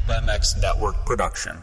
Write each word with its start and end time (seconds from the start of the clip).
MX 0.00 0.62
Network 0.62 1.04
production. 1.04 1.62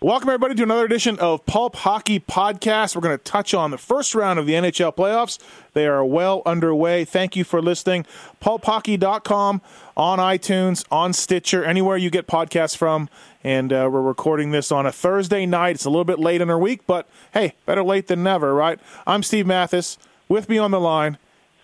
Welcome, 0.00 0.28
everybody, 0.28 0.54
to 0.54 0.62
another 0.62 0.84
edition 0.84 1.18
of 1.18 1.44
Pulp 1.44 1.74
Hockey 1.74 2.20
Podcast. 2.20 2.94
We're 2.94 3.00
going 3.00 3.18
to 3.18 3.24
touch 3.24 3.52
on 3.52 3.72
the 3.72 3.78
first 3.78 4.14
round 4.14 4.38
of 4.38 4.46
the 4.46 4.52
NHL 4.52 4.94
playoffs. 4.94 5.40
They 5.72 5.88
are 5.88 6.04
well 6.04 6.40
underway. 6.46 7.04
Thank 7.04 7.34
you 7.34 7.42
for 7.42 7.60
listening. 7.60 8.06
PulpHockey.com, 8.40 9.60
on 9.96 10.18
iTunes, 10.20 10.84
on 10.92 11.12
Stitcher, 11.12 11.64
anywhere 11.64 11.96
you 11.96 12.10
get 12.10 12.28
podcasts 12.28 12.76
from. 12.76 13.08
And 13.42 13.72
uh, 13.72 13.88
we're 13.90 14.00
recording 14.00 14.52
this 14.52 14.70
on 14.70 14.86
a 14.86 14.92
Thursday 14.92 15.46
night. 15.46 15.74
It's 15.74 15.84
a 15.84 15.90
little 15.90 16.04
bit 16.04 16.20
late 16.20 16.40
in 16.40 16.48
our 16.48 16.60
week, 16.60 16.86
but 16.86 17.08
hey, 17.34 17.54
better 17.66 17.82
late 17.82 18.06
than 18.06 18.22
never, 18.22 18.54
right? 18.54 18.78
I'm 19.04 19.24
Steve 19.24 19.48
Mathis. 19.48 19.98
With 20.28 20.48
me 20.48 20.58
on 20.58 20.70
the 20.70 20.78
line, 20.78 21.18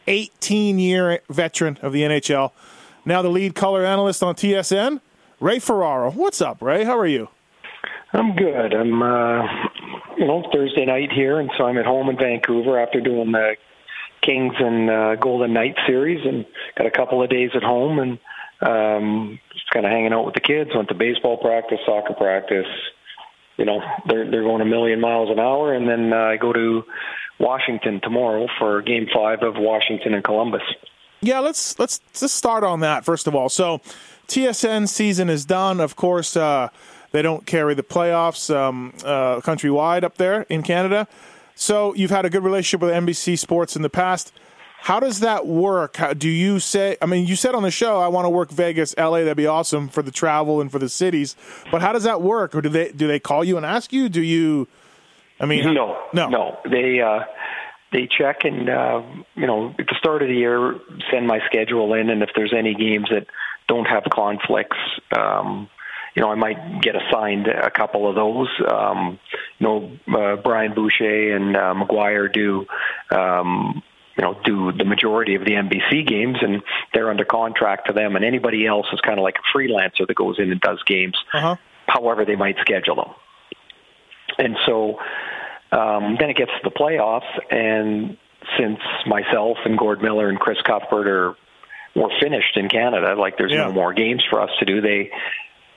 18 0.09 0.81
year 0.81 1.21
veteran 1.29 1.79
of 1.83 1.93
the 1.93 2.03
NHL, 2.03 2.51
now 3.05 3.23
the 3.23 3.29
lead 3.29 3.55
color 3.55 3.85
analyst 3.87 4.25
on 4.25 4.35
TSN, 4.35 5.01
Ray 5.39 5.61
Ferraro. 5.61 6.11
What's 6.11 6.41
up, 6.41 6.61
Ray? 6.61 6.83
How 6.83 6.99
are 6.99 7.07
you? 7.07 7.29
I'm 8.15 8.37
good. 8.37 8.73
I'm, 8.73 9.03
uh, 9.03 9.43
you 10.17 10.27
know, 10.27 10.49
Thursday 10.53 10.87
night 10.87 11.11
here, 11.13 11.41
and 11.41 11.51
so 11.59 11.65
I'm 11.65 11.79
at 11.79 11.85
home 11.85 12.09
in 12.09 12.17
Vancouver 12.17 12.79
after 12.79 13.01
doing 13.01 13.33
the 13.33 13.57
Kings 14.23 14.55
and 14.59 14.89
uh, 14.89 15.17
Golden 15.17 15.53
Knights 15.53 15.81
series, 15.87 16.25
and 16.25 16.47
got 16.79 16.87
a 16.87 16.93
couple 16.93 17.23
of 17.23 17.29
days 17.29 17.51
at 17.55 17.65
home, 17.65 17.99
and 17.99 18.19
um, 18.63 19.41
just 19.53 19.69
kind 19.71 19.85
of 19.85 19.91
hanging 19.91 20.13
out 20.13 20.25
with 20.25 20.35
the 20.35 20.41
kids. 20.41 20.71
Went 20.75 20.89
to 20.89 20.95
baseball 20.95 21.37
practice, 21.39 21.81
soccer 21.85 22.15
practice. 22.15 22.69
You 23.57 23.65
know, 23.65 23.81
they're 24.07 24.31
they're 24.31 24.45
going 24.45 24.63
a 24.63 24.65
million 24.65 25.01
miles 25.01 25.31
an 25.31 25.41
hour, 25.41 25.75
and 25.75 25.89
then 25.89 26.13
uh, 26.13 26.17
I 26.17 26.37
go 26.37 26.53
to 26.53 26.85
Washington 27.41 28.01
tomorrow 28.01 28.47
for 28.61 28.81
Game 28.83 29.09
Five 29.13 29.43
of 29.43 29.55
Washington 29.57 30.15
and 30.15 30.23
Columbus. 30.23 30.63
Yeah, 31.21 31.41
let's 31.41 31.77
let's 31.81 32.01
just 32.13 32.37
start 32.37 32.63
on 32.63 32.79
that 32.81 33.05
first 33.05 33.27
of 33.27 33.35
all. 33.35 33.49
So, 33.49 33.81
TSN 34.29 34.89
season 34.89 35.29
is 35.29 35.45
done. 35.45 35.81
Of 35.81 35.97
course. 35.97 36.37
Uh, 36.37 36.69
they 37.15 37.23
don't 37.23 37.47
carry 37.47 37.75
the 37.75 37.85
playoffs 37.85 38.53
um, 38.53 38.93
uh, 39.05 39.41
countrywide 39.41 40.03
up 40.03 40.17
there 40.17 40.43
in 40.49 40.65
Canada. 40.65 41.07
So 41.55 41.95
you've 41.95 42.11
had 42.11 42.25
a 42.25 42.31
good 42.31 42.43
relationship 42.43 42.81
with 42.81 42.91
NBC 42.91 43.39
Sports 43.39 43.77
in 43.77 43.83
the 43.83 43.89
past. 43.89 44.33
How 44.81 44.99
does 44.99 45.21
that 45.21 45.47
work? 45.47 45.97
How, 45.97 46.13
do 46.13 46.29
you 46.29 46.59
say? 46.59 46.97
I 47.01 47.07
mean, 47.07 47.29
you 47.29 47.37
said 47.37 47.55
on 47.55 47.63
the 47.63 47.71
show, 47.71 48.01
"I 48.01 48.09
want 48.09 48.25
to 48.25 48.31
work 48.31 48.51
Vegas, 48.51 48.97
LA. 48.99 49.19
That'd 49.19 49.37
be 49.37 49.47
awesome 49.47 49.89
for 49.89 50.03
the 50.03 50.11
travel 50.11 50.61
and 50.61 50.73
for 50.73 50.81
the 50.81 50.89
cities." 50.89 51.37
But 51.71 51.83
how 51.83 51.93
does 51.93 52.03
that 52.03 52.21
work? 52.21 52.53
Or 52.53 52.61
do 52.61 52.69
they 52.69 52.91
do 52.91 53.07
they 53.07 53.21
call 53.21 53.45
you 53.45 53.57
and 53.57 53.65
ask 53.65 53.93
you? 53.93 54.09
Do 54.09 54.21
you? 54.21 54.67
I 55.39 55.47
mean, 55.47 55.73
no, 55.73 55.97
no, 56.13 56.29
no. 56.29 56.59
They 56.69 57.01
uh, 57.01 57.21
they 57.93 58.09
check 58.09 58.45
and 58.45 58.69
uh, 58.69 59.03
you 59.37 59.47
know 59.47 59.73
at 59.79 59.87
the 59.87 59.95
start 60.01 60.23
of 60.23 60.29
the 60.29 60.35
year 60.35 60.81
send 61.13 61.29
my 61.29 61.39
schedule 61.47 61.95
in, 61.95 62.11
and 62.11 62.25
if 62.25 62.31
there's 62.35 62.53
any 62.53 62.75
games 62.75 63.07
that 63.11 63.29
don't 63.69 63.87
have 63.87 64.03
conflicts, 64.13 64.77
um, 65.17 65.71
you 66.15 66.23
know, 66.23 66.31
I 66.31 66.37
might 66.37 66.81
get 66.81 66.95
assigned 66.95 67.49
a 67.49 67.71
couple 67.71 68.09
of 68.09 68.15
those. 68.15 68.49
Um, 68.69 69.19
you 69.59 69.67
know, 69.67 69.99
uh, 70.17 70.37
Brian 70.37 70.73
Boucher 70.75 71.35
and 71.35 71.57
uh, 71.57 71.75
McGuire 71.75 72.33
do, 72.33 72.67
um, 73.11 73.83
you 74.17 74.23
know, 74.23 74.39
do 74.45 74.73
the 74.73 74.85
majority 74.85 75.35
of 75.35 75.45
the 75.45 75.53
NBC 75.53 76.07
games, 76.07 76.39
and 76.41 76.63
they're 76.93 77.11
under 77.11 77.25
contract 77.25 77.89
to 77.89 77.93
them. 77.93 78.15
And 78.15 78.25
anybody 78.25 78.67
else 78.67 78.87
is 78.93 79.01
kind 79.01 79.19
of 79.19 79.25
like 79.25 79.37
a 79.39 79.57
freelancer 79.57 80.07
that 80.07 80.15
goes 80.15 80.39
in 80.39 80.53
and 80.53 80.61
does 80.61 80.83
games, 80.87 81.17
uh-huh. 81.33 81.57
however 81.87 82.25
they 82.25 82.37
might 82.37 82.57
schedule 82.61 82.97
them. 82.97 83.15
And 84.39 84.57
so 84.67 85.01
um, 85.73 86.17
then 86.21 86.31
it 86.31 86.37
gets 86.37 86.53
to 86.53 86.61
the 86.63 86.71
playoffs, 86.71 87.29
and 87.51 88.17
since 88.59 88.79
myself 89.07 89.59
and 89.65 89.77
Gord 89.77 90.01
Miller 90.01 90.29
and 90.29 90.39
Chris 90.39 90.59
Cuthbert 90.65 91.09
are 91.09 91.37
we're 91.97 92.11
finished 92.21 92.57
in 92.57 92.69
Canada. 92.69 93.15
Like 93.17 93.39
there's 93.39 93.53
yeah. 93.53 93.67
no 93.67 93.73
more 93.73 93.93
games 93.95 94.25
for 94.29 94.41
us 94.41 94.51
to 94.59 94.65
do. 94.65 94.81
They 94.81 95.11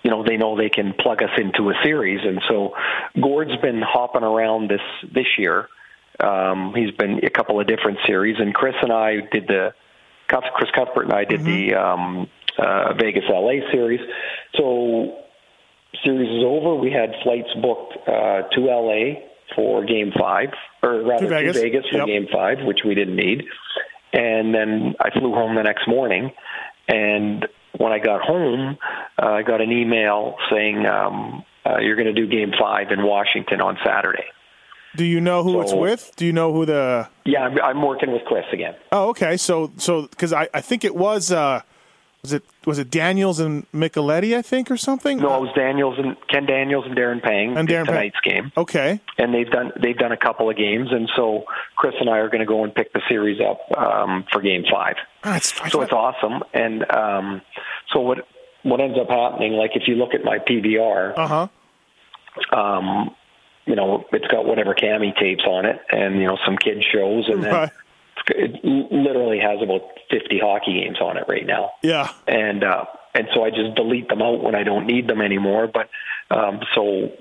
you 0.07 0.11
know 0.11 0.23
they 0.23 0.37
know 0.37 0.55
they 0.55 0.69
can 0.69 0.93
plug 0.93 1.21
us 1.21 1.31
into 1.37 1.69
a 1.69 1.73
series, 1.83 2.21
and 2.23 2.41
so 2.47 2.73
Gord's 3.21 3.57
been 3.57 3.81
hopping 3.81 4.23
around 4.23 4.69
this 4.69 4.79
this 5.03 5.25
year. 5.37 5.67
Um, 6.17 6.73
he's 6.73 6.91
been 6.91 7.19
a 7.25 7.29
couple 7.29 7.59
of 7.59 7.67
different 7.67 7.97
series, 8.07 8.37
and 8.39 8.53
Chris 8.53 8.75
and 8.81 8.93
I 8.93 9.15
did 9.29 9.47
the 9.47 9.73
Chris 10.29 10.69
Cuthbert 10.73 11.07
and 11.07 11.13
I 11.13 11.25
did 11.25 11.41
mm-hmm. 11.41 11.67
the 11.67 11.75
um, 11.75 12.29
uh, 12.57 12.93
Vegas 12.93 13.25
LA 13.27 13.69
series. 13.69 13.99
So 14.55 15.17
series 16.05 16.29
is 16.29 16.43
over. 16.45 16.75
We 16.75 16.89
had 16.89 17.11
flights 17.23 17.49
booked 17.61 17.97
uh, 18.07 18.43
to 18.47 18.61
LA 18.61 19.27
for 19.57 19.83
Game 19.83 20.13
Five, 20.17 20.51
or 20.83 21.03
rather 21.03 21.25
to 21.25 21.29
Vegas, 21.29 21.55
to 21.57 21.61
Vegas 21.63 21.85
for 21.91 21.97
yep. 21.97 22.07
Game 22.07 22.27
Five, 22.31 22.59
which 22.65 22.79
we 22.85 22.95
didn't 22.95 23.17
need. 23.17 23.43
And 24.13 24.55
then 24.55 24.95
I 25.01 25.09
flew 25.19 25.33
home 25.33 25.55
the 25.55 25.63
next 25.63 25.85
morning, 25.85 26.31
and 26.87 27.45
when 27.77 27.91
I 27.91 27.99
got 27.99 28.21
home, 28.21 28.77
uh, 29.21 29.25
I 29.25 29.43
got 29.43 29.61
an 29.61 29.71
email 29.71 30.35
saying 30.51 30.85
um, 30.85 31.43
uh, 31.65 31.77
you're 31.79 31.95
going 31.95 32.13
to 32.13 32.13
do 32.13 32.27
Game 32.27 32.51
Five 32.59 32.91
in 32.91 33.03
Washington 33.03 33.61
on 33.61 33.77
Saturday. 33.85 34.25
Do 34.95 35.05
you 35.05 35.21
know 35.21 35.43
who 35.43 35.53
so, 35.53 35.61
it's 35.61 35.73
with? 35.73 36.11
Do 36.15 36.25
you 36.25 36.33
know 36.33 36.51
who 36.53 36.65
the? 36.65 37.07
Yeah, 37.25 37.41
I'm, 37.41 37.61
I'm 37.61 37.81
working 37.81 38.11
with 38.11 38.23
Chris 38.25 38.45
again. 38.51 38.75
Oh, 38.91 39.09
okay. 39.09 39.37
So, 39.37 39.71
so 39.77 40.03
because 40.03 40.33
I, 40.33 40.49
I 40.53 40.61
think 40.61 40.83
it 40.83 40.95
was 40.95 41.31
uh, 41.31 41.61
was 42.27 42.33
it 42.33 42.43
was 42.65 42.79
it 42.79 42.89
Daniels 42.89 43.39
and 43.39 43.69
Micheletti, 43.71 44.35
I 44.35 44.41
think, 44.41 44.69
or 44.69 44.75
something? 44.75 45.19
No, 45.19 45.37
it 45.37 45.41
was 45.41 45.53
Daniels 45.55 45.95
and 45.97 46.17
Ken 46.27 46.45
Daniels 46.45 46.85
and 46.85 46.95
Darren 46.95 47.21
Pang 47.21 47.57
and 47.57 47.67
Darren 47.67 47.85
tonight's 47.85 48.17
Pang. 48.23 48.33
game. 48.33 48.51
Okay, 48.57 48.99
and 49.17 49.33
they've 49.33 49.49
done 49.49 49.71
they've 49.81 49.97
done 49.97 50.11
a 50.11 50.17
couple 50.17 50.49
of 50.49 50.57
games, 50.57 50.89
and 50.91 51.09
so 51.15 51.45
Chris 51.77 51.95
and 51.99 52.09
I 52.09 52.17
are 52.17 52.27
going 52.27 52.41
to 52.41 52.45
go 52.45 52.63
and 52.63 52.75
pick 52.75 52.91
the 52.91 53.01
series 53.07 53.39
up 53.39 53.59
um, 53.77 54.25
for 54.31 54.41
Game 54.41 54.65
Five. 54.69 54.95
That's, 55.23 55.57
that's 55.57 55.71
so 55.71 55.81
it's 55.81 55.93
awesome, 55.93 56.43
and 56.53 56.89
um, 56.91 57.41
so 57.93 58.01
what 58.01 58.27
what 58.63 58.81
ends 58.81 58.97
up 58.99 59.09
happening? 59.09 59.53
Like 59.53 59.71
if 59.75 59.83
you 59.87 59.95
look 59.95 60.13
at 60.13 60.23
my 60.23 60.39
PVR, 60.39 61.17
uh 61.17 61.27
huh. 61.27 61.47
Um, 62.51 63.15
you 63.65 63.75
know, 63.75 64.05
it's 64.11 64.27
got 64.27 64.45
whatever 64.45 64.75
cami 64.75 65.17
tapes 65.17 65.43
on 65.45 65.65
it, 65.65 65.79
and 65.89 66.15
you 66.15 66.27
know 66.27 66.37
some 66.45 66.57
kid 66.57 66.83
shows, 66.91 67.29
and 67.29 67.43
then. 67.43 67.53
Right 67.53 67.71
it 68.29 68.63
literally 68.63 69.39
has 69.39 69.61
about 69.61 69.81
50 70.11 70.39
hockey 70.39 70.81
games 70.81 70.99
on 71.01 71.17
it 71.17 71.25
right 71.27 71.45
now. 71.45 71.71
Yeah. 71.81 72.11
And 72.27 72.63
uh 72.63 72.85
and 73.13 73.27
so 73.33 73.43
I 73.43 73.49
just 73.49 73.75
delete 73.75 74.09
them 74.09 74.21
out 74.21 74.43
when 74.43 74.55
I 74.55 74.63
don't 74.63 74.85
need 74.85 75.07
them 75.07 75.21
anymore, 75.21 75.67
but 75.67 75.89
um 76.35 76.59
so 76.75 77.11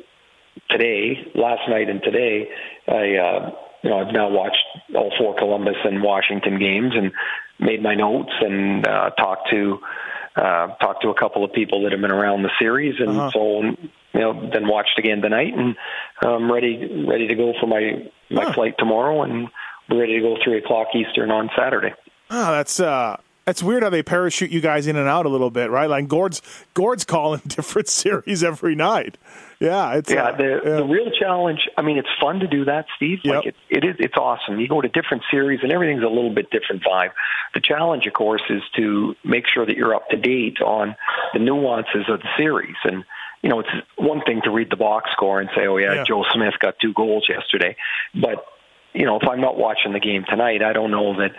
today, 0.71 1.31
last 1.35 1.69
night 1.69 1.89
and 1.89 2.03
today, 2.03 2.49
I 2.89 3.17
uh 3.17 3.51
you 3.83 3.91
know, 3.91 3.99
I've 4.01 4.13
now 4.13 4.29
watched 4.29 4.65
all 4.95 5.13
four 5.19 5.37
Columbus 5.37 5.77
and 5.85 6.03
Washington 6.03 6.59
games 6.59 6.93
and 6.95 7.13
made 7.59 7.83
my 7.83 7.95
notes 7.95 8.33
and 8.41 8.87
uh 8.87 9.11
talked 9.11 9.51
to 9.51 9.79
uh 10.37 10.69
talked 10.77 11.03
to 11.03 11.09
a 11.09 11.19
couple 11.19 11.45
of 11.45 11.53
people 11.53 11.83
that 11.85 11.93
have 11.93 12.01
been 12.01 12.13
around 12.13 12.43
the 12.43 12.51
series 12.59 12.95
and 12.99 13.11
uh-huh. 13.11 13.31
so 13.33 13.63
you 13.63 14.23
know, 14.23 14.51
then 14.51 14.67
watched 14.67 14.99
again 14.99 15.21
tonight 15.21 15.53
and 15.55 15.77
I'm 16.25 16.51
ready 16.51 17.05
ready 17.07 17.29
to 17.29 17.35
go 17.35 17.53
for 17.61 17.67
my 17.67 18.11
my 18.31 18.45
huh. 18.45 18.53
flight 18.55 18.75
tomorrow 18.79 19.23
and 19.23 19.49
ready 19.91 20.17
to 20.17 20.21
go 20.21 20.37
three 20.43 20.59
o'clock 20.59 20.89
Eastern 20.95 21.31
on 21.31 21.51
Saturday. 21.57 21.93
Oh, 22.31 22.53
that's 22.53 22.81
uh 22.81 23.19
that's 23.47 23.63
weird 23.63 23.85
how 23.85 23.91
they 23.91 24.03
parachute 24.03 24.51
you 24.51 24.61
guys 24.61 24.89
in 24.89 24.97
and 24.97 25.09
out 25.09 25.25
a 25.25 25.29
little 25.29 25.53
bit, 25.53 25.71
right? 25.71 25.89
Like 25.89 26.09
Gord's 26.09 26.43
Gord's 26.75 27.05
calling 27.15 27.41
different 27.47 27.89
series 27.89 28.43
every 28.43 28.75
night. 28.75 29.17
Yeah, 29.61 29.95
it's 29.95 30.11
yeah. 30.11 30.25
Uh, 30.25 30.37
the 30.37 30.61
yeah. 30.65 30.77
the 30.77 30.85
real 30.85 31.11
challenge. 31.11 31.61
I 31.79 31.83
mean, 31.83 31.97
it's 31.97 32.09
fun 32.21 32.41
to 32.41 32.47
do 32.47 32.65
that, 32.67 32.87
Steve. 32.97 33.21
Yep. 33.23 33.35
Like 33.35 33.47
it, 33.47 33.55
it 33.71 33.85
is. 33.85 33.97
It's 34.01 34.17
awesome. 34.17 34.61
You 34.61 34.69
go 34.69 34.81
to 34.81 34.89
different 34.89 35.23
series, 35.31 35.61
and 35.63 35.73
everything's 35.73 36.03
a 36.03 36.09
little 36.09 36.35
bit 36.35 36.51
different 36.51 36.83
vibe. 36.83 37.11
The 37.55 37.61
challenge, 37.61 38.07
of 38.07 38.13
course, 38.13 38.43
is 38.51 38.63
to 38.77 39.15
make 39.25 39.45
sure 39.47 39.65
that 39.65 39.77
you're 39.77 39.95
up 39.95 40.11
to 40.11 40.17
date 40.17 40.61
on 40.61 40.97
the 41.33 41.39
nuances 41.39 42.05
of 42.09 42.21
the 42.21 42.29
series. 42.37 42.77
And 42.85 43.05
you 43.43 43.49
know, 43.49 43.61
it's 43.61 43.71
one 43.97 44.23
thing 44.23 44.43
to 44.43 44.51
read 44.51 44.71
the 44.71 44.77
box 44.77 45.11
score 45.13 45.41
and 45.41 45.49
say, 45.57 45.67
"Oh 45.67 45.77
yeah, 45.77 45.95
yeah. 45.95 46.05
Joe 46.05 46.25
Smith 46.35 46.55
got 46.59 46.79
two 46.81 46.93
goals 46.93 47.27
yesterday," 47.29 47.77
but 48.13 48.45
you 48.97 49.05
know, 49.05 49.19
if 49.21 49.29
I'm 49.29 49.41
not 49.41 49.57
watching 49.57 49.93
the 49.93 50.01
game 50.01 50.25
tonight, 50.29 50.63
I 50.63 50.73
don't 50.73 50.91
know 50.91 51.15
that, 51.19 51.33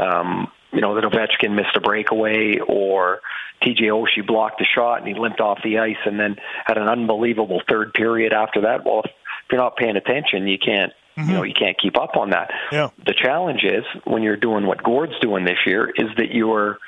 um, 0.00 0.50
you 0.72 0.80
know, 0.80 0.94
that 0.96 1.04
Ovechkin 1.04 1.54
missed 1.54 1.76
a 1.76 1.80
breakaway 1.80 2.58
or 2.58 3.20
TJ 3.62 3.82
Oshie 3.82 4.26
blocked 4.26 4.60
a 4.60 4.64
shot 4.64 4.98
and 4.98 5.08
he 5.08 5.14
limped 5.14 5.40
off 5.40 5.60
the 5.62 5.78
ice 5.78 5.96
and 6.04 6.18
then 6.18 6.36
had 6.64 6.76
an 6.76 6.88
unbelievable 6.88 7.62
third 7.68 7.94
period 7.94 8.32
after 8.32 8.62
that. 8.62 8.84
Well, 8.84 9.02
if 9.04 9.12
you're 9.52 9.60
not 9.60 9.76
paying 9.76 9.96
attention, 9.96 10.48
you 10.48 10.58
can't 10.58 10.92
You 11.28 11.32
know, 11.32 11.42
you 11.44 11.54
can't 11.54 11.78
keep 11.80 11.96
up 11.96 12.16
on 12.16 12.30
that. 12.30 12.50
Yeah. 12.72 12.88
The 13.06 13.14
challenge 13.14 13.62
is 13.62 13.84
when 14.04 14.24
you're 14.24 14.36
doing 14.36 14.66
what 14.66 14.82
Gord's 14.82 15.16
doing 15.20 15.44
this 15.44 15.58
year 15.64 15.88
is 15.94 16.08
that 16.16 16.32
you're, 16.32 16.78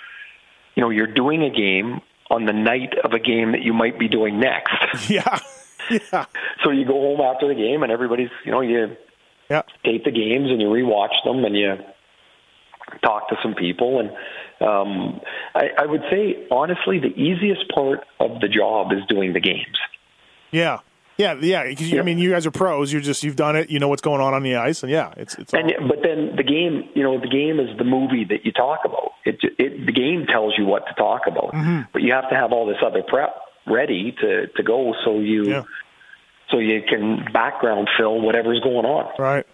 you 0.75 0.83
know, 0.83 0.91
you're 0.91 1.07
doing 1.13 1.45
a 1.45 1.51
game 1.51 2.01
on 2.29 2.45
the 2.45 2.53
night 2.53 2.95
of 3.05 3.13
a 3.13 3.21
game 3.21 3.53
that 3.53 3.63
you 3.63 3.73
might 3.73 3.99
be 4.01 4.09
doing 4.09 4.41
next. 4.41 4.75
Yeah. 5.09 5.39
Yeah. 5.89 6.27
so 6.65 6.73
you 6.73 6.85
go 6.85 6.95
home 6.95 7.21
after 7.21 7.47
the 7.47 7.55
game 7.55 7.85
and 7.85 7.93
everybody's, 7.93 8.31
you 8.45 8.51
know, 8.51 8.61
you 8.61 8.97
Yeah. 9.49 9.63
tape 9.85 10.05
the 10.05 10.11
games 10.11 10.51
and 10.51 10.61
you 10.61 10.69
rewatch 10.69 11.15
them 11.25 11.45
and 11.45 11.57
you 11.57 11.75
talk 13.03 13.29
to 13.29 13.37
some 13.43 13.55
people 13.55 14.01
and 14.01 14.11
um 14.67 15.21
I, 15.55 15.71
I 15.79 15.87
would 15.87 16.03
say 16.11 16.47
honestly 16.51 16.99
the 16.99 17.09
easiest 17.21 17.69
part 17.75 18.01
of 18.21 18.41
the 18.41 18.49
job 18.49 18.93
is 18.93 19.01
doing 19.09 19.33
the 19.33 19.41
games. 19.41 19.77
Yeah. 20.51 20.79
Yeah, 21.19 21.35
yeah. 21.41 21.65
'cause 21.73 21.91
you- 21.91 21.99
I 21.99 22.03
mean, 22.03 22.19
you 22.19 22.31
guys 22.31 22.47
are 22.47 22.51
pros. 22.51 22.93
You're 22.93 23.01
just 23.03 23.25
you've 23.25 23.37
done 23.37 23.57
it. 23.57 23.71
You 23.71 23.79
know 23.79 23.89
what's 23.89 24.03
going 24.03 24.21
on 24.21 24.35
on 24.35 24.43
the 24.43 24.57
ice, 24.57 24.83
and 24.83 24.93
yeah, 24.93 25.13
it's 25.17 25.35
it's. 25.39 25.55
All, 25.55 25.61
And 25.61 25.89
but 25.89 26.03
then 26.03 26.37
the 26.37 26.43
game, 26.43 26.91
you 26.95 27.03
know, 27.03 27.19
the 27.19 27.27
game 27.29 27.59
is 27.59 27.75
the 27.79 27.85
movie 27.85 28.25
that 28.29 28.45
you 28.45 28.53
talk 28.53 28.81
about. 28.85 29.13
It, 29.25 29.39
it 29.59 29.87
the 29.87 29.93
game 29.93 30.27
tells 30.27 30.53
you 30.59 30.67
what 30.67 30.87
to 30.89 30.93
talk 30.95 31.23
about, 31.27 31.53
Mm-hmm. 31.55 31.81
but 31.95 32.03
you 32.03 32.13
have 32.13 32.29
to 32.29 32.37
have 32.37 32.53
all 32.53 32.67
this 32.67 32.77
other 32.85 33.03
prep 33.03 33.35
ready 33.67 34.15
to 34.21 34.47
to 34.49 34.63
go 34.63 34.95
so 35.07 35.19
you 35.19 35.45
Yeah. 35.49 35.63
So 36.51 36.59
you 36.59 36.83
can 36.89 37.25
background 37.33 37.89
fill 37.99 38.21
whatever's 38.21 38.61
going 38.61 38.87
on. 38.87 39.13
right. 39.19 39.47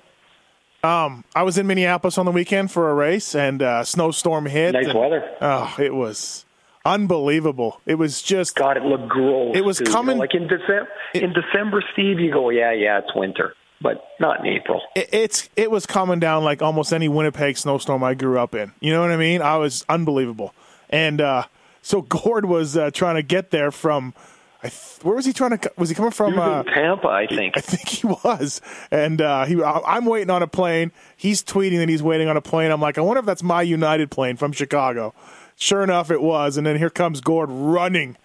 Um, 0.84 1.22
I 1.36 1.44
was 1.44 1.58
in 1.58 1.68
Minneapolis 1.68 2.18
on 2.18 2.26
the 2.26 2.32
weekend 2.32 2.72
for 2.72 2.90
a 2.90 2.94
race, 2.94 3.36
and 3.36 3.62
uh, 3.62 3.84
snowstorm 3.84 4.46
hit. 4.46 4.72
Nice 4.72 4.86
and- 4.88 4.98
weather. 4.98 5.22
Oh, 5.40 5.76
it 5.78 5.94
was 5.94 6.44
unbelievable. 6.84 7.80
It 7.86 7.94
was 7.94 8.20
just 8.20 8.56
God, 8.56 8.76
it 8.76 8.82
looked 8.82 9.08
gross. 9.08 9.56
It 9.56 9.64
was 9.64 9.78
too. 9.78 9.84
You 9.84 9.90
know, 9.90 9.94
coming- 9.96 10.18
like 10.18 10.34
in 10.34 10.48
December. 10.48 10.88
in 11.14 11.32
December, 11.32 11.84
Steve, 11.92 12.18
you 12.18 12.32
go, 12.32 12.50
yeah, 12.50 12.72
yeah, 12.72 12.98
it's 12.98 13.14
winter, 13.14 13.54
but 13.80 14.04
not 14.18 14.40
in 14.40 14.46
April. 14.52 14.80
it, 14.96 15.08
it's 15.12 15.48
it 15.54 15.70
was 15.70 15.86
coming 15.86 16.18
down 16.18 16.42
like 16.42 16.62
almost 16.62 16.92
any 16.92 17.08
Winnipeg 17.08 17.56
snowstorm 17.58 18.02
I 18.02 18.14
grew 18.14 18.38
up 18.40 18.52
in. 18.54 18.72
You 18.80 18.92
know 18.92 19.02
what 19.02 19.12
I 19.12 19.16
mean? 19.16 19.40
I 19.40 19.58
was 19.58 19.84
unbelievable. 19.88 20.52
And 20.90 21.20
uh, 21.20 21.44
so 21.80 22.02
Gord 22.24 22.44
was 22.46 22.76
uh, 22.76 22.90
trying 22.90 23.14
to 23.16 23.22
get 23.22 23.50
there 23.52 23.70
from. 23.70 24.14
I 24.64 24.68
th- 24.68 24.98
where 25.02 25.16
was 25.16 25.24
he 25.26 25.32
trying 25.32 25.58
to? 25.58 25.72
Was 25.76 25.88
he 25.88 25.94
coming 25.94 26.12
from? 26.12 26.34
He 26.34 26.38
Uh, 26.38 26.62
Tampa, 26.62 27.08
I 27.08 27.26
think. 27.26 27.56
I 27.56 27.60
think 27.60 27.88
he 27.88 28.06
was, 28.06 28.60
and 28.90 29.20
uh, 29.20 29.44
he. 29.44 29.60
I- 29.62 29.82
I'm 29.84 30.04
waiting 30.06 30.30
on 30.30 30.42
a 30.42 30.46
plane. 30.46 30.92
He's 31.16 31.42
tweeting 31.42 31.78
that 31.78 31.88
he's 31.88 32.02
waiting 32.02 32.28
on 32.28 32.36
a 32.36 32.40
plane. 32.40 32.70
I'm 32.70 32.80
like, 32.80 32.96
I 32.98 33.00
wonder 33.00 33.20
if 33.20 33.26
that's 33.26 33.42
my 33.42 33.62
United 33.62 34.10
plane 34.10 34.36
from 34.36 34.52
Chicago. 34.52 35.14
Sure 35.56 35.82
enough, 35.82 36.10
it 36.10 36.22
was. 36.22 36.56
And 36.56 36.66
then 36.66 36.76
here 36.76 36.90
comes 36.90 37.20
Gord 37.20 37.48
running 37.50 38.16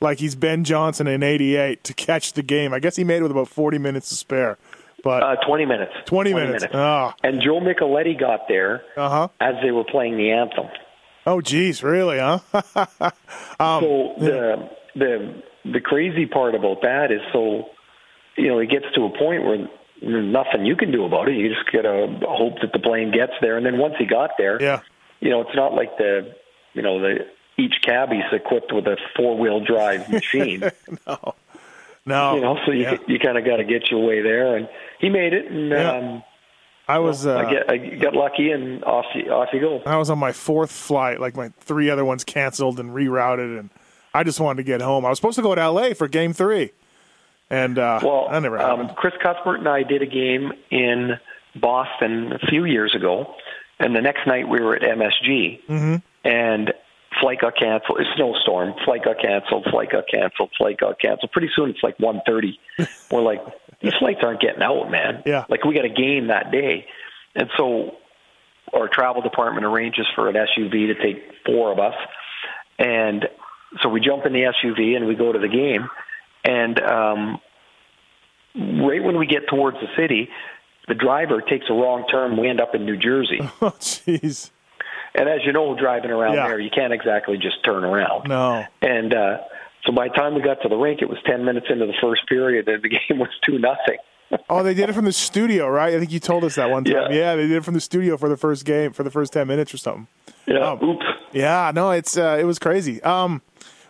like 0.00 0.18
he's 0.18 0.34
Ben 0.34 0.64
Johnson 0.64 1.06
in 1.06 1.22
'88 1.22 1.82
to 1.84 1.94
catch 1.94 2.34
the 2.34 2.42
game. 2.42 2.74
I 2.74 2.78
guess 2.78 2.96
he 2.96 3.04
made 3.04 3.16
it 3.18 3.22
with 3.22 3.32
about 3.32 3.48
40 3.48 3.78
minutes 3.78 4.10
to 4.10 4.14
spare. 4.16 4.58
But 5.02 5.22
Uh, 5.22 5.36
20 5.46 5.64
minutes. 5.66 5.92
20 6.06 6.34
minutes. 6.34 6.64
Oh. 6.74 7.12
And 7.22 7.40
Joe 7.40 7.60
Micheletti 7.60 8.18
got 8.18 8.48
there 8.48 8.82
Uh-huh. 8.96 9.28
as 9.40 9.54
they 9.62 9.70
were 9.70 9.84
playing 9.84 10.16
the 10.16 10.30
anthem. 10.32 10.66
oh, 11.26 11.40
geez, 11.40 11.82
really, 11.82 12.18
huh? 12.18 12.38
Um, 13.58 13.82
so 13.82 14.14
the 14.18 14.68
the 14.94 15.42
the 15.72 15.80
crazy 15.80 16.26
part 16.26 16.54
about 16.54 16.82
that 16.82 17.10
is 17.12 17.20
so 17.32 17.68
you 18.36 18.48
know 18.48 18.58
it 18.58 18.70
gets 18.70 18.86
to 18.94 19.04
a 19.04 19.10
point 19.18 19.44
where 19.44 19.68
there's 20.02 20.32
nothing 20.32 20.66
you 20.66 20.76
can 20.76 20.90
do 20.92 21.04
about 21.04 21.28
it. 21.28 21.36
You 21.36 21.48
just 21.54 21.70
gotta 21.72 22.18
hope 22.28 22.60
that 22.60 22.72
the 22.72 22.78
plane 22.78 23.10
gets 23.12 23.32
there, 23.40 23.56
and 23.56 23.64
then 23.64 23.78
once 23.78 23.94
he 23.98 24.04
got 24.06 24.30
there, 24.38 24.60
yeah, 24.62 24.80
you 25.20 25.30
know 25.30 25.40
it's 25.40 25.54
not 25.54 25.74
like 25.74 25.96
the 25.98 26.34
you 26.74 26.82
know 26.82 27.00
the 27.00 27.26
each 27.58 27.76
cabbie's 27.82 28.24
equipped 28.32 28.72
with 28.72 28.86
a 28.86 28.96
four 29.16 29.36
wheel 29.38 29.60
drive 29.64 30.08
machine. 30.10 30.60
no, 31.06 31.34
no, 32.04 32.34
you 32.36 32.40
know, 32.42 32.58
so 32.66 32.72
you 32.72 32.82
yeah. 32.82 32.96
you 33.06 33.18
kind 33.18 33.38
of 33.38 33.44
got 33.44 33.56
to 33.56 33.64
get 33.64 33.90
your 33.90 34.04
way 34.06 34.20
there, 34.22 34.56
and 34.56 34.68
he 35.00 35.08
made 35.08 35.32
it, 35.32 35.50
and 35.50 35.70
Yeah. 35.70 35.92
um, 35.92 36.22
I 36.88 36.98
was. 37.00 37.26
Uh, 37.26 37.36
I 37.38 37.50
get 37.50 37.70
I 37.70 37.76
got 37.78 38.14
lucky, 38.14 38.50
and 38.52 38.84
off 38.84 39.06
you, 39.14 39.32
off 39.32 39.48
you 39.52 39.60
go. 39.60 39.82
I 39.86 39.96
was 39.96 40.08
on 40.10 40.18
my 40.18 40.30
fourth 40.32 40.70
flight. 40.70 41.18
Like 41.18 41.34
my 41.34 41.48
three 41.60 41.90
other 41.90 42.04
ones 42.04 42.22
canceled 42.22 42.78
and 42.78 42.90
rerouted, 42.90 43.58
and 43.58 43.70
I 44.16 44.24
just 44.24 44.40
wanted 44.40 44.58
to 44.58 44.62
get 44.64 44.80
home. 44.80 45.04
I 45.04 45.10
was 45.10 45.18
supposed 45.18 45.36
to 45.36 45.42
go 45.42 45.54
to 45.54 45.60
L.A. 45.60 45.94
for 45.94 46.08
Game 46.08 46.32
Three, 46.32 46.72
and 47.50 47.78
uh, 47.78 48.00
Well, 48.02 48.28
that 48.30 48.40
never 48.40 48.58
happened. 48.58 48.90
um, 48.90 48.96
Chris 48.96 49.14
Cuthbert 49.22 49.58
and 49.60 49.68
I 49.68 49.82
did 49.82 50.02
a 50.02 50.06
game 50.06 50.52
in 50.70 51.18
Boston 51.54 52.32
a 52.32 52.38
few 52.46 52.64
years 52.64 52.94
ago, 52.94 53.34
and 53.78 53.94
the 53.94 54.00
next 54.00 54.26
night 54.26 54.48
we 54.48 54.60
were 54.60 54.74
at 54.76 54.82
MSG, 54.82 55.64
Mm-hmm. 55.66 55.96
and 56.24 56.72
flight 57.20 57.40
got 57.40 57.56
canceled. 57.56 57.98
A 58.00 58.04
snowstorm. 58.16 58.74
Flight 58.84 59.04
got 59.04 59.18
canceled. 59.20 59.66
Flight 59.70 59.90
got 59.90 60.04
canceled. 60.12 60.50
Flight 60.58 60.78
got 60.78 61.00
canceled. 61.00 61.32
Pretty 61.32 61.48
soon 61.56 61.70
it's 61.70 61.82
like 61.82 61.96
1:30. 61.98 62.52
we're 63.10 63.22
like, 63.22 63.40
these 63.82 63.94
flights 63.98 64.20
aren't 64.22 64.40
getting 64.40 64.62
out, 64.62 64.90
man. 64.90 65.22
Yeah. 65.26 65.44
Like 65.48 65.64
we 65.64 65.74
got 65.74 65.84
a 65.84 65.90
game 65.90 66.28
that 66.28 66.50
day, 66.50 66.86
and 67.34 67.48
so 67.56 67.96
our 68.74 68.88
travel 68.88 69.22
department 69.22 69.64
arranges 69.64 70.06
for 70.14 70.28
an 70.28 70.34
SUV 70.34 70.88
to 70.88 70.94
take 71.02 71.22
four 71.46 71.70
of 71.72 71.78
us, 71.78 71.94
and 72.78 73.26
so 73.82 73.88
we 73.88 74.00
jump 74.00 74.26
in 74.26 74.32
the 74.32 74.40
SUV 74.64 74.96
and 74.96 75.06
we 75.06 75.14
go 75.14 75.32
to 75.32 75.38
the 75.38 75.48
game, 75.48 75.88
and 76.44 76.80
um, 76.82 77.40
right 78.54 79.02
when 79.02 79.18
we 79.18 79.26
get 79.26 79.48
towards 79.48 79.76
the 79.80 79.88
city, 79.96 80.28
the 80.88 80.94
driver 80.94 81.40
takes 81.40 81.66
a 81.68 81.72
wrong 81.72 82.06
turn. 82.10 82.36
We 82.36 82.48
end 82.48 82.60
up 82.60 82.74
in 82.74 82.84
New 82.84 82.96
Jersey. 82.96 83.38
oh, 83.60 83.74
jeez, 83.80 84.50
And 85.14 85.28
as 85.28 85.40
you 85.44 85.52
know, 85.52 85.76
driving 85.78 86.10
around 86.10 86.34
Yeah. 86.34 86.48
there, 86.48 86.60
you 86.60 86.70
can't 86.70 86.92
exactly 86.92 87.36
just 87.38 87.62
turn 87.64 87.84
around. 87.84 88.28
no. 88.28 88.64
And 88.82 89.12
uh, 89.14 89.38
so 89.84 89.92
by 89.92 90.08
the 90.08 90.14
time 90.14 90.34
we 90.34 90.42
got 90.42 90.62
to 90.62 90.68
the 90.68 90.76
rink, 90.76 91.02
it 91.02 91.08
was 91.08 91.18
ten 91.26 91.44
minutes 91.44 91.66
into 91.70 91.86
the 91.86 91.94
first 92.00 92.26
period, 92.28 92.68
and 92.68 92.82
the 92.82 92.88
game 93.08 93.18
was 93.18 93.30
two 93.44 93.58
nothing. 93.58 93.98
Oh, 94.50 94.64
they 94.64 94.74
did 94.74 94.88
it 94.90 94.92
from 94.92 95.04
the 95.04 95.12
studio, 95.12 95.68
right? 95.68 95.94
I 95.94 96.00
think 96.00 96.10
you 96.10 96.18
told 96.18 96.42
us 96.42 96.56
that 96.56 96.68
one 96.68 96.82
time. 96.82 97.12
Yeah. 97.12 97.16
yeah. 97.16 97.36
they 97.36 97.42
did 97.42 97.52
it 97.58 97.64
from 97.64 97.74
the 97.74 97.80
studio 97.80 98.16
for 98.16 98.28
the 98.28 98.36
first 98.36 98.64
game, 98.64 98.92
for 98.92 99.04
the 99.04 99.10
first 99.10 99.32
ten 99.32 99.46
minutes 99.46 99.72
or 99.72 99.76
something. 99.78 100.08
Yeah. 100.46 100.72
Um, 100.72 100.82
Oops. 100.82 101.04
Yeah, 101.32 101.70
no, 101.72 101.92
it's 101.92 102.16
uh, 102.18 102.36
it 102.40 102.42
was 102.42 102.58
crazy. 102.58 103.00
Um, 103.04 103.40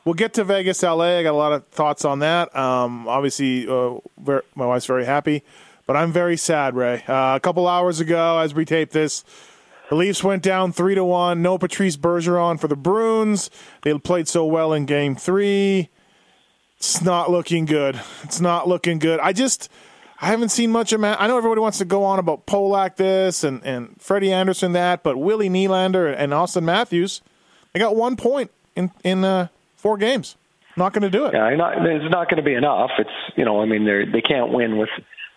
we'll 0.07 0.15
get 0.15 0.33
to 0.35 0.45
Vegas, 0.45 0.83
LA. 0.83 1.19
I 1.19 1.23
got 1.23 1.33
a 1.33 1.37
lot 1.37 1.53
of 1.53 1.67
thoughts 1.67 2.07
on 2.07 2.21
that. 2.21 2.57
Um, 2.57 3.07
obviously, 3.07 3.69
uh, 3.69 3.99
ver 4.17 4.43
my 4.55 4.65
wife's 4.65 4.87
very 4.87 5.05
happy, 5.05 5.43
but 5.87 5.97
I'm 5.97 6.13
very 6.13 6.39
sad, 6.39 6.75
Ray. 6.75 7.05
Uh, 7.07 7.37
a 7.37 7.41
couple 7.41 7.69
hours 7.69 8.01
ago, 8.01 8.39
as 8.39 8.55
we 8.55 8.65
tape 8.65 8.93
this, 8.93 9.25
the 9.91 9.97
Leafs 9.97 10.25
went 10.25 10.43
down 10.43 10.73
three 10.73 10.95
to 10.95 11.05
one. 11.05 11.43
No 11.43 11.59
Patrice 11.59 11.99
Bergeron 11.99 12.59
for 12.59 12.69
the 12.69 12.77
Bruins. 12.77 13.51
They 13.83 13.97
played 13.99 14.29
so 14.29 14.47
well 14.47 14.73
in 14.73 14.87
Game 14.87 15.15
Three. 15.17 15.91
It's 16.79 17.03
not 17.03 17.31
looking 17.31 17.67
good. 17.67 18.01
It's 18.23 18.41
not 18.41 18.67
looking 18.67 18.99
good. 18.99 19.21
I 19.21 19.35
just. 19.35 19.69
I 20.19 20.29
haven't 20.29 20.49
seen 20.49 20.71
much 20.71 20.95
of 20.95 21.01
Matt. 21.01 21.21
I 21.21 21.27
know 21.27 21.37
everybody 21.37 21.61
wants 21.61 21.77
to 21.77 21.85
go 21.85 22.03
on 22.03 22.19
about 22.19 22.47
Polak 22.47 22.97
this 22.97 23.45
and, 23.45 23.63
and 23.65 24.01
Freddie 24.01 24.33
Andersen 24.33 24.73
that, 24.73 25.03
but 25.03 25.19
Willie 25.19 25.51
Nylander 25.51 26.15
and 26.17 26.33
Auston 26.33 26.63
Matthews, 26.63 27.21
they 27.75 27.81
got 27.81 27.95
one 27.95 28.17
point 28.17 28.51
in 28.75 28.91
in 29.05 29.27
uh, 29.27 29.49
four 29.87 29.97
games. 29.99 30.37
Not 30.77 30.93
going 30.93 31.03
to 31.11 31.11
do 31.11 31.27
it. 31.27 31.33
Yeah, 31.35 31.55
not, 31.57 31.87
it's 31.87 32.11
not 32.11 32.29
going 32.29 32.37
to 32.37 32.43
be 32.43 32.55
enough. 32.55 32.91
It's 32.99 33.17
you 33.37 33.45
know, 33.45 33.63
I 33.63 33.67
mean, 33.67 33.85
they 33.87 34.05
they 34.13 34.21
can't 34.21 34.53
win 34.53 34.77
with 34.79 34.91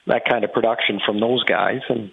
that 0.08 0.24
kind 0.29 0.44
of 0.44 0.51
production 0.51 1.00
from 1.06 1.20
those 1.20 1.44
guys. 1.44 1.82
And 1.88 2.12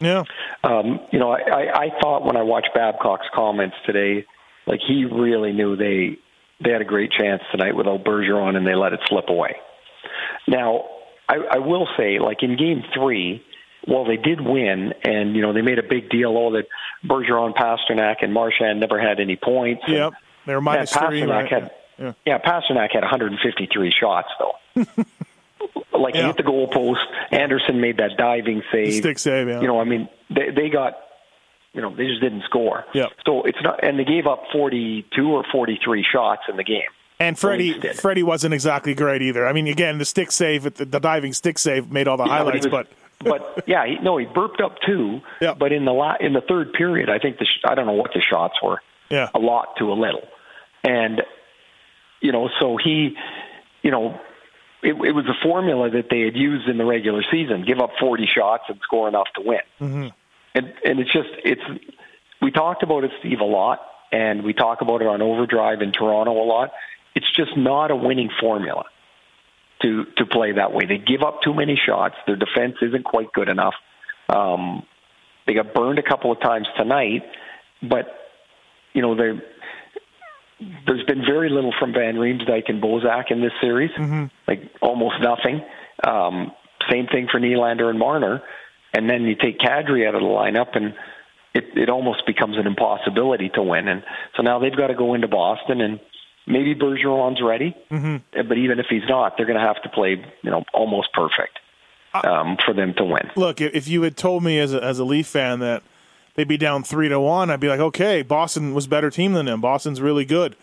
Yeah. 0.00 0.24
um, 0.64 1.00
you 1.12 1.18
know, 1.18 1.30
I, 1.30 1.40
I, 1.40 1.62
I 1.84 1.88
thought 2.00 2.24
when 2.24 2.36
I 2.36 2.42
watched 2.42 2.70
Babcock's 2.74 3.26
comments 3.34 3.76
today, 3.84 4.24
like 4.66 4.80
he 4.86 5.04
really 5.04 5.52
knew 5.52 5.76
they 5.76 6.18
they 6.64 6.70
had 6.70 6.80
a 6.80 6.84
great 6.94 7.10
chance 7.12 7.42
tonight 7.50 7.74
without 7.76 8.04
Bergeron, 8.04 8.56
and 8.56 8.64
they 8.66 8.74
let 8.74 8.92
it 8.92 9.00
slip 9.08 9.28
away. 9.28 9.56
Now, 10.46 10.84
I, 11.28 11.36
I 11.56 11.58
will 11.58 11.88
say, 11.98 12.18
like 12.18 12.42
in 12.42 12.56
Game 12.56 12.82
Three, 12.94 13.42
well, 13.86 14.04
they 14.04 14.16
did 14.16 14.40
win, 14.40 14.94
and 15.04 15.34
you 15.36 15.42
know 15.42 15.52
they 15.52 15.62
made 15.62 15.78
a 15.78 15.88
big 15.88 16.08
deal. 16.08 16.36
Oh, 16.38 16.52
that 16.52 16.66
Bergeron, 17.04 17.54
Pastrnak, 17.54 18.16
and 18.22 18.32
Marchand 18.32 18.80
never 18.80 18.98
had 19.00 19.20
any 19.20 19.36
points. 19.36 19.82
Yep. 19.88 20.12
They 20.46 20.54
were 20.54 20.60
minus 20.60 20.94
yeah, 20.94 21.06
three. 21.08 21.22
Right? 21.22 21.48
had 21.48 21.70
Yeah. 21.98 22.12
yeah. 22.26 22.38
Pastrnak 22.38 22.92
had 22.92 23.02
153 23.02 23.90
shots 23.92 24.28
though. 24.38 24.54
like 25.98 26.14
Yeah. 26.14 26.22
he 26.22 26.26
hit 26.28 26.36
the 26.36 26.42
goalpost. 26.42 27.04
Andersen 27.30 27.80
made 27.80 27.98
that 27.98 28.16
diving 28.16 28.62
save. 28.72 28.94
Stick 28.94 29.18
save, 29.18 29.48
yeah. 29.48 29.60
You 29.60 29.66
know, 29.66 29.80
I 29.80 29.84
mean, 29.84 30.08
they 30.30 30.50
they 30.50 30.68
got. 30.68 30.94
You 31.74 31.80
know, 31.80 31.94
they 31.96 32.06
just 32.06 32.20
didn't 32.20 32.42
score. 32.44 32.84
Yeah. 32.92 33.06
So 33.24 33.44
it's 33.44 33.56
not, 33.62 33.82
and 33.82 33.98
they 33.98 34.04
gave 34.04 34.26
up 34.26 34.42
42 34.52 35.26
or 35.32 35.42
43 35.50 36.04
shots 36.04 36.42
in 36.46 36.58
the 36.58 36.64
game. 36.64 36.82
And 37.18 37.38
Freddie, 37.38 37.80
Freddie 37.94 38.22
wasn't 38.22 38.52
exactly 38.52 38.92
great 38.92 39.22
either. 39.22 39.46
I 39.46 39.54
mean, 39.54 39.66
again, 39.66 39.96
the 39.96 40.04
stick 40.04 40.32
save, 40.32 40.64
the, 40.64 40.84
the 40.84 41.00
diving 41.00 41.32
stick 41.32 41.58
save, 41.58 41.90
made 41.90 42.08
all 42.08 42.18
the 42.18 42.24
Yeah, 42.24 42.30
highlights. 42.36 42.66
was- 42.66 42.70
But 42.70 42.88
but 43.20 43.64
yeah, 43.66 43.86
he, 43.86 43.96
no, 44.00 44.18
he 44.18 44.26
burped 44.26 44.60
up 44.60 44.76
two. 44.84 45.22
Yeah. 45.40 45.54
But 45.54 45.72
in 45.72 45.86
the 45.86 45.92
la- 45.94 46.16
in 46.20 46.34
the 46.34 46.42
third 46.42 46.74
period, 46.74 47.08
I 47.08 47.18
think 47.18 47.38
the 47.38 47.46
sh- 47.46 47.60
I 47.64 47.74
don't 47.74 47.86
know 47.86 47.92
what 47.92 48.12
the 48.12 48.20
shots 48.20 48.56
were. 48.62 48.82
Yeah, 49.12 49.28
a 49.34 49.38
lot 49.38 49.76
to 49.78 49.92
a 49.92 49.94
little. 49.94 50.26
And, 50.82 51.22
you 52.20 52.32
know, 52.32 52.48
so 52.60 52.76
he, 52.82 53.16
you 53.82 53.90
know, 53.90 54.18
it, 54.82 54.94
it 54.94 55.12
was 55.12 55.26
a 55.26 55.42
formula 55.42 55.90
that 55.90 56.06
they 56.10 56.22
had 56.22 56.36
used 56.36 56.68
in 56.68 56.78
the 56.78 56.84
regular 56.84 57.22
season 57.30 57.64
give 57.64 57.78
up 57.78 57.90
40 58.00 58.26
shots 58.26 58.64
and 58.68 58.80
score 58.82 59.08
enough 59.08 59.28
to 59.36 59.42
win. 59.42 59.60
Mm-hmm. 59.80 60.08
And, 60.54 60.74
and 60.84 61.00
it's 61.00 61.12
just, 61.12 61.28
it's, 61.44 61.62
we 62.40 62.50
talked 62.50 62.82
about 62.82 63.04
it, 63.04 63.12
Steve, 63.20 63.40
a 63.40 63.44
lot, 63.44 63.80
and 64.10 64.42
we 64.42 64.52
talk 64.52 64.80
about 64.80 65.02
it 65.02 65.06
on 65.06 65.22
Overdrive 65.22 65.80
in 65.82 65.92
Toronto 65.92 66.32
a 66.32 66.44
lot. 66.44 66.72
It's 67.14 67.30
just 67.36 67.56
not 67.56 67.90
a 67.90 67.96
winning 67.96 68.30
formula 68.40 68.84
to, 69.82 70.04
to 70.16 70.26
play 70.26 70.52
that 70.52 70.72
way. 70.72 70.86
They 70.86 70.98
give 70.98 71.22
up 71.22 71.42
too 71.42 71.54
many 71.54 71.76
shots. 71.76 72.16
Their 72.26 72.36
defense 72.36 72.76
isn't 72.82 73.04
quite 73.04 73.32
good 73.32 73.48
enough. 73.48 73.74
Um, 74.28 74.84
they 75.46 75.54
got 75.54 75.74
burned 75.74 75.98
a 75.98 76.02
couple 76.02 76.32
of 76.32 76.40
times 76.40 76.66
tonight, 76.76 77.22
but 77.82 78.21
you 78.92 79.02
know 79.02 79.14
they 79.14 79.40
there's 80.86 81.04
been 81.04 81.24
very 81.24 81.50
little 81.50 81.72
from 81.78 81.92
Van 81.92 82.14
Riemsdyk 82.14 82.68
and 82.68 82.82
Bozak 82.82 83.30
in 83.30 83.40
this 83.40 83.52
series, 83.60 83.90
mm-hmm. 83.92 84.26
like 84.46 84.60
almost 84.80 85.16
nothing. 85.20 85.62
Um, 86.06 86.52
same 86.90 87.06
thing 87.06 87.28
for 87.30 87.40
Nylander 87.40 87.88
and 87.88 87.98
Marner, 87.98 88.42
and 88.92 89.08
then 89.08 89.22
you 89.22 89.34
take 89.34 89.58
Kadri 89.58 90.06
out 90.06 90.14
of 90.14 90.20
the 90.20 90.26
lineup, 90.26 90.76
and 90.76 90.94
it 91.54 91.64
it 91.76 91.88
almost 91.88 92.26
becomes 92.26 92.58
an 92.58 92.66
impossibility 92.66 93.50
to 93.54 93.62
win. 93.62 93.88
And 93.88 94.02
so 94.36 94.42
now 94.42 94.58
they've 94.58 94.76
got 94.76 94.88
to 94.88 94.94
go 94.94 95.14
into 95.14 95.28
Boston, 95.28 95.80
and 95.80 96.00
maybe 96.46 96.74
Bergeron's 96.74 97.42
ready, 97.42 97.76
mm-hmm. 97.90 98.48
but 98.48 98.58
even 98.58 98.78
if 98.78 98.86
he's 98.88 99.08
not, 99.08 99.36
they're 99.36 99.46
going 99.46 99.58
to 99.58 99.66
have 99.66 99.82
to 99.82 99.88
play 99.88 100.24
you 100.42 100.50
know 100.50 100.64
almost 100.72 101.12
perfect 101.12 101.58
um, 102.14 102.56
for 102.64 102.74
them 102.74 102.94
to 102.96 103.04
win. 103.04 103.30
Look, 103.36 103.60
if 103.60 103.88
you 103.88 104.02
had 104.02 104.16
told 104.16 104.42
me 104.42 104.58
as 104.58 104.74
a, 104.74 104.82
as 104.82 104.98
a 104.98 105.04
Leaf 105.04 105.26
fan 105.26 105.60
that 105.60 105.82
they'd 106.34 106.48
be 106.48 106.56
down 106.56 106.82
three 106.84 107.08
to 107.08 107.20
one, 107.20 107.50
I'd 107.50 107.60
be 107.60 107.68
like, 107.68 107.80
okay, 107.80 108.22
Boston 108.22 108.74
was 108.74 108.86
better 108.86 109.10
team 109.10 109.32
than 109.32 109.46
them. 109.46 109.60
Boston's 109.60 110.00
really 110.00 110.24
good, 110.24 110.56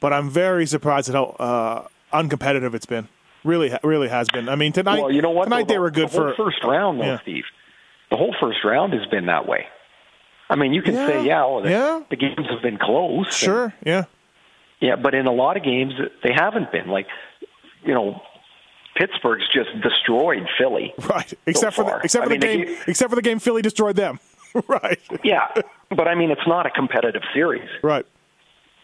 but 0.00 0.12
I'm 0.12 0.28
very 0.30 0.66
surprised 0.66 1.08
at 1.08 1.14
how 1.14 1.24
uh, 1.38 1.86
uncompetitive 2.12 2.74
it's 2.74 2.86
been. 2.86 3.08
Really, 3.44 3.72
really 3.82 4.08
has 4.08 4.28
been. 4.28 4.48
I 4.48 4.54
mean, 4.54 4.72
tonight, 4.72 5.00
well, 5.00 5.10
you 5.10 5.20
know 5.22 5.30
what? 5.30 5.44
tonight 5.44 5.66
the, 5.68 5.74
they 5.74 5.78
were 5.78 5.90
good 5.90 6.08
the 6.10 6.14
for 6.14 6.34
first 6.36 6.62
round, 6.64 7.00
though, 7.00 7.04
yeah. 7.04 7.20
Steve. 7.22 7.44
The 8.10 8.16
whole 8.16 8.34
first 8.40 8.58
round 8.64 8.92
has 8.92 9.04
been 9.06 9.26
that 9.26 9.48
way. 9.48 9.66
I 10.48 10.54
mean, 10.56 10.72
you 10.74 10.82
can 10.82 10.94
Yeah, 10.94 11.06
say, 11.06 11.26
yeah, 11.26 11.44
well, 11.46 11.62
the, 11.62 11.70
yeah. 11.70 12.02
the 12.10 12.16
games 12.16 12.46
have 12.50 12.62
been 12.62 12.78
close. 12.78 13.24
and- 13.26 13.32
Sure, 13.34 13.74
yeah, 13.84 14.04
yeah, 14.80 14.96
but 14.96 15.14
in 15.14 15.26
a 15.26 15.32
lot 15.32 15.56
of 15.56 15.64
games, 15.64 15.94
they 16.22 16.32
haven't 16.32 16.70
been. 16.70 16.88
Like, 16.88 17.06
you 17.84 17.94
know, 17.94 18.20
Pittsburgh's 18.96 19.48
just 19.52 19.70
destroyed 19.80 20.46
Philly. 20.58 20.92
right. 21.08 21.32
Except 21.46 21.74
for 21.74 21.84
the, 21.84 22.00
except 22.04 22.26
I 22.26 22.28
for 22.28 22.38
the 22.38 22.46
mean, 22.46 22.66
game, 22.66 22.74
ga- 22.76 22.82
except 22.88 23.10
for 23.10 23.16
the 23.16 23.22
game 23.22 23.38
Philly 23.38 23.62
destroyed 23.62 23.96
them. 23.96 24.20
right, 24.68 24.98
Yeah, 25.24 25.48
but 25.90 26.08
I 26.08 26.14
mean, 26.14 26.30
it's 26.30 26.46
not 26.46 26.66
a 26.66 26.70
competitive 26.70 27.22
series. 27.34 27.68
right. 27.82 28.06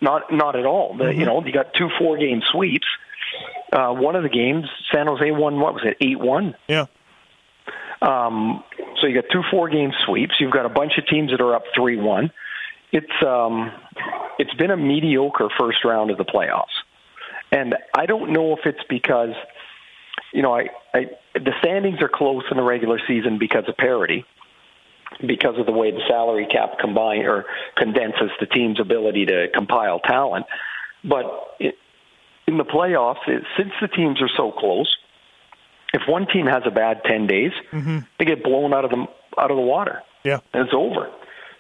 Not 0.01 0.33
not 0.33 0.55
at 0.57 0.65
all. 0.65 0.97
The, 0.97 1.05
Mm-hmm. 1.05 1.21
You 1.21 1.27
know, 1.27 1.45
you 1.45 1.53
got 1.53 1.75
two 1.75 1.89
four 1.99 2.17
game 2.19 2.41
sweeps. 2.53 2.87
Uh, 3.73 3.93
one 3.93 4.15
of 4.17 4.23
the 4.23 4.29
games, 4.29 4.67
San 4.95 5.07
Jose 5.09 5.29
won. 5.33 5.59
What 5.61 5.75
was 5.75 5.83
it? 5.85 5.97
Eight 6.01 6.21
one. 6.21 6.55
Yeah, 6.69 6.87
Um, 8.01 8.63
so 9.01 9.07
you 9.09 9.15
got 9.21 9.29
two 9.33 9.43
four 9.51 9.69
game 9.69 9.93
sweeps. 10.07 10.35
You've 10.39 10.53
got 10.53 10.67
a 10.67 10.69
bunch 10.69 10.93
of 10.99 11.07
teams 11.07 11.31
that 11.33 11.41
are 11.41 11.55
up 11.55 11.65
three 11.75 11.97
one. 11.97 12.31
It's 12.93 13.11
um, 13.27 13.73
it's 14.39 14.55
been 14.55 14.71
a 14.71 14.77
mediocre 14.77 15.49
first 15.59 15.85
round 15.85 16.11
of 16.11 16.17
the 16.17 16.25
playoffs, 16.25 16.77
and 17.51 17.75
I 17.95 18.07
don't 18.07 18.33
know 18.33 18.53
if 18.53 18.61
it's 18.67 18.83
because 18.89 19.35
you 20.33 20.43
know 20.43 20.55
I, 20.55 20.69
I 20.95 21.11
the 21.35 21.53
standings 21.61 22.01
are 22.01 22.09
close 22.09 22.45
in 22.51 22.57
the 22.57 22.63
regular 22.63 23.01
season 23.07 23.39
because 23.39 23.65
of 23.69 23.77
parity, 23.77 24.25
because 25.27 25.59
of 25.59 25.67
the 25.67 25.73
way 25.73 25.91
the 25.91 26.03
salary 26.09 26.47
cap 26.51 26.79
combine 26.81 27.25
or 27.25 27.45
condenses 27.77 28.31
the 28.41 28.47
team's 28.47 28.81
ability 28.81 29.27
to 29.27 29.49
compile 29.55 30.01
talent, 30.01 30.47
but 31.05 31.25
it, 31.59 31.75
in 32.47 32.59
the 32.59 32.65
playoffs, 32.65 33.27
it, 33.27 33.43
since 33.57 33.73
the 33.81 33.89
teams 33.89 34.21
are 34.23 34.31
so 34.37 34.53
close, 34.53 34.95
if 35.93 36.03
one 36.09 36.27
team 36.27 36.47
has 36.47 36.63
a 36.67 36.71
bad 36.71 37.03
ten 37.05 37.27
days, 37.27 37.53
mm-hmm. 37.73 37.99
they 38.19 38.25
get 38.25 38.43
blown 38.43 38.73
out 38.75 38.85
of 38.85 38.91
the 38.91 39.07
out 39.39 39.51
of 39.51 39.57
the 39.57 39.63
water, 39.63 40.03
yeah, 40.25 40.41
and 40.53 40.65
it's 40.65 40.75
over. 40.75 41.11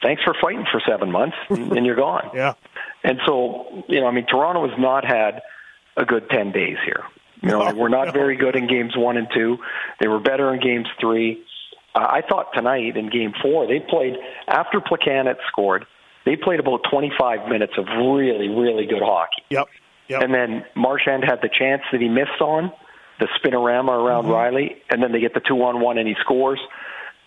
Thanks 0.02 0.22
for 0.22 0.34
fighting 0.40 0.64
for 0.70 0.80
seven 0.86 1.10
months, 1.10 1.36
and, 1.50 1.72
and 1.72 1.84
you're 1.84 1.96
gone. 1.96 2.30
yeah. 2.34 2.54
And 3.02 3.18
so, 3.26 3.84
you 3.88 4.00
know, 4.00 4.06
I 4.06 4.12
mean, 4.12 4.26
Toronto 4.26 4.68
has 4.68 4.78
not 4.78 5.04
had 5.04 5.40
a 5.96 6.04
good 6.04 6.30
10 6.30 6.52
days 6.52 6.76
here. 6.84 7.02
You 7.42 7.50
know, 7.50 7.58
No, 7.60 7.72
they 7.72 7.78
were 7.78 7.88
not 7.88 8.06
no. 8.06 8.12
very 8.12 8.36
good 8.36 8.54
in 8.56 8.68
games 8.68 8.96
one 8.96 9.16
and 9.16 9.26
two. 9.34 9.58
They 10.00 10.08
were 10.08 10.20
better 10.20 10.54
in 10.54 10.60
games 10.60 10.86
three. 11.00 11.42
Uh, 11.94 11.98
I 12.00 12.22
thought 12.28 12.52
tonight 12.54 12.96
in 12.96 13.10
game 13.10 13.32
four, 13.42 13.66
they 13.66 13.80
played, 13.80 14.14
after 14.46 14.80
Plekanec 14.80 15.36
scored, 15.48 15.86
they 16.24 16.36
played 16.36 16.60
about 16.60 16.80
25 16.90 17.48
minutes 17.48 17.72
of 17.78 17.86
really, 17.86 18.48
really 18.48 18.86
good 18.86 19.02
hockey. 19.02 19.42
Yep, 19.50 19.66
yep. 20.08 20.22
And 20.22 20.34
then 20.34 20.64
Marchand 20.76 21.24
had 21.24 21.40
the 21.42 21.48
chance 21.48 21.82
that 21.92 22.00
he 22.00 22.08
missed 22.08 22.40
on, 22.40 22.70
the 23.20 23.26
spinorama 23.42 23.88
around 23.88 24.24
Mm-hmm. 24.24 24.32
Rielly, 24.32 24.76
and 24.90 25.02
then 25.02 25.12
they 25.12 25.20
get 25.20 25.34
the 25.34 25.40
two 25.40 25.56
on 25.62 25.80
one 25.80 25.96
and 25.98 26.06
he 26.06 26.14
scores. 26.20 26.60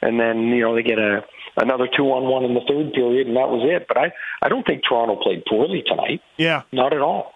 And 0.03 0.20
then, 0.20 0.39
you 0.48 0.62
know, 0.62 0.74
they 0.75 0.84
get 0.84 0.98
a 1.00 1.24
another 1.58 1.88
two 1.96 2.06
on 2.06 2.24
one 2.30 2.44
in 2.46 2.53
the 2.53 2.62
third 2.68 2.94
period 2.94 3.27
and 3.27 3.36
that 3.36 3.50
was 3.50 3.62
it. 3.70 3.88
But 3.88 3.98
I, 3.98 4.12
I 4.41 4.50
don't 4.50 4.65
think 4.65 4.84
Toronto 4.88 5.15
played 5.22 5.44
poorly 5.50 5.84
tonight. 5.86 6.22
yeah, 6.38 6.62
Not 6.72 6.94
at 6.94 7.01
all. 7.01 7.34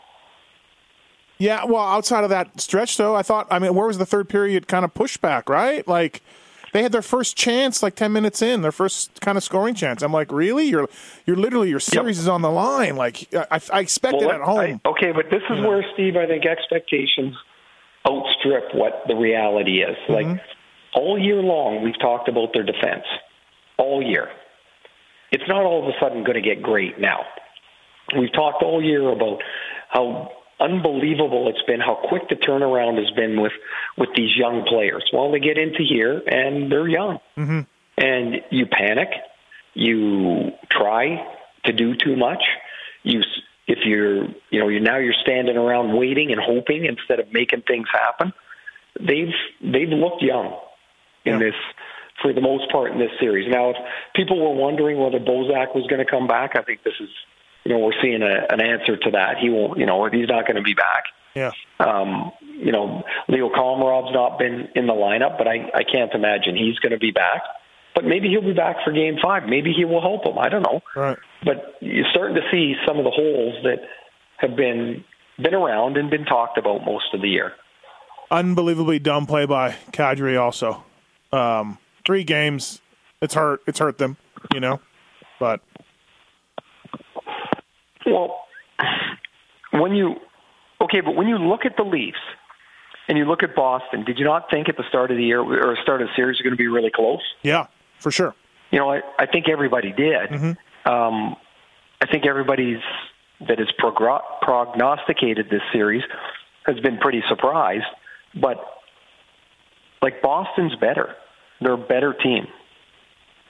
yeah. 1.38 1.66
Well, 1.66 1.84
outside 1.84 2.24
of 2.24 2.30
that 2.30 2.60
stretch, 2.62 2.98
though, 2.98 3.16
I 3.16 3.22
thought. 3.24 3.48
I 3.52 3.60
mean, 3.60 3.76
where 3.76 3.88
was 3.88 3.98
the 3.98 4.06
third 4.06 4.30
period 4.30 4.68
kind 4.68 4.86
of 4.86 4.94
pushback? 4.94 5.50
Right, 5.50 5.88
like 5.88 6.22
they 6.76 6.84
had 6.84 6.92
their 6.92 7.02
first 7.02 7.38
chance 7.38 7.82
like 7.82 7.96
ten 7.96 8.12
minutes 8.12 8.42
in, 8.42 8.62
their 8.62 8.72
first 8.74 9.22
kind 9.22 9.38
of 9.38 9.46
scoring 9.46 9.76
chance. 9.76 10.02
I'm 10.02 10.12
like, 10.12 10.30
really? 10.30 10.66
You're 10.66 10.90
you're 11.26 11.38
literally 11.38 11.70
your 11.70 11.80
series 11.80 12.20
is 12.20 12.28
on 12.28 12.42
the 12.42 12.52
line. 12.52 12.98
Like 12.98 13.34
I, 13.34 13.62
I 13.72 13.80
expected 13.80 14.26
Well, 14.26 14.32
at 14.36 14.42
home. 14.42 14.82
I, 14.84 14.90
okay, 14.90 15.14
but 15.14 15.28
this 15.32 15.42
is 15.50 15.62
where 15.66 15.86
Steve, 15.94 16.18
I 16.18 16.28
think 16.28 16.46
expectations 16.46 17.34
outstrip 18.06 18.76
what 18.76 19.04
the 19.08 19.16
reality 19.16 19.84
is. 19.84 19.96
Mm-hmm. 20.10 20.32
Like 20.32 20.42
all 20.94 21.18
year 21.18 21.42
long, 21.42 21.82
we've 21.82 21.98
talked 22.02 22.28
about 22.28 22.50
their 22.54 22.64
defense. 22.64 23.06
All 23.78 24.04
year, 24.04 24.28
it's 25.32 25.48
not 25.48 25.64
all 25.64 25.82
of 25.82 25.88
a 25.88 25.98
sudden 26.02 26.26
going 26.26 26.36
to 26.36 26.42
get 26.42 26.62
great 26.62 27.00
now. 27.00 27.22
We've 28.20 28.34
talked 28.34 28.64
all 28.64 28.84
year 28.84 29.10
about 29.14 29.40
how 29.88 30.30
unbelievable 30.60 31.50
it's 31.50 31.62
been, 31.68 31.80
how 31.80 31.96
quick 32.08 32.30
the 32.30 32.36
turnaround 32.36 32.98
has 32.98 33.12
been 33.16 33.42
with 33.42 33.54
with 33.98 34.10
these 34.16 34.36
young 34.36 34.64
players. 34.68 35.04
Well, 35.14 35.32
they 35.32 35.40
get 35.40 35.58
into 35.58 35.84
here 35.88 36.22
and 36.26 36.72
they're 36.72 36.88
young, 36.88 37.20
mm-hmm. 37.38 37.62
and 37.98 38.36
you 38.52 38.66
panic, 38.66 39.10
you 39.74 40.52
try 40.70 41.26
to 41.66 41.74
do 41.74 41.96
too 41.96 42.16
much. 42.16 42.44
You, 43.04 43.22
if 43.68 43.80
you're, 43.86 44.26
you 44.50 44.60
know, 44.60 44.68
you 44.68 44.80
now 44.80 44.98
you're 44.98 45.14
standing 45.22 45.58
around 45.58 45.98
waiting 45.98 46.32
and 46.32 46.40
hoping 46.40 46.86
instead 46.86 47.20
of 47.20 47.32
making 47.34 47.64
things 47.68 47.88
happen. 47.92 48.34
They've 49.00 49.34
they've 49.62 49.90
looked 49.90 50.22
young 50.22 50.58
in 51.26 51.34
Yeah. 51.34 51.40
this 51.40 51.56
for 52.22 52.32
the 52.32 52.42
most 52.42 52.72
part 52.72 52.92
in 52.92 53.00
this 53.00 53.12
series. 53.20 53.52
Now, 53.52 53.72
if 53.72 53.76
people 54.16 54.40
were 54.40 54.56
wondering 54.56 54.98
whether 55.00 55.20
Bozak 55.20 55.76
was 55.76 55.86
going 55.88 56.00
to 56.00 56.10
come 56.10 56.28
back, 56.28 56.52
I 56.56 56.62
think 56.62 56.82
this 56.84 56.94
is, 57.02 57.10
you 57.66 57.74
know, 57.74 57.80
we're 57.80 58.00
seeing 58.02 58.22
a, 58.22 58.46
an 58.50 58.62
answer 58.62 58.96
to 58.96 59.12
that. 59.12 59.38
He 59.40 59.50
won't, 59.50 59.80
you 59.80 59.86
know, 59.86 60.06
he's 60.06 60.28
not 60.30 60.46
going 60.46 60.56
to 60.58 60.62
be 60.62 60.76
back. 60.76 61.06
yeah, 61.36 61.52
Um, 61.80 62.32
you 62.42 62.72
know, 62.72 63.04
Leo 63.28 63.50
Komarov's 63.50 64.14
not 64.14 64.38
been 64.40 64.70
in 64.76 64.86
the 64.88 64.94
lineup, 64.94 65.38
but 65.38 65.48
I, 65.48 65.70
I 65.74 65.84
can't 65.84 66.14
imagine 66.14 66.56
he's 66.56 66.78
going 66.80 66.92
to 66.92 67.00
be 67.00 67.12
back. 67.12 67.42
But 67.96 68.04
maybe 68.06 68.28
he'll 68.30 68.42
be 68.42 68.54
back 68.54 68.78
for 68.84 68.92
Game 68.92 69.16
Five. 69.24 69.44
Maybe 69.48 69.72
he 69.72 69.86
will 69.86 70.02
help 70.02 70.26
him. 70.26 70.38
I 70.38 70.50
don't 70.50 70.64
know. 70.64 70.82
right. 70.96 71.18
But 71.44 71.76
you're 71.80 72.06
starting 72.12 72.36
to 72.36 72.42
see 72.52 72.76
some 72.86 72.98
of 72.98 73.06
the 73.06 73.10
holes 73.12 73.56
that 73.64 73.80
have 74.38 74.56
been 74.56 75.04
been 75.42 75.54
around 75.54 75.96
and 75.98 76.10
been 76.10 76.26
talked 76.26 76.58
about 76.58 76.86
most 76.86 77.14
of 77.14 77.22
the 77.22 77.30
year. 77.30 77.54
Unbelievably 78.32 79.00
dumb 79.00 79.26
play 79.26 79.46
by 79.46 79.76
Kadri. 79.92 80.40
Also, 80.40 80.84
um, 81.32 81.78
three 82.06 82.24
games. 82.26 82.82
It's 83.22 83.34
hurt. 83.34 83.62
It's 83.66 83.80
hurt 83.80 83.98
them. 83.98 84.18
You 84.54 84.60
know, 84.60 84.82
but 85.40 85.62
Well, 88.06 88.42
when 89.72 89.94
you 89.96 90.16
okay, 90.82 91.02
but 91.02 91.16
when 91.16 91.28
you 91.28 91.38
look 91.38 91.66
at 91.66 91.76
the 91.78 91.84
Leafs 91.84 92.18
and 93.08 93.18
you 93.18 93.26
look 93.26 93.44
at 93.44 93.56
Boston, 93.56 94.04
did 94.04 94.20
you 94.20 94.26
not 94.26 94.50
think 94.50 94.70
at 94.70 94.78
the 94.78 94.84
start 94.90 95.12
of 95.12 95.18
the 95.18 95.24
year 95.24 95.42
or 95.42 95.78
start 95.82 96.02
of 96.02 96.08
the 96.08 96.14
series 96.16 96.40
are 96.40 96.44
going 96.44 96.54
to 96.54 96.58
be 96.58 96.68
really 96.68 96.92
close? 96.94 97.22
yeah, 97.44 97.68
for 98.00 98.12
sure. 98.12 98.36
You 98.72 98.80
know, 98.80 98.92
I, 98.92 99.02
I 99.20 99.26
think 99.26 99.48
everybody 99.50 99.92
did. 99.92 100.30
mhm 100.30 100.58
Um, 100.86 101.36
I 102.02 102.08
think 102.12 102.26
everybody's 102.26 102.82
that 103.48 103.60
has 103.60 103.68
prognosticated 104.42 105.50
this 105.50 105.62
series 105.74 106.04
has 106.66 106.80
been 106.80 106.98
pretty 106.98 107.22
surprised. 107.30 107.86
But 108.40 108.58
like 110.02 110.22
Boston's 110.22 110.76
better; 110.76 111.16
they're 111.62 111.74
a 111.74 111.78
better 111.78 112.14
team. 112.14 112.48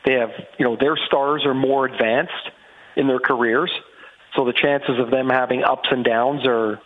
They 0.05 0.13
have, 0.13 0.29
you 0.59 0.65
know, 0.65 0.77
their 0.79 0.95
stars 1.07 1.43
are 1.45 1.55
more 1.55 1.85
advanced 1.85 2.51
in 2.95 3.07
their 3.07 3.19
careers, 3.19 3.71
so 4.35 4.45
the 4.45 4.53
chances 4.53 4.99
of 4.99 5.11
them 5.11 5.29
having 5.29 5.63
ups 5.63 5.87
and 5.91 6.03
downs 6.03 6.45
are, 6.45 6.79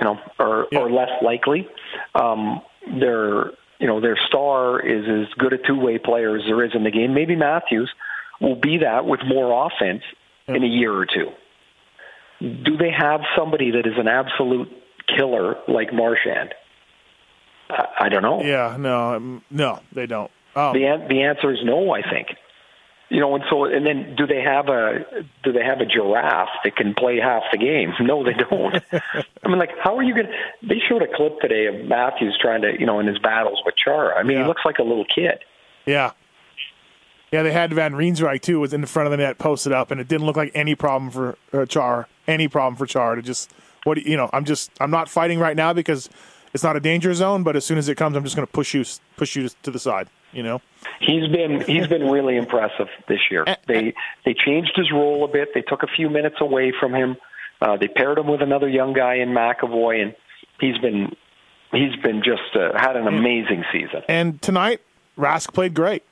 you 0.00 0.04
know, 0.04 0.18
are, 0.38 0.66
Yeah. 0.70 0.80
are 0.80 0.90
less 0.90 1.10
likely. 1.22 1.68
Um, 2.14 2.60
their, 2.86 3.50
you 3.78 3.86
know, 3.86 4.00
their 4.00 4.16
star 4.28 4.80
is 4.80 5.04
as 5.08 5.32
good 5.38 5.52
a 5.52 5.58
two-way 5.58 5.98
player 5.98 6.36
as 6.36 6.42
there 6.46 6.64
is 6.64 6.72
in 6.74 6.84
the 6.84 6.90
game. 6.90 7.14
Maybe 7.14 7.36
Matthews 7.36 7.90
will 8.40 8.56
be 8.56 8.78
that 8.78 9.04
with 9.06 9.20
more 9.26 9.66
offense 9.66 10.02
in 10.46 10.62
a 10.62 10.66
year 10.66 10.92
or 10.92 11.06
two. 11.06 11.30
Do 12.40 12.76
they 12.76 12.90
have 12.96 13.20
somebody 13.36 13.72
that 13.72 13.86
is 13.86 13.98
an 13.98 14.08
absolute 14.08 14.68
killer 15.16 15.56
like 15.66 15.92
Marchand? 15.92 16.54
I, 17.68 17.86
I 18.02 18.08
don't 18.08 18.22
know. 18.22 18.42
Yeah, 18.42 18.76
no, 18.78 19.14
um, 19.16 19.42
no, 19.50 19.80
they 19.92 20.06
don't. 20.06 20.30
Um, 20.54 20.72
The 20.72 20.84
an- 20.84 21.08
the 21.08 21.22
answer 21.22 21.52
is 21.52 21.58
no. 21.64 21.92
I 21.92 22.02
think. 22.02 22.28
You 23.10 23.20
know, 23.20 23.34
and 23.34 23.42
so 23.48 23.64
and 23.64 23.86
then 23.86 24.14
do 24.16 24.26
they 24.26 24.42
have 24.42 24.68
a 24.68 25.04
do 25.42 25.50
they 25.52 25.64
have 25.64 25.80
a 25.80 25.86
giraffe 25.86 26.50
that 26.62 26.76
can 26.76 26.92
play 26.94 27.18
half 27.18 27.42
the 27.50 27.56
game? 27.58 27.92
No, 28.00 28.22
they 28.22 28.34
don't. 28.34 28.74
I 28.92 29.48
mean, 29.48 29.58
like, 29.58 29.70
how 29.82 29.96
are 29.96 30.02
you 30.02 30.12
going? 30.14 30.26
to 30.26 30.32
They 30.68 30.78
showed 30.88 31.00
a 31.02 31.06
clip 31.16 31.40
today 31.40 31.66
of 31.66 31.86
Matthews 31.86 32.36
trying 32.40 32.60
to, 32.62 32.78
you 32.78 32.84
know, 32.84 33.00
in 33.00 33.06
his 33.06 33.18
battles 33.18 33.62
with 33.64 33.76
Chara. 33.76 34.14
I 34.18 34.22
mean, 34.24 34.36
Yeah. 34.36 34.42
he 34.42 34.48
looks 34.48 34.62
like 34.66 34.78
a 34.78 34.82
little 34.82 35.06
kid. 35.06 35.38
yeah, 35.86 36.10
Yeah, 37.32 37.42
they 37.42 37.52
had 37.52 37.72
Van 37.72 37.92
Riemsdyk 37.94 38.42
too 38.42 38.60
was 38.60 38.74
in 38.74 38.82
the 38.82 38.86
front 38.86 39.06
of 39.06 39.10
the 39.10 39.16
net, 39.16 39.38
posted 39.38 39.72
up, 39.72 39.90
and 39.90 40.00
it 40.02 40.08
didn't 40.08 40.26
look 40.26 40.36
like 40.36 40.52
any 40.54 40.74
problem 40.74 41.10
for 41.10 41.36
uh, 41.52 41.64
Char. 41.64 42.08
Any 42.26 42.46
problem 42.46 42.76
for 42.76 42.84
Char 42.84 43.14
to 43.14 43.22
just 43.22 43.50
what 43.84 43.96
you 44.04 44.18
know? 44.18 44.28
I'm 44.34 44.44
just 44.44 44.70
I'm 44.82 44.90
not 44.90 45.08
fighting 45.08 45.38
right 45.38 45.56
now 45.56 45.72
because 45.72 46.10
it's 46.54 46.64
not 46.64 46.76
a 46.76 46.80
danger 46.80 47.12
zone. 47.14 47.42
But 47.42 47.56
as 47.56 47.64
soon 47.64 47.78
as 47.78 47.88
it 47.88 47.96
comes, 47.96 48.16
I'm 48.16 48.24
just 48.24 48.36
going 48.36 48.46
to 48.46 48.52
push 48.52 48.74
you 48.74 48.84
push 49.16 49.36
you 49.36 49.48
to 49.62 49.70
the 49.70 49.78
side. 49.78 50.08
You 50.32 50.42
know. 50.42 50.60
He's 51.00 51.26
been 51.28 51.60
he's 51.62 51.86
been 51.86 52.10
really 52.10 52.36
impressive 52.36 52.88
this 53.08 53.20
year. 53.30 53.44
They 53.66 53.94
they 54.24 54.34
changed 54.34 54.72
his 54.76 54.90
role 54.92 55.24
a 55.24 55.28
bit. 55.28 55.50
They 55.54 55.62
took 55.62 55.82
a 55.82 55.86
few 55.88 56.10
minutes 56.10 56.36
away 56.40 56.72
from 56.78 56.94
him. 56.94 57.16
Uh, 57.60 57.76
they 57.76 57.88
paired 57.88 58.18
him 58.18 58.26
with 58.28 58.42
another 58.42 58.68
young 58.68 58.92
guy 58.92 59.16
in 59.16 59.30
McAvoy, 59.30 60.02
and 60.02 60.14
he's 60.60 60.78
been 60.78 61.16
he's 61.72 61.96
been 62.02 62.22
just 62.22 62.54
uh, 62.54 62.78
had 62.78 62.96
an 62.96 63.06
amazing 63.08 63.64
season. 63.72 64.02
And 64.08 64.40
tonight, 64.42 64.80
Rask 65.18 65.52
played 65.54 65.74
great. 65.74 66.02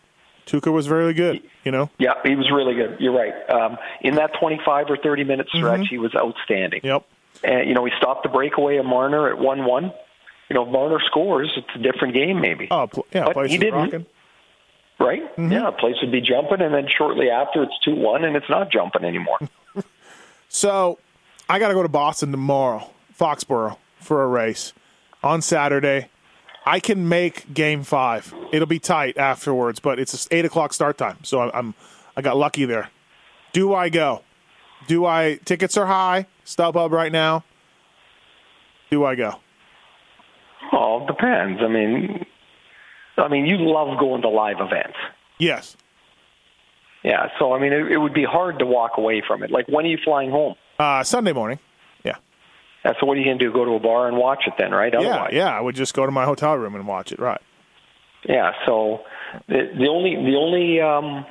Tuukka 0.47 0.73
was 0.73 0.87
very 0.87 1.13
good. 1.13 1.43
You 1.65 1.73
know. 1.73 1.91
Yeah, 1.99 2.15
he 2.25 2.37
was 2.37 2.51
really 2.51 2.75
good. 2.75 2.97
You're 3.01 3.13
right. 3.13 3.35
Um, 3.51 3.77
in 4.01 4.15
that 4.15 4.31
25 4.41 4.87
or 4.91 4.97
30 4.97 5.25
minute 5.25 5.49
stretch, 5.49 5.63
Mm-hmm. 5.81 5.83
he 5.91 5.99
was 5.99 6.15
outstanding. 6.15 6.81
Yep. 6.85 7.05
And 7.45 7.69
you 7.69 7.75
know, 7.75 7.85
he 7.85 7.91
stopped 7.99 8.23
the 8.23 8.29
breakaway 8.29 8.77
of 8.79 8.87
Marner 8.87 9.29
at 9.29 9.39
one-one. 9.39 9.93
You 10.49 10.55
know, 10.55 10.65
if 10.65 10.69
Marner 10.71 11.01
scores, 11.07 11.53
it's 11.57 11.67
a 11.75 11.79
different 11.79 12.15
game, 12.15 12.41
maybe. 12.41 12.69
Oh, 12.71 12.89
yeah. 13.13 13.25
But 13.25 13.33
place 13.35 13.51
he 13.51 13.59
didn't. 13.59 13.75
rocking. 13.75 14.07
Right? 14.99 15.23
Mm-hmm. 15.37 15.53
Yeah, 15.53 15.71
place 15.73 15.97
would 16.01 16.13
be 16.13 16.21
jumping, 16.21 16.61
and 16.63 16.73
then 16.75 16.87
shortly 16.89 17.29
after, 17.29 17.63
it's 17.65 17.79
two-one, 17.85 18.25
and 18.25 18.37
it's 18.37 18.49
not 18.49 18.71
jumping 18.71 19.05
anymore. 19.05 19.39
So 20.49 20.99
I 21.49 21.59
got 21.59 21.69
to 21.69 21.75
go 21.75 21.83
to 21.83 21.89
Boston 21.89 22.31
tomorrow, 22.31 22.89
Foxborough, 23.19 23.77
for 23.99 24.23
a 24.23 24.27
race 24.27 24.73
on 25.23 25.43
Saturday. 25.43 26.09
I 26.65 26.81
can 26.81 27.09
make 27.09 27.53
Game 27.53 27.83
Five. 27.83 28.33
It'll 28.53 28.67
be 28.67 28.79
tight 28.79 29.19
afterwards, 29.19 29.81
but 29.81 29.99
it's 29.99 30.27
eight 30.31 30.45
o'clock 30.45 30.73
start 30.73 30.99
time, 30.99 31.19
so 31.23 31.41
I'm, 31.41 31.51
I'm 31.53 31.75
I 32.17 32.23
got 32.23 32.37
lucky 32.37 32.65
there. 32.65 32.91
Do 33.53 33.75
I 33.75 33.89
go? 33.89 34.23
Do 34.87 35.05
I? 35.05 35.39
Tickets 35.45 35.77
are 35.77 35.87
high. 35.87 36.27
StubHub 36.45 36.91
right 36.91 37.13
now. 37.13 37.45
Do 38.91 39.05
I 39.05 39.15
go? 39.15 39.41
Oh, 40.73 41.03
it 41.03 41.07
depends. 41.07 41.61
I 41.63 41.69
mean, 41.69 42.27
I 43.17 43.29
mean, 43.29 43.47
you 43.47 43.57
love 43.59 43.99
going 43.99 44.23
to 44.23 44.29
live 44.29 44.57
events. 44.61 44.97
Yes. 45.39 45.77
Yeah, 47.03 47.29
so 47.39 47.53
I 47.53 47.61
mean, 47.61 47.73
it, 47.73 47.93
it 47.93 47.99
would 47.99 48.15
be 48.15 48.25
hard 48.25 48.59
to 48.59 48.67
walk 48.67 48.93
away 48.97 49.23
from 49.27 49.43
it. 49.43 49.51
Like, 49.51 49.69
when 49.69 49.85
are 49.85 49.89
you 49.89 49.99
flying 50.03 50.31
home? 50.31 50.57
Uh, 50.79 51.05
Sunday 51.05 51.33
morning. 51.33 51.59
Yeah. 52.05 52.17
That's 52.83 53.01
what 53.03 53.17
are 53.17 53.21
you 53.21 53.27
going 53.27 53.39
to 53.39 53.45
do? 53.45 53.53
Go 53.53 53.65
to 53.65 53.73
a 53.73 53.81
bar 53.81 54.09
and 54.09 54.17
watch 54.17 54.43
it 54.47 54.55
then, 54.59 54.73
right? 54.73 54.93
Yeah. 54.93 55.29
Yeah. 55.31 55.57
I 55.57 55.61
would 55.61 55.77
just 55.77 55.95
go 55.95 56.05
to 56.05 56.13
my 56.13 56.25
hotel 56.25 56.55
room 56.57 56.75
and 56.75 56.87
watch 56.87 57.13
it. 57.13 57.19
Right. 57.19 57.41
Yeah, 58.29 58.53
so 58.67 59.03
the, 59.49 59.71
the 59.79 59.87
only 59.87 60.17
the 60.17 60.37
only 60.37 60.81
um, 60.81 61.25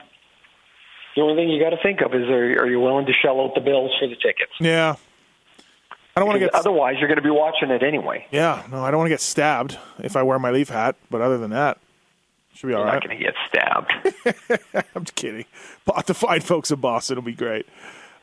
the 1.16 1.22
only 1.22 1.36
thing 1.36 1.50
you 1.50 1.62
got 1.62 1.72
to 1.72 1.82
think 1.84 2.02
of 2.02 2.14
is 2.14 2.30
are, 2.30 2.64
are 2.64 2.68
you 2.68 2.80
willing 2.80 3.06
to 3.06 3.14
shell 3.14 3.42
out 3.42 3.54
the 3.54 3.62
bills 3.62 3.92
for 4.00 4.08
the 4.08 4.16
tickets? 4.16 4.54
Yeah. 4.62 4.96
I 6.16 6.22
don't 6.22 6.28
want 6.28 6.38
to 6.40 6.46
get. 6.46 6.56
Otherwise, 6.56 6.96
you're 7.00 7.10
going 7.10 7.18
to 7.18 7.22
be 7.24 7.30
watching 7.30 7.72
it 7.72 7.84
anyway. 7.84 8.26
Yeah. 8.32 8.64
No, 8.72 8.84
I 8.84 8.90
don't 8.92 9.00
want 9.00 9.08
to 9.08 9.14
get 9.14 9.22
stabbed 9.22 9.78
if 10.00 10.16
I 10.16 10.24
wear 10.24 10.40
my 10.40 10.52
Leaf 10.52 10.70
hat. 10.70 10.96
But 11.10 11.22
other 11.22 11.38
than 11.38 11.50
that, 11.52 11.78
should 12.54 12.68
be 12.68 12.74
all 12.74 12.80
You're 12.80 12.88
right. 12.88 12.94
not 12.94 13.08
going 13.08 13.18
to 13.18 13.24
get 13.24 13.36
stabbed. 13.48 14.80
I'm 14.96 15.04
just 15.04 15.16
kidding. 15.16 15.46
But 15.84 16.06
the 16.08 16.14
fine 16.14 16.40
folks 16.42 16.72
in 16.72 16.80
Boston 16.80 17.18
will 17.18 17.24
be 17.24 17.34
great. 17.34 17.66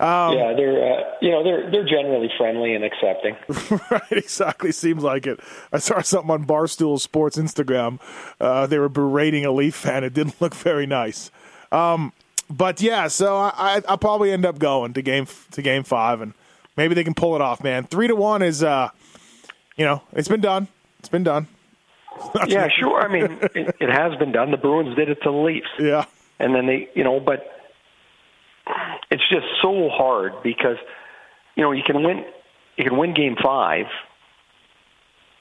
yeah, 0.00 0.54
they're 0.56 1.00
uh, 1.00 1.02
you 1.20 1.30
know 1.30 1.44
they're 1.44 1.70
they're 1.70 1.84
generally 1.86 2.30
friendly 2.38 2.74
and 2.74 2.82
accepting. 2.82 3.36
right, 3.90 4.10
exactly. 4.10 4.72
Seems 4.72 5.02
like 5.02 5.26
it. 5.26 5.38
I 5.70 5.78
saw 5.78 6.00
something 6.00 6.30
on 6.30 6.46
Barstool 6.46 6.98
Sports 6.98 7.36
Instagram. 7.36 8.00
Uh, 8.40 8.66
they 8.66 8.78
were 8.78 8.88
berating 8.88 9.44
a 9.44 9.52
Leaf 9.52 9.74
fan. 9.74 10.02
It 10.02 10.14
didn't 10.14 10.40
look 10.40 10.54
very 10.54 10.86
nice. 10.86 11.30
Um, 11.70 12.12
but 12.48 12.80
yeah, 12.80 13.08
so 13.08 13.36
I, 13.36 13.52
I, 13.56 13.82
I'll 13.86 13.98
probably 13.98 14.32
end 14.32 14.46
up 14.46 14.58
going 14.58 14.94
to 14.94 15.02
game 15.02 15.26
to 15.52 15.60
game 15.62 15.84
five, 15.84 16.20
and 16.22 16.32
maybe 16.76 16.94
they 16.94 17.04
can 17.04 17.14
pull 17.14 17.34
it 17.34 17.40
off. 17.40 17.62
Man, 17.62 17.84
three 17.84 18.08
to 18.08 18.16
one 18.16 18.42
is, 18.42 18.62
uh, 18.62 18.88
you 19.76 19.84
know, 19.84 20.02
it's 20.12 20.28
been 20.28 20.40
done. 20.40 20.68
It's 20.98 21.08
been 21.08 21.24
done. 21.24 21.48
yeah, 22.46 22.68
sure. 22.68 23.00
I 23.00 23.08
mean, 23.12 23.38
it, 23.54 23.76
it 23.80 23.90
has 23.90 24.14
been 24.18 24.32
done. 24.32 24.50
The 24.50 24.56
Bruins 24.58 24.94
did 24.96 25.08
it 25.08 25.16
to 25.22 25.30
the 25.30 25.36
Leafs. 25.36 25.66
Yeah. 25.78 26.04
and 26.38 26.54
then 26.54 26.66
they 26.66 26.88
you 26.94 27.04
know 27.04 27.20
but 27.20 27.44
it's 29.10 29.26
just 29.28 29.46
so 29.60 29.88
hard 29.90 30.32
because 30.42 30.76
you 31.56 31.62
know 31.62 31.72
you 31.72 31.82
can 31.84 32.02
win 32.02 32.24
you 32.76 32.84
can 32.84 32.96
win 32.96 33.14
game 33.14 33.36
five 33.42 33.86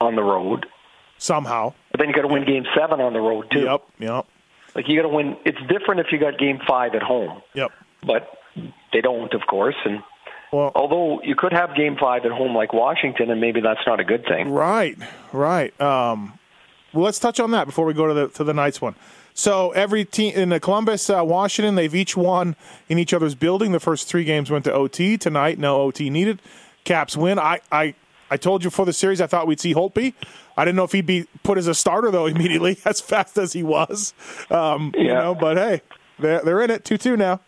on 0.00 0.16
the 0.16 0.22
road 0.22 0.66
Somehow. 1.18 1.72
but 1.92 1.98
then 2.00 2.08
you 2.08 2.14
got 2.14 2.22
to 2.22 2.28
win 2.28 2.44
game 2.44 2.64
seven 2.76 3.00
on 3.00 3.12
the 3.12 3.20
road 3.20 3.46
too 3.50 3.60
Yep. 3.62 3.82
Yep. 3.98 4.26
like 4.74 4.88
you 4.88 4.96
got 5.00 5.08
to 5.08 5.14
win 5.14 5.36
it's 5.44 5.58
different 5.68 6.00
if 6.00 6.06
you 6.12 6.18
got 6.18 6.38
game 6.38 6.58
five 6.66 6.94
at 6.94 7.02
home 7.02 7.42
Yep. 7.54 7.70
but 8.04 8.28
they 8.92 9.00
don't 9.00 9.32
of 9.34 9.42
course 9.46 9.76
and 9.84 10.02
Well, 10.52 10.70
although 10.74 11.20
you 11.22 11.34
could 11.34 11.52
have 11.52 11.74
game 11.74 11.96
five 11.98 12.24
at 12.26 12.30
home 12.30 12.54
like 12.54 12.72
washington 12.74 13.30
and 13.30 13.40
maybe 13.40 13.60
that's 13.60 13.80
not 13.86 14.00
a 14.00 14.04
good 14.04 14.24
thing 14.26 14.50
Right, 14.50 14.96
right. 15.32 15.78
Um, 15.80 16.38
well, 16.92 17.04
let's 17.04 17.18
touch 17.18 17.40
on 17.40 17.52
that 17.52 17.64
before 17.66 17.86
we 17.86 17.94
go 17.94 18.06
to 18.06 18.12
the 18.14 18.28
to 18.28 18.44
the 18.44 18.52
Knights 18.52 18.80
one. 18.82 18.94
So 19.32 19.70
every 19.70 20.04
team 20.04 20.34
in 20.34 20.50
the 20.50 20.60
Columbus, 20.60 21.08
uh, 21.08 21.22
Washington, 21.24 21.74
they've 21.74 21.94
each 21.94 22.18
won 22.18 22.54
in 22.90 22.98
each 22.98 23.14
other's 23.14 23.34
building. 23.34 23.72
The 23.72 23.80
first 23.80 24.06
three 24.08 24.24
games 24.24 24.50
went 24.50 24.64
to 24.66 24.72
OT. 24.74 25.16
Tonight, 25.16 25.58
no 25.58 25.80
OT 25.80 26.10
needed. 26.10 26.42
Caps 26.84 27.16
win. 27.16 27.38
I 27.38 27.60
I, 27.72 27.94
I 28.30 28.36
told 28.36 28.62
you 28.62 28.68
before 28.68 28.84
the 28.84 28.92
series 28.92 29.22
I 29.22 29.26
thought 29.26 29.46
we'd 29.46 29.58
see 29.58 29.72
Holtby. 29.72 30.12
I 30.54 30.66
didn't 30.66 30.76
know 30.76 30.84
if 30.84 30.92
he'd 30.92 31.06
be 31.06 31.26
put 31.42 31.56
as 31.56 31.66
a 31.66 31.74
starter 31.74 32.10
though 32.10 32.26
immediately, 32.34 32.76
as 32.84 33.00
fast 33.00 33.38
as 33.38 33.54
he 33.54 33.62
was. 33.62 34.12
Um, 34.50 34.92
You 34.94 35.06
Yeah. 35.06 35.14
know, 35.22 35.34
but 35.34 35.56
hey, 35.56 35.80
they're 36.18 36.42
they're 36.42 36.60
in 36.60 36.70
it 36.70 36.84
two 36.84 36.98
two 36.98 37.16
now. 37.16 37.40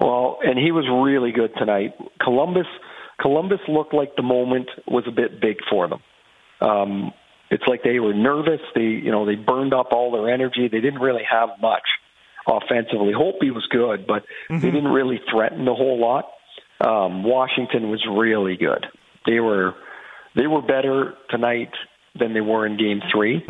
Well, 0.00 0.38
and 0.42 0.58
he 0.58 0.70
was 0.70 0.86
really 0.88 1.32
good 1.32 1.52
tonight. 1.56 1.94
Columbus, 2.20 2.66
Columbus 3.20 3.60
looked 3.68 3.92
like 3.92 4.14
the 4.16 4.22
moment 4.22 4.68
was 4.86 5.04
a 5.06 5.10
bit 5.10 5.40
big 5.40 5.56
for 5.68 5.88
them. 5.88 6.00
Um, 6.60 7.12
it's 7.50 7.64
like 7.66 7.82
they 7.82 7.98
were 7.98 8.14
nervous. 8.14 8.60
They, 8.74 8.82
you 8.82 9.10
know, 9.10 9.26
they 9.26 9.34
burned 9.34 9.74
up 9.74 9.88
all 9.92 10.12
their 10.12 10.32
energy. 10.32 10.68
They 10.70 10.80
didn't 10.80 11.00
really 11.00 11.24
have 11.28 11.48
much 11.60 11.84
offensively. 12.46 13.12
Holtby 13.12 13.52
was 13.52 13.66
good, 13.70 14.06
but 14.06 14.24
they 14.62 14.70
didn't 14.70 14.92
really 14.92 15.20
threaten 15.30 15.66
a 15.66 15.74
whole 15.74 15.98
lot. 16.00 16.30
Um, 16.80 17.24
Washington 17.24 17.90
was 17.90 18.04
really 18.08 18.56
good. 18.56 18.86
They 19.26 19.40
were 19.40 19.74
they 20.36 20.46
were 20.46 20.62
better 20.62 21.14
tonight 21.30 21.72
than 22.18 22.34
they 22.34 22.40
were 22.40 22.66
in 22.66 22.76
Game 22.76 23.00
3 23.12 23.44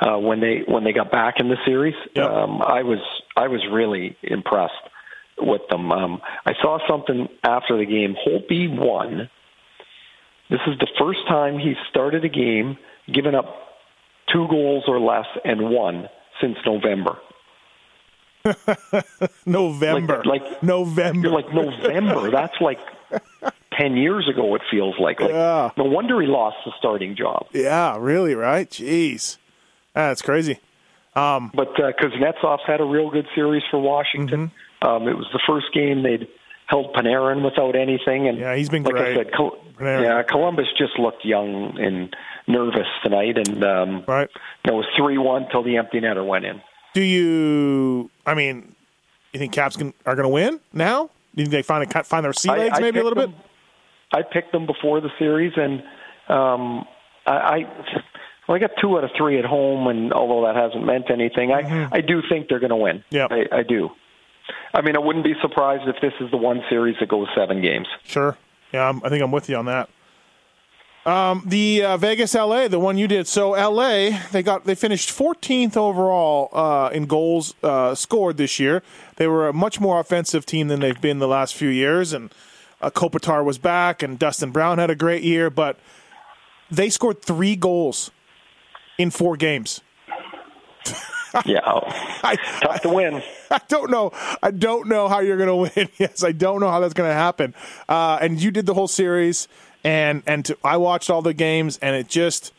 uh, 0.00 0.18
when 0.18 0.40
they 0.40 0.62
when 0.66 0.84
they 0.84 0.92
got 0.92 1.10
back 1.10 1.34
in 1.38 1.48
the 1.48 1.56
series. 1.64 1.94
Yep. 2.14 2.28
Um, 2.28 2.62
I 2.62 2.82
was 2.82 2.98
I 3.36 3.48
was 3.48 3.64
really 3.70 4.16
impressed 4.22 4.74
with 5.38 5.62
them. 5.70 5.90
Um, 5.92 6.20
I 6.44 6.52
saw 6.62 6.78
something 6.88 7.28
after 7.42 7.76
the 7.76 7.86
game. 7.86 8.14
Holtby 8.26 8.78
won. 8.78 9.28
This 10.50 10.60
is 10.66 10.78
the 10.78 10.88
first 10.98 11.20
time 11.28 11.58
he's 11.58 11.76
started 11.90 12.24
a 12.24 12.28
game, 12.28 12.78
given 13.12 13.34
up 13.34 13.46
two 14.32 14.46
goals 14.48 14.84
or 14.86 15.00
less, 15.00 15.26
and 15.44 15.70
won 15.70 16.08
since 16.40 16.56
November. 16.64 17.18
November, 19.46 20.22
Like- 20.24 20.42
like- 20.42 20.62
November. 20.62 21.28
Like 21.30 21.52
November. 21.52 22.30
That's 22.32 22.54
like 22.60 22.78
ten 23.72 23.96
years 23.96 24.28
ago. 24.28 24.54
It 24.54 24.62
feels 24.70 24.94
like. 25.00 25.20
like 25.20 25.30
Yeah. 25.30 25.70
No 25.76 25.84
wonder 25.84 26.20
he 26.20 26.26
lost 26.28 26.56
the 26.64 26.72
starting 26.78 27.16
job. 27.16 27.46
yeah, 27.52 27.96
really, 27.98 28.34
right? 28.34 28.68
Jeez, 28.70 29.38
that's 29.94 30.22
crazy. 30.22 30.58
Um, 31.14 31.50
But 31.54 31.68
uh, 31.80 31.92
Kuznetsov's 32.00 32.62
had 32.66 32.80
a 32.80 32.84
real 32.84 33.10
good 33.10 33.26
series 33.34 33.62
for 33.70 33.78
Washington. 33.80 34.48
Mm-hmm. 34.48 34.54
Um, 34.82 35.08
it 35.08 35.16
was 35.16 35.26
the 35.32 35.40
first 35.46 35.66
game 35.72 36.02
they'd 36.02 36.28
held 36.66 36.94
Panarin 36.94 37.44
without 37.44 37.76
anything, 37.76 38.28
and 38.28 38.38
Yeah, 38.38 38.56
he's 38.56 38.68
been 38.68 38.82
like 38.82 38.94
great. 38.94 39.16
I 39.16 39.22
said, 39.22 39.32
Col- 39.34 39.58
yeah, 39.80 40.22
Columbus 40.22 40.66
just 40.78 40.98
looked 40.98 41.24
young 41.24 41.78
and 41.78 42.14
nervous 42.48 42.86
tonight, 43.04 43.36
and 43.38 43.62
um, 43.64 44.04
Right. 44.06 44.28
it 44.64 44.72
was 44.72 44.84
three 44.96 45.18
one 45.18 45.46
till 45.50 45.62
the 45.62 45.76
empty 45.76 46.00
netter 46.00 46.26
went 46.26 46.44
in. 46.44 46.60
Do 46.94 47.02
you? 47.02 48.10
I 48.24 48.34
mean, 48.34 48.74
you 49.32 49.38
think 49.38 49.52
Caps 49.52 49.76
can, 49.76 49.92
are 50.06 50.14
going 50.16 50.24
to 50.24 50.32
win 50.32 50.60
now? 50.72 51.10
Do 51.34 51.42
you 51.42 51.44
think 51.44 51.50
they 51.52 51.62
find 51.62 51.84
a, 51.90 52.04
find 52.04 52.24
their 52.24 52.32
sea 52.32 52.48
legs 52.48 52.78
I 52.78 52.80
maybe 52.80 52.98
a 53.00 53.04
little 53.04 53.26
bit? 53.26 53.30
I 54.12 54.22
picked 54.22 54.52
them 54.52 54.66
before 54.66 55.00
the 55.00 55.10
series, 55.18 55.52
and 55.56 55.82
um, 56.28 56.86
I, 57.26 57.32
I 57.32 57.56
well, 58.48 58.56
I 58.56 58.58
got 58.58 58.70
two 58.80 58.96
out 58.96 59.04
of 59.04 59.10
three 59.16 59.38
at 59.38 59.44
home, 59.44 59.88
and 59.88 60.12
although 60.12 60.46
that 60.46 60.56
hasn't 60.56 60.84
meant 60.86 61.10
anything, 61.10 61.52
I 61.52 61.88
I 61.92 62.00
do 62.00 62.22
think 62.28 62.48
they're 62.48 62.60
going 62.60 62.70
to 62.70 62.76
win. 62.76 63.04
Mm-hmm. 63.12 63.54
I, 63.54 63.58
I 63.58 63.62
do. 63.62 63.90
I 64.74 64.82
mean, 64.82 64.96
I 64.96 64.98
wouldn't 64.98 65.24
be 65.24 65.34
surprised 65.40 65.88
if 65.88 65.96
this 66.00 66.12
is 66.20 66.30
the 66.30 66.36
one 66.36 66.62
series 66.68 66.96
that 67.00 67.08
goes 67.08 67.28
seven 67.34 67.62
games. 67.62 67.86
Sure. 68.04 68.36
Yeah, 68.72 68.88
I'm, 68.88 69.02
I 69.04 69.08
think 69.08 69.22
I'm 69.22 69.32
with 69.32 69.48
you 69.48 69.56
on 69.56 69.66
that. 69.66 69.88
Um, 71.06 71.44
the 71.46 71.84
uh, 71.84 71.96
Vegas 71.98 72.34
LA, 72.34 72.66
the 72.66 72.80
one 72.80 72.98
you 72.98 73.06
did. 73.06 73.28
So 73.28 73.50
LA, 73.50 74.18
they 74.32 74.42
got 74.42 74.64
they 74.64 74.74
finished 74.74 75.10
14th 75.10 75.76
overall 75.76 76.48
uh, 76.52 76.90
in 76.92 77.06
goals 77.06 77.54
uh, 77.62 77.94
scored 77.94 78.38
this 78.38 78.58
year. 78.58 78.82
They 79.14 79.28
were 79.28 79.48
a 79.48 79.52
much 79.52 79.80
more 79.80 80.00
offensive 80.00 80.44
team 80.44 80.66
than 80.66 80.80
they've 80.80 81.00
been 81.00 81.20
the 81.20 81.28
last 81.28 81.54
few 81.54 81.68
years, 81.68 82.12
and 82.12 82.34
uh, 82.80 82.90
Kopitar 82.90 83.44
was 83.44 83.56
back, 83.56 84.02
and 84.02 84.18
Dustin 84.18 84.50
Brown 84.50 84.78
had 84.78 84.90
a 84.90 84.96
great 84.96 85.22
year, 85.22 85.48
but 85.48 85.78
they 86.72 86.90
scored 86.90 87.22
three 87.22 87.54
goals 87.54 88.10
in 88.98 89.12
four 89.12 89.36
games. 89.36 89.82
yeah, 91.44 91.60
I, 91.64 92.36
tough 92.62 92.80
to 92.82 92.88
win. 92.88 93.22
I 93.50 93.60
don't 93.68 93.90
know. 93.90 94.12
I 94.42 94.50
don't 94.50 94.88
know 94.88 95.08
how 95.08 95.20
you're 95.20 95.36
going 95.36 95.70
to 95.74 95.74
win. 95.76 95.88
Yes, 95.98 96.24
I 96.24 96.32
don't 96.32 96.60
know 96.60 96.70
how 96.70 96.80
that's 96.80 96.94
going 96.94 97.10
to 97.10 97.14
happen. 97.14 97.54
Uh, 97.88 98.18
and 98.20 98.40
you 98.40 98.50
did 98.50 98.66
the 98.66 98.74
whole 98.74 98.88
series, 98.88 99.48
and 99.84 100.22
and 100.26 100.44
to, 100.46 100.58
I 100.64 100.76
watched 100.76 101.10
all 101.10 101.22
the 101.22 101.34
games, 101.34 101.78
and 101.82 101.94
it 101.94 102.08
just 102.08 102.52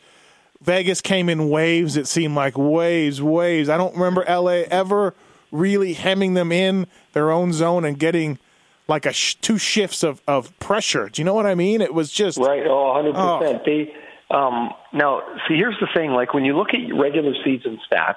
Vegas 0.60 1.00
came 1.00 1.28
in 1.28 1.48
waves. 1.48 1.96
It 1.96 2.06
seemed 2.06 2.34
like 2.34 2.56
waves, 2.56 3.22
waves. 3.22 3.68
I 3.68 3.76
don't 3.76 3.94
remember 3.94 4.24
LA 4.28 4.64
ever 4.70 5.14
really 5.50 5.94
hemming 5.94 6.34
them 6.34 6.52
in 6.52 6.86
their 7.12 7.30
own 7.30 7.52
zone 7.52 7.84
and 7.84 7.98
getting 7.98 8.38
like 8.86 9.06
a 9.06 9.12
sh- 9.12 9.36
two 9.36 9.58
shifts 9.58 10.02
of, 10.02 10.20
of 10.26 10.58
pressure. 10.58 11.08
Do 11.08 11.20
you 11.20 11.24
know 11.24 11.34
what 11.34 11.46
I 11.46 11.54
mean? 11.54 11.80
It 11.80 11.94
was 11.94 12.10
just 12.10 12.38
right. 12.38 12.66
Oh, 12.66 12.94
100 12.94 13.14
oh. 13.16 13.38
percent. 13.38 13.64
They 13.64 13.94
um, 14.30 14.70
now 14.92 15.22
see. 15.46 15.56
Here's 15.56 15.78
the 15.80 15.88
thing. 15.94 16.12
Like 16.12 16.34
when 16.34 16.44
you 16.44 16.56
look 16.56 16.68
at 16.74 16.94
regular 16.94 17.34
season 17.44 17.78
stats, 17.90 18.16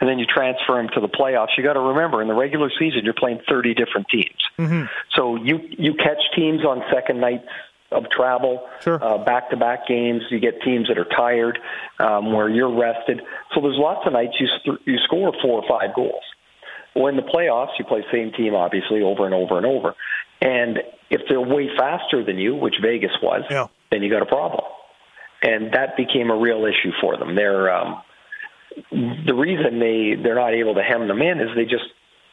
and 0.00 0.08
then 0.08 0.18
you 0.18 0.26
transfer 0.26 0.74
them 0.74 0.88
to 0.94 1.00
the 1.00 1.08
playoffs. 1.08 1.56
You 1.56 1.62
got 1.62 1.74
to 1.74 1.80
remember, 1.80 2.20
in 2.22 2.28
the 2.28 2.34
regular 2.34 2.70
season, 2.78 3.00
you're 3.04 3.14
playing 3.14 3.40
30 3.48 3.74
different 3.74 4.08
teams. 4.08 4.40
Mm-hmm. 4.58 4.84
So 5.16 5.36
you 5.36 5.60
you 5.70 5.94
catch 5.94 6.20
teams 6.34 6.64
on 6.64 6.82
second 6.92 7.20
nights 7.20 7.48
of 7.92 8.10
travel, 8.10 8.66
sure. 8.80 9.02
uh, 9.02 9.18
back-to-back 9.18 9.86
games. 9.86 10.22
You 10.30 10.40
get 10.40 10.62
teams 10.62 10.88
that 10.88 10.98
are 10.98 11.04
tired, 11.04 11.58
um, 12.00 12.32
where 12.32 12.48
you're 12.48 12.74
rested. 12.74 13.22
So 13.54 13.60
there's 13.60 13.78
lots 13.78 14.06
of 14.06 14.12
nights 14.12 14.34
you 14.38 14.78
you 14.84 14.98
score 15.04 15.32
four 15.42 15.62
or 15.62 15.68
five 15.68 15.94
goals. 15.94 16.22
Well, 16.94 17.08
in 17.08 17.16
the 17.16 17.22
playoffs, 17.22 17.70
you 17.78 17.84
play 17.84 18.04
same 18.12 18.32
team 18.32 18.54
obviously 18.54 19.02
over 19.02 19.24
and 19.24 19.34
over 19.34 19.56
and 19.56 19.66
over. 19.66 19.94
And 20.40 20.78
if 21.10 21.22
they're 21.28 21.40
way 21.40 21.68
faster 21.76 22.24
than 22.24 22.38
you, 22.38 22.54
which 22.54 22.74
Vegas 22.82 23.12
was, 23.22 23.42
yeah. 23.50 23.66
then 23.90 24.02
you 24.02 24.10
got 24.10 24.22
a 24.22 24.26
problem. 24.26 24.64
And 25.42 25.72
that 25.74 25.96
became 25.96 26.30
a 26.30 26.36
real 26.36 26.64
issue 26.64 26.92
for 27.00 27.16
them. 27.16 27.34
They're 27.34 27.74
um, 27.74 28.02
the 28.90 29.34
reason 29.34 29.78
they 29.78 30.20
they're 30.22 30.34
not 30.34 30.54
able 30.54 30.74
to 30.74 30.82
hem 30.82 31.08
them 31.08 31.22
in 31.22 31.40
is 31.40 31.48
they 31.56 31.64
just 31.64 31.84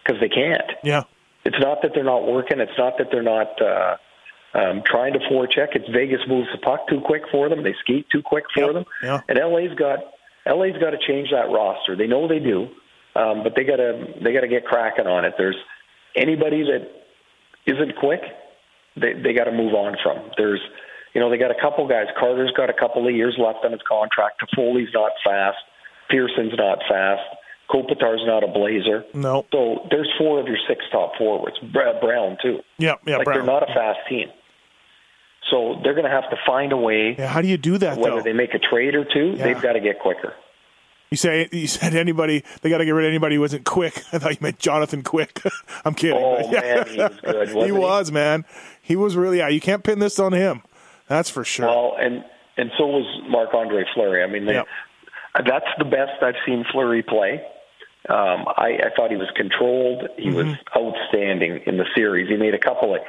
because 0.04 0.20
they 0.20 0.30
can't. 0.30 0.72
Yeah. 0.84 1.04
It's 1.44 1.60
not 1.60 1.82
that 1.82 1.92
they're 1.94 2.04
not 2.04 2.26
working. 2.26 2.60
It's 2.60 2.78
not 2.78 2.98
that 2.98 3.08
they're 3.12 3.24
not 3.24 3.60
uh, 3.62 3.98
um, 4.54 4.84
trying 4.86 5.14
to 5.14 5.20
forecheck. 5.20 5.76
It's 5.76 5.90
Vegas 5.90 6.22
moves 6.28 6.48
the 6.52 6.60
puck 6.60 6.88
too 6.88 7.02
quick 7.02 7.24
for 7.32 7.50
them. 7.50 7.64
They 7.64 7.76
skate 7.82 8.08
too 8.12 8.22
quick 8.22 8.46
for 8.54 8.66
yep. 8.66 8.74
them. 8.74 8.86
Yeah. 9.04 9.22
And 9.28 9.40
LA's 9.40 9.76
got 9.78 10.00
LA's 10.46 10.78
got 10.80 10.92
to 10.92 11.00
change 11.08 11.30
that 11.32 11.50
roster. 11.52 11.96
They 11.96 12.08
know 12.08 12.28
they 12.28 12.40
do, 12.40 12.68
um, 13.16 13.44
but 13.44 13.54
they 13.56 13.64
got 13.64 13.78
to 13.78 14.14
they 14.24 14.34
got 14.34 14.42
to 14.42 14.48
get 14.48 14.66
cracking 14.66 15.08
on 15.08 15.26
it. 15.26 15.34
There's 15.38 15.58
anybody 16.16 16.64
that 16.64 16.90
isn't 17.66 17.96
quick, 17.98 18.22
they 18.96 19.14
they 19.14 19.34
got 19.34 19.46
to 19.46 19.52
move 19.52 19.74
on 19.74 19.98
from. 20.04 20.32
There's 20.38 20.62
you 21.14 21.22
know 21.22 21.30
they 21.30 21.38
got 21.38 21.52
a 21.52 21.60
couple 21.62 21.88
guys. 21.88 22.08
Carter's 22.20 22.54
got 22.56 22.70
a 22.70 22.74
couple 22.74 23.08
of 23.08 23.14
years 23.14 23.36
left 23.38 23.66
on 23.66 23.72
his 23.72 23.82
contract. 23.88 24.42
Toffoli's 24.42 24.94
not 24.94 25.12
fast. 25.24 25.58
Pearson's 26.12 26.54
not 26.58 26.80
fast. 26.90 27.22
Kopitar's 27.70 28.22
not 28.26 28.44
a 28.44 28.48
blazer. 28.48 29.06
No. 29.14 29.46
So 29.54 29.88
there's 29.90 30.10
four 30.20 30.40
of 30.42 30.48
your 30.48 30.58
six 30.68 30.84
top 30.92 31.14
forwards. 31.18 31.56
Brown 31.72 32.38
too. 32.44 32.60
Yeah, 32.78 32.96
yeah. 33.08 33.18
Like 33.18 33.26
Brown. 33.26 33.38
they're 33.38 33.46
not 33.48 33.64
a 33.64 33.74
fast 33.74 34.00
team. 34.10 34.28
So 35.50 35.80
they're 35.84 35.94
going 35.94 36.06
to 36.06 36.12
have 36.12 36.30
to 36.30 36.38
find 36.46 36.72
a 36.72 36.78
way. 36.78 37.16
Yeah, 37.18 37.28
how 37.28 37.42
do 37.42 37.48
you 37.48 37.58
do 37.58 37.78
that? 37.80 37.98
Whether 37.98 38.18
though? 38.18 38.22
they 38.24 38.34
make 38.34 38.54
a 38.54 38.60
trade 38.60 38.94
or 38.96 39.06
two, 39.06 39.36
Yeah. 39.38 39.46
they've 39.46 39.62
got 39.62 39.74
to 39.74 39.80
get 39.80 40.00
quicker. 40.00 40.34
You 41.10 41.18
say 41.18 41.50
you 41.52 41.68
said 41.68 41.94
anybody 41.94 42.42
they 42.62 42.70
got 42.70 42.78
to 42.78 42.86
get 42.86 42.92
rid 42.92 43.06
of 43.06 43.10
anybody 43.10 43.36
who 43.36 43.42
wasn't 43.42 43.66
quick. 43.66 43.98
I 44.14 44.18
thought 44.20 44.32
you 44.32 44.38
meant 44.40 44.60
Jonathan 44.60 45.02
Quick. 45.04 45.42
I'm 45.86 45.94
kidding. 45.94 46.18
Oh, 46.18 46.40
yeah. 46.52 46.86
man, 46.86 46.88
he 46.88 46.98
was 46.98 47.20
good, 47.54 47.66
he? 47.66 47.72
was 47.74 48.12
man. 48.14 48.46
He 48.82 48.96
was 48.96 49.16
really. 49.18 49.40
Yeah, 49.40 49.50
you 49.50 49.60
can't 49.60 49.84
pin 49.84 50.00
this 50.00 50.20
on 50.20 50.32
him. 50.32 50.62
That's 51.08 51.30
for 51.30 51.44
sure. 51.44 51.68
Well, 51.68 51.96
and 52.00 52.24
and 52.56 52.72
so 52.78 52.86
was 52.88 53.22
Marc 53.30 53.54
Andre 53.54 53.84
Fleury. 53.94 54.24
I 54.24 54.28
mean, 54.28 54.46
they, 54.46 54.54
Yep. 54.54 54.68
That's 55.36 55.66
the 55.78 55.86
best 55.86 56.22
I've 56.22 56.36
seen 56.46 56.66
Fleury 56.72 57.04
play. 57.04 57.42
Um, 58.10 58.46
I, 58.58 58.80
I 58.84 58.90
thought 58.96 59.12
he 59.12 59.18
was 59.18 59.30
controlled. 59.36 60.10
He 60.18 60.32
was 60.32 60.48
Mm-hmm. 60.48 60.78
outstanding 60.78 61.62
in 61.68 61.78
the 61.78 61.86
series. 61.96 62.30
He 62.30 62.36
made 62.36 62.56
a 62.56 62.60
couple 62.60 62.96
of 62.96 63.02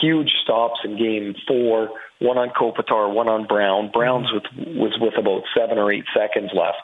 huge 0.00 0.30
stops 0.42 0.80
in 0.84 0.96
Game 0.96 1.34
Four. 1.46 1.90
One 2.20 2.38
on 2.38 2.48
Kopitar, 2.50 3.12
one 3.12 3.28
on 3.28 3.46
Brown. 3.46 3.90
Brown's 3.92 4.28
with 4.32 4.44
was 4.76 4.96
with 5.00 5.14
about 5.18 5.42
seven 5.56 5.78
or 5.78 5.92
eight 5.92 6.04
seconds 6.16 6.50
left 6.54 6.80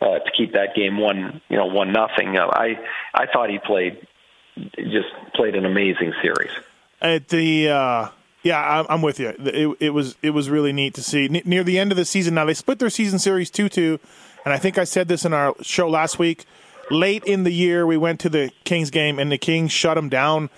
uh, 0.00 0.20
to 0.24 0.30
keep 0.36 0.52
that 0.52 0.74
game 0.76 0.98
one, 0.98 1.42
you 1.48 1.56
know, 1.56 1.66
one 1.66 1.92
nothing. 1.92 2.38
Uh, 2.38 2.46
I 2.46 2.78
I 3.12 3.26
thought 3.32 3.50
he 3.50 3.58
played 3.58 4.06
just 4.76 5.08
played 5.34 5.56
an 5.56 5.66
amazing 5.66 6.12
series. 6.22 6.50
At 7.02 7.28
the 7.28 7.68
uh, 7.68 8.08
yeah, 8.44 8.80
I'm, 8.80 8.86
I'm 8.88 9.02
with 9.02 9.18
you. 9.20 9.28
It, 9.38 9.76
it 9.80 9.90
was 9.90 10.14
it 10.22 10.30
was 10.30 10.48
really 10.48 10.72
neat 10.72 10.94
to 10.94 11.02
see 11.02 11.28
near 11.28 11.64
the 11.64 11.78
end 11.78 11.90
of 11.90 11.96
the 11.96 12.04
season. 12.04 12.34
Now 12.34 12.44
they 12.44 12.54
split 12.54 12.78
their 12.78 12.90
season 12.90 13.18
series 13.18 13.50
two 13.50 13.68
two, 13.68 13.98
and 14.48 14.54
I 14.54 14.58
think 14.58 14.78
I 14.78 14.84
said 14.84 15.08
this 15.08 15.26
in 15.26 15.34
our 15.34 15.54
show 15.60 15.90
last 15.90 16.18
week. 16.18 16.46
Late 16.90 17.22
in 17.24 17.44
the 17.44 17.50
year, 17.52 17.86
we 17.86 17.98
went 17.98 18.18
to 18.20 18.30
the 18.30 18.50
Kings 18.64 18.88
game, 18.88 19.18
and 19.18 19.30
the 19.30 19.36
Kings 19.36 19.72
shut 19.72 19.96
them 19.96 20.08
down 20.08 20.48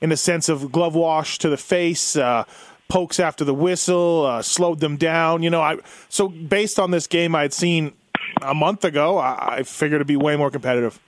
in 0.00 0.10
the 0.10 0.16
sense 0.16 0.48
of 0.48 0.70
glove 0.70 0.94
wash 0.94 1.36
to 1.38 1.48
the 1.48 1.56
face, 1.56 2.14
uh, 2.14 2.44
pokes 2.88 3.18
after 3.18 3.44
the 3.44 3.52
whistle, 3.52 4.24
uh, 4.24 4.40
slowed 4.40 4.78
them 4.78 4.96
down. 4.96 5.42
You 5.42 5.50
know, 5.50 5.60
I 5.60 5.78
so 6.08 6.28
based 6.28 6.78
on 6.78 6.92
this 6.92 7.08
game 7.08 7.34
I 7.34 7.42
had 7.42 7.52
seen 7.52 7.94
a 8.40 8.54
month 8.54 8.84
ago, 8.84 9.18
I, 9.18 9.56
I 9.56 9.62
figured 9.64 9.96
it'd 9.96 10.06
be 10.06 10.14
way 10.14 10.36
more 10.36 10.52
competitive. 10.52 11.00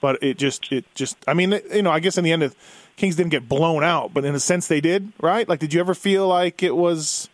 But 0.00 0.22
it 0.22 0.38
just, 0.38 0.72
it 0.72 0.86
just, 0.94 1.18
I 1.28 1.34
mean, 1.34 1.60
you 1.70 1.82
know, 1.82 1.90
I 1.90 2.00
guess 2.00 2.16
in 2.16 2.24
the 2.24 2.32
end, 2.32 2.40
the 2.40 2.54
Kings 2.96 3.16
didn't 3.16 3.32
get 3.32 3.50
blown 3.50 3.84
out, 3.84 4.14
but 4.14 4.24
in 4.24 4.34
a 4.34 4.40
sense 4.40 4.66
they 4.66 4.80
did, 4.80 5.12
right? 5.20 5.46
Like, 5.46 5.60
did 5.60 5.74
you 5.74 5.80
ever 5.80 5.94
feel 5.94 6.26
like 6.26 6.62
it 6.62 6.74
was, 6.74 7.28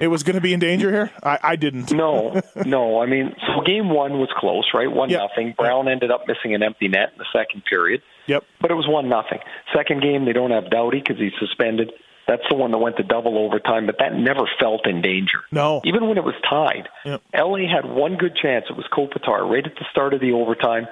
it 0.00 0.08
was 0.08 0.22
going 0.22 0.34
to 0.34 0.40
be 0.40 0.52
in 0.52 0.60
danger 0.60 0.90
here? 0.90 1.10
I, 1.22 1.38
I 1.42 1.56
didn't. 1.56 1.92
No, 1.92 2.40
no. 2.64 3.00
I 3.00 3.06
mean, 3.06 3.34
so 3.46 3.62
game 3.64 3.90
one 3.90 4.18
was 4.18 4.28
close, 4.36 4.68
right? 4.74 4.90
One 4.90 5.10
Yeah. 5.10 5.18
nothing. 5.28 5.54
Brown 5.56 5.88
ended 5.88 6.10
up 6.10 6.22
missing 6.26 6.54
an 6.54 6.62
empty 6.62 6.88
net 6.88 7.10
in 7.12 7.18
the 7.18 7.26
second 7.32 7.64
period, 7.64 8.02
Yep. 8.26 8.44
but 8.60 8.70
it 8.70 8.74
was 8.74 8.86
one 8.88 9.08
nothing. 9.08 9.38
Second 9.74 10.02
game, 10.02 10.24
they 10.24 10.32
don't 10.32 10.50
have 10.50 10.70
Doughty 10.70 10.98
because 11.00 11.18
he's 11.18 11.32
suspended. 11.38 11.92
That's 12.28 12.42
the 12.50 12.56
one 12.56 12.72
that 12.72 12.78
went 12.78 12.96
to 12.96 13.04
double 13.04 13.38
overtime, 13.38 13.86
but 13.86 13.96
that 14.00 14.12
never 14.14 14.48
felt 14.58 14.86
in 14.88 15.00
danger. 15.00 15.38
No. 15.52 15.80
Even 15.84 16.08
when 16.08 16.18
it 16.18 16.24
was 16.24 16.34
tied, 16.50 16.88
Yep. 17.04 17.22
LA 17.32 17.68
had 17.72 17.84
one 17.84 18.16
good 18.16 18.34
chance. 18.34 18.64
It 18.68 18.76
was 18.76 18.86
Kopitar 18.92 19.48
right 19.48 19.64
at 19.64 19.74
the 19.76 19.84
start 19.92 20.12
of 20.12 20.20
the 20.20 20.32
overtime. 20.32 20.88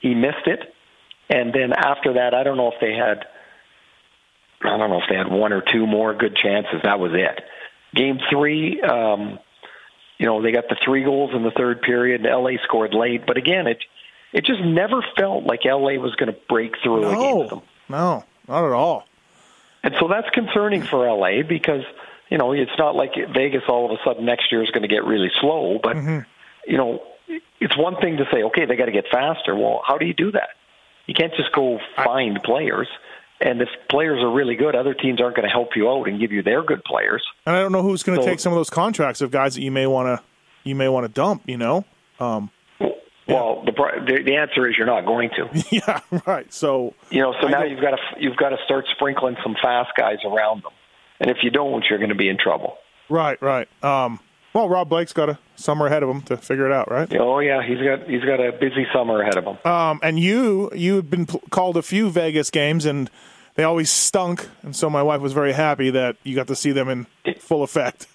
He 0.00 0.14
missed 0.14 0.46
it, 0.46 0.74
and 1.30 1.52
then 1.54 1.72
after 1.72 2.14
that, 2.14 2.34
I 2.34 2.42
don't 2.42 2.56
know 2.56 2.68
if 2.72 2.80
they 2.80 2.94
had. 2.94 3.26
I 4.64 4.76
don't 4.76 4.90
know 4.90 4.98
if 4.98 5.08
they 5.08 5.16
had 5.16 5.28
one 5.30 5.52
or 5.52 5.60
two 5.60 5.86
more 5.86 6.14
good 6.14 6.36
chances. 6.36 6.80
That 6.84 7.00
was 7.00 7.12
it. 7.14 7.42
Game 7.94 8.18
three, 8.30 8.80
um, 8.80 9.38
you 10.18 10.26
know, 10.26 10.40
they 10.42 10.52
got 10.52 10.68
the 10.68 10.76
three 10.84 11.04
goals 11.04 11.34
in 11.34 11.42
the 11.42 11.50
third 11.50 11.82
period. 11.82 12.22
LA 12.24 12.52
scored 12.64 12.94
late, 12.94 13.26
but 13.26 13.36
again, 13.36 13.66
it 13.66 13.78
it 14.32 14.44
just 14.46 14.60
never 14.62 15.04
felt 15.16 15.44
like 15.44 15.60
LA 15.64 15.94
was 16.00 16.14
going 16.16 16.32
to 16.32 16.38
break 16.48 16.74
through 16.82 17.02
against 17.08 17.50
them. 17.50 17.62
No, 17.88 17.96
no, 17.98 18.24
not 18.48 18.64
at 18.66 18.72
all. 18.72 19.04
And 19.82 19.94
so 20.00 20.08
that's 20.08 20.30
concerning 20.30 20.82
for 20.82 21.06
LA 21.06 21.42
because, 21.42 21.82
you 22.30 22.38
know, 22.38 22.52
it's 22.52 22.70
not 22.78 22.94
like 22.94 23.14
Vegas 23.34 23.64
all 23.68 23.84
of 23.84 23.90
a 23.90 24.02
sudden 24.04 24.24
next 24.24 24.50
year 24.52 24.62
is 24.62 24.70
going 24.70 24.82
to 24.82 24.88
get 24.88 25.04
really 25.04 25.30
slow, 25.40 25.78
but, 25.82 25.96
you 26.66 26.78
know, 26.78 27.02
it's 27.60 27.76
one 27.76 27.96
thing 27.96 28.16
to 28.18 28.24
say, 28.32 28.42
okay, 28.44 28.64
they 28.64 28.76
got 28.76 28.86
to 28.86 28.92
get 28.92 29.04
faster. 29.10 29.54
Well, 29.56 29.82
how 29.86 29.98
do 29.98 30.06
you 30.06 30.14
do 30.14 30.30
that? 30.32 30.50
You 31.06 31.14
can't 31.14 31.34
just 31.34 31.52
go 31.52 31.78
find 31.96 32.40
players. 32.42 32.88
And 33.44 33.60
if 33.60 33.68
players 33.90 34.22
are 34.22 34.30
really 34.32 34.54
good, 34.54 34.76
other 34.76 34.94
teams 34.94 35.20
aren't 35.20 35.34
going 35.34 35.48
to 35.48 35.52
help 35.52 35.70
you 35.74 35.90
out 35.90 36.06
and 36.08 36.20
give 36.20 36.30
you 36.30 36.42
their 36.42 36.62
good 36.62 36.84
players. 36.84 37.22
And 37.44 37.56
I 37.56 37.60
don't 37.60 37.72
know 37.72 37.82
who's 37.82 38.02
going 38.04 38.16
to 38.18 38.24
So- 38.24 38.30
take 38.30 38.38
some 38.40 38.52
of 38.52 38.58
those 38.58 38.70
contracts 38.70 39.20
of 39.20 39.30
guys 39.32 39.54
that 39.56 39.62
you 39.62 39.72
may 39.72 39.86
want 39.86 40.06
to, 40.06 40.24
you 40.64 40.74
may 40.76 40.88
want 40.88 41.04
to 41.04 41.08
dump. 41.12 41.42
You 41.46 41.56
know. 41.58 41.84
Um, 42.20 42.50
Well, 43.28 43.62
the, 43.64 43.72
the 43.72 44.22
the 44.24 44.36
answer 44.36 44.68
is 44.68 44.76
you're 44.76 44.86
not 44.86 45.06
going 45.06 45.30
to. 45.36 45.48
yeah. 45.70 46.00
Right. 46.26 46.52
So 46.52 46.94
You 47.10 47.20
know, 47.22 47.34
so 47.40 47.48
I 47.48 47.50
now 47.50 47.60
don't- 47.60 47.70
you've 47.70 47.80
got 47.80 47.90
to 47.92 47.98
you've 48.20 48.36
got 48.36 48.50
to 48.50 48.58
start 48.64 48.84
sprinkling 48.94 49.36
some 49.42 49.56
fast 49.62 49.90
guys 49.96 50.18
around 50.24 50.62
them. 50.64 50.72
And 51.20 51.30
if 51.30 51.38
you 51.42 51.50
don't, 51.50 51.84
you're 51.88 51.98
going 51.98 52.08
to 52.10 52.16
be 52.16 52.28
in 52.28 52.36
trouble. 52.36 52.78
right, 53.08 53.40
right. 53.40 53.68
Um, 53.84 54.18
well, 54.54 54.68
Rob 54.68 54.88
Blake's 54.88 55.12
got 55.14 55.30
a 55.30 55.38
summer 55.56 55.86
ahead 55.86 56.02
of 56.02 56.10
him 56.10 56.20
to 56.22 56.36
figure 56.36 56.66
it 56.66 56.72
out, 56.72 56.90
right? 56.90 57.10
Oh 57.16 57.38
yeah, 57.38 57.62
he's 57.66 57.78
got 57.78 58.06
he's 58.08 58.22
got 58.24 58.38
a 58.40 58.52
busy 58.52 58.86
summer 58.92 59.22
ahead 59.22 59.36
of 59.38 59.44
him. 59.44 59.56
Um, 59.64 60.00
and 60.02 60.18
you 60.18 60.70
you 60.74 60.96
had 60.96 61.08
been 61.08 61.24
called 61.26 61.76
a 61.76 61.82
few 61.82 62.10
Vegas 62.10 62.50
games, 62.50 62.84
and 62.84 63.08
they 63.54 63.64
always 63.64 63.90
stunk. 63.90 64.48
And 64.62 64.74
so 64.74 64.88
my 64.88 65.02
wife 65.02 65.20
was 65.20 65.32
very 65.32 65.52
happy 65.52 65.90
that 65.90 66.16
you 66.22 66.34
got 66.34 66.48
to 66.48 66.56
see 66.56 66.72
them 66.72 66.88
in 66.88 67.06
full 67.38 67.62
effect. 67.62 68.06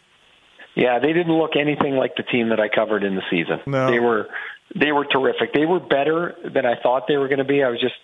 Yeah, 0.75 0.99
they 0.99 1.13
didn't 1.13 1.33
look 1.33 1.55
anything 1.55 1.95
like 1.95 2.15
the 2.15 2.23
team 2.23 2.49
that 2.49 2.59
I 2.59 2.69
covered 2.69 3.03
in 3.03 3.15
the 3.15 3.23
season. 3.29 3.59
No. 3.65 3.89
They 3.89 3.99
were 3.99 4.27
they 4.75 4.91
were 4.91 5.05
terrific. 5.05 5.53
They 5.53 5.65
were 5.65 5.79
better 5.79 6.35
than 6.53 6.65
I 6.65 6.75
thought 6.81 7.03
they 7.07 7.17
were 7.17 7.27
going 7.27 7.39
to 7.39 7.45
be. 7.45 7.63
I 7.63 7.69
was 7.69 7.81
just 7.81 7.95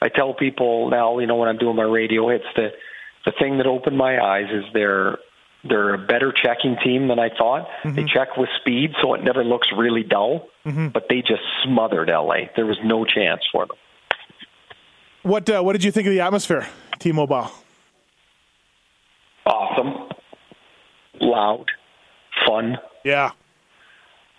I 0.00 0.08
tell 0.08 0.34
people 0.34 0.90
now, 0.90 1.18
you 1.18 1.26
know, 1.26 1.36
when 1.36 1.48
I'm 1.48 1.58
doing 1.58 1.76
my 1.76 1.84
radio 1.84 2.28
hits, 2.28 2.44
that 2.56 2.72
the 3.24 3.32
thing 3.38 3.58
that 3.58 3.66
opened 3.66 3.96
my 3.96 4.18
eyes 4.18 4.50
is 4.50 4.64
they're 4.72 5.18
they're 5.68 5.94
a 5.94 5.98
better 5.98 6.32
checking 6.32 6.76
team 6.82 7.08
than 7.08 7.18
I 7.18 7.28
thought. 7.28 7.68
Mm-hmm. 7.82 7.94
They 7.94 8.04
check 8.04 8.36
with 8.36 8.48
speed, 8.60 8.92
so 9.02 9.14
it 9.14 9.22
never 9.24 9.44
looks 9.44 9.68
really 9.76 10.02
dull. 10.02 10.48
Mm-hmm. 10.64 10.88
But 10.88 11.06
they 11.08 11.20
just 11.20 11.42
smothered 11.64 12.08
LA. 12.08 12.48
There 12.54 12.66
was 12.66 12.78
no 12.84 13.04
chance 13.04 13.42
for 13.50 13.66
them. 13.66 13.76
What 15.26 15.50
uh, 15.50 15.60
what 15.60 15.72
did 15.72 15.82
you 15.82 15.90
think 15.90 16.06
of 16.06 16.12
the 16.12 16.20
atmosphere, 16.20 16.68
T-Mobile? 17.00 17.50
Awesome, 19.44 20.08
loud, 21.20 21.64
fun. 22.46 22.78
Yeah, 23.04 23.32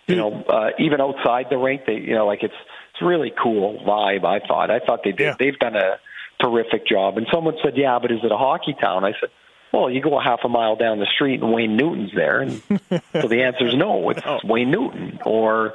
you 0.08 0.16
know, 0.16 0.44
uh, 0.44 0.70
even 0.80 1.02
outside 1.02 1.48
the 1.50 1.58
rink, 1.58 1.82
they, 1.86 1.96
you 1.96 2.16
know, 2.16 2.26
like 2.26 2.42
it's 2.42 2.54
it's 2.94 3.02
really 3.02 3.34
cool 3.42 3.84
vibe. 3.86 4.24
I 4.24 4.40
thought. 4.48 4.72
I 4.72 4.80
thought 4.80 5.02
they 5.04 5.12
did. 5.12 5.24
Yeah. 5.26 5.36
They've 5.38 5.60
done 5.60 5.76
a 5.76 6.00
terrific 6.42 6.88
job. 6.88 7.18
And 7.18 7.28
someone 7.34 7.56
said, 7.62 7.74
"Yeah, 7.76 8.00
but 8.02 8.10
is 8.10 8.20
it 8.24 8.32
a 8.32 8.38
hockey 8.38 8.74
town?" 8.80 9.04
I 9.04 9.12
said, 9.20 9.30
"Well, 9.74 9.90
you 9.90 10.02
go 10.02 10.18
a 10.18 10.24
half 10.24 10.40
a 10.46 10.50
mile 10.50 10.78
down 10.78 11.00
the 11.00 11.08
street 11.14 11.42
and 11.42 11.52
Wayne 11.52 11.76
Newton's 11.76 12.12
there." 12.16 12.40
And 12.40 12.62
so 13.12 13.28
the 13.28 13.44
answer 13.44 13.68
is 13.68 13.76
no. 13.76 14.10
It's 14.10 14.26
No. 14.26 14.40
Wayne 14.46 14.72
Newton 14.72 15.20
or 15.26 15.74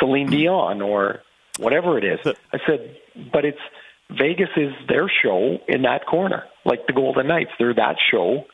Celine 0.00 0.30
Dion 0.30 0.80
or 0.80 1.20
whatever 1.58 1.98
it 1.98 2.04
is. 2.04 2.20
I 2.50 2.58
said, 2.66 2.96
but 3.30 3.44
it's 3.44 3.60
Vegas 4.10 4.50
is 4.56 4.72
their 4.88 5.10
show 5.22 5.58
in 5.68 5.82
that 5.82 6.06
corner, 6.06 6.44
like 6.64 6.86
the 6.86 6.92
Golden 6.92 7.26
Knights. 7.26 7.50
They're 7.58 7.74
that 7.74 7.96
show 8.10 8.44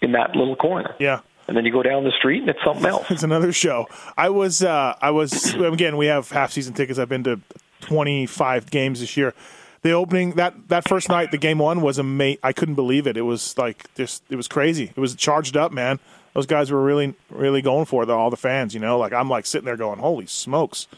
in 0.00 0.12
that 0.12 0.34
little 0.34 0.56
corner. 0.56 0.94
Yeah. 0.98 1.20
And 1.46 1.56
then 1.56 1.64
you 1.66 1.72
go 1.72 1.82
down 1.82 2.04
the 2.04 2.12
street 2.18 2.40
and 2.40 2.48
it's 2.48 2.64
something 2.64 2.86
else. 2.86 3.10
It's 3.10 3.22
another 3.22 3.52
show. 3.52 3.86
I 4.16 4.30
was, 4.30 4.62
uh, 4.62 4.94
I 5.00 5.10
was 5.10 5.54
again. 5.54 5.96
We 5.96 6.06
have 6.06 6.30
half 6.30 6.52
season 6.52 6.74
tickets. 6.74 6.98
I've 6.98 7.08
been 7.08 7.24
to 7.24 7.40
twenty 7.80 8.24
five 8.26 8.70
games 8.70 9.00
this 9.00 9.16
year. 9.16 9.34
The 9.82 9.92
opening 9.92 10.32
that 10.36 10.68
that 10.68 10.88
first 10.88 11.10
night, 11.10 11.30
the 11.30 11.36
game 11.38 11.58
one 11.58 11.82
was 11.82 11.98
amazing. 11.98 12.38
I 12.42 12.54
couldn't 12.54 12.76
believe 12.76 13.06
it. 13.06 13.18
It 13.18 13.22
was 13.22 13.58
like 13.58 13.92
just, 13.94 14.22
it 14.30 14.36
was 14.36 14.48
crazy. 14.48 14.90
It 14.96 15.00
was 15.00 15.14
charged 15.14 15.56
up, 15.56 15.70
man. 15.70 16.00
Those 16.32 16.46
guys 16.46 16.70
were 16.72 16.82
really, 16.82 17.14
really 17.30 17.60
going 17.60 17.84
for 17.84 18.02
it. 18.02 18.08
All 18.10 18.30
the 18.30 18.36
fans, 18.38 18.72
you 18.72 18.80
know. 18.80 18.98
Like 18.98 19.12
I'm 19.12 19.28
like 19.28 19.44
sitting 19.44 19.66
there 19.66 19.76
going, 19.76 19.98
"Holy 19.98 20.24
smokes!" 20.24 20.88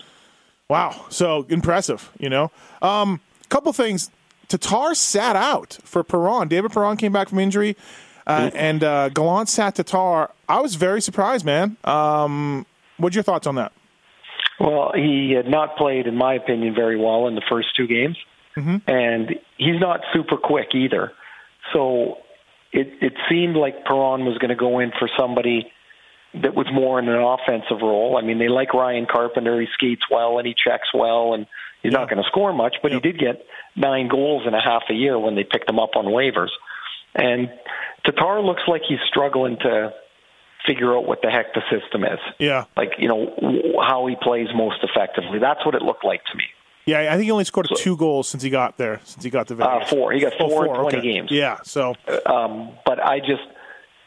Wow, 0.68 1.06
so 1.10 1.44
impressive, 1.48 2.10
you 2.18 2.28
know. 2.28 2.50
Um, 2.82 3.20
couple 3.48 3.72
things. 3.72 4.10
Tatar 4.48 4.94
sat 4.94 5.34
out 5.36 5.78
for 5.82 6.04
Perron. 6.04 6.48
David 6.48 6.70
Perron 6.72 6.96
came 6.96 7.12
back 7.12 7.28
from 7.28 7.38
injury, 7.40 7.76
uh, 8.26 8.50
and 8.54 8.84
uh, 8.84 9.08
Gallant 9.08 9.48
sat 9.48 9.74
Tatar. 9.74 10.30
I 10.48 10.60
was 10.60 10.76
very 10.76 11.00
surprised, 11.00 11.44
man. 11.44 11.76
Um, 11.84 12.64
what's 12.96 13.16
your 13.16 13.24
thoughts 13.24 13.46
on 13.46 13.56
that? 13.56 13.72
Well, 14.60 14.92
he 14.94 15.32
had 15.36 15.48
not 15.48 15.76
played, 15.76 16.06
in 16.06 16.16
my 16.16 16.34
opinion, 16.34 16.74
very 16.74 16.96
well 16.96 17.26
in 17.28 17.34
the 17.34 17.42
first 17.48 17.68
two 17.76 17.86
games, 17.86 18.16
and 18.86 19.30
he's 19.58 19.80
not 19.80 20.00
super 20.14 20.36
quick 20.36 20.68
either. 20.74 21.12
So 21.72 22.18
it 22.72 22.88
it 23.02 23.12
seemed 23.28 23.56
like 23.56 23.84
Perron 23.84 24.24
was 24.24 24.38
going 24.38 24.50
to 24.50 24.56
go 24.56 24.78
in 24.78 24.92
for 24.98 25.10
somebody 25.18 25.70
that 26.42 26.54
was 26.54 26.66
more 26.72 26.98
in 26.98 27.08
an 27.08 27.20
offensive 27.20 27.80
role. 27.82 28.16
I 28.16 28.22
mean, 28.22 28.38
they 28.38 28.48
like 28.48 28.72
Ryan 28.72 29.06
Carpenter; 29.10 29.60
he 29.60 29.66
skates 29.74 30.02
well 30.10 30.38
and 30.38 30.46
he 30.46 30.54
checks 30.54 30.88
well, 30.94 31.34
and 31.34 31.46
he's 31.86 31.92
not 31.94 32.08
going 32.10 32.22
to 32.22 32.28
score 32.28 32.52
much, 32.52 32.76
but 32.82 32.92
he 32.92 33.00
did 33.00 33.18
get 33.18 33.44
nine 33.76 34.08
goals 34.08 34.46
in 34.46 34.54
a 34.54 34.60
half 34.62 34.82
a 34.90 34.94
year 34.94 35.18
when 35.18 35.34
they 35.34 35.44
picked 35.44 35.68
him 35.68 35.78
up 35.78 35.90
on 35.96 36.06
waivers. 36.06 36.50
And 37.14 37.48
Tatar 38.04 38.40
looks 38.42 38.62
like 38.68 38.82
he's 38.88 38.98
struggling 39.08 39.56
to 39.62 39.92
figure 40.66 40.96
out 40.96 41.06
what 41.06 41.22
the 41.22 41.30
heck 41.30 41.54
the 41.54 41.62
system 41.70 42.02
is 42.04 42.18
Yeah, 42.38 42.64
like 42.76 42.92
you 42.98 43.06
know 43.08 43.32
how 43.88 44.06
he 44.06 44.16
plays 44.20 44.48
most 44.54 44.78
effectively. 44.82 45.38
That's 45.38 45.64
what 45.64 45.74
it 45.74 45.82
looked 45.82 46.04
like 46.04 46.24
to 46.32 46.36
me. 46.36 46.44
yeah. 46.86 47.08
I 47.12 47.14
think 47.16 47.24
he 47.24 47.30
only 47.30 47.44
scored 47.44 47.68
two 47.76 47.96
goals 47.96 48.28
since 48.28 48.42
he 48.42 48.50
got 48.50 48.76
there. 48.76 49.00
Since 49.04 49.22
he 49.24 49.30
got 49.30 49.46
to 49.48 49.54
Uh, 49.62 49.84
four. 49.86 50.12
He 50.12 50.20
got 50.20 50.32
Oh, 50.40 50.48
four, 50.48 50.66
in 50.66 50.74
twenty 50.74 50.98
okay. 50.98 51.12
games. 51.12 51.30
Yeah. 51.30 51.58
So. 51.62 51.94
Um, 52.26 52.70
but 52.84 52.98
I 53.04 53.20
just, 53.20 53.42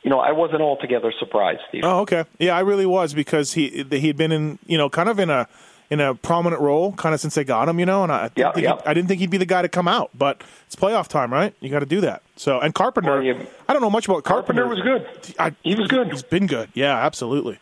you 0.03 0.09
know, 0.09 0.19
I 0.19 0.31
wasn't 0.33 0.61
altogether 0.61 1.13
surprised, 1.17 1.61
Steve. 1.69 1.83
Oh, 1.85 2.01
okay. 2.01 2.25
Yeah, 2.39 2.55
I 2.57 2.59
really 2.61 2.85
was 2.85 3.13
because 3.13 3.53
he 3.53 3.85
he'd 3.89 4.17
been 4.17 4.31
in 4.33 4.59
you 4.65 4.77
know 4.77 4.89
kind 4.89 5.07
of 5.09 5.17
in 5.19 5.29
a 5.29 5.47
in 5.89 5.99
a 5.99 6.13
prominent 6.13 6.61
role 6.61 6.93
kind 6.93 7.15
of 7.15 7.19
since 7.21 7.33
they 7.35 7.43
got 7.43 7.67
him, 7.67 7.79
you 7.79 7.85
know, 7.85 8.03
and 8.03 8.11
I 8.11 8.23
didn't 8.29 8.37
Yeah, 8.37 8.51
think 8.51 8.63
yeah. 8.63 8.75
He, 8.75 8.81
I 8.85 8.93
didn't 8.93 9.07
think 9.07 9.19
he'd 9.21 9.29
be 9.31 9.37
the 9.37 9.45
guy 9.45 9.61
to 9.63 9.69
come 9.69 9.87
out, 9.87 10.11
but 10.15 10.41
it's 10.67 10.75
playoff 10.75 11.07
time, 11.07 11.33
right? 11.33 11.53
You 11.61 11.69
got 11.69 11.79
to 11.79 11.85
do 11.87 12.01
that. 12.01 12.21
So 12.35 12.59
and 12.59 12.73
Carpenter, 12.75 13.21
Well, 13.21 13.47
I 13.67 13.73
don't 13.73 13.81
know 13.81 13.89
much 13.89 14.07
about 14.07 14.23
Carpenter. 14.23 14.63
Carpenter 14.63 14.67
was 14.67 15.03
good. 15.25 15.35
I, 15.39 15.55
He 15.63 15.75
was 15.75 15.87
good. 15.87 16.11
He's 16.11 16.21
been 16.23 16.45
good. 16.47 16.69
Yeah, 16.73 16.95
absolutely. 16.95 17.57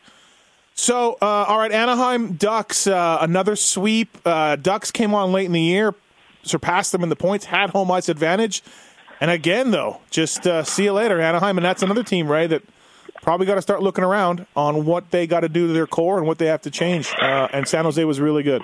So, 0.76 1.18
uh, 1.22 1.26
all 1.26 1.58
right, 1.58 1.72
Anaheim 1.72 2.34
Ducks, 2.34 2.86
uh, 2.86 3.18
another 3.22 3.56
sweep. 3.56 4.16
Uh, 4.26 4.58
Ducks 4.58 4.92
came 4.92 5.16
on 5.16 5.32
late 5.32 5.46
in 5.46 5.52
the 5.54 5.62
year, 5.62 5.96
surpassed 6.44 6.92
them 6.92 7.02
in 7.02 7.10
the 7.10 7.16
points, 7.16 7.46
had 7.46 7.72
home 7.72 7.90
ice 7.90 8.10
advantage. 8.10 8.62
And 9.20 9.32
again, 9.32 9.72
though, 9.72 10.02
just 10.12 10.46
uh, 10.46 10.64
see 10.64 10.84
you 10.84 10.94
later, 10.94 11.20
Anaheim. 11.20 11.58
And 11.58 11.66
that's 11.66 11.82
another 11.82 12.04
team, 12.04 12.32
Ray, 12.32 12.46
that 12.48 12.62
probably 13.28 13.46
got 13.46 13.56
to 13.56 13.62
start 13.62 13.84
looking 13.84 14.06
around 14.06 14.48
on 14.56 14.86
what 14.86 15.12
they 15.12 15.28
got 15.28 15.42
to 15.42 15.50
do 15.50 15.68
to 15.68 15.74
their 15.74 15.86
core 15.86 16.18
and 16.18 16.26
what 16.26 16.38
they 16.38 16.46
have 16.46 16.62
to 16.62 16.72
change. 16.72 17.14
Uh, 17.22 17.50
and 17.52 17.68
San 17.68 17.84
Jose 17.84 18.02
was 18.06 18.22
really 18.22 18.42
good. 18.42 18.62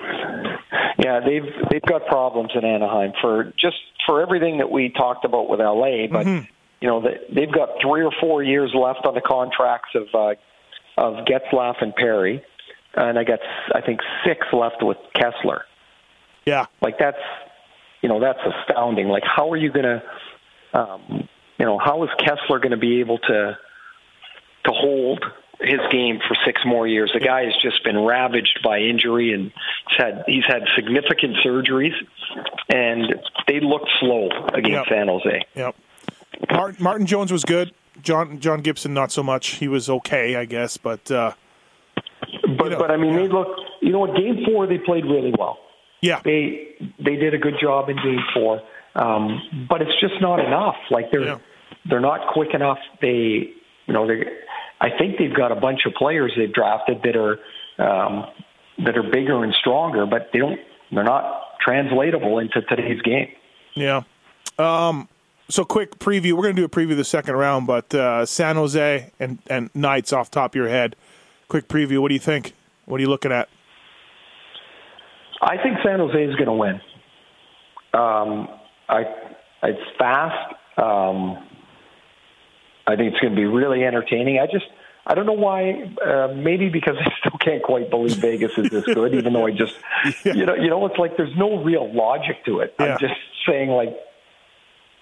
Yeah, 0.98 1.20
they've 1.20 1.42
they've 1.70 1.82
got 1.82 2.06
problems 2.06 2.52
in 2.54 2.64
Anaheim 2.64 3.12
for 3.20 3.52
just 3.60 3.76
for 4.06 4.22
everything 4.22 4.56
that 4.58 4.70
we 4.70 4.88
talked 4.88 5.26
about 5.26 5.50
with 5.50 5.60
LA, 5.60 6.06
but 6.10 6.24
Mm-hmm. 6.24 6.46
you 6.80 6.88
know 6.88 7.02
they, 7.02 7.18
they've 7.34 7.52
got 7.52 7.68
three 7.82 8.02
or 8.02 8.12
four 8.22 8.42
years 8.42 8.72
left 8.74 9.04
on 9.04 9.12
the 9.14 9.20
contracts 9.20 9.90
of 9.94 10.04
uh, 10.14 10.34
of 10.96 11.26
Getzlaf 11.26 11.82
and 11.82 11.94
Perry, 11.94 12.42
and 12.94 13.18
I 13.18 13.24
got 13.24 13.40
I 13.74 13.82
think 13.82 14.00
six 14.26 14.46
left 14.54 14.76
with 14.82 14.96
Kesler. 15.14 15.60
Yeah, 16.46 16.66
Like 16.80 16.98
that's, 16.98 17.18
you 18.00 18.08
know, 18.08 18.18
that's 18.18 18.38
astounding. 18.38 19.08
Like 19.08 19.24
how 19.24 19.50
are 19.52 19.56
you 19.58 19.70
going 19.72 19.84
to, 19.84 20.78
um, 20.78 21.28
you 21.58 21.66
know, 21.66 21.78
how 21.78 22.02
is 22.04 22.10
Kesler 22.18 22.60
going 22.62 22.70
to 22.70 22.76
be 22.78 23.00
able 23.00 23.18
to 23.18 23.58
to 24.64 24.72
hold 24.72 25.24
his 25.60 25.80
game 25.90 26.18
for 26.26 26.36
six 26.44 26.60
more 26.66 26.86
years? 26.86 27.10
The 27.14 27.20
guy 27.20 27.44
has 27.44 27.54
just 27.62 27.82
been 27.84 27.98
ravaged 28.04 28.60
by 28.64 28.78
injury 28.78 29.32
and 29.32 29.52
he's 29.88 29.96
had 29.98 30.24
he's 30.26 30.44
had 30.46 30.62
significant 30.76 31.36
surgeries, 31.44 31.94
and 32.68 33.14
they 33.46 33.60
looked 33.60 33.90
slow 34.00 34.28
against 34.52 34.70
Yep. 34.70 34.84
San 34.88 35.08
Jose. 35.08 35.42
Yep. 35.54 35.74
Martin, 36.50 36.82
Martin 36.82 37.06
Jones 37.06 37.30
was 37.32 37.44
good. 37.44 37.72
John 38.02 38.40
John 38.40 38.60
Gibson 38.60 38.92
not 38.92 39.12
so 39.12 39.22
much. 39.22 39.46
He 39.56 39.68
was 39.68 39.88
okay, 39.88 40.36
I 40.36 40.44
guess, 40.46 40.76
but 40.76 41.08
uh, 41.10 41.32
But 42.58 42.70
know, 42.72 42.78
but 42.78 42.90
I 42.90 42.96
mean, 42.96 43.12
yeah. 43.12 43.20
they 43.20 43.28
look. 43.28 43.48
You 43.80 43.92
know 43.92 44.00
what? 44.00 44.16
Game 44.16 44.44
four, 44.46 44.66
they 44.66 44.78
played 44.78 45.04
really 45.04 45.32
well. 45.38 45.58
yeah, 46.02 46.20
they 46.24 46.74
they 46.98 47.16
did 47.16 47.34
a 47.34 47.38
good 47.38 47.54
job 47.60 47.88
in 47.88 47.96
game 47.96 48.20
four, 48.34 48.60
um, 48.96 49.66
but 49.68 49.80
it's 49.82 49.98
just 50.00 50.20
not 50.20 50.40
enough. 50.40 50.76
Like 50.90 51.10
they're 51.12 51.22
Yeah. 51.24 51.38
they're 51.88 52.00
not 52.00 52.32
quick 52.32 52.52
enough. 52.54 52.78
They 53.00 53.52
you 53.86 53.92
know 53.94 54.06
they 54.08 54.24
I 54.84 54.90
think 54.98 55.16
they've 55.18 55.34
got 55.34 55.50
a 55.50 55.56
bunch 55.56 55.80
of 55.86 55.94
players 55.94 56.32
they've 56.36 56.52
drafted 56.52 57.00
that 57.04 57.16
are 57.16 57.38
um, 57.78 58.26
that 58.84 58.98
are 58.98 59.02
bigger 59.02 59.42
and 59.42 59.54
stronger, 59.54 60.04
but 60.04 60.28
they 60.32 60.40
don't 60.40 60.60
they're 60.92 61.04
not 61.04 61.58
translatable 61.60 62.38
into 62.38 62.60
today's 62.62 63.00
game. 63.00 63.28
yeah. 63.74 64.02
Um, 64.58 65.08
so 65.48 65.64
quick 65.64 65.98
preview. 65.98 66.34
We're 66.34 66.42
going 66.42 66.56
to 66.56 66.62
do 66.62 66.66
a 66.66 66.68
preview 66.68 66.92
of 66.92 66.98
the 66.98 67.04
second 67.04 67.34
round, 67.34 67.66
but 67.66 67.94
uh, 67.94 68.26
San 68.26 68.56
Jose 68.56 69.10
and 69.18 69.38
and 69.48 69.70
Knights 69.74 70.12
off 70.12 70.30
top 70.30 70.52
of 70.52 70.54
your 70.54 70.68
head. 70.68 70.96
Quick 71.48 71.66
preview. 71.66 72.00
What 72.00 72.08
do 72.08 72.14
you 72.14 72.20
think? 72.20 72.52
What 72.84 72.98
are 72.98 73.02
you 73.02 73.08
looking 73.08 73.32
at? 73.32 73.48
I 75.40 75.56
think 75.62 75.78
San 75.82 75.98
Jose 75.98 76.22
is 76.22 76.34
going 76.36 76.46
to 76.46 76.52
win. 76.52 76.74
Um, 77.94 78.48
I 78.88 79.04
it's 79.62 79.80
fast. 79.98 80.54
Um, 80.76 81.48
I 82.86 82.96
think 82.96 83.12
it's 83.12 83.20
going 83.20 83.34
to 83.34 83.40
be 83.40 83.46
really 83.46 83.84
entertaining. 83.84 84.38
I 84.38 84.46
just 84.46 84.66
I 85.06 85.14
don't 85.14 85.26
know 85.26 85.32
why. 85.32 85.90
Uh, 86.04 86.32
maybe 86.34 86.68
because 86.68 86.96
I 87.00 87.10
still 87.20 87.38
can't 87.38 87.62
quite 87.62 87.90
believe 87.90 88.16
Vegas 88.16 88.52
is 88.58 88.70
this 88.70 88.84
good, 88.84 89.14
even 89.14 89.32
though 89.32 89.46
I 89.46 89.50
just 89.52 89.74
you 90.24 90.46
know 90.46 90.54
you 90.54 90.68
know 90.70 90.84
it's 90.86 90.98
like 90.98 91.16
there's 91.16 91.36
no 91.36 91.62
real 91.62 91.92
logic 91.92 92.44
to 92.46 92.60
it. 92.60 92.74
Yeah. 92.78 92.94
I'm 92.94 92.98
just 92.98 93.14
saying 93.46 93.70
like 93.70 93.94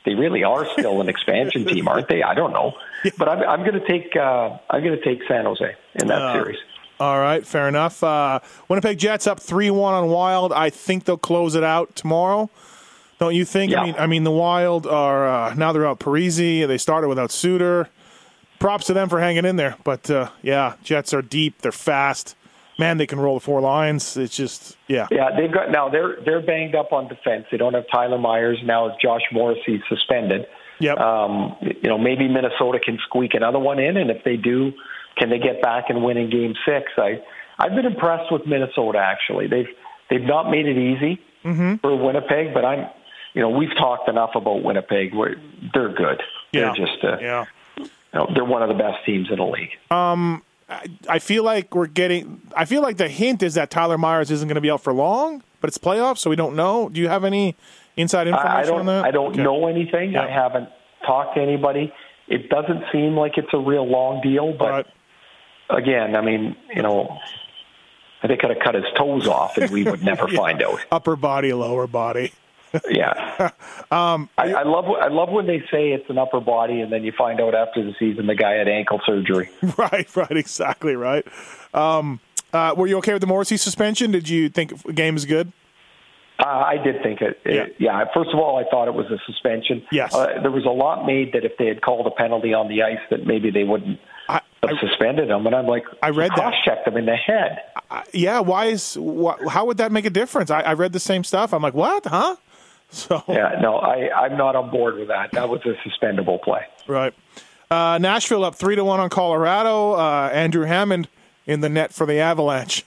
they 0.04 0.14
really 0.14 0.42
are 0.42 0.66
still 0.72 1.00
an 1.00 1.08
expansion 1.08 1.64
team, 1.64 1.86
aren't 1.86 2.08
they? 2.08 2.22
I 2.24 2.34
don't 2.34 2.52
know, 2.52 2.72
but 3.18 3.28
I'm 3.28 3.42
I'm 3.48 3.60
going 3.60 3.80
to 3.80 3.86
take 3.86 4.16
uh, 4.16 4.58
I'm 4.70 4.82
going 4.82 4.98
to 4.98 5.04
take 5.04 5.20
San 5.28 5.44
Jose 5.44 5.74
in 5.94 6.08
that 6.08 6.22
Uh, 6.22 6.32
series. 6.34 6.58
All 7.00 7.18
right, 7.18 7.44
fair 7.44 7.66
enough. 7.68 8.02
Uh, 8.04 8.38
Winnipeg 8.68 8.98
Jets 8.98 9.26
up 9.26 9.40
three 9.40 9.70
one 9.70 9.94
on 9.94 10.08
Wild. 10.08 10.52
I 10.52 10.70
think 10.70 11.04
they'll 11.04 11.16
close 11.16 11.54
it 11.56 11.64
out 11.64 11.96
tomorrow. 11.96 12.48
Don't 13.22 13.36
you 13.36 13.44
think? 13.44 13.72
I 13.72 13.84
mean, 13.84 13.94
I 13.96 14.06
mean 14.08 14.24
the 14.24 14.32
Wild 14.32 14.84
are 14.84 15.28
uh, 15.28 15.54
now 15.54 15.70
they're 15.72 15.86
out 15.86 16.00
Parise. 16.00 16.66
They 16.66 16.76
started 16.76 17.06
without 17.06 17.30
Suter. 17.30 17.88
Props 18.58 18.86
to 18.86 18.94
them 18.94 19.08
for 19.08 19.20
hanging 19.20 19.44
in 19.44 19.54
there. 19.54 19.76
But 19.84 20.10
uh, 20.10 20.30
yeah, 20.42 20.74
Jets 20.82 21.14
are 21.14 21.22
deep. 21.22 21.62
They're 21.62 21.70
fast. 21.70 22.34
Man, 22.80 22.96
they 22.98 23.06
can 23.06 23.20
roll 23.20 23.34
the 23.34 23.40
four 23.40 23.60
lines. 23.60 24.16
It's 24.16 24.34
just 24.36 24.76
yeah. 24.88 25.06
Yeah, 25.12 25.28
they've 25.36 25.52
got 25.52 25.70
now 25.70 25.88
they're 25.88 26.16
they're 26.24 26.40
banged 26.44 26.74
up 26.74 26.92
on 26.92 27.06
defense. 27.06 27.46
They 27.52 27.58
don't 27.58 27.74
have 27.74 27.84
Tyler 27.92 28.18
Myers 28.18 28.58
now. 28.64 28.96
Josh 29.00 29.22
Morrissey 29.30 29.80
suspended. 29.88 30.44
Yep. 30.80 30.98
Um, 30.98 31.54
you 31.60 31.88
know, 31.88 31.98
maybe 31.98 32.26
Minnesota 32.26 32.80
can 32.84 32.98
squeak 33.06 33.34
another 33.34 33.60
one 33.60 33.78
in, 33.78 33.98
and 33.98 34.10
if 34.10 34.24
they 34.24 34.36
do, 34.36 34.72
can 35.16 35.30
they 35.30 35.38
get 35.38 35.62
back 35.62 35.84
and 35.90 36.02
win 36.02 36.16
in 36.16 36.28
Game 36.28 36.54
Six? 36.66 36.90
I 36.98 37.22
I've 37.60 37.76
been 37.76 37.86
impressed 37.86 38.32
with 38.32 38.48
Minnesota. 38.48 38.98
Actually, 38.98 39.46
they've 39.46 39.68
they've 40.10 40.26
not 40.26 40.50
made 40.50 40.66
it 40.66 40.76
easy 40.76 41.20
Mm-hmm. 41.44 41.76
for 41.82 41.96
Winnipeg, 41.96 42.54
but 42.54 42.64
I'm 42.64 42.86
you 43.34 43.40
know 43.42 43.50
we've 43.50 43.74
talked 43.76 44.08
enough 44.08 44.30
about 44.34 44.62
Winnipeg. 44.62 45.14
Where 45.14 45.36
they're 45.74 45.92
good. 45.92 46.22
Yeah. 46.52 46.72
They're 46.76 46.86
just 46.86 47.04
uh, 47.04 47.18
yeah. 47.20 47.44
you 47.78 47.88
know, 48.14 48.30
they're 48.34 48.44
one 48.44 48.62
of 48.62 48.68
the 48.68 48.74
best 48.74 49.04
teams 49.06 49.28
in 49.30 49.36
the 49.38 49.44
league. 49.44 49.70
I 51.08 51.18
feel 51.18 51.42
like 51.44 51.74
we're 51.74 51.86
getting. 51.86 52.40
I 52.56 52.64
feel 52.64 52.80
like 52.82 52.96
the 52.96 53.08
hint 53.08 53.42
is 53.42 53.54
that 53.54 53.70
Tyler 53.70 53.98
Myers 53.98 54.30
isn't 54.30 54.48
going 54.48 54.54
to 54.54 54.60
be 54.62 54.70
out 54.70 54.82
for 54.82 54.92
long, 54.94 55.42
but 55.60 55.68
it's 55.68 55.76
playoffs, 55.78 56.18
so 56.18 56.30
we 56.30 56.36
don't 56.36 56.56
know. 56.56 56.88
Do 56.88 56.98
you 57.00 57.08
have 57.08 57.24
any 57.24 57.56
inside 57.96 58.26
information 58.26 58.74
I 58.74 58.78
on 58.78 58.86
that? 58.86 59.04
I 59.04 59.10
don't 59.10 59.32
Okay. 59.32 59.42
know 59.42 59.66
anything. 59.66 60.12
Yeah. 60.12 60.22
I 60.22 60.30
haven't 60.30 60.70
talked 61.06 61.34
to 61.36 61.42
anybody. 61.42 61.92
It 62.28 62.48
doesn't 62.48 62.84
seem 62.90 63.16
like 63.18 63.36
it's 63.36 63.52
a 63.52 63.58
real 63.58 63.86
long 63.86 64.22
deal, 64.22 64.54
but 64.54 64.86
But 65.68 65.78
again, 65.78 66.16
I 66.16 66.22
mean, 66.22 66.56
you 66.74 66.80
know, 66.80 67.18
they 68.26 68.36
could 68.38 68.50
have 68.50 68.60
cut 68.64 68.74
his 68.74 68.84
toes 68.96 69.28
off, 69.28 69.58
and 69.58 69.70
we 69.70 69.84
would 69.84 70.02
never 70.10 70.26
Yeah. 70.30 70.38
find 70.38 70.62
out. 70.62 70.80
Upper 70.90 71.16
body, 71.16 71.52
lower 71.52 71.86
body. 71.86 72.32
Yeah. 72.90 73.50
um, 73.90 74.28
I, 74.38 74.52
I 74.52 74.62
love 74.62 74.84
I 74.86 75.08
love 75.08 75.30
when 75.30 75.46
they 75.46 75.60
say 75.70 75.92
it's 75.92 76.08
an 76.08 76.18
upper 76.18 76.40
body, 76.40 76.80
and 76.80 76.92
then 76.92 77.04
you 77.04 77.12
find 77.16 77.40
out 77.40 77.54
after 77.54 77.82
the 77.82 77.94
season 77.98 78.26
the 78.26 78.34
guy 78.34 78.54
had 78.54 78.68
ankle 78.68 79.00
surgery. 79.04 79.50
right, 79.78 80.16
right, 80.16 80.36
exactly 80.36 80.96
right. 80.96 81.26
Um, 81.74 82.20
uh, 82.52 82.74
were 82.76 82.86
you 82.86 82.98
okay 82.98 83.12
with 83.12 83.20
the 83.20 83.26
Morrissey 83.26 83.56
suspension? 83.56 84.10
Did 84.10 84.28
you 84.28 84.48
think 84.48 84.82
the 84.82 84.92
game 84.92 85.16
is 85.16 85.24
good? 85.24 85.52
Uh, 86.38 86.46
I 86.46 86.76
did 86.76 87.02
think 87.02 87.20
it, 87.20 87.40
it. 87.44 87.76
Yeah. 87.78 88.04
First 88.12 88.30
of 88.30 88.38
all, 88.38 88.58
I 88.58 88.68
thought 88.68 88.88
it 88.88 88.94
was 88.94 89.06
a 89.06 89.18
suspension. 89.26 89.84
Yes. 89.92 90.12
Uh, 90.14 90.40
there 90.42 90.50
was 90.50 90.64
a 90.64 90.70
lot 90.70 91.06
made 91.06 91.32
that 91.34 91.44
if 91.44 91.52
they 91.56 91.66
had 91.66 91.82
called 91.82 92.06
a 92.06 92.10
penalty 92.10 92.52
on 92.52 92.68
the 92.68 92.82
ice, 92.82 92.98
that 93.10 93.26
maybe 93.26 93.50
they 93.50 93.62
wouldn't 93.62 94.00
I, 94.28 94.40
have 94.62 94.78
suspended 94.80 95.30
him. 95.30 95.46
And 95.46 95.54
I'm 95.54 95.66
like, 95.66 95.84
I 96.02 96.10
read 96.10 96.30
that. 96.30 96.38
cross 96.38 96.54
checked 96.64 96.88
him 96.88 96.96
in 96.96 97.06
the 97.06 97.14
head. 97.14 97.60
I, 97.90 98.04
yeah, 98.12 98.40
why 98.40 98.66
is 98.66 98.94
wh- 98.94 99.46
how 99.48 99.66
would 99.66 99.76
that 99.76 99.92
make 99.92 100.04
a 100.04 100.10
difference? 100.10 100.50
I, 100.50 100.62
I 100.62 100.72
read 100.72 100.92
the 100.92 101.00
same 101.00 101.22
stuff. 101.22 101.54
I'm 101.54 101.62
like, 101.62 101.74
what? 101.74 102.06
Huh? 102.06 102.36
So 102.94 103.22
Yeah, 103.26 103.58
no, 103.62 103.76
I, 103.78 104.10
I'm 104.14 104.36
not 104.36 104.54
on 104.54 104.70
board 104.70 104.96
with 104.98 105.08
that. 105.08 105.32
That 105.32 105.48
was 105.48 105.60
a 105.64 105.74
suspendable 105.88 106.40
play. 106.42 106.60
right. 106.86 107.14
Uh, 107.70 107.96
Nashville 107.98 108.44
up 108.44 108.54
three 108.54 108.76
to 108.76 108.84
one 108.84 109.00
on 109.00 109.08
Colorado. 109.08 109.92
Uh, 109.94 110.28
Andrew 110.30 110.66
Hammond 110.66 111.08
in 111.46 111.62
the 111.62 111.70
net 111.70 111.94
for 111.94 112.04
the 112.06 112.18
Avalanche. 112.18 112.84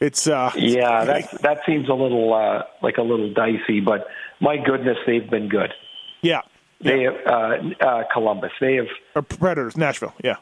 It's 0.00 0.26
uh, 0.26 0.50
Yeah, 0.56 1.04
that 1.04 1.30
that 1.42 1.58
seems 1.64 1.88
a 1.88 1.94
little 1.94 2.34
uh, 2.34 2.64
like 2.82 2.98
a 2.98 3.02
little 3.02 3.32
dicey, 3.32 3.78
but 3.80 4.08
my 4.40 4.56
goodness, 4.56 4.96
they've 5.06 5.30
been 5.30 5.48
good. 5.48 5.72
yeah. 6.22 6.40
They 6.80 7.04
have 7.04 7.14
uh, 7.24 7.56
uh, 7.80 8.02
Columbus. 8.12 8.50
They 8.60 8.74
have 8.74 8.88
Or 9.14 9.22
Predators, 9.22 9.76
Nashville. 9.78 10.12
Yeah. 10.22 10.36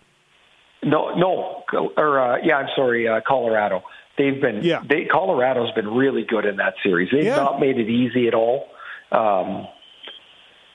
no, 0.82 1.14
no, 1.14 1.62
or 1.96 2.18
uh, 2.20 2.38
yeah, 2.42 2.56
I'm 2.56 2.68
sorry, 2.74 3.06
uh, 3.06 3.20
Colorado. 3.26 3.82
They've 4.18 4.40
been 4.40 4.62
Yeah. 4.64 4.82
They 4.88 5.04
Colorado's 5.04 5.70
been 5.72 5.88
really 5.94 6.24
good 6.24 6.44
in 6.46 6.56
that 6.56 6.74
series. 6.82 7.10
They've 7.12 7.24
Yeah. 7.24 7.36
not 7.36 7.60
made 7.60 7.78
it 7.78 7.88
easy 7.90 8.26
at 8.28 8.34
all. 8.34 8.68
Um, 9.12 9.68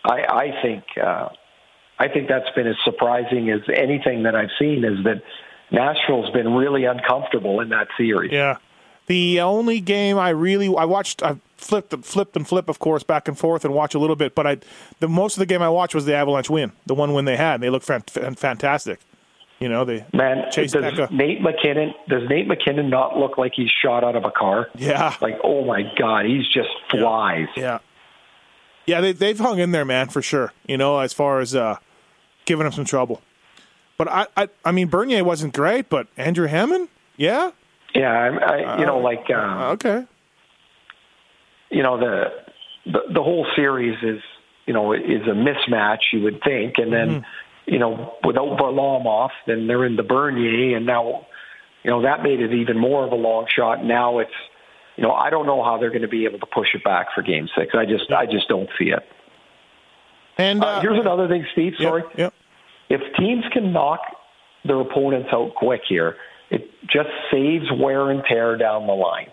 I, 0.06 0.24
I 0.30 0.62
think 0.62 0.84
uh, 1.02 1.30
I 1.98 2.08
think 2.08 2.30
that's 2.30 2.50
been 2.56 2.68
as 2.68 2.78
surprising 2.84 3.50
as 3.50 3.62
anything 3.74 4.24
that 4.24 4.36
I've 4.36 4.52
seen. 4.58 4.84
Is 4.84 5.04
that 5.04 5.22
Nashville's 5.72 6.32
been 6.32 6.54
really 6.54 6.86
uncomfortable 6.86 7.60
in 7.60 7.70
that 7.70 7.88
series. 7.98 8.32
Yeah. 8.32 8.58
The 9.08 9.42
only 9.42 9.80
game 9.80 10.20
I 10.20 10.30
really 10.30 10.68
I 10.68 10.86
watched 10.86 11.24
I 11.24 11.38
flipped 11.58 11.94
flipped 12.06 12.36
and 12.36 12.48
flip 12.48 12.70
of 12.70 12.78
course 12.78 13.02
back 13.04 13.28
and 13.28 13.38
forth 13.38 13.66
and 13.66 13.74
watch 13.74 13.96
a 13.96 14.00
little 14.00 14.16
bit, 14.16 14.36
but 14.36 14.46
I 14.46 14.58
the 15.00 15.08
most 15.08 15.34
of 15.34 15.40
the 15.40 15.48
game 15.48 15.62
I 15.62 15.70
watched 15.70 15.96
was 15.96 16.06
the 16.06 16.14
Avalanche 16.14 16.50
win, 16.50 16.72
the 16.86 16.94
one 16.94 17.14
win 17.14 17.26
they 17.26 17.36
had. 17.36 17.60
They 17.60 17.70
looked 17.72 17.86
fan, 17.86 18.02
fan- 18.02 18.36
fantastic. 18.36 19.00
You 19.60 19.68
know, 19.68 19.84
they 19.84 20.06
Man, 20.14 20.50
Chase 20.52 20.72
does 20.72 20.84
Becca. 20.84 21.10
Nate 21.12 21.42
MacKinnon 21.42 21.94
does 22.08 22.30
Nate 22.30 22.48
MacKinnon 22.48 22.90
not 22.90 23.18
look 23.18 23.38
like 23.38 23.54
he's 23.56 23.72
shot 23.84 24.04
out 24.04 24.16
of 24.16 24.26
a 24.26 24.32
car? 24.32 24.70
Yeah. 24.76 25.16
Like, 25.22 25.40
oh 25.44 25.66
my 25.66 25.92
God, 25.98 26.26
he's 26.26 26.48
just 26.48 26.70
flies. 26.90 27.48
Yeah. 27.58 27.80
Yeah, 28.86 29.02
they 29.02 29.12
they've 29.12 29.38
hung 29.40 29.60
in 29.60 29.72
there, 29.72 29.86
man, 29.86 30.10
for 30.10 30.22
sure. 30.22 30.52
You 30.68 30.78
know, 30.78 31.00
as 31.00 31.14
far 31.14 31.40
as 31.40 31.56
uh 31.56 31.78
giving 32.46 32.64
them 32.64 32.74
some 32.74 32.86
trouble. 32.86 33.22
But 33.98 34.08
I 34.08 34.28
I, 34.38 34.50
I 34.66 34.72
mean 34.72 34.88
Bernier 34.88 35.24
wasn't 35.24 35.54
great, 35.54 35.90
but 35.90 36.08
Andrew 36.18 36.48
Hammond? 36.48 36.90
Yeah? 37.18 37.52
Yeah, 37.94 38.12
I, 38.12 38.28
I, 38.54 38.80
you 38.80 38.86
know, 38.86 39.00
like 39.00 39.26
uh, 39.30 39.72
Okay. 39.74 40.06
you 41.70 41.84
know 41.84 41.98
the, 42.00 42.24
the 42.86 43.00
the 43.16 43.24
whole 43.24 43.46
series 43.56 43.98
is 44.04 44.22
you 44.66 44.74
know 44.74 44.94
is 44.94 45.22
a 45.28 45.34
mismatch 45.36 46.00
you 46.14 46.22
would 46.24 46.42
think, 46.44 46.76
and 46.78 46.92
then 46.94 47.08
Mm-hmm. 47.10 47.74
you 47.74 47.80
know 47.80 48.14
without 48.24 48.58
Varlamov, 48.60 49.30
then 49.48 49.68
they're 49.68 49.86
in 49.86 49.96
the 49.96 50.04
Bernier, 50.04 50.78
and 50.78 50.86
now 50.86 51.28
you 51.84 51.92
know 51.92 52.02
that 52.04 52.24
made 52.24 52.40
it 52.40 52.54
even 52.54 52.78
more 52.78 53.06
of 53.06 53.12
a 53.12 53.16
long 53.16 53.48
shot. 53.54 53.84
Now 53.84 54.20
it's 54.20 54.32
you 55.00 55.08
know 55.08 55.14
I 55.14 55.30
don't 55.30 55.46
know 55.46 55.64
how 55.64 55.78
they're 55.78 55.92
going 55.92 56.02
to 56.02 56.10
be 56.10 56.26
able 56.26 56.40
to 56.40 56.46
push 56.46 56.68
it 56.76 56.84
back 56.84 57.08
for 57.16 57.22
Game 57.22 57.48
Six. 57.58 57.74
I 57.74 57.86
just 57.86 58.12
I 58.12 58.26
just 58.26 58.50
don't 58.50 58.68
see 58.78 58.90
it. 58.90 59.04
And 60.38 60.62
uh, 60.62 60.68
Uh, 60.68 60.82
here's 60.82 61.00
another 61.00 61.28
thing, 61.30 61.46
Steve. 61.54 61.74
yep, 61.80 61.88
Sorry. 61.90 62.04
Yep. 62.18 62.34
if 62.90 63.02
teams 63.18 63.46
can 63.54 63.72
knock 63.72 64.02
their 64.66 64.82
opponents 64.82 65.30
out 65.32 65.56
quick 65.56 65.82
here, 65.88 66.18
it 66.50 66.70
just 66.88 67.08
saves 67.32 67.66
wear 67.72 68.12
and 68.12 68.24
tear 68.28 68.58
down 68.58 68.88
the 68.88 68.94
line. 68.94 69.32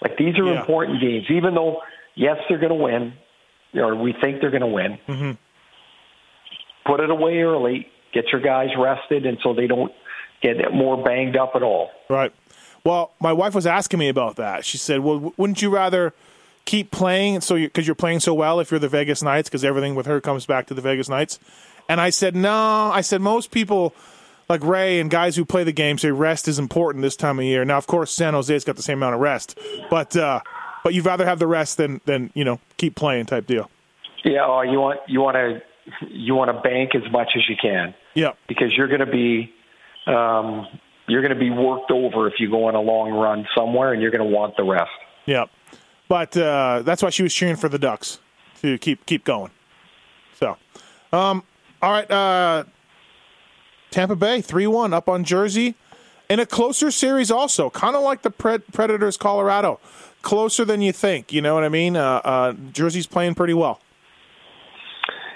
Like 0.00 0.16
these 0.16 0.38
are 0.38 0.44
Yeah. 0.46 0.60
important 0.60 1.00
games, 1.00 1.26
even 1.30 1.54
though 1.56 1.82
yes, 2.14 2.36
they're 2.48 2.58
going 2.58 2.76
to 2.78 2.84
win, 2.84 3.14
or 3.74 3.96
we 3.96 4.12
think 4.20 4.40
they're 4.40 4.50
going 4.52 4.60
to 4.60 4.66
win. 4.68 4.98
Mm-hmm. 5.08 5.32
Put 6.86 7.00
it 7.00 7.10
away 7.10 7.38
early, 7.40 7.88
get 8.14 8.26
your 8.30 8.40
guys 8.40 8.68
rested, 8.78 9.26
and 9.26 9.38
so 9.42 9.52
they 9.52 9.66
don't 9.66 9.92
get 10.42 10.72
more 10.72 11.02
banged 11.02 11.36
up 11.36 11.52
at 11.56 11.62
all. 11.64 11.90
Right. 12.08 12.32
Well, 12.84 13.12
my 13.20 13.32
wife 13.32 13.54
was 13.54 13.66
asking 13.66 13.98
me 13.98 14.08
about 14.08 14.36
that. 14.36 14.64
She 14.64 14.78
said, 14.78 15.00
"Well, 15.00 15.14
w- 15.16 15.34
wouldn't 15.36 15.60
you 15.62 15.70
rather 15.70 16.14
keep 16.64 16.90
playing 16.90 17.40
so 17.40 17.56
because 17.56 17.86
you're 17.86 17.94
playing 17.94 18.20
so 18.20 18.34
well 18.34 18.60
if 18.60 18.70
you're 18.70 18.80
the 18.80 18.88
Vegas 18.88 19.22
Knights 19.22 19.48
because 19.48 19.64
everything 19.64 19.94
with 19.94 20.06
her 20.06 20.20
comes 20.20 20.46
back 20.46 20.66
to 20.68 20.74
the 20.74 20.80
Vegas 20.80 21.08
Knights?" 21.08 21.38
And 21.88 22.00
I 22.00 22.10
said, 22.10 22.34
"No." 22.36 22.90
I 22.92 23.00
said 23.00 23.20
most 23.20 23.50
people 23.50 23.94
like 24.48 24.62
Ray 24.62 25.00
and 25.00 25.10
guys 25.10 25.36
who 25.36 25.44
play 25.44 25.64
the 25.64 25.72
game 25.72 25.98
say 25.98 26.10
rest 26.10 26.48
is 26.48 26.58
important 26.58 27.02
this 27.02 27.16
time 27.16 27.38
of 27.38 27.44
year. 27.44 27.64
Now, 27.64 27.76
of 27.78 27.86
course, 27.86 28.10
San 28.12 28.32
Jose's 28.34 28.64
got 28.64 28.76
the 28.76 28.82
same 28.82 28.98
amount 28.98 29.14
of 29.14 29.20
rest, 29.20 29.58
but 29.90 30.16
uh, 30.16 30.40
but 30.84 30.94
you'd 30.94 31.04
rather 31.04 31.26
have 31.26 31.38
the 31.38 31.46
rest 31.46 31.76
than 31.76 32.00
than 32.06 32.30
you 32.34 32.44
know 32.44 32.60
keep 32.76 32.94
playing 32.94 33.26
type 33.26 33.46
deal. 33.46 33.70
Yeah, 34.24 34.46
oh, 34.46 34.62
you 34.62 34.80
want 34.80 35.00
you 35.06 35.20
want 35.20 35.36
to 35.36 35.62
you 36.06 36.34
want 36.34 36.54
to 36.54 36.60
bank 36.60 36.94
as 36.94 37.10
much 37.10 37.32
as 37.36 37.48
you 37.48 37.56
can. 37.60 37.94
Yeah. 38.14 38.32
because 38.48 38.76
you're 38.76 38.88
going 38.88 39.00
to 39.00 39.06
be 39.06 39.52
um, 40.06 40.66
you're 41.08 41.22
going 41.22 41.34
to 41.34 41.40
be 41.40 41.50
worked 41.50 41.90
over 41.90 42.28
if 42.28 42.34
you 42.38 42.50
go 42.50 42.66
on 42.66 42.74
a 42.74 42.80
long 42.80 43.10
run 43.10 43.46
somewhere, 43.56 43.92
and 43.92 44.00
you're 44.00 44.10
going 44.10 44.28
to 44.28 44.36
want 44.36 44.56
the 44.56 44.64
rest. 44.64 44.90
Yeah, 45.26 45.46
but 46.08 46.36
uh, 46.36 46.82
that's 46.84 47.02
why 47.02 47.10
she 47.10 47.22
was 47.22 47.34
cheering 47.34 47.56
for 47.56 47.68
the 47.68 47.78
Ducks 47.78 48.20
to 48.60 48.78
keep 48.78 49.04
keep 49.06 49.24
going. 49.24 49.50
So, 50.34 50.56
um, 51.12 51.42
all 51.82 51.90
right, 51.90 52.10
uh, 52.10 52.64
Tampa 53.90 54.16
Bay 54.16 54.40
three 54.40 54.66
one 54.66 54.92
up 54.92 55.08
on 55.08 55.24
Jersey 55.24 55.74
in 56.28 56.40
a 56.40 56.46
closer 56.46 56.90
series, 56.90 57.30
also 57.30 57.70
kind 57.70 57.96
of 57.96 58.02
like 58.02 58.22
the 58.22 58.30
Pred- 58.30 58.72
Predators, 58.72 59.16
Colorado, 59.16 59.80
closer 60.22 60.64
than 60.64 60.82
you 60.82 60.92
think. 60.92 61.32
You 61.32 61.40
know 61.40 61.54
what 61.54 61.64
I 61.64 61.68
mean? 61.68 61.96
Uh, 61.96 62.20
uh, 62.24 62.52
Jersey's 62.72 63.06
playing 63.06 63.34
pretty 63.34 63.54
well. 63.54 63.80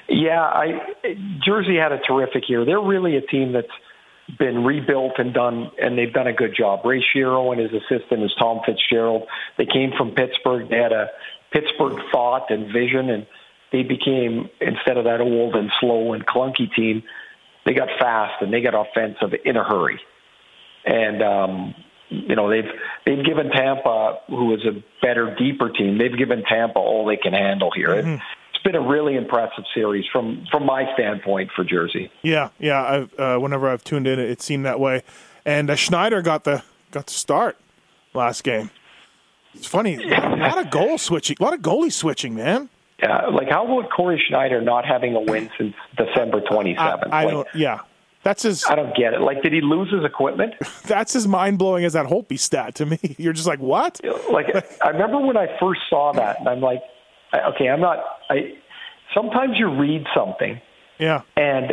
Yeah, 0.09 0.43
I 0.43 0.95
Jersey 1.45 1.77
had 1.77 1.93
a 1.93 1.99
terrific 1.99 2.49
year. 2.49 2.65
They're 2.67 2.81
really 2.81 3.17
a 3.17 3.23
team 3.23 3.53
that's 3.53 3.73
been 4.39 4.65
rebuilt 4.65 5.13
and 5.19 5.35
done, 5.35 5.71
and 5.81 5.99
they've 5.99 6.13
done 6.13 6.27
a 6.27 6.33
good 6.33 6.55
job. 6.57 6.85
Ray 6.85 7.05
Shero 7.15 7.53
and 7.53 7.61
his 7.61 7.71
assistant 7.73 8.23
is 8.23 8.33
Tom 8.39 8.61
Fitzgerald. 8.65 9.27
They 9.59 9.67
came 9.67 9.93
from 9.97 10.13
Pittsburgh. 10.13 10.69
They 10.69 10.79
had 10.79 10.93
a 10.93 11.09
Pittsburgh 11.53 11.99
thought 12.13 12.51
and 12.51 12.73
vision, 12.73 13.11
and 13.11 13.27
they 13.73 13.83
became 13.83 14.49
instead 14.61 14.97
of 14.97 15.05
that 15.05 15.21
old 15.21 15.55
and 15.55 15.71
slow 15.81 16.13
and 16.13 16.27
clunky 16.27 16.73
team, 16.75 17.03
they 17.65 17.75
got 17.75 17.89
fast 17.99 18.43
and 18.43 18.53
they 18.53 18.61
got 18.61 18.75
offensive 18.75 19.39
in 19.45 19.57
a 19.57 19.65
hurry. 19.65 20.01
And 20.85 21.23
um, 21.23 21.75
you 22.09 22.37
know 22.37 22.51
they've 22.51 22.71
they've 23.07 23.25
given 23.25 23.51
Tampa, 23.51 24.21
who 24.29 24.55
is 24.55 24.65
a 24.65 24.83
better, 25.01 25.35
deeper 25.39 25.71
team, 25.71 25.99
they've 25.99 26.17
given 26.17 26.43
Tampa 26.43 26.79
all 26.79 27.07
they 27.07 27.17
can 27.17 27.33
handle 27.33 27.71
here. 27.75 27.89
Mm-hmm. 27.89 28.17
Been 28.64 28.75
a 28.77 28.81
really 28.81 29.16
impressive 29.16 29.64
series 29.75 30.05
from 30.12 30.46
from 30.51 30.64
my 30.64 30.92
standpoint 30.94 31.51
for 31.55 31.64
Jersey. 31.64 32.11
Yeah, 32.22 32.51
yeah. 32.61 32.83
I've, 32.85 33.18
uh, 33.18 33.38
whenever 33.38 33.68
I've 33.68 33.83
tuned 33.83 34.07
in, 34.07 34.20
it, 34.20 34.40
seemed 34.40 34.64
that 34.66 34.79
way. 34.79 35.03
And 35.44 35.68
uh, 35.68 35.75
Schneider 35.75 36.22
got 36.22 36.44
the 36.44 36.62
got 36.92 37.07
the 37.07 37.12
start 37.12 37.57
last 38.14 38.44
game. 38.44 38.70
It's 39.55 39.66
funny, 39.66 39.96
a 40.05 40.37
lot 40.37 40.59
of 40.59 40.70
goal 40.70 40.96
switching, 40.98 41.37
a 41.40 41.42
lot 41.42 41.55
of 41.55 41.61
goalie 41.61 41.92
switching, 41.92 42.37
man. 42.37 42.68
Yeah, 43.01 43.27
like 43.27 43.48
how 43.48 43.64
about 43.64 43.90
Cory 43.90 44.22
Schneider 44.29 44.61
not 44.61 44.85
having 44.87 45.16
a 45.16 45.20
win 45.20 45.51
since 45.59 45.75
December 45.96 46.40
twenty 46.40 46.77
I. 46.77 46.92
I 46.92 47.25
like, 47.25 47.31
don't. 47.31 47.48
Yeah, 47.55 47.81
that's 48.22 48.44
as 48.44 48.64
I 48.66 48.77
don't 48.77 48.94
get 48.94 49.14
it. 49.14 49.20
Like, 49.20 49.42
did 49.42 49.53
he 49.53 49.61
lose 49.61 49.92
his 49.92 50.05
equipment? 50.05 50.55
that's 50.87 51.16
as 51.16 51.27
mind 51.27 51.59
blowing 51.59 51.85
as 51.85 51.94
that 51.94 52.07
Holtby 52.07 52.39
stat 52.39 52.76
to 52.76 52.87
me. 52.87 52.99
You're 53.18 53.32
just 53.32 53.47
like, 53.47 53.59
what? 53.59 54.01
like, 54.30 54.55
I 54.80 54.91
remember 54.91 55.18
when 55.18 55.37
I 55.37 55.49
first 55.59 55.80
saw 55.91 56.12
that, 56.12 56.39
and 56.39 56.49
I'm 56.49 56.61
like, 56.61 56.82
okay, 57.35 57.68
I'm 57.68 57.80
not. 57.80 57.99
I 58.30 58.55
sometimes 59.14 59.59
you 59.59 59.68
read 59.78 60.07
something 60.14 60.61
Yeah, 60.99 61.22
and 61.37 61.72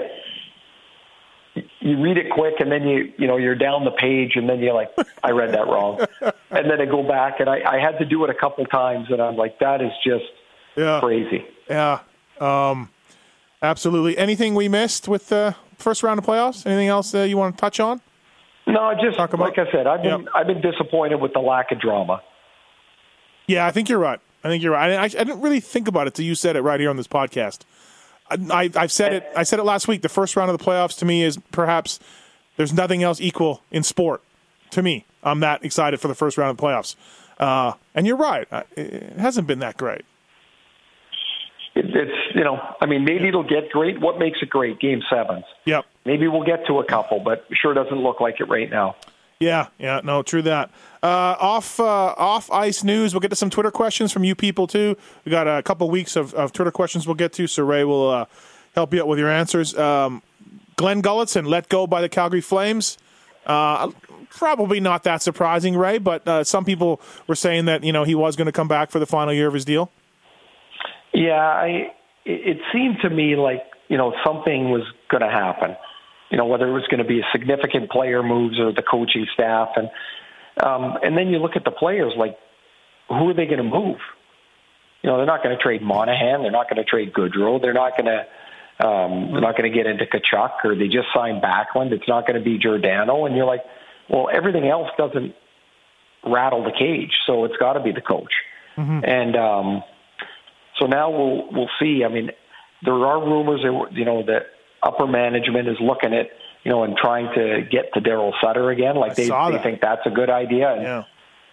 you 1.80 2.02
read 2.02 2.18
it 2.18 2.30
quick, 2.32 2.56
and 2.60 2.72
then 2.72 2.88
you 2.88 3.12
you 3.18 3.28
know 3.28 3.38
you're 3.38 3.56
down 3.56 3.84
the 3.86 3.92
page, 3.92 4.34
and 4.36 4.48
then 4.48 4.60
you're 4.60 4.74
like, 4.74 4.90
I 5.24 5.32
read 5.32 5.54
that 5.54 5.68
wrong, 5.68 6.00
and 6.22 6.70
then 6.70 6.80
I 6.82 6.86
go 6.86 7.04
back, 7.04 7.40
and 7.40 7.50
I, 7.50 7.62
I 7.66 7.80
had 7.80 7.98
to 8.00 8.06
do 8.06 8.24
it 8.24 8.30
a 8.30 8.34
couple 8.34 8.66
times, 8.66 9.08
and 9.10 9.22
I'm 9.22 9.36
like, 9.36 9.60
that 9.60 9.82
is 9.82 9.92
just 10.04 10.26
yeah, 10.76 11.00
crazy. 11.00 11.44
yeah. 11.70 12.00
Um, 12.40 12.90
absolutely. 13.62 14.18
Anything 14.18 14.56
we 14.56 14.70
missed 14.70 15.08
with 15.10 15.28
the 15.28 15.56
first 15.78 16.04
round 16.04 16.20
of 16.20 16.26
playoffs? 16.26 16.66
Anything 16.66 16.88
else 16.88 17.14
uh, 17.14 17.24
you 17.24 17.36
want 17.38 17.56
to 17.58 17.60
touch 17.60 17.80
on? 17.82 18.00
No, 18.66 18.94
just 19.02 19.18
Talk 19.18 19.34
about- 19.34 19.58
like 19.58 19.68
I 19.68 19.72
said, 19.72 19.88
I've 19.88 20.04
been 20.04 20.22
Yep. 20.22 20.30
I've 20.36 20.48
been 20.48 20.62
disappointed 20.62 21.16
with 21.20 21.34
the 21.34 21.40
lack 21.40 21.72
of 21.72 21.80
drama. 21.82 22.22
Yeah, 23.48 23.66
I 23.66 23.72
think 23.72 23.90
you're 23.90 24.00
right. 24.00 24.20
I 24.44 24.50
think 24.50 24.64
you're 24.64 24.74
right. 24.74 24.92
I, 24.92 25.04
I, 25.04 25.08
didn't 25.08 25.42
really 25.42 25.60
think 25.60 25.88
about 25.88 26.08
it 26.08 26.14
till 26.14 26.26
you 26.26 26.36
said 26.36 26.56
it 26.56 26.62
right 26.62 26.80
here 26.80 26.90
on 26.90 26.98
this 26.98 27.08
podcast. 27.08 27.60
I, 28.30 28.38
I, 28.50 28.70
I've 28.76 28.92
said 28.92 29.14
it. 29.14 29.28
I 29.36 29.44
said 29.44 29.60
it 29.60 29.64
last 29.64 29.88
week. 29.88 30.02
The 30.02 30.10
first 30.10 30.36
round 30.36 30.50
of 30.50 30.58
the 30.58 30.64
playoffs 30.64 30.98
to 31.00 31.06
me 31.06 31.24
is 31.24 31.38
perhaps 31.52 32.00
there's 32.58 32.74
nothing 32.74 33.04
else 33.04 33.20
equal 33.20 33.62
in 33.72 33.84
sport 33.84 34.22
to 34.72 34.82
me. 34.82 35.06
I'm 35.24 35.42
that 35.42 35.64
excited 35.64 36.00
for 36.00 36.08
the 36.08 36.16
first 36.16 36.38
round 36.38 36.52
of 36.52 36.58
the 36.58 36.64
playoffs. 36.64 36.96
Uh, 37.40 37.74
and 37.96 38.06
you're 38.06 38.18
right, 38.18 38.48
it 38.76 39.18
hasn't 39.18 39.48
been 39.48 39.60
that 39.60 39.78
great. 39.78 40.04
It, 41.76 41.86
it's 41.86 42.36
you 42.36 42.44
know, 42.44 42.60
I 42.82 42.86
mean, 42.86 43.06
maybe 43.06 43.30
it'll 43.30 43.44
get 43.48 43.70
great. 43.70 44.00
What 44.02 44.20
makes 44.20 44.40
it 44.42 44.50
great? 44.50 44.80
Game 44.80 45.02
sevens. 45.10 45.46
Yep. 45.66 45.86
Maybe 46.06 46.28
we'll 46.28 46.44
get 46.44 46.66
to 46.68 46.80
a 46.80 46.86
couple, 46.86 47.20
but 47.20 47.46
sure 47.54 47.74
doesn't 47.74 47.98
look 47.98 48.20
like 48.20 48.40
it 48.40 48.46
right 48.50 48.70
now. 48.70 48.96
Yeah, 49.40 49.68
yeah, 49.78 50.02
no, 50.04 50.22
true 50.22 50.42
that. 50.42 50.70
Uh, 51.02 51.36
off 51.40 51.80
uh, 51.80 52.14
off 52.18 52.52
ice 52.52 52.84
news. 52.84 53.14
We'll 53.14 53.22
get 53.22 53.30
to 53.30 53.36
some 53.36 53.50
Twitter 53.50 53.72
questions 53.72 54.12
from 54.12 54.26
you 54.26 54.36
people 54.36 54.68
too. 54.68 54.98
We 55.24 55.30
got 55.30 55.48
a 55.48 55.64
couple 55.64 55.90
weeks 55.90 56.18
of, 56.18 56.34
of 56.34 56.52
Twitter 56.52 56.72
questions 56.72 57.08
we'll 57.08 57.16
get 57.16 57.32
to, 57.34 57.48
so 57.48 57.64
Ray 57.64 57.86
will 57.86 58.10
uh, 58.10 58.26
help 58.76 58.94
you 58.94 59.02
out 59.02 59.08
with 59.08 59.18
your 59.18 59.30
answers. 59.30 59.78
Um, 59.78 60.22
Glenn 60.76 61.02
Gulutzan 61.02 61.48
let 61.48 61.70
go 61.70 61.88
by 61.88 62.02
the 62.02 62.10
Calgary 62.10 62.42
Flames. 62.42 62.98
Uh, 63.46 63.92
probably 64.30 64.82
not 64.82 65.04
that 65.04 65.22
surprising, 65.22 65.78
Ray, 65.78 66.00
but 66.00 66.28
uh, 66.28 66.44
some 66.44 66.66
people 66.66 67.00
were 67.28 67.36
saying 67.36 67.66
that 67.66 67.86
you 67.86 67.94
know 67.94 68.04
he 68.04 68.16
was 68.16 68.36
going 68.36 68.48
to 68.48 68.52
come 68.52 68.68
back 68.68 68.92
for 68.92 69.00
the 69.00 69.08
final 69.08 69.34
year 69.34 69.48
of 69.48 69.54
his 69.54 69.64
deal. 69.64 69.90
Yeah, 71.14 71.40
I. 71.40 71.94
It 72.26 72.58
seemed 72.74 72.98
to 73.04 73.10
me 73.10 73.38
like 73.38 73.64
you 73.88 73.98
know 73.98 74.14
something 74.26 74.70
was 74.70 74.84
going 75.10 75.22
to 75.22 75.30
happen 75.30 75.78
you 76.30 76.38
know, 76.38 76.46
whether 76.46 76.68
it 76.68 76.74
was 76.74 76.86
going 76.92 77.00
to 77.00 77.08
be 77.08 77.20
a 77.20 77.26
significant 77.32 77.90
player 77.90 78.22
moves 78.22 78.60
or 78.60 78.72
the 78.72 78.84
coaching 78.84 79.26
staff. 79.34 79.70
And, 79.76 79.90
um, 80.64 80.98
and 81.04 81.18
then 81.18 81.30
you 81.30 81.40
look 81.40 81.56
at 81.56 81.64
the 81.64 81.72
players, 81.72 82.14
like, 82.18 82.38
who 83.08 83.30
are 83.30 83.34
they 83.34 83.46
going 83.46 83.58
to 83.58 83.64
move? 83.64 83.98
You 85.02 85.10
know, 85.10 85.18
they're 85.18 85.26
not 85.26 85.44
going 85.44 85.56
to 85.56 85.62
trade 85.62 85.82
Monahan. 85.82 86.42
They're 86.42 86.52
not 86.52 86.70
going 86.70 86.84
to 86.84 86.90
trade 86.90 87.14
Gaudreau. 87.14 87.62
They're 87.62 87.74
not 87.74 87.98
going 87.98 88.06
to, 88.06 88.86
um, 88.86 89.32
they're 89.32 89.42
not 89.42 89.58
going 89.58 89.72
to 89.72 89.76
get 89.76 89.88
into 89.88 90.06
Tkachuk 90.06 90.66
or 90.66 90.76
they 90.76 90.88
just 90.88 91.08
signed 91.14 91.42
Backlund. 91.42 91.92
It's 91.92 92.08
not 92.08 92.28
going 92.28 92.38
to 92.38 92.44
be 92.44 92.58
Giordano. 92.58 93.26
And 93.26 93.36
you're 93.36 93.46
like, 93.46 93.64
well, 94.10 94.30
everything 94.32 94.68
else 94.68 94.90
doesn't 94.98 95.34
rattle 96.26 96.64
the 96.64 96.72
cage. 96.78 97.14
So 97.26 97.46
it's 97.46 97.56
got 97.58 97.74
to 97.74 97.80
be 97.80 97.92
the 97.92 98.02
coach. 98.02 98.34
Mm-hmm. 98.78 99.06
And, 99.06 99.36
um, 99.36 99.84
so 100.78 100.86
now 100.86 101.10
we'll, 101.10 101.52
we'll 101.52 101.70
see. 101.80 102.04
I 102.04 102.10
mean, 102.10 102.32
there 102.84 102.94
are 102.94 103.20
rumors 103.20 103.62
that, 103.64 103.98
you 103.98 104.06
know, 104.06 104.24
that 104.24 104.48
upper 104.84 105.08
management 105.08 105.68
is 105.68 105.78
looking 105.82 106.14
at 106.14 106.28
you 106.64 106.72
know 106.72 106.84
and 106.84 106.96
trying 106.98 107.34
to 107.36 107.62
get 107.70 107.94
to 107.94 108.02
Darryl 108.02 108.34
Sutter 108.42 108.70
again. 108.70 108.96
Like 108.96 109.16
they, 109.16 109.30
they 109.30 109.60
think 109.64 109.82
that's 109.82 110.06
a 110.06 110.12
good 110.12 110.30
idea. 110.30 110.74
And 110.74 110.82
yeah. 110.82 111.04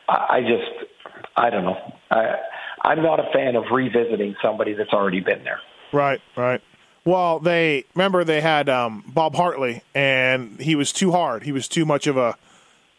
I, 0.09 0.37
I 0.37 0.41
just 0.41 0.91
I 1.37 1.51
don't 1.51 1.65
know. 1.65 1.95
I 2.11 2.37
I'm 2.83 3.03
not 3.03 3.21
a 3.21 3.31
fan 3.33 3.57
of 3.57 3.65
revisiting 3.73 4.37
somebody 4.43 4.75
that's 4.75 4.93
already 4.93 5.21
been 5.21 5.43
there. 5.45 5.61
Right, 5.93 6.21
right. 6.37 6.63
Well, 7.05 7.39
they 7.39 7.85
remember 7.95 8.25
they 8.25 8.41
had 8.41 8.69
um, 8.69 9.05
Bob 9.07 9.37
Hartley, 9.37 9.83
and 9.95 10.61
he 10.61 10.75
was 10.75 10.93
too 10.93 11.13
hard. 11.13 11.45
He 11.45 11.53
was 11.53 11.69
too 11.69 11.85
much 11.85 12.07
of 12.07 12.17
a 12.17 12.37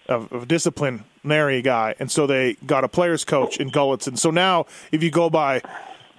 of, 0.08 0.32
of 0.32 0.48
disciplinary 0.48 1.62
guy, 1.62 1.94
and 2.00 2.10
so 2.10 2.26
they 2.26 2.54
got 2.66 2.86
a 2.86 2.88
players 2.88 3.26
coach 3.26 3.58
in 3.58 3.70
Gulutzan. 3.70 4.18
So 4.18 4.32
now, 4.32 4.66
if 4.92 5.04
you 5.04 5.12
go 5.12 5.30
by 5.30 5.62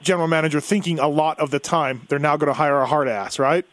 general 0.03 0.29
manager 0.29 0.61
thinking 0.61 0.99
a 0.99 1.09
lot 1.09 1.41
of 1.41 1.51
the 1.51 1.59
time, 1.59 2.03
they're 2.09 2.19
now 2.19 2.37
going 2.37 2.49
to 2.49 2.55
hire 2.55 2.79
a 2.81 2.87
hard 2.87 3.09
ass, 3.09 3.39
right? 3.39 3.65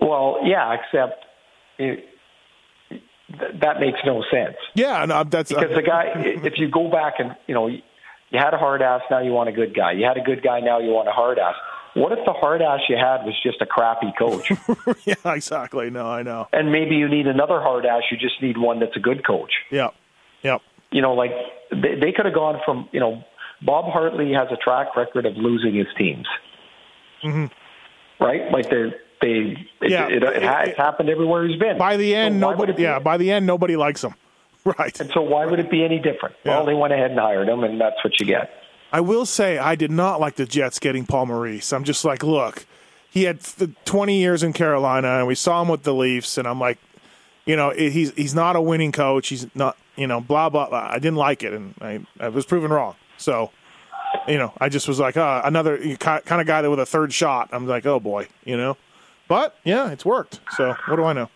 Well, 0.00 0.38
yeah, 0.44 0.74
except 0.74 1.24
it, 1.78 2.04
th- 2.90 3.60
that 3.60 3.80
makes 3.80 3.98
no 4.04 4.22
sense. 4.30 4.56
Yeah, 4.74 5.04
no, 5.06 5.24
that's 5.24 5.50
because 5.50 5.72
uh, 5.72 5.74
the 5.74 5.82
guy. 5.82 6.12
if 6.16 6.54
you 6.58 6.70
go 6.70 6.90
back 6.90 7.14
and 7.18 7.36
you 7.46 7.54
know, 7.54 7.66
you 7.66 7.80
had 8.32 8.54
a 8.54 8.58
hard 8.58 8.82
ass, 8.82 9.02
now 9.10 9.20
you 9.20 9.32
want 9.32 9.48
a 9.48 9.52
good 9.52 9.74
guy. 9.74 9.92
You 9.92 10.06
had 10.06 10.16
a 10.16 10.22
good 10.22 10.42
guy, 10.42 10.60
now 10.60 10.78
you 10.78 10.90
want 10.90 11.08
a 11.08 11.12
hard 11.12 11.38
ass. 11.38 11.54
What 11.94 12.12
if 12.12 12.18
the 12.26 12.32
hard 12.32 12.60
ass 12.60 12.80
you 12.90 12.96
had 12.96 13.24
was 13.24 13.34
just 13.42 13.62
a 13.62 13.66
crappy 13.66 14.12
coach? 14.18 14.52
yeah, 15.06 15.14
exactly. 15.32 15.88
No, 15.88 16.06
I 16.06 16.22
know. 16.22 16.46
And 16.52 16.70
maybe 16.70 16.96
you 16.96 17.08
need 17.08 17.26
another 17.26 17.58
hard 17.58 17.86
ass. 17.86 18.02
You 18.10 18.18
just 18.18 18.42
need 18.42 18.58
one 18.58 18.80
that's 18.80 18.96
a 18.96 19.00
good 19.00 19.26
coach. 19.26 19.52
Yeah, 19.70 19.90
yeah. 20.42 20.58
You 20.90 21.00
know, 21.00 21.14
like 21.14 21.30
they, 21.70 21.94
they 21.98 22.12
could 22.12 22.26
have 22.26 22.34
gone 22.34 22.60
from 22.66 22.88
you 22.92 23.00
know, 23.00 23.24
Bob 23.62 23.90
Hartley 23.90 24.32
has 24.34 24.48
a 24.52 24.56
track 24.56 24.94
record 24.94 25.24
of 25.24 25.36
losing 25.36 25.74
his 25.74 25.86
teams. 25.96 26.26
Mm-hmm. 27.24 27.46
Right, 28.22 28.50
like 28.50 28.68
they're 28.70 28.94
they 29.26 29.66
it, 29.86 29.90
yeah, 29.90 30.06
it, 30.06 30.22
it, 30.22 30.22
it, 30.22 30.42
it's 30.42 30.76
happened 30.78 31.08
everywhere 31.08 31.46
he's 31.46 31.58
been. 31.58 31.78
By 31.78 31.96
the 31.96 32.14
end, 32.14 32.40
so 32.40 32.50
nobody 32.50 32.82
yeah, 32.82 32.98
by 32.98 33.16
the 33.16 33.30
end 33.30 33.46
nobody 33.46 33.76
likes 33.76 34.02
him. 34.02 34.14
Right. 34.78 34.98
And 35.00 35.08
so 35.14 35.20
why 35.20 35.46
would 35.46 35.60
it 35.60 35.70
be 35.70 35.84
any 35.84 36.00
different? 36.00 36.34
Yeah. 36.42 36.56
Well, 36.56 36.66
they 36.66 36.74
went 36.74 36.92
ahead 36.92 37.12
and 37.12 37.20
hired 37.20 37.48
him, 37.48 37.62
and 37.62 37.80
that's 37.80 38.02
what 38.02 38.18
you 38.18 38.26
get. 38.26 38.50
I 38.92 39.00
will 39.00 39.24
say 39.24 39.58
I 39.58 39.76
did 39.76 39.92
not 39.92 40.18
like 40.18 40.34
the 40.34 40.44
Jets 40.44 40.80
getting 40.80 41.06
Paul 41.06 41.26
Maurice. 41.26 41.72
I'm 41.72 41.84
just 41.84 42.04
like, 42.04 42.24
look, 42.24 42.66
he 43.08 43.22
had 43.22 43.38
20 43.84 44.18
years 44.18 44.42
in 44.42 44.52
Carolina, 44.52 45.18
and 45.18 45.28
we 45.28 45.36
saw 45.36 45.62
him 45.62 45.68
with 45.68 45.84
the 45.84 45.94
Leafs, 45.94 46.36
and 46.36 46.48
I'm 46.48 46.58
like, 46.58 46.78
you 47.44 47.54
know, 47.54 47.70
he's 47.70 48.10
he's 48.14 48.34
not 48.34 48.56
a 48.56 48.60
winning 48.60 48.90
coach. 48.90 49.28
He's 49.28 49.46
not, 49.54 49.76
you 49.94 50.08
know, 50.08 50.20
blah 50.20 50.48
blah. 50.48 50.68
blah. 50.68 50.88
I 50.90 50.98
didn't 50.98 51.16
like 51.16 51.44
it, 51.44 51.52
and 51.52 51.74
I, 51.80 52.04
I 52.18 52.28
was 52.28 52.44
proven 52.44 52.72
wrong. 52.72 52.96
So, 53.18 53.52
you 54.26 54.36
know, 54.36 54.52
I 54.58 54.68
just 54.68 54.88
was 54.88 54.98
like, 54.98 55.16
uh, 55.16 55.42
another 55.44 55.96
kind 55.96 56.40
of 56.40 56.46
guy 56.48 56.60
that 56.62 56.70
with 56.70 56.80
a 56.80 56.86
third 56.86 57.12
shot. 57.12 57.50
I'm 57.52 57.68
like, 57.68 57.86
oh 57.86 58.00
boy, 58.00 58.26
you 58.44 58.56
know. 58.56 58.76
But 59.28 59.56
yeah, 59.64 59.90
it's 59.90 60.04
worked. 60.04 60.40
So 60.56 60.74
what 60.86 60.96
do 60.96 61.04
I 61.04 61.12
know? 61.12 61.28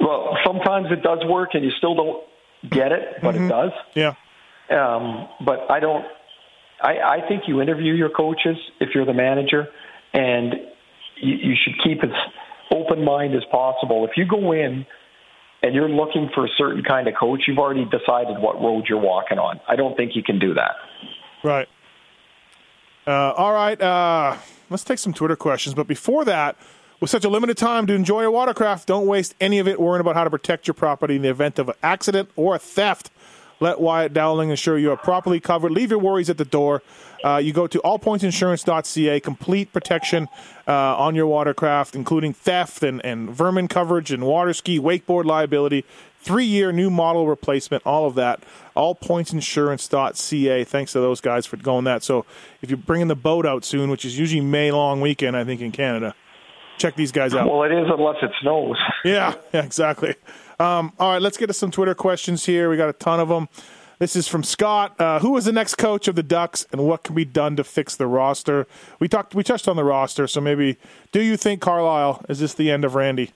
Well, 0.00 0.36
sometimes 0.44 0.88
it 0.90 1.02
does 1.02 1.18
work, 1.26 1.50
and 1.54 1.64
you 1.64 1.70
still 1.78 1.94
don't 1.94 2.24
get 2.70 2.92
it, 2.92 3.16
but 3.22 3.34
mm-hmm. 3.34 3.46
it 3.46 3.48
does. 3.48 3.70
Yeah. 3.94 4.14
Um, 4.70 5.28
but 5.44 5.70
I 5.70 5.80
don't. 5.80 6.04
I, 6.80 6.98
I 6.98 7.28
think 7.28 7.44
you 7.48 7.60
interview 7.60 7.94
your 7.94 8.10
coaches 8.10 8.56
if 8.80 8.90
you're 8.94 9.06
the 9.06 9.14
manager, 9.14 9.66
and 10.12 10.54
you, 11.20 11.34
you 11.34 11.54
should 11.62 11.74
keep 11.82 12.04
as 12.04 12.10
open 12.72 13.04
mind 13.04 13.34
as 13.34 13.42
possible. 13.50 14.06
If 14.06 14.12
you 14.16 14.26
go 14.26 14.52
in 14.52 14.86
and 15.62 15.74
you're 15.74 15.88
looking 15.88 16.30
for 16.34 16.44
a 16.44 16.48
certain 16.56 16.84
kind 16.84 17.08
of 17.08 17.14
coach, 17.18 17.42
you've 17.48 17.58
already 17.58 17.84
decided 17.84 18.38
what 18.38 18.60
road 18.60 18.84
you're 18.88 19.00
walking 19.00 19.38
on. 19.38 19.60
I 19.66 19.74
don't 19.74 19.96
think 19.96 20.12
you 20.14 20.22
can 20.22 20.38
do 20.38 20.54
that. 20.54 20.76
Right. 21.42 21.68
Uh, 23.06 23.32
all 23.32 23.52
right. 23.52 23.80
Uh, 23.80 24.36
let's 24.70 24.84
take 24.84 24.98
some 24.98 25.12
Twitter 25.12 25.34
questions. 25.36 25.74
But 25.74 25.86
before 25.88 26.24
that, 26.26 26.56
with 27.00 27.10
such 27.10 27.24
a 27.24 27.28
limited 27.28 27.56
time 27.56 27.86
to 27.86 27.94
enjoy 27.94 28.22
your 28.22 28.30
watercraft, 28.30 28.86
don't 28.86 29.06
waste 29.06 29.34
any 29.40 29.58
of 29.58 29.68
it 29.68 29.80
worrying 29.80 30.00
about 30.00 30.16
how 30.16 30.24
to 30.24 30.30
protect 30.30 30.66
your 30.66 30.74
property 30.74 31.16
in 31.16 31.22
the 31.22 31.30
event 31.30 31.58
of 31.58 31.68
an 31.68 31.74
accident 31.82 32.30
or 32.36 32.54
a 32.54 32.58
theft. 32.58 33.10
Let 33.60 33.80
Wyatt 33.80 34.12
Dowling 34.12 34.50
ensure 34.50 34.78
you 34.78 34.92
are 34.92 34.96
properly 34.96 35.40
covered. 35.40 35.72
Leave 35.72 35.90
your 35.90 35.98
worries 35.98 36.30
at 36.30 36.38
the 36.38 36.44
door. 36.44 36.82
Uh, 37.24 37.38
you 37.38 37.52
go 37.52 37.66
to 37.66 37.80
allpointsinsurance.ca, 37.80 39.20
complete 39.20 39.72
protection 39.72 40.28
uh, 40.68 40.96
on 40.96 41.16
your 41.16 41.26
watercraft, 41.26 41.96
including 41.96 42.32
theft 42.32 42.84
and, 42.84 43.04
and 43.04 43.30
vermin 43.30 43.66
coverage 43.66 44.12
and 44.12 44.24
water 44.24 44.52
ski, 44.52 44.78
wakeboard 44.78 45.24
liability, 45.24 45.84
three 46.20 46.44
year 46.44 46.70
new 46.70 46.90
model 46.90 47.26
replacement, 47.26 47.84
all 47.84 48.06
of 48.06 48.14
that. 48.14 48.44
Allpointsinsurance.ca. 48.76 50.64
Thanks 50.64 50.92
to 50.92 51.00
those 51.00 51.20
guys 51.20 51.46
for 51.46 51.56
going 51.56 51.84
that. 51.84 52.04
So 52.04 52.24
if 52.62 52.70
you're 52.70 52.76
bringing 52.76 53.08
the 53.08 53.16
boat 53.16 53.44
out 53.44 53.64
soon, 53.64 53.90
which 53.90 54.04
is 54.04 54.16
usually 54.16 54.40
May 54.40 54.70
long 54.70 55.00
weekend, 55.00 55.36
I 55.36 55.42
think, 55.42 55.60
in 55.60 55.72
Canada, 55.72 56.14
check 56.78 56.96
these 56.96 57.12
guys 57.12 57.34
out. 57.34 57.48
Well, 57.48 57.62
it 57.64 57.72
is 57.72 57.86
unless 57.88 58.16
it 58.22 58.30
snows. 58.40 58.76
yeah, 59.04 59.34
yeah, 59.52 59.64
exactly. 59.64 60.14
Um, 60.60 60.92
all 60.98 61.12
right, 61.12 61.22
let's 61.22 61.36
get 61.36 61.46
to 61.46 61.52
some 61.52 61.70
Twitter 61.70 61.94
questions 61.94 62.46
here. 62.46 62.70
We 62.70 62.76
got 62.76 62.88
a 62.88 62.94
ton 62.94 63.20
of 63.20 63.28
them. 63.28 63.48
This 63.98 64.14
is 64.14 64.28
from 64.28 64.44
Scott. 64.44 64.98
Uh, 65.00 65.18
who 65.18 65.36
is 65.36 65.44
the 65.44 65.52
next 65.52 65.74
coach 65.76 66.06
of 66.06 66.14
the 66.14 66.22
Ducks, 66.22 66.66
and 66.70 66.84
what 66.84 67.02
can 67.02 67.14
be 67.14 67.24
done 67.24 67.56
to 67.56 67.64
fix 67.64 67.96
the 67.96 68.06
roster? 68.06 68.66
We 69.00 69.08
talked. 69.08 69.34
We 69.34 69.42
touched 69.42 69.66
on 69.66 69.76
the 69.76 69.84
roster, 69.84 70.26
so 70.26 70.40
maybe. 70.40 70.76
Do 71.10 71.20
you 71.20 71.36
think 71.36 71.60
Carlyle 71.60 72.24
is 72.28 72.38
this 72.38 72.54
the 72.54 72.70
end 72.70 72.84
of 72.84 72.94
Randy? 72.94 73.32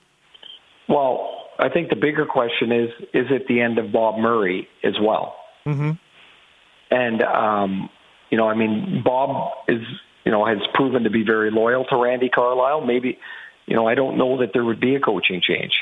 Well, 0.87 1.47
I 1.59 1.69
think 1.69 1.89
the 1.89 1.97
bigger 1.97 2.25
question 2.25 2.71
is: 2.71 2.89
Is 3.13 3.27
it 3.29 3.47
the 3.47 3.59
end 3.59 3.77
of 3.77 3.91
Bob 3.91 4.17
Murray 4.17 4.67
as 4.83 4.93
well? 5.01 5.35
Mm-hmm. 5.65 5.91
And 6.91 7.23
um, 7.23 7.89
you 8.29 8.37
know, 8.37 8.47
I 8.47 8.55
mean, 8.55 9.01
Bob 9.03 9.51
is 9.67 9.81
you 10.25 10.31
know, 10.31 10.45
has 10.45 10.59
proven 10.73 11.03
to 11.03 11.09
be 11.09 11.23
very 11.23 11.51
loyal 11.51 11.85
to 11.85 11.97
Randy 11.97 12.29
Carlyle. 12.29 12.81
Maybe, 12.81 13.19
you 13.65 13.75
know, 13.75 13.87
I 13.87 13.95
don't 13.95 14.17
know 14.17 14.39
that 14.39 14.51
there 14.53 14.63
would 14.63 14.79
be 14.79 14.95
a 14.95 14.99
coaching 14.99 15.41
change. 15.41 15.73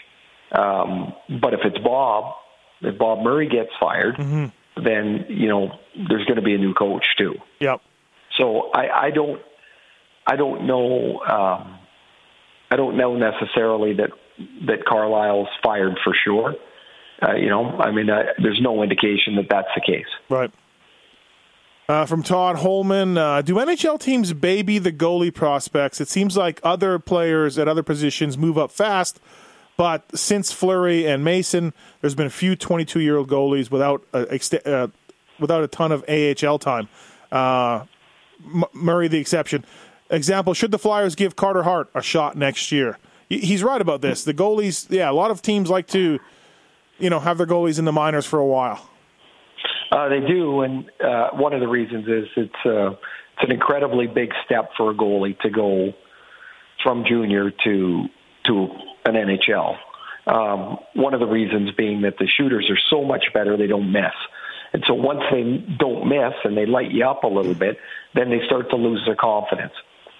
Um, 0.51 1.13
but 1.41 1.53
if 1.53 1.61
it's 1.63 1.77
Bob, 1.79 2.35
if 2.81 2.97
Bob 2.97 3.23
Murray 3.23 3.47
gets 3.47 3.69
fired, 3.79 4.17
mm-hmm. 4.17 4.83
then 4.83 5.25
you 5.29 5.47
know 5.47 5.79
there's 5.95 6.25
going 6.25 6.35
to 6.35 6.41
be 6.41 6.53
a 6.53 6.57
new 6.57 6.73
coach 6.73 7.05
too. 7.17 7.35
Yep. 7.59 7.81
So 8.39 8.71
I, 8.73 9.07
I 9.07 9.11
don't, 9.11 9.41
I 10.25 10.35
don't 10.35 10.65
know, 10.65 11.19
um, 11.19 11.79
I 12.69 12.75
don't 12.75 12.97
know 12.97 13.15
necessarily 13.15 13.93
that 13.93 14.11
that 14.67 14.85
Carlyle's 14.85 15.49
fired 15.63 15.99
for 16.03 16.13
sure. 16.23 16.55
Uh, 17.21 17.35
you 17.35 17.49
know, 17.49 17.65
I 17.65 17.91
mean, 17.91 18.09
uh, 18.09 18.23
there's 18.41 18.59
no 18.61 18.81
indication 18.81 19.35
that 19.35 19.47
that's 19.49 19.67
the 19.75 19.81
case. 19.81 20.07
Right. 20.27 20.51
Uh, 21.91 22.05
from 22.05 22.23
Todd 22.23 22.55
Holman, 22.55 23.17
uh, 23.17 23.41
do 23.41 23.55
NHL 23.55 23.99
teams 23.99 24.31
baby 24.31 24.77
the 24.77 24.93
goalie 24.93 25.33
prospects? 25.33 25.99
It 25.99 26.07
seems 26.07 26.37
like 26.37 26.61
other 26.63 26.97
players 26.99 27.59
at 27.59 27.67
other 27.67 27.83
positions 27.83 28.37
move 28.37 28.57
up 28.57 28.71
fast, 28.71 29.19
but 29.75 30.17
since 30.17 30.53
Fleury 30.53 31.05
and 31.05 31.21
Mason, 31.21 31.73
there's 31.99 32.15
been 32.15 32.27
a 32.27 32.29
few 32.29 32.55
22 32.55 33.01
year 33.01 33.17
old 33.17 33.27
goalies 33.27 33.69
without 33.69 34.05
a, 34.13 34.73
uh, 34.73 34.87
without 35.37 35.65
a 35.65 35.67
ton 35.67 35.91
of 35.91 36.05
AHL 36.07 36.59
time. 36.59 36.87
Uh, 37.29 37.83
M- 38.41 38.63
Murray, 38.71 39.09
the 39.09 39.19
exception. 39.19 39.65
Example: 40.09 40.53
Should 40.53 40.71
the 40.71 40.79
Flyers 40.79 41.15
give 41.15 41.35
Carter 41.35 41.63
Hart 41.63 41.89
a 41.93 42.01
shot 42.01 42.37
next 42.37 42.71
year? 42.71 42.99
He's 43.27 43.63
right 43.63 43.81
about 43.81 43.99
this. 43.99 44.23
The 44.23 44.33
goalies, 44.33 44.89
yeah, 44.89 45.11
a 45.11 45.11
lot 45.11 45.29
of 45.29 45.41
teams 45.41 45.69
like 45.69 45.87
to 45.87 46.21
you 46.99 47.09
know, 47.09 47.19
have 47.19 47.37
their 47.37 47.47
goalies 47.47 47.79
in 47.79 47.83
the 47.83 47.91
minors 47.91 48.25
for 48.25 48.39
a 48.39 48.45
while. 48.45 48.87
Uh, 49.91 50.07
they 50.07 50.21
do, 50.21 50.61
and 50.61 50.89
uh, 51.03 51.31
one 51.33 51.53
of 51.53 51.59
the 51.59 51.67
reasons 51.67 52.07
is 52.07 52.25
it's 52.37 52.65
uh, 52.65 52.91
it's 52.91 53.43
an 53.43 53.51
incredibly 53.51 54.07
big 54.07 54.31
step 54.45 54.69
for 54.77 54.91
a 54.91 54.93
goalie 54.93 55.37
to 55.39 55.49
go 55.49 55.93
from 56.83 57.03
junior 57.05 57.51
to 57.65 58.05
to 58.45 58.67
an 59.05 59.15
NHL. 59.15 59.77
Um, 60.27 60.77
one 60.93 61.13
of 61.13 61.19
the 61.19 61.25
reasons 61.25 61.71
being 61.71 62.01
that 62.01 62.17
the 62.17 62.27
shooters 62.27 62.69
are 62.69 62.79
so 62.89 63.03
much 63.03 63.25
better 63.33 63.57
they 63.57 63.67
don't 63.67 63.91
miss. 63.91 64.13
And 64.73 64.83
so 64.87 64.93
once 64.93 65.21
they 65.31 65.43
don't 65.77 66.07
miss 66.07 66.33
and 66.43 66.55
they 66.55 66.65
light 66.65 66.91
you 66.91 67.05
up 67.05 67.23
a 67.23 67.27
little 67.27 67.55
bit, 67.55 67.77
then 68.15 68.29
they 68.29 68.39
start 68.45 68.69
to 68.69 68.77
lose 68.77 69.01
their 69.05 69.15
confidence. 69.15 69.73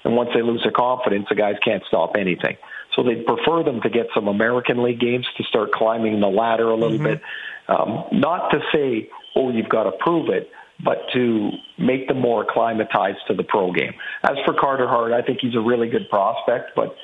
And 0.04 0.16
once 0.16 0.32
they 0.34 0.42
lose 0.42 0.64
their 0.64 0.72
confidence, 0.72 1.28
the 1.30 1.36
guys 1.36 1.56
can't 1.64 1.84
stop 1.88 2.16
anything. 2.18 2.58
So 2.96 3.04
they'd 3.04 3.26
prefer 3.26 3.64
them 3.64 3.82
to 3.82 3.90
get 3.90 4.08
some 4.14 4.28
American 4.28 4.84
League 4.84 5.00
games 5.00 5.26
to 5.38 5.44
start 5.44 5.72
climbing 5.72 6.20
the 6.20 6.28
ladder 6.28 6.70
a 6.70 6.76
little 6.76 6.98
mm-hmm. 6.98 7.04
bit. 7.04 7.22
Um, 7.68 8.06
not 8.12 8.50
to 8.50 8.60
say, 8.74 9.10
oh, 9.36 9.52
you've 9.52 9.70
got 9.70 9.84
to 9.84 9.92
prove 10.00 10.30
it, 10.30 10.50
but 10.84 10.98
to 11.14 11.52
make 11.78 12.08
them 12.08 12.20
more 12.20 12.44
acclimatized 12.44 13.20
to 13.28 13.34
the 13.34 13.44
pro 13.44 13.72
game. 13.72 13.94
As 14.24 14.38
for 14.46 14.54
Carter 14.54 14.88
Hart, 14.88 15.14
I 15.14 15.22
think 15.22 15.40
he's 15.42 15.56
a 15.56 15.62
really 15.62 15.90
good 15.90 16.10
prospect, 16.10 16.72
but 16.76 16.96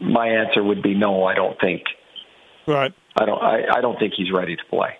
my 0.00 0.28
answer 0.28 0.62
would 0.62 0.82
be 0.82 0.94
no. 0.94 1.24
I 1.24 1.34
don't 1.34 1.58
think. 1.60 1.82
Right. 2.66 2.92
I 3.18 3.24
don't. 3.24 3.42
I, 3.42 3.78
I 3.78 3.80
don't 3.80 3.98
think 3.98 4.14
he's 4.16 4.32
ready 4.32 4.56
to 4.56 4.62
play. 4.68 4.90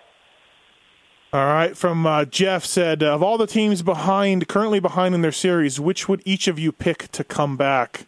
All 1.33 1.45
right. 1.45 1.75
From 1.75 2.05
uh, 2.05 2.25
Jeff 2.25 2.63
said, 2.63 3.03
of 3.03 3.21
all 3.21 3.37
the 3.37 3.47
teams 3.47 3.81
behind, 3.81 4.47
currently 4.47 4.79
behind 4.79 5.13
in 5.13 5.21
their 5.21 5.31
series, 5.31 5.79
which 5.79 6.07
would 6.07 6.21
each 6.25 6.47
of 6.47 6.57
you 6.57 6.71
pick 6.71 7.09
to 7.11 7.23
come 7.23 7.57
back? 7.57 8.07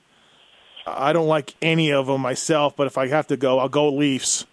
I 0.88 1.14
don't 1.14 1.28
like 1.28 1.54
any 1.62 1.92
of 1.92 2.08
them 2.08 2.22
myself, 2.22 2.76
but 2.76 2.88
if 2.88 2.98
I 2.98 3.08
have 3.08 3.28
to 3.28 3.38
go, 3.38 3.60
I'll 3.60 3.70
go 3.70 3.94
Leafs. 3.94 4.46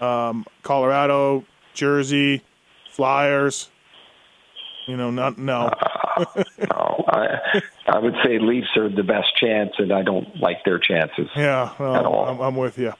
Um, 0.00 0.44
Colorado, 0.62 1.44
Jersey, 1.74 2.42
Flyers. 2.92 3.68
You 4.86 4.96
know, 4.96 5.10
not 5.10 5.38
no. 5.38 5.60
uh, 5.60 6.26
no, 6.58 7.04
I, 7.08 7.62
I 7.86 7.98
would 7.98 8.14
say 8.24 8.38
Leafs 8.38 8.76
are 8.76 8.88
the 8.88 9.04
best 9.04 9.28
chance, 9.36 9.72
and 9.78 9.92
I 9.92 10.02
don't 10.02 10.36
like 10.40 10.64
their 10.64 10.78
chances. 10.78 11.28
Yeah, 11.36 11.72
well, 11.78 12.24
I'm, 12.24 12.40
I'm, 12.40 12.56
with 12.56 12.78
you. 12.78 12.92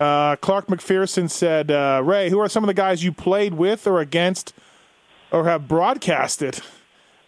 Uh, 0.00 0.36
Clark 0.36 0.68
McPherson 0.68 1.30
said, 1.30 1.70
uh, 1.70 2.00
"Ray, 2.02 2.30
who 2.30 2.38
are 2.38 2.48
some 2.48 2.64
of 2.64 2.68
the 2.68 2.74
guys 2.74 3.04
you 3.04 3.12
played 3.12 3.54
with 3.54 3.86
or 3.86 4.00
against, 4.00 4.54
or 5.30 5.44
have 5.44 5.68
broadcasted 5.68 6.60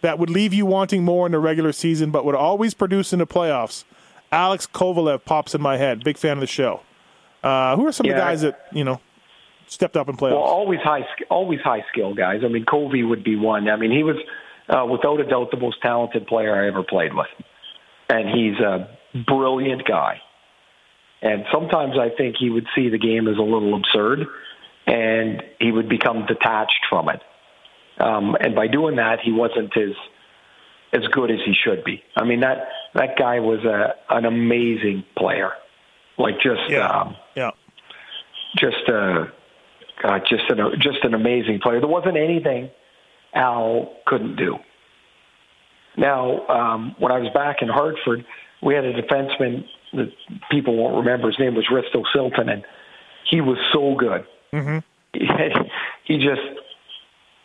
that 0.01 0.17
would 0.17 0.31
leave 0.31 0.51
you 0.51 0.65
wanting 0.65 1.03
more 1.03 1.27
in 1.27 1.31
the 1.31 1.39
regular 1.39 1.71
season, 1.71 2.09
but 2.09 2.25
would 2.25 2.35
always 2.35 2.73
produce 2.73 3.13
in 3.13 3.19
the 3.19 3.27
playoffs?" 3.27 3.83
Alex 4.31 4.65
Kovalev 4.65 5.25
pops 5.25 5.53
in 5.53 5.61
my 5.61 5.77
head. 5.77 6.03
Big 6.03 6.17
fan 6.17 6.33
of 6.33 6.39
the 6.41 6.47
show. 6.47 6.81
Uh, 7.43 7.75
who 7.75 7.85
are 7.85 7.91
some 7.91 8.05
yeah. 8.05 8.13
of 8.13 8.15
the 8.17 8.21
guys 8.21 8.41
that 8.41 8.67
you 8.71 8.83
know 8.83 8.99
stepped 9.71 9.97
up 9.97 10.09
and 10.09 10.17
played? 10.17 10.33
Well, 10.33 10.41
always 10.41 10.79
high, 10.81 11.05
always 11.29 11.61
high 11.61 11.83
skill 11.91 12.13
guys. 12.13 12.41
I 12.43 12.47
mean, 12.49 12.65
Covey 12.65 13.03
would 13.03 13.23
be 13.23 13.35
one. 13.35 13.69
I 13.69 13.77
mean, 13.77 13.91
he 13.91 14.03
was 14.03 14.17
uh, 14.69 14.85
without 14.85 15.19
a 15.19 15.25
doubt 15.25 15.51
the 15.51 15.57
most 15.57 15.81
talented 15.81 16.27
player 16.27 16.55
I 16.55 16.67
ever 16.67 16.83
played 16.83 17.13
with, 17.13 17.27
and 18.09 18.29
he's 18.29 18.59
a 18.59 18.97
brilliant 19.25 19.87
guy. 19.87 20.21
And 21.21 21.45
sometimes 21.51 21.93
I 21.99 22.09
think 22.15 22.35
he 22.39 22.49
would 22.49 22.67
see 22.75 22.89
the 22.89 22.97
game 22.97 23.27
as 23.27 23.37
a 23.37 23.41
little 23.41 23.75
absurd, 23.75 24.25
and 24.87 25.43
he 25.59 25.71
would 25.71 25.87
become 25.87 26.25
detached 26.25 26.85
from 26.89 27.09
it. 27.09 27.21
Um, 27.99 28.35
and 28.39 28.55
by 28.55 28.67
doing 28.67 28.95
that, 28.97 29.19
he 29.23 29.31
wasn't 29.31 29.75
as 29.77 29.95
as 30.93 31.07
good 31.07 31.31
as 31.31 31.37
he 31.45 31.53
should 31.53 31.85
be. 31.85 32.03
I 32.17 32.25
mean 32.25 32.41
that 32.41 32.67
that 32.95 33.17
guy 33.17 33.39
was 33.39 33.63
a 33.63 33.95
an 34.09 34.25
amazing 34.25 35.05
player, 35.15 35.51
like 36.17 36.35
just 36.41 36.69
yeah, 36.69 36.89
um, 36.89 37.15
yeah. 37.35 37.51
just 38.57 38.89
a 38.89 39.31
uh, 40.03 40.19
just 40.19 40.49
an 40.49 40.59
just 40.79 41.03
an 41.03 41.13
amazing 41.13 41.59
player. 41.61 41.79
There 41.79 41.89
wasn't 41.89 42.17
anything 42.17 42.69
Al 43.33 43.93
couldn't 44.05 44.35
do. 44.35 44.57
Now, 45.97 46.47
um, 46.47 46.95
when 46.99 47.11
I 47.11 47.19
was 47.19 47.31
back 47.33 47.57
in 47.61 47.67
Hartford, 47.67 48.25
we 48.61 48.73
had 48.75 48.85
a 48.85 48.93
defenseman 48.93 49.65
that 49.93 50.11
people 50.49 50.75
won't 50.75 50.95
remember. 50.95 51.27
His 51.27 51.39
name 51.39 51.55
was 51.55 51.65
Risto 51.71 52.03
Siltanen, 52.15 52.53
and 52.53 52.65
he 53.29 53.41
was 53.41 53.57
so 53.73 53.95
good. 53.95 54.25
Mm-hmm. 54.53 54.79
He, 55.13 55.27
he 56.05 56.17
just 56.17 56.41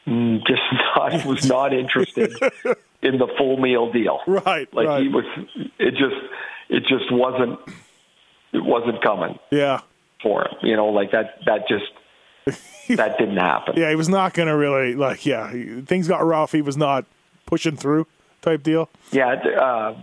mm, 0.06 0.46
just 0.46 0.62
not, 0.96 1.24
was 1.24 1.46
not 1.46 1.72
interested 1.72 2.32
in 3.02 3.18
the 3.18 3.28
full 3.36 3.56
meal 3.58 3.92
deal. 3.92 4.20
Right. 4.26 4.72
Like 4.72 4.86
right. 4.86 5.02
he 5.02 5.08
was. 5.08 5.24
It 5.78 5.92
just 5.92 6.16
it 6.68 6.80
just 6.86 7.10
wasn't 7.10 7.58
it 8.52 8.64
wasn't 8.64 9.02
coming. 9.02 9.38
Yeah. 9.50 9.80
For 10.22 10.42
him, 10.42 10.54
you 10.62 10.76
know, 10.76 10.86
like 10.86 11.12
that 11.12 11.38
that 11.46 11.68
just 11.68 11.84
that 12.88 13.18
didn't 13.18 13.36
happen. 13.36 13.74
Yeah, 13.76 13.90
he 13.90 13.96
was 13.96 14.08
not 14.08 14.34
going 14.34 14.48
to 14.48 14.56
really 14.56 14.94
like. 14.94 15.26
Yeah, 15.26 15.50
things 15.84 16.06
got 16.08 16.24
rough. 16.24 16.52
He 16.52 16.62
was 16.62 16.76
not 16.76 17.04
pushing 17.44 17.76
through 17.76 18.06
type 18.42 18.62
deal. 18.62 18.88
Yeah, 19.10 19.32
uh, 19.32 19.94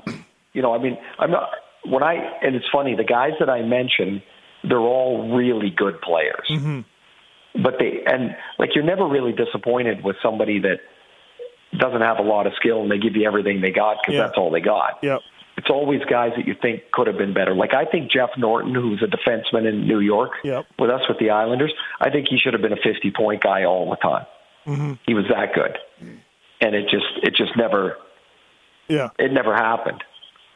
you 0.52 0.62
know, 0.62 0.74
I 0.74 0.82
mean, 0.82 0.98
I'm 1.20 1.32
not 1.32 1.50
when 1.86 2.04
I 2.04 2.16
and 2.41 2.56
it's 2.56 2.66
funny. 2.72 2.96
The 2.96 3.06
guys 3.06 3.32
that 3.39 3.50
I 3.50 3.62
mentioned, 3.62 4.22
they're 4.64 4.78
all 4.78 5.34
really 5.36 5.70
good 5.70 6.02
players. 6.02 6.48
Mm-hmm. 6.50 6.82
But 7.64 7.76
they 7.80 8.04
and 8.06 8.36
like 8.60 8.72
you're 8.76 8.84
never 8.84 9.08
really 9.08 9.32
disappointed 9.32 10.04
with 10.04 10.18
somebody 10.22 10.60
that 10.60 10.80
doesn't 11.78 12.02
have 12.02 12.20
a 12.20 12.24
lot 12.24 12.46
of 12.46 12.54
skill 12.60 12.82
and 12.82 12.91
they 12.91 12.98
give 12.98 13.16
you 13.16 13.26
everything 13.26 13.62
they 13.62 13.72
got 13.72 13.98
because 14.02 14.16
yeah. 14.16 14.24
that's 14.24 14.38
all 14.38 14.52
they 14.52 14.62
got. 14.62 15.00
Yep 15.02 15.22
it's 15.58 15.70
always 15.70 16.01
guys 16.10 16.32
that 16.36 16.47
you 16.47 16.56
think 16.60 16.91
could 16.91 17.08
have 17.08 17.18
been 17.18 17.34
better. 17.34 17.54
Like 17.54 17.74
I 17.74 17.86
think 17.86 18.12
Jeff 18.12 18.32
Norton, 18.38 18.74
who's 18.74 19.04
a 19.04 19.08
defenseman 19.08 19.68
in 19.68 19.88
New 19.88 19.99
York 19.99 20.32
yep. 20.43 20.66
with 20.80 20.89
us 20.89 21.01
with 21.08 21.20
the 21.20 21.30
Islanders, 21.30 21.74
I 22.01 22.10
think 22.10 22.28
he 22.30 22.38
should 22.38 22.54
have 22.54 22.62
been 22.62 22.74
a 22.74 22.82
50 22.84 23.12
point 23.12 23.43
guy 23.43 23.64
all 23.64 23.89
the 23.89 23.95
time. 23.97 24.26
Mm-hmm. 24.66 24.93
He 25.06 25.14
was 25.14 25.26
that 25.30 25.54
good, 25.54 25.78
and 26.62 26.76
it 26.76 26.84
just 26.89 27.06
it 27.22 27.36
just 27.36 27.56
never 27.58 27.97
yeah 28.88 29.10
it 29.20 29.32
never 29.32 29.54
happened. 29.54 30.04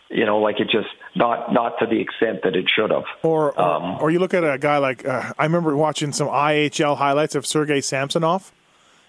You 0.09 0.25
know, 0.25 0.37
like 0.37 0.61
it 0.61 0.69
just 0.69 0.87
not 1.15 1.51
not 1.53 1.77
to 1.79 1.85
the 1.85 1.99
extent 1.99 2.39
that 2.43 2.55
it 2.55 2.67
should 2.73 2.91
have. 2.91 3.03
Or 3.23 3.51
or, 3.51 3.61
um, 3.61 3.97
or 3.99 4.09
you 4.09 4.19
look 4.19 4.33
at 4.33 4.45
a 4.45 4.57
guy 4.57 4.77
like 4.77 5.05
uh, 5.05 5.33
I 5.37 5.43
remember 5.43 5.75
watching 5.75 6.13
some 6.13 6.29
IHL 6.29 6.95
highlights 6.95 7.35
of 7.35 7.45
Sergei 7.45 7.81
Samsonov, 7.81 8.53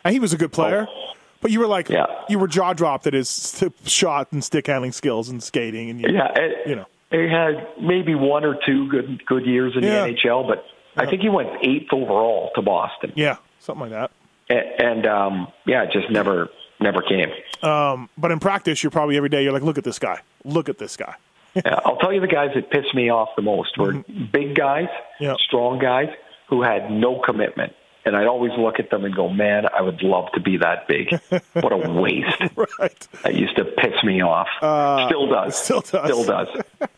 and 0.05 0.13
he 0.13 0.19
was 0.19 0.33
a 0.33 0.37
good 0.37 0.53
player. 0.53 0.89
Oh 0.91 1.15
but 1.41 1.51
you 1.51 1.61
were 1.61 1.67
like, 1.67 1.89
yeah. 1.89 2.07
you 2.29 2.39
were 2.39 2.49
jaw 2.49 2.73
dropped 2.73 3.07
at 3.07 3.15
his 3.15 3.63
shot 3.85 4.33
and 4.33 4.43
stick 4.43 4.67
handling 4.67 4.93
skills 4.93 5.29
and 5.29 5.43
skating, 5.43 5.91
and 5.91 6.01
you, 6.01 6.09
yeah, 6.11 6.33
it, 6.35 6.69
you 6.69 6.77
know, 6.77 6.87
he 7.11 7.29
had 7.29 7.67
maybe 7.81 8.15
one 8.15 8.45
or 8.45 8.59
two 8.67 8.89
good 8.89 9.25
good 9.27 9.47
years 9.47 9.75
in 9.77 9.83
yeah. 9.83 10.07
the 10.07 10.15
NHL, 10.15 10.47
but 10.49 10.65
yeah. 10.97 11.03
I 11.03 11.07
think 11.07 11.23
he 11.23 11.29
went 11.29 11.49
eighth 11.63 11.93
overall 11.93 12.51
to 12.55 12.63
Boston. 12.63 13.13
Yeah, 13.15 13.37
something 13.61 13.91
like 13.91 13.91
that. 13.91 14.11
And, 14.51 14.83
and 14.83 15.07
um, 15.07 15.53
yeah, 15.67 15.85
it 15.85 15.93
just 15.93 16.11
never 16.11 16.49
never 16.81 17.03
came. 17.03 17.31
Um, 17.63 18.09
but 18.19 18.31
in 18.31 18.41
practice, 18.41 18.83
you're 18.83 18.91
probably 18.91 19.17
every 19.17 19.29
day. 19.29 19.43
You're 19.43 19.53
like, 19.53 19.63
look 19.63 19.79
at 19.79 19.85
this 19.85 19.99
guy. 19.99 20.21
Look 20.45 20.69
at 20.69 20.79
this 20.79 20.97
guy. 20.97 21.15
yeah, 21.55 21.81
I'll 21.85 21.97
tell 21.97 22.13
you 22.13 22.21
the 22.21 22.27
guys 22.27 22.51
that 22.55 22.71
pissed 22.71 22.95
me 22.95 23.11
off 23.11 23.31
the 23.37 23.43
most 23.43 23.79
were 23.79 23.95
mm-hmm. 23.95 24.27
big 24.33 24.55
guys, 24.55 24.89
yeah. 25.19 25.35
strong 25.39 25.79
guys 25.79 26.09
who 26.49 26.63
had 26.63 26.91
no 26.91 27.21
commitment 27.21 27.73
and 28.09 28.17
I'd 28.17 28.27
always 28.27 28.53
look 28.59 28.81
at 28.81 28.91
them 28.91 29.05
and 29.05 29.15
go, 29.15 29.29
"Man, 29.29 29.67
I 29.73 29.83
would 29.83 30.03
love 30.03 30.33
to 30.33 30.41
be 30.41 30.57
that 30.57 30.89
big. 30.89 31.11
what 31.53 31.73
a 31.73 31.77
waste!" 31.77 32.41
right. 32.79 33.09
That 33.23 33.35
used 33.35 33.57
to 33.57 33.65
piss 33.65 34.03
me 34.03 34.23
off. 34.23 34.49
Uh, 34.61 35.07
still 35.07 35.29
does. 35.29 35.57
Still 35.57 35.81
does. 35.83 36.05
Still 36.05 36.25
does. 36.25 36.49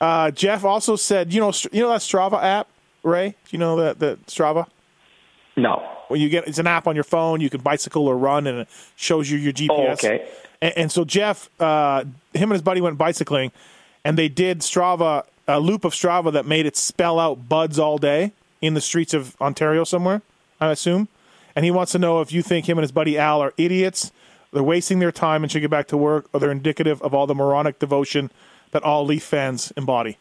uh, 0.00 0.30
Jeff 0.32 0.64
also 0.64 0.96
said, 0.96 1.32
"You 1.32 1.40
know, 1.40 1.52
you 1.70 1.82
know 1.82 1.90
that 1.90 2.00
Strava 2.00 2.42
app, 2.42 2.68
Ray? 3.02 3.28
Do 3.28 3.36
you 3.50 3.58
know 3.58 3.76
that 3.76 4.00
that 4.00 4.26
Strava?" 4.26 4.66
No. 5.56 5.88
Well, 6.08 6.18
you 6.18 6.28
get 6.28 6.48
it's 6.48 6.58
an 6.58 6.66
app 6.66 6.86
on 6.86 6.94
your 6.94 7.04
phone. 7.04 7.40
You 7.40 7.50
can 7.50 7.60
bicycle 7.60 8.08
or 8.08 8.16
run, 8.16 8.46
and 8.46 8.60
it 8.60 8.68
shows 8.96 9.30
you 9.30 9.38
your 9.38 9.52
GPS. 9.52 9.68
Oh, 9.70 9.92
okay. 9.92 10.28
And, 10.60 10.72
and 10.76 10.92
so 10.92 11.04
Jeff, 11.04 11.50
uh, 11.60 12.00
him 12.32 12.44
and 12.50 12.52
his 12.52 12.62
buddy 12.62 12.80
went 12.80 12.98
bicycling, 12.98 13.52
and 14.04 14.18
they 14.18 14.28
did 14.28 14.60
Strava 14.60 15.24
a 15.48 15.58
loop 15.58 15.84
of 15.84 15.94
Strava 15.94 16.30
that 16.32 16.46
made 16.46 16.66
it 16.66 16.76
spell 16.76 17.18
out 17.18 17.48
buds 17.48 17.78
all 17.78 17.98
day 17.98 18.32
in 18.60 18.74
the 18.74 18.80
streets 18.80 19.14
of 19.14 19.40
Ontario 19.40 19.82
somewhere. 19.82 20.20
I 20.60 20.70
assume. 20.70 21.08
And 21.54 21.64
he 21.64 21.70
wants 21.70 21.92
to 21.92 21.98
know 21.98 22.20
if 22.20 22.32
you 22.32 22.42
think 22.42 22.68
him 22.68 22.78
and 22.78 22.82
his 22.82 22.92
buddy 22.92 23.18
Al 23.18 23.42
are 23.42 23.52
idiots, 23.56 24.12
they're 24.52 24.62
wasting 24.62 24.98
their 24.98 25.12
time 25.12 25.42
and 25.42 25.50
should 25.50 25.60
get 25.60 25.70
back 25.70 25.88
to 25.88 25.96
work, 25.96 26.28
or 26.32 26.40
they're 26.40 26.50
indicative 26.50 27.02
of 27.02 27.14
all 27.14 27.26
the 27.26 27.34
moronic 27.34 27.78
devotion 27.78 28.30
that 28.70 28.82
all 28.82 29.04
Leaf 29.04 29.22
fans 29.22 29.72
embody. 29.76 30.18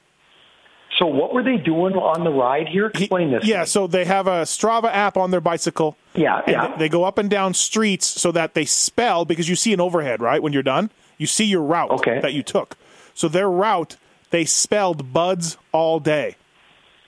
So, 0.98 1.06
what 1.06 1.34
were 1.34 1.44
they 1.44 1.58
doing 1.58 1.94
on 1.94 2.24
the 2.24 2.32
ride 2.32 2.68
here? 2.68 2.88
Explain 2.88 3.32
this. 3.32 3.46
Yeah, 3.46 3.66
so 3.66 3.86
they 3.86 4.06
have 4.06 4.26
a 4.26 4.44
Strava 4.44 4.86
app 4.86 5.16
on 5.16 5.30
their 5.30 5.42
bicycle. 5.42 5.96
Yeah, 6.16 6.42
yeah. 6.48 6.76
They 6.76 6.90
go 6.90 7.04
up 7.04 7.20
and 7.20 7.30
down 7.30 7.54
streets 7.54 8.08
so 8.08 8.32
that 8.32 8.56
they 8.56 8.66
spell 8.66 9.24
because 9.24 9.48
you 9.48 9.56
see 9.56 9.74
an 9.74 9.82
overhead, 9.82 10.22
right? 10.22 10.42
When 10.42 10.54
you're 10.54 10.64
done, 10.64 10.90
you 11.18 11.28
see 11.28 11.46
your 11.46 11.62
route 11.62 11.92
okay. 11.92 12.20
that 12.22 12.34
you 12.34 12.42
took. 12.42 12.78
So 13.14 13.28
their 13.28 13.50
route, 13.50 13.98
they 14.32 14.44
spelled 14.46 15.14
buds 15.14 15.58
all 15.72 16.00
day 16.00 16.36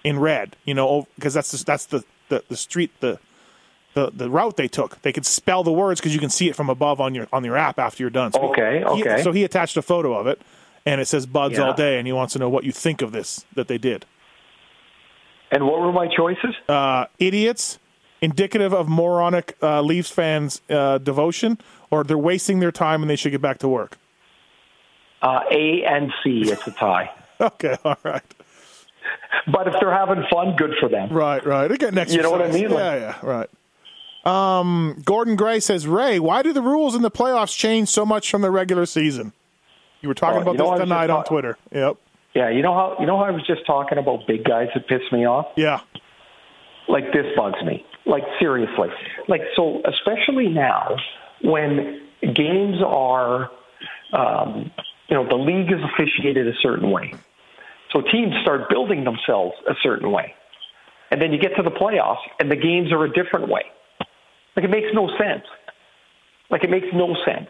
in 0.04 0.20
red. 0.20 0.56
You 0.66 0.76
know, 0.76 0.88
oh, 0.88 1.08
because 1.16 1.34
that's 1.34 1.52
the, 1.52 1.66
that's 1.66 1.86
the, 1.88 2.04
the 2.30 2.44
the 2.48 2.58
street 2.58 2.92
the 3.00 3.20
the, 3.94 4.12
the 4.12 4.30
route 4.30 4.56
they 4.56 4.68
took. 4.68 5.02
They 5.02 5.12
could 5.12 5.26
spell 5.26 5.64
the 5.64 5.72
words 5.72 6.00
because 6.00 6.14
you 6.14 6.20
can 6.20 6.30
see 6.30 6.48
it 6.48 6.56
from 6.56 6.70
above 6.70 7.02
on 7.02 7.16
your 7.16 7.28
on 7.34 7.44
your 7.44 7.58
app 7.58 7.80
after 7.80 8.04
you're 8.04 8.10
done. 8.10 8.32
So 8.32 8.50
okay, 8.52 8.80
he, 8.96 9.04
okay. 9.04 9.24
so 9.24 9.32
he 9.32 9.44
attached 9.44 9.78
a 9.78 9.82
photo 9.82 10.14
of 10.14 10.28
it, 10.28 10.42
and 10.86 11.02
it 11.02 11.06
says 11.06 11.26
"Buds 11.26 11.58
yeah. 11.58 11.66
all 11.66 11.74
day," 11.74 11.98
and 11.98 12.08
he 12.08 12.14
wants 12.14 12.34
to 12.34 12.40
know 12.40 12.50
what 12.50 12.64
you 12.64 12.72
think 12.72 13.02
of 13.02 13.12
this 13.12 13.46
that 13.56 13.68
they 13.68 13.78
did. 13.78 14.06
And 15.52 15.66
what 15.66 15.80
were 15.80 15.92
my 15.92 16.08
choices? 16.08 16.56
Uh, 16.68 17.06
idiots, 17.18 17.80
indicative 18.22 18.74
of 18.74 18.88
moronic 18.88 19.58
uh, 19.62 19.82
Leafs 19.82 20.12
fans' 20.12 20.62
uh, 20.70 21.00
devotion, 21.00 21.58
or 21.90 22.04
they're 22.04 22.18
wasting 22.18 22.60
their 22.60 22.72
time 22.72 23.02
and 23.02 23.10
they 23.10 23.16
should 23.16 23.32
get 23.32 23.42
back 23.42 23.58
to 23.60 23.68
work? 23.68 23.98
Uh, 25.22 25.42
a 25.52 25.84
and 25.84 26.14
C, 26.24 26.44
it's 26.46 26.68
a 26.68 26.72
tie. 26.72 27.12
okay, 27.42 27.76
all 27.84 27.98
right. 28.04 28.24
But 29.52 29.68
if 29.68 29.74
they're 29.80 29.92
having 29.92 30.24
fun, 30.32 30.56
good 30.58 30.74
for 30.80 30.90
them. 30.90 31.10
Right, 31.12 31.44
right. 31.44 31.68
They're 31.68 31.78
getting 31.78 31.98
exercise. 31.98 32.18
You 32.18 32.22
know 32.24 32.32
what 32.32 32.42
I 32.42 32.52
mean? 32.52 32.70
Like, 32.70 32.80
yeah, 32.80 33.16
yeah, 33.24 33.26
right. 33.26 33.50
Um, 34.26 35.02
Gordon 35.06 35.36
Gray 35.36 35.60
says, 35.60 35.88
Ray, 35.88 36.20
why 36.20 36.44
do 36.44 36.54
the 36.54 36.62
rules 36.62 36.94
in 36.94 37.02
the 37.02 37.10
playoffs 37.10 37.58
change 37.58 37.90
so 37.90 38.06
much 38.06 38.30
from 38.30 38.42
the 38.42 38.52
regular 38.52 38.86
season? 38.86 39.34
You 40.02 40.10
were 40.10 40.14
talking 40.14 40.46
Well, 40.46 40.56
about 40.56 40.76
this 40.76 40.82
tonight 40.84 41.08
just 41.08 41.18
on 41.18 41.26
Twitter. 41.26 41.58
Yep. 41.72 41.98
Yeah, 42.36 42.50
you 42.50 42.62
know 42.62 42.74
how 42.74 42.96
you 43.00 43.08
know 43.08 43.18
how 43.18 43.24
I 43.24 43.32
was 43.32 43.46
just 43.48 43.66
talking 43.66 43.98
about 43.98 44.28
big 44.28 44.44
guys 44.44 44.68
that 44.76 44.88
piss 44.88 45.02
me 45.12 45.26
off. 45.26 45.48
Yeah. 45.56 45.80
Like 46.88 47.12
this 47.12 47.26
bugs 47.36 47.62
me. 47.66 47.84
Like 48.06 48.24
seriously. 48.40 48.90
Like 49.28 49.42
so, 49.56 49.82
especially 49.86 50.48
now 50.48 50.96
when 51.42 52.02
games 52.34 52.78
are, 52.86 53.50
um, 54.14 54.72
you 55.08 55.16
know, 55.16 55.28
the 55.28 55.36
league 55.36 55.72
is 55.72 55.80
officiated 55.94 56.48
a 56.48 56.54
certain 56.62 56.92
way, 56.92 57.14
so 57.92 58.02
teams 58.02 58.34
start 58.42 58.70
building 58.70 59.04
themselves 59.04 59.56
a 59.68 59.74
certain 59.82 60.12
way, 60.12 60.34
and 61.12 61.22
then 61.22 61.32
you 61.32 61.40
get 61.40 61.56
to 61.58 61.64
the 61.64 61.72
playoffs 61.72 62.24
and 62.40 62.52
the 62.52 62.56
games 62.56 62.92
are 62.92 63.04
a 63.04 63.12
different 63.12 63.50
way. 63.50 63.64
Like 64.56 64.66
it 64.66 64.70
makes 64.72 64.88
no 64.94 65.08
sense. 65.18 65.46
Like 66.50 66.64
it 66.64 66.70
makes 66.70 66.88
no 66.94 67.16
sense. 67.26 67.50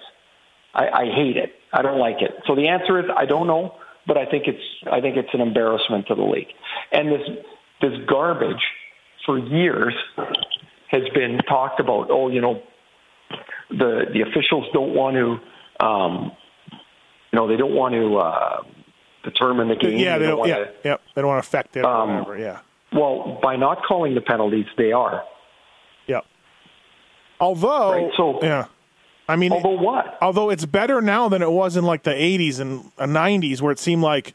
I, 0.74 0.88
I 0.90 1.06
hate 1.06 1.38
it. 1.38 1.54
I 1.74 1.82
don't 1.82 2.00
like 2.00 2.22
it. 2.22 2.32
So 2.48 2.56
the 2.56 2.68
answer 2.68 3.00
is 3.00 3.06
I 3.16 3.26
don't 3.26 3.48
know, 3.48 3.76
but 4.08 4.18
I 4.18 4.26
think 4.26 4.46
it's 4.48 4.64
I 4.92 5.02
think 5.02 5.18
it's 5.18 5.30
an 5.34 5.42
embarrassment 5.42 6.08
to 6.08 6.16
the 6.16 6.24
league. 6.24 6.54
And 6.92 7.10
this 7.10 7.22
this 7.82 7.94
garbage 8.08 8.64
for 9.26 9.38
years 9.38 9.94
has 10.90 11.04
been 11.14 11.40
talked 11.48 11.80
about. 11.80 12.08
Oh, 12.10 12.30
you 12.30 12.42
know, 12.42 12.62
the 13.70 14.06
the 14.14 14.22
officials 14.22 14.66
don't 14.74 14.94
want 14.94 15.16
to, 15.16 15.86
um, 15.86 16.32
you 17.32 17.40
know, 17.40 17.48
they 17.48 17.58
don't 17.58 17.76
want 17.76 17.94
to 17.94 18.18
uh, 18.18 18.64
determine 19.24 19.68
the 19.68 19.76
game. 19.76 19.98
Yeah, 19.98 20.18
they 20.18 20.28
don't, 20.28 20.40
want 20.40 20.50
yeah, 20.50 20.58
to, 20.60 20.72
yep. 20.84 21.02
They 21.16 21.22
don't 21.22 21.30
want 21.30 21.44
to 21.44 21.48
affect 21.48 21.76
it 21.78 21.86
or 21.86 21.90
Um, 21.90 22.10
whatever. 22.20 22.38
Yeah. 22.38 22.60
Well, 22.94 23.40
by 23.42 23.56
not 23.56 23.84
calling 23.84 24.16
the 24.16 24.22
penalties, 24.22 24.66
they 24.78 24.92
are. 24.92 25.24
Yep. 26.08 26.26
Although, 27.40 27.92
Right, 27.94 28.12
so- 28.18 28.40
yeah. 28.42 28.66
I 29.28 29.36
mean, 29.36 29.52
Although 29.52 29.80
what? 29.80 30.18
although 30.24 30.50
it's 30.50 30.66
better 30.66 31.02
now 31.04 31.30
than 31.30 31.44
it 31.44 31.52
was 31.52 31.78
in 31.78 31.84
like 31.84 32.02
the 32.02 32.10
80s 32.10 32.60
and 32.60 32.92
uh, 32.98 33.06
90s 33.06 33.62
where 33.62 33.72
it 33.72 33.78
seemed 33.78 34.02
like, 34.02 34.34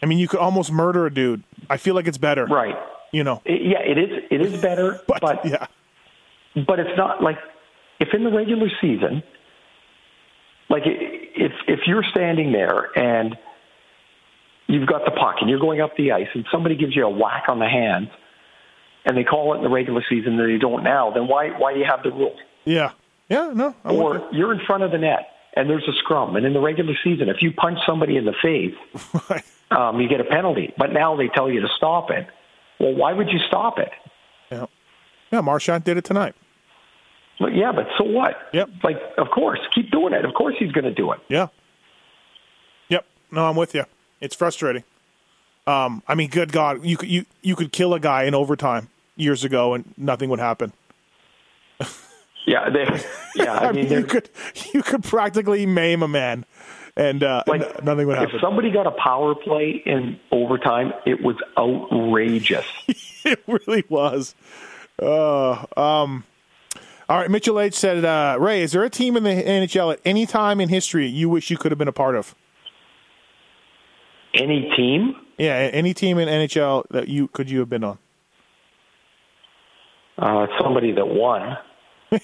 I 0.00 0.06
mean, 0.06 0.18
you 0.18 0.28
could 0.28 0.38
almost 0.38 0.70
murder 0.70 1.06
a 1.06 1.12
dude. 1.12 1.42
I 1.68 1.76
feel 1.76 1.96
like 1.96 2.06
it's 2.06 2.18
better. 2.18 2.46
Right. 2.46 2.76
You 3.10 3.24
know, 3.24 3.42
It- 3.44 3.62
yeah, 3.62 3.80
it 3.80 3.98
is. 3.98 4.24
It 4.30 4.40
is 4.42 4.60
better, 4.62 5.00
but, 5.08 5.20
but 5.20 5.44
yeah. 5.44 5.66
but 6.68 6.78
it's 6.78 6.96
not 6.96 7.20
like 7.20 7.38
if 7.98 8.14
in 8.14 8.22
the 8.22 8.30
regular 8.30 8.68
season, 8.80 9.24
like 10.70 10.82
if 10.86 11.52
if 11.66 11.80
you're 11.88 12.04
standing 12.10 12.52
there 12.52 12.96
and 12.96 13.36
you've 14.66 14.88
got 14.88 15.04
the 15.04 15.10
puck 15.10 15.36
and 15.40 15.48
you're 15.50 15.60
going 15.60 15.80
up 15.80 15.96
the 15.96 16.12
ice 16.12 16.28
and 16.34 16.44
somebody 16.50 16.76
gives 16.76 16.94
you 16.94 17.04
a 17.04 17.10
whack 17.10 17.44
on 17.48 17.58
the 17.58 17.68
hand 17.68 18.10
and 19.04 19.16
they 19.16 19.24
call 19.24 19.54
it 19.54 19.58
in 19.58 19.62
the 19.62 19.70
regular 19.70 20.02
season 20.08 20.38
and 20.38 20.50
they 20.52 20.58
don't 20.58 20.82
now, 20.82 21.10
then 21.12 21.28
why 21.28 21.50
why 21.58 21.72
do 21.72 21.78
you 21.78 21.86
have 21.88 22.02
the 22.02 22.10
rule? 22.10 22.36
Yeah. 22.64 22.90
Yeah, 23.28 23.52
no. 23.54 23.74
I'm 23.84 23.96
with 23.96 24.02
Or 24.02 24.28
you're 24.32 24.52
in 24.52 24.60
front 24.66 24.82
of 24.82 24.90
the 24.92 24.98
net 24.98 25.28
and 25.54 25.68
there's 25.68 25.86
a 25.88 25.92
scrum 26.04 26.36
and 26.36 26.44
in 26.46 26.52
the 26.52 26.60
regular 26.60 26.94
season, 27.02 27.28
if 27.28 27.36
you 27.40 27.52
punch 27.52 27.78
somebody 27.86 28.16
in 28.16 28.24
the 28.24 28.34
face, 28.42 28.74
you. 29.14 29.20
Right. 29.30 29.44
um, 29.70 30.00
you 30.00 30.08
get 30.08 30.20
a 30.20 30.24
penalty. 30.24 30.72
But 30.78 30.92
now 30.92 31.16
they 31.16 31.28
tell 31.28 31.50
you 31.50 31.60
to 31.60 31.68
stop 31.76 32.10
it. 32.10 32.26
Well, 32.78 32.94
why 32.94 33.12
would 33.12 33.28
you 33.30 33.38
stop 33.48 33.78
it? 33.78 33.90
Yeah. 34.50 34.66
Yeah, 35.32 35.40
Marchand 35.40 35.82
did 35.84 35.96
it 35.96 36.04
tonight. 36.04 36.34
But 37.38 37.54
yeah, 37.54 37.72
but 37.72 37.86
so 37.98 38.04
what? 38.04 38.36
Yep. 38.52 38.68
Like, 38.82 38.96
of 39.18 39.28
course, 39.30 39.58
keep 39.74 39.90
doing 39.90 40.12
it. 40.14 40.24
Of 40.24 40.34
course, 40.34 40.54
he's 40.58 40.72
going 40.72 40.84
to 40.84 40.94
do 40.94 41.12
it. 41.12 41.18
Yeah. 41.28 41.48
Yep. 42.88 43.04
No, 43.30 43.46
I'm 43.46 43.56
with 43.56 43.74
you. 43.74 43.84
It's 44.20 44.34
frustrating. 44.34 44.84
Um, 45.66 46.02
I 46.06 46.14
mean, 46.14 46.30
good 46.30 46.52
God, 46.52 46.84
you 46.84 46.96
could 46.96 47.08
you 47.08 47.26
you 47.42 47.56
could 47.56 47.72
kill 47.72 47.94
a 47.94 48.00
guy 48.00 48.24
in 48.24 48.34
overtime 48.34 48.88
years 49.16 49.44
ago 49.44 49.74
and 49.74 49.92
nothing 49.96 50.30
would 50.30 50.40
happen. 50.40 50.72
Yeah, 52.46 52.70
they, 52.70 52.84
yeah. 53.34 53.54
I, 53.54 53.66
I 53.68 53.72
mean, 53.72 53.88
mean, 53.88 53.98
you 53.98 54.04
could 54.04 54.30
you 54.72 54.82
could 54.82 55.02
practically 55.02 55.66
maim 55.66 56.02
a 56.02 56.08
man, 56.08 56.44
and 56.96 57.22
uh, 57.22 57.42
like 57.48 57.62
n- 57.62 57.84
nothing 57.84 58.06
would 58.06 58.16
happen. 58.16 58.36
if 58.36 58.40
somebody 58.40 58.70
got 58.70 58.86
a 58.86 58.92
power 58.92 59.34
play 59.34 59.82
in 59.84 60.18
overtime, 60.30 60.92
it 61.04 61.20
was 61.22 61.34
outrageous. 61.58 62.64
it 63.24 63.42
really 63.48 63.84
was. 63.88 64.36
Uh, 65.02 65.66
um, 65.76 66.22
all 67.08 67.18
right, 67.18 67.30
Mitchell 67.30 67.60
H 67.60 67.74
said, 67.74 68.04
uh, 68.04 68.36
Ray, 68.40 68.62
is 68.62 68.72
there 68.72 68.84
a 68.84 68.90
team 68.90 69.16
in 69.16 69.24
the 69.24 69.30
NHL 69.30 69.92
at 69.92 70.00
any 70.04 70.24
time 70.24 70.60
in 70.60 70.68
history 70.68 71.06
you 71.06 71.28
wish 71.28 71.50
you 71.50 71.58
could 71.58 71.72
have 71.72 71.78
been 71.78 71.88
a 71.88 71.92
part 71.92 72.14
of? 72.14 72.34
Any 74.36 74.70
team, 74.76 75.14
Yeah, 75.38 75.54
any 75.72 75.94
team 75.94 76.18
in 76.18 76.28
NHL 76.28 76.84
that 76.90 77.08
you 77.08 77.28
could 77.28 77.50
you 77.50 77.60
have 77.60 77.68
been 77.70 77.84
on? 77.84 77.98
uh, 80.18 80.46
somebody 80.62 80.92
that 80.92 81.06
won. 81.08 81.56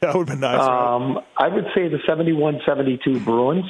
That 0.00 0.14
would 0.16 0.28
have 0.28 0.38
been 0.38 0.40
nice. 0.40 0.58
right? 0.58 0.94
Um, 0.96 1.20
I 1.38 1.48
would 1.48 1.64
say 1.74 1.88
the 1.88 1.96
71-72 2.06 3.24
Bruins. 3.24 3.64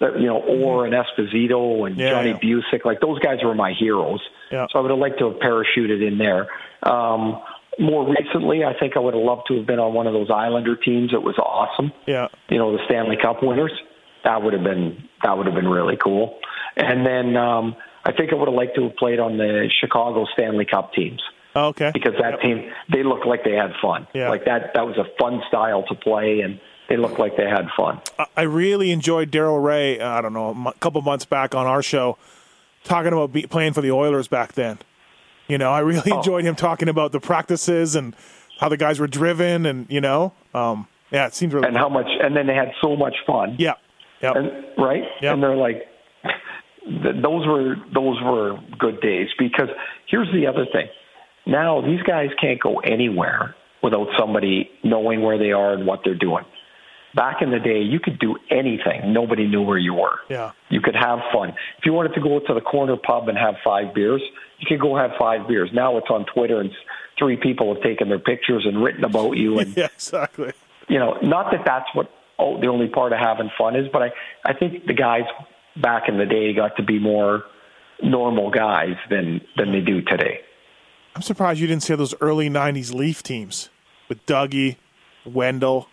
That, 0.00 0.18
you 0.18 0.26
know, 0.26 0.38
Orr 0.38 0.86
and 0.86 0.94
Esposito 0.94 1.86
and 1.86 1.98
Yeah, 1.98 2.10
Johnny 2.10 2.30
yeah. 2.30 2.38
Bucyk, 2.38 2.86
like 2.86 3.00
those 3.00 3.18
guys 3.18 3.38
were 3.44 3.54
my 3.54 3.72
heroes. 3.78 4.20
Yeah. 4.50 4.66
So 4.72 4.78
I 4.78 4.82
would 4.82 4.90
have 4.90 4.98
liked 4.98 5.18
to 5.18 5.30
have 5.30 5.40
parachuted 5.40 6.06
in 6.06 6.16
there. 6.16 6.46
Um, 6.90 7.42
more 7.78 8.08
recently, 8.08 8.64
I 8.64 8.72
think 8.78 8.96
I 8.96 9.00
would 9.00 9.12
have 9.14 9.22
loved 9.22 9.42
to 9.48 9.56
have 9.58 9.66
been 9.66 9.78
on 9.78 9.92
one 9.92 10.06
of 10.06 10.14
those 10.14 10.30
Islander 10.30 10.74
teams. 10.76 11.12
It 11.12 11.22
was 11.22 11.36
awesome. 11.38 11.92
Yeah. 12.06 12.28
You 12.48 12.56
know, 12.56 12.72
the 12.72 12.82
Stanley 12.86 13.16
Cup 13.20 13.42
winners. 13.42 13.72
That 14.24 14.42
would 14.42 14.52
have 14.52 14.64
been 14.64 15.08
that 15.22 15.36
would 15.36 15.46
have 15.46 15.54
been 15.54 15.68
really 15.68 15.96
cool. 16.02 16.38
And 16.76 17.06
then 17.06 17.36
um, 17.36 17.76
I 18.04 18.12
think 18.12 18.32
I 18.32 18.36
would 18.36 18.48
have 18.48 18.54
liked 18.54 18.74
to 18.76 18.84
have 18.88 18.96
played 18.96 19.20
on 19.20 19.36
the 19.38 19.70
Chicago 19.80 20.26
Stanley 20.34 20.64
Cup 20.64 20.92
teams 20.92 21.22
Oh, 21.56 21.66
okay. 21.68 21.90
because 21.94 22.14
that 22.20 22.40
team 22.40 22.70
they 22.92 23.02
looked 23.02 23.26
like 23.26 23.44
they 23.44 23.52
had 23.54 23.72
fun. 23.80 24.06
Yeah. 24.14 24.28
Like 24.30 24.44
that 24.46 24.72
that 24.74 24.86
was 24.86 24.96
a 24.98 25.04
fun 25.20 25.42
style 25.48 25.84
to 25.88 25.94
play, 25.94 26.40
and 26.40 26.58
they 26.88 26.96
looked 26.96 27.18
like 27.18 27.36
they 27.36 27.48
had 27.48 27.68
fun. 27.76 28.00
I- 28.36 28.42
really 28.42 28.90
enjoyed 28.90 29.30
Daryl 29.30 29.62
Reaugh. 29.62 30.00
uh, 30.02 30.06
I 30.18 30.20
don't 30.20 30.32
know, 30.32 30.50
a 30.68 30.72
couple 30.80 31.00
months 31.02 31.24
back 31.24 31.54
on 31.54 31.66
our 31.66 31.82
show, 31.82 32.18
talking 32.82 33.12
about 33.12 33.32
be, 33.32 33.46
playing 33.46 33.72
for 33.72 33.80
the 33.82 33.90
Oilers 33.92 34.28
back 34.28 34.52
then. 34.54 34.78
You 35.48 35.58
know, 35.58 35.70
I 35.70 35.80
really 35.80 36.10
Oh. 36.10 36.16
enjoyed 36.18 36.44
him 36.44 36.54
talking 36.56 36.88
about 36.88 37.12
the 37.12 37.20
practices 37.20 37.94
and 37.94 38.16
how 38.58 38.68
the 38.68 38.76
guys 38.76 38.98
were 38.98 39.06
driven, 39.06 39.64
and 39.66 39.86
you 39.88 40.00
know, 40.00 40.32
um, 40.54 40.88
yeah, 41.12 41.26
it 41.26 41.34
seemed 41.34 41.52
really. 41.52 41.68
And 41.68 41.76
how 41.76 41.88
much? 41.88 42.08
And 42.20 42.34
then 42.36 42.46
they 42.46 42.54
had 42.54 42.72
so 42.82 42.96
much 42.96 43.14
fun. 43.26 43.56
yeah, 43.58 43.74
yeah, 44.24 44.32
And 44.34 44.64
right. 44.78 45.04
Yep. 45.20 45.34
And 45.34 45.42
they're 45.42 45.56
like, 45.56 45.82
those 46.86 47.46
were 47.46 47.76
those 47.94 48.20
were 48.22 48.58
good 48.78 49.00
days 49.00 49.28
because 49.38 49.68
here's 50.08 50.30
the 50.32 50.46
other 50.46 50.66
thing. 50.72 50.88
Now 51.46 51.80
these 51.80 52.02
guys 52.02 52.28
can't 52.40 52.60
go 52.60 52.80
anywhere 52.80 53.54
without 53.82 54.08
somebody 54.18 54.70
knowing 54.82 55.22
where 55.22 55.38
they 55.38 55.52
are 55.52 55.72
and 55.72 55.86
what 55.86 56.00
they're 56.04 56.14
doing. 56.18 56.44
Back 57.14 57.42
in 57.42 57.50
the 57.50 57.60
day, 57.60 57.80
you 57.80 58.00
could 58.00 58.18
do 58.18 58.36
anything. 58.50 59.12
Nobody 59.12 59.46
knew 59.46 59.62
where 59.62 59.78
you 59.78 59.94
were. 59.94 60.18
yeah, 60.28 60.50
You 60.68 60.80
could 60.80 60.96
have 60.96 61.20
fun. 61.32 61.50
If 61.78 61.86
you 61.86 61.92
wanted 61.92 62.12
to 62.14 62.20
go 62.20 62.40
to 62.40 62.54
the 62.54 62.60
corner 62.60 62.96
pub 62.96 63.28
and 63.28 63.38
have 63.38 63.54
five 63.62 63.94
beers, 63.94 64.20
you 64.58 64.66
could 64.66 64.80
go 64.80 64.96
have 64.96 65.12
five 65.16 65.46
beers. 65.46 65.70
Now 65.72 65.96
it's 65.96 66.08
on 66.10 66.26
Twitter 66.34 66.60
and 66.60 66.72
three 67.16 67.36
people 67.36 67.72
have 67.72 67.82
taken 67.84 68.08
their 68.08 68.18
pictures 68.18 68.64
and 68.66 68.82
written 68.82 69.04
about 69.04 69.36
you 69.36 69.60
and 69.60 69.76
yeah, 69.76 69.86
exactly. 69.94 70.52
you 70.88 70.98
know, 70.98 71.16
not 71.22 71.52
that 71.52 71.62
that's 71.64 71.86
what 71.94 72.10
oh, 72.38 72.60
the 72.60 72.66
only 72.68 72.88
part 72.88 73.12
of 73.12 73.18
having 73.18 73.50
fun 73.56 73.76
is, 73.76 73.86
but 73.92 74.02
I, 74.02 74.10
I 74.44 74.52
think 74.54 74.86
the 74.86 74.94
guys 74.94 75.22
back 75.76 76.08
in 76.08 76.18
the 76.18 76.26
day 76.26 76.52
got 76.54 76.76
to 76.76 76.82
be 76.82 76.98
more 76.98 77.44
normal 78.02 78.50
guys 78.50 78.96
than 79.10 79.40
than 79.56 79.72
they 79.72 79.80
do 79.80 80.02
today. 80.02 80.40
I'm 81.14 81.22
surprised 81.22 81.60
you 81.60 81.66
didn't 81.66 81.82
say 81.84 81.94
those 81.96 82.14
early 82.20 82.48
'90s 82.50 82.92
Leaf 82.92 83.22
teams 83.22 83.70
with 84.08 84.24
Dougie, 84.26 84.76
Wendell. 85.24 85.88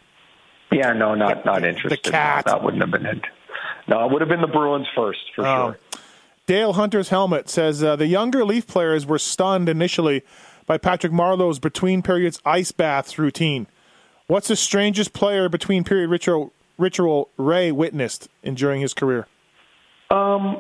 Yeah, 0.72 0.94
no, 0.94 1.16
not 1.16 1.46
not 1.46 1.64
interested. 1.64 1.92
The 2.04 2.10
cat. 2.12 2.46
That 2.46 2.64
wouldn't 2.64 2.82
have 2.82 2.92
been 2.92 3.06
it. 3.06 3.26
No, 3.88 4.06
it 4.06 4.12
would 4.12 4.22
have 4.22 4.30
been 4.30 4.42
the 4.42 4.48
Bruins 4.48 4.88
first 4.96 5.20
for 5.36 5.46
Um, 5.46 5.74
sure. 5.74 5.80
Dale 6.48 6.74
Hunter's 6.74 7.10
helmet 7.10 7.50
says 7.50 7.84
uh, 7.84 7.96
the 7.96 8.08
younger 8.08 8.44
Leaf 8.44 8.68
players 8.68 9.06
were 9.06 9.20
stunned 9.20 9.70
initially 9.70 10.24
by 10.66 10.78
Patrick 10.78 11.12
Marleau's 11.14 11.60
between 11.60 12.02
periods 12.02 12.42
ice 12.46 12.72
baths 12.72 13.18
routine. 13.18 13.68
What's 14.32 14.48
the 14.48 14.56
strangest 14.56 15.12
player 15.12 15.50
between 15.50 15.84
period 15.84 16.10
ritual, 16.10 16.54
ritual 16.78 17.28
Ray 17.36 17.70
witnessed 17.70 18.30
in, 18.42 18.56
during 18.56 18.80
his 18.80 18.94
career? 18.94 19.28
Um, 20.10 20.56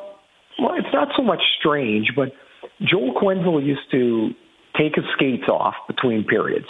well, 0.60 0.74
it's 0.76 0.92
not 0.92 1.08
so 1.16 1.24
much 1.24 1.40
strange, 1.58 2.12
but 2.14 2.34
Joel 2.82 3.14
Quenneville 3.14 3.66
used 3.66 3.90
to 3.92 4.32
take 4.78 4.96
his 4.96 5.06
skates 5.14 5.48
off 5.48 5.76
between 5.88 6.26
periods, 6.26 6.66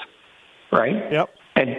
right? 0.71 1.11
Yep. 1.11 1.29
And 1.55 1.69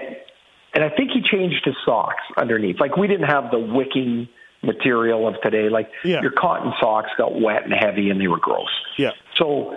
and 0.74 0.82
I 0.82 0.88
think 0.88 1.12
he 1.12 1.22
changed 1.22 1.64
his 1.66 1.76
socks 1.86 2.24
underneath. 2.36 2.80
Like 2.80 2.96
we 2.96 3.06
didn't 3.06 3.28
have 3.28 3.52
the 3.52 3.60
wicking 3.60 4.28
material 4.64 5.28
of 5.28 5.40
today. 5.40 5.68
Like 5.68 5.88
Yeah. 6.02 6.20
your 6.20 6.32
cotton 6.32 6.72
socks 6.80 7.10
got 7.16 7.40
wet 7.40 7.62
and 7.62 7.72
heavy 7.72 8.10
and 8.10 8.20
they 8.20 8.26
were 8.26 8.40
gross. 8.40 8.74
Yeah. 8.98 9.12
So 9.38 9.76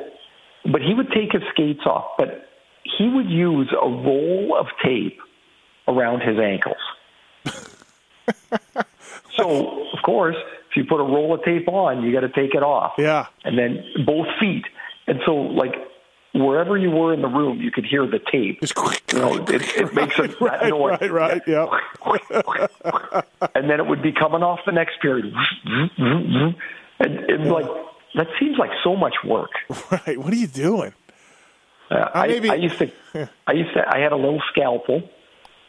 but 0.64 0.82
he 0.82 0.96
would 0.96 1.12
take 1.12 1.34
his 1.34 1.44
skates 1.54 1.86
off, 1.86 2.14
but 2.18 2.50
he 2.98 3.08
would 3.08 3.30
use 3.30 3.72
a 3.80 3.88
roll 3.88 4.58
of 4.60 4.66
tape 4.84 5.20
around 5.88 6.22
his 6.22 6.40
ankles. 6.40 6.78
so, 9.38 9.88
of 9.94 10.02
course, 10.04 10.36
if 10.70 10.78
you 10.78 10.86
put 10.86 11.00
a 11.00 11.04
roll 11.04 11.34
of 11.34 11.44
tape 11.44 11.68
on, 11.68 12.04
you 12.04 12.12
got 12.14 12.22
to 12.22 12.30
take 12.30 12.56
it 12.56 12.64
off. 12.64 12.94
Yeah. 12.98 13.28
And 13.44 13.58
then 13.58 13.84
both 14.06 14.28
feet. 14.40 14.66
And 15.08 15.20
so, 15.26 15.36
like, 15.36 15.74
wherever 16.34 16.78
you 16.78 16.90
were 16.90 17.14
in 17.14 17.22
the 17.22 17.28
room, 17.28 17.62
you 17.62 17.72
could 17.72 17.86
hear 17.86 18.06
the 18.08 18.20
tape. 18.32 18.62
Just 18.62 18.76
You 19.14 19.20
know, 19.20 19.36
it, 19.48 19.78
it 19.78 19.94
makes 19.94 20.18
a, 20.20 20.24
that 20.28 20.42
right, 20.42 20.70
noise. 20.70 21.00
right, 21.02 21.12
right. 21.12 21.42
Yeah. 21.48 21.68
and 23.56 23.70
then 23.70 23.80
it 23.80 23.88
would 23.88 24.02
be 24.02 24.12
coming 24.12 24.44
off 24.44 24.60
the 24.66 24.72
next 24.72 25.00
period. 25.02 25.34
And, 25.68 26.56
and 27.00 27.52
like, 27.52 27.68
that 28.16 28.28
seems 28.40 28.58
like 28.58 28.72
so 28.84 28.96
much 28.96 29.16
work. 29.26 29.52
Right. 29.92 30.18
What 30.18 30.32
are 30.34 30.38
you 30.38 30.48
doing? 30.48 30.94
Uh, 31.92 32.10
I, 32.14 32.28
maybe- 32.28 32.50
I 32.50 32.56
used 32.56 32.80
to, 32.80 32.92
I 33.48 33.52
used 33.54 33.74
to, 33.76 33.84
I 33.88 34.00
had 34.00 34.12
a 34.12 34.16
little 34.16 34.42
scalpel, 34.52 35.08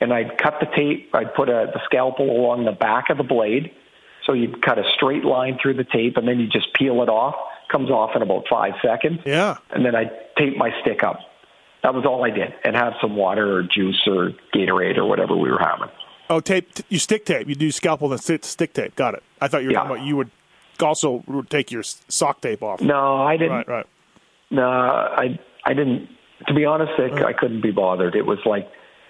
and 0.01 0.13
I'd 0.13 0.39
cut 0.39 0.55
the 0.61 0.67
tape. 0.77 1.11
I'd 1.15 1.35
put 1.35 1.49
a, 1.49 1.71
the 1.73 1.81
scalpel 1.85 2.31
along 2.31 2.65
the 2.65 2.73
back 2.73 3.11
of 3.11 3.17
the 3.17 3.23
blade, 3.25 3.71
so 4.25 4.33
you'd 4.33 4.63
cut 4.63 4.79
a 4.79 4.85
straight 4.97 5.25
line 5.25 5.59
through 5.61 5.75
the 5.75 5.85
tape, 5.85 6.17
and 6.17 6.27
then 6.29 6.39
you 6.41 6.47
just 6.49 6.73
peel 6.75 7.03
it 7.03 7.09
off. 7.09 7.35
Comes 7.71 7.91
off 7.91 8.11
in 8.15 8.23
about 8.23 8.45
five 8.49 8.75
seconds. 8.83 9.21
Yeah. 9.27 9.57
And 9.71 9.85
then 9.85 9.95
I'd 9.97 10.11
tape 10.39 10.57
my 10.57 10.71
stick 10.83 11.03
up. 11.03 11.19
That 11.83 11.95
was 11.95 12.05
all 12.07 12.25
I 12.25 12.31
did, 12.31 12.55
and 12.65 12.75
have 12.77 12.95
some 13.01 13.17
water 13.17 13.57
or 13.59 13.63
juice 13.63 14.01
or 14.07 14.31
Gatorade 14.55 14.97
or 14.99 15.05
whatever 15.07 15.37
we 15.37 15.51
were 15.51 15.59
having. 15.59 15.89
Oh, 16.29 16.41
tape. 16.41 16.75
t- 16.75 16.85
You 16.89 16.99
stick 16.99 17.25
tape. 17.25 17.49
You 17.49 17.55
do 17.55 17.71
scalpel 17.71 18.11
and 18.13 18.21
stick, 18.21 18.45
stick 18.45 18.73
tape. 18.73 18.97
Got 18.97 19.15
it. 19.15 19.23
I 19.41 19.49
thought 19.49 19.63
you 19.63 19.69
were 19.69 19.73
Yeah. 19.73 19.79
talking 19.81 19.97
about 19.97 20.07
you 20.07 20.17
would 20.17 20.31
also 20.81 21.23
take 21.49 21.71
your 21.71 21.83
sock 21.83 22.41
tape 22.41 22.63
off. 22.63 22.81
No, 22.81 23.17
I 23.23 23.37
didn't. 23.37 23.53
Right, 23.53 23.69
right. 23.69 23.87
No, 24.51 24.69
I 24.69 25.39
I 25.65 25.75
didn't. 25.75 26.09
To 26.49 26.55
be 26.55 26.65
honest, 26.65 26.93
Nick, 26.99 27.13
uh-huh. 27.13 27.25
I 27.27 27.33
couldn't 27.33 27.63
be 27.63 27.71
bothered. 27.71 28.15
It 28.15 28.27
was 28.27 28.39
like 28.45 28.69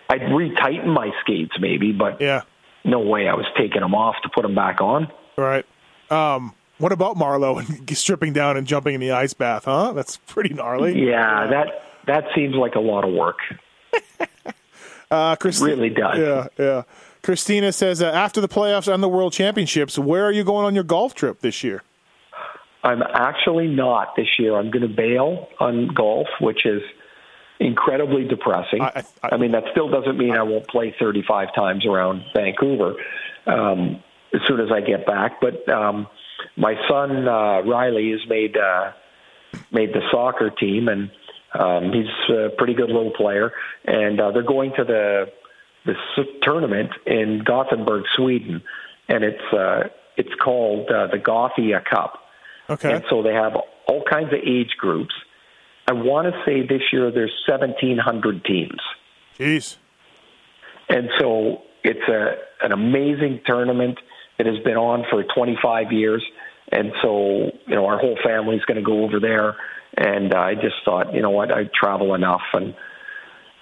I'd 0.09 0.21
retighten 0.23 0.87
my 0.87 1.11
skates 1.21 1.53
maybe, 1.59 1.93
but 1.93 2.21
Yeah. 2.21 2.43
no 2.85 3.01
way 3.01 3.29
I 3.29 3.35
was 3.35 3.47
taking 3.57 3.81
them 3.81 3.95
off 3.95 4.15
to 4.23 4.29
put 4.29 4.43
them 4.43 4.55
back 4.55 4.81
on. 4.81 5.11
Right. 5.37 5.65
Um, 6.11 6.55
what 6.79 6.93
about 6.93 7.17
Marleau 7.17 7.59
and 7.59 7.91
stripping 7.99 8.33
down 8.33 8.57
and 8.57 8.67
jumping 8.67 8.95
in 8.95 9.01
the 9.01 9.11
ice 9.13 9.35
bath? 9.35 9.65
Huh? 9.65 9.93
That's 9.93 10.19
pretty 10.27 10.55
gnarly. 10.55 11.09
Yeah, 11.09 11.47
that 11.49 11.83
that 12.07 12.25
seems 12.35 12.55
like 12.55 12.75
a 12.77 12.81
lot 12.81 13.05
of 13.05 13.13
work. 13.13 13.39
Uh, 15.09 15.37
Christi- 15.37 15.65
really 15.67 15.91
does. 15.91 16.19
Yeah, 16.19 16.49
yeah. 16.59 16.83
Christina 17.23 17.71
says 17.73 18.03
uh, 18.03 18.07
after 18.07 18.41
the 18.41 18.49
playoffs 18.49 18.93
and 18.93 19.01
the 19.03 19.09
World 19.09 19.33
Championships, 19.33 19.97
where 19.97 20.25
are 20.25 20.33
you 20.33 20.43
going 20.43 20.65
on 20.67 20.75
your 20.75 20.83
golf 20.83 21.15
trip 21.15 21.41
this 21.43 21.63
year? 21.63 21.85
I'm 22.83 23.03
actually 23.03 23.69
not 23.69 24.17
this 24.17 24.27
year. 24.39 24.57
I'm 24.57 24.71
going 24.71 24.83
to 24.83 24.93
bail 24.93 25.49
on 25.61 25.89
golf, 25.95 26.27
which 26.41 26.67
is 26.67 26.83
incredibly 27.61 28.25
depressing. 28.25 28.83
I- 28.83 29.03
I- 29.23 29.29
I 29.35 29.37
mean, 29.37 29.53
that 29.53 29.65
still 29.71 29.89
doesn't 29.89 30.17
mean 30.19 30.37
I 30.37 30.43
won't 30.43 30.67
play 30.69 30.95
35 30.99 31.55
times 31.55 31.87
around 31.87 32.23
Vancouver 32.35 32.95
um, 33.47 34.03
as 34.35 34.41
soon 34.47 34.61
as 34.61 34.71
I 34.73 34.81
get 34.81 35.07
back. 35.07 35.41
But 35.41 35.69
um, 35.69 36.07
my 36.57 36.75
son 36.89 37.27
uh, 37.29 37.63
Riley 37.63 38.11
has 38.13 38.27
made 38.29 38.57
uh, 38.57 38.93
made 39.71 39.93
the 39.93 40.03
soccer 40.11 40.51
team, 40.51 40.89
and 40.89 41.11
um, 41.59 41.93
he's 41.93 42.35
a 42.35 42.51
pretty 42.57 42.75
good 42.75 42.89
little 42.91 43.13
player. 43.13 43.53
And 43.85 44.21
uh, 44.21 44.31
they're 44.33 44.43
going 44.43 44.73
to 44.77 44.85
the 44.85 45.33
this 45.87 45.97
tournament 46.43 46.91
in 47.07 47.43
Gothenburg, 47.45 48.05
Sweden, 48.17 48.63
and 49.09 49.25
it's 49.25 49.53
uh, 49.53 49.85
it's 50.17 50.35
called 50.43 50.91
uh, 50.91 51.07
the 51.09 51.19
Gothia 51.19 51.85
Cup. 51.85 52.19
Okay. 52.69 52.93
And 52.95 53.05
so 53.09 53.23
they 53.23 53.33
have 53.35 53.53
all 53.87 54.03
kinds 54.03 54.33
of 54.33 54.41
age 54.45 54.77
groups. 54.77 55.15
I 55.89 55.93
want 55.93 56.33
to 56.33 56.43
say 56.45 56.67
this 56.67 56.83
year 56.93 57.11
there's 57.11 57.33
1,700 57.47 58.45
teams. 58.45 58.81
Jeez. 59.39 59.77
And 60.89 61.09
so 61.19 61.63
it's 61.85 62.09
a 62.09 62.37
an 62.65 62.73
amazing 62.73 63.41
tournament 63.45 63.99
that 64.39 64.47
has 64.47 64.59
been 64.61 64.77
on 64.77 65.05
for 65.11 65.23
25 65.23 65.93
years. 65.93 66.25
And 66.73 66.93
so, 67.03 67.51
you 67.67 67.75
know, 67.75 67.87
our 67.87 67.99
whole 67.99 68.19
family's 68.25 68.63
going 68.63 68.77
to 68.77 68.83
go 68.83 69.05
over 69.05 69.21
there. 69.21 69.57
And 69.97 70.35
I 70.35 70.55
just 70.55 70.77
thought, 70.85 71.15
you 71.15 71.23
know 71.23 71.31
what, 71.31 71.53
I 71.53 71.71
travel 71.75 72.15
enough. 72.15 72.43
And 72.53 72.75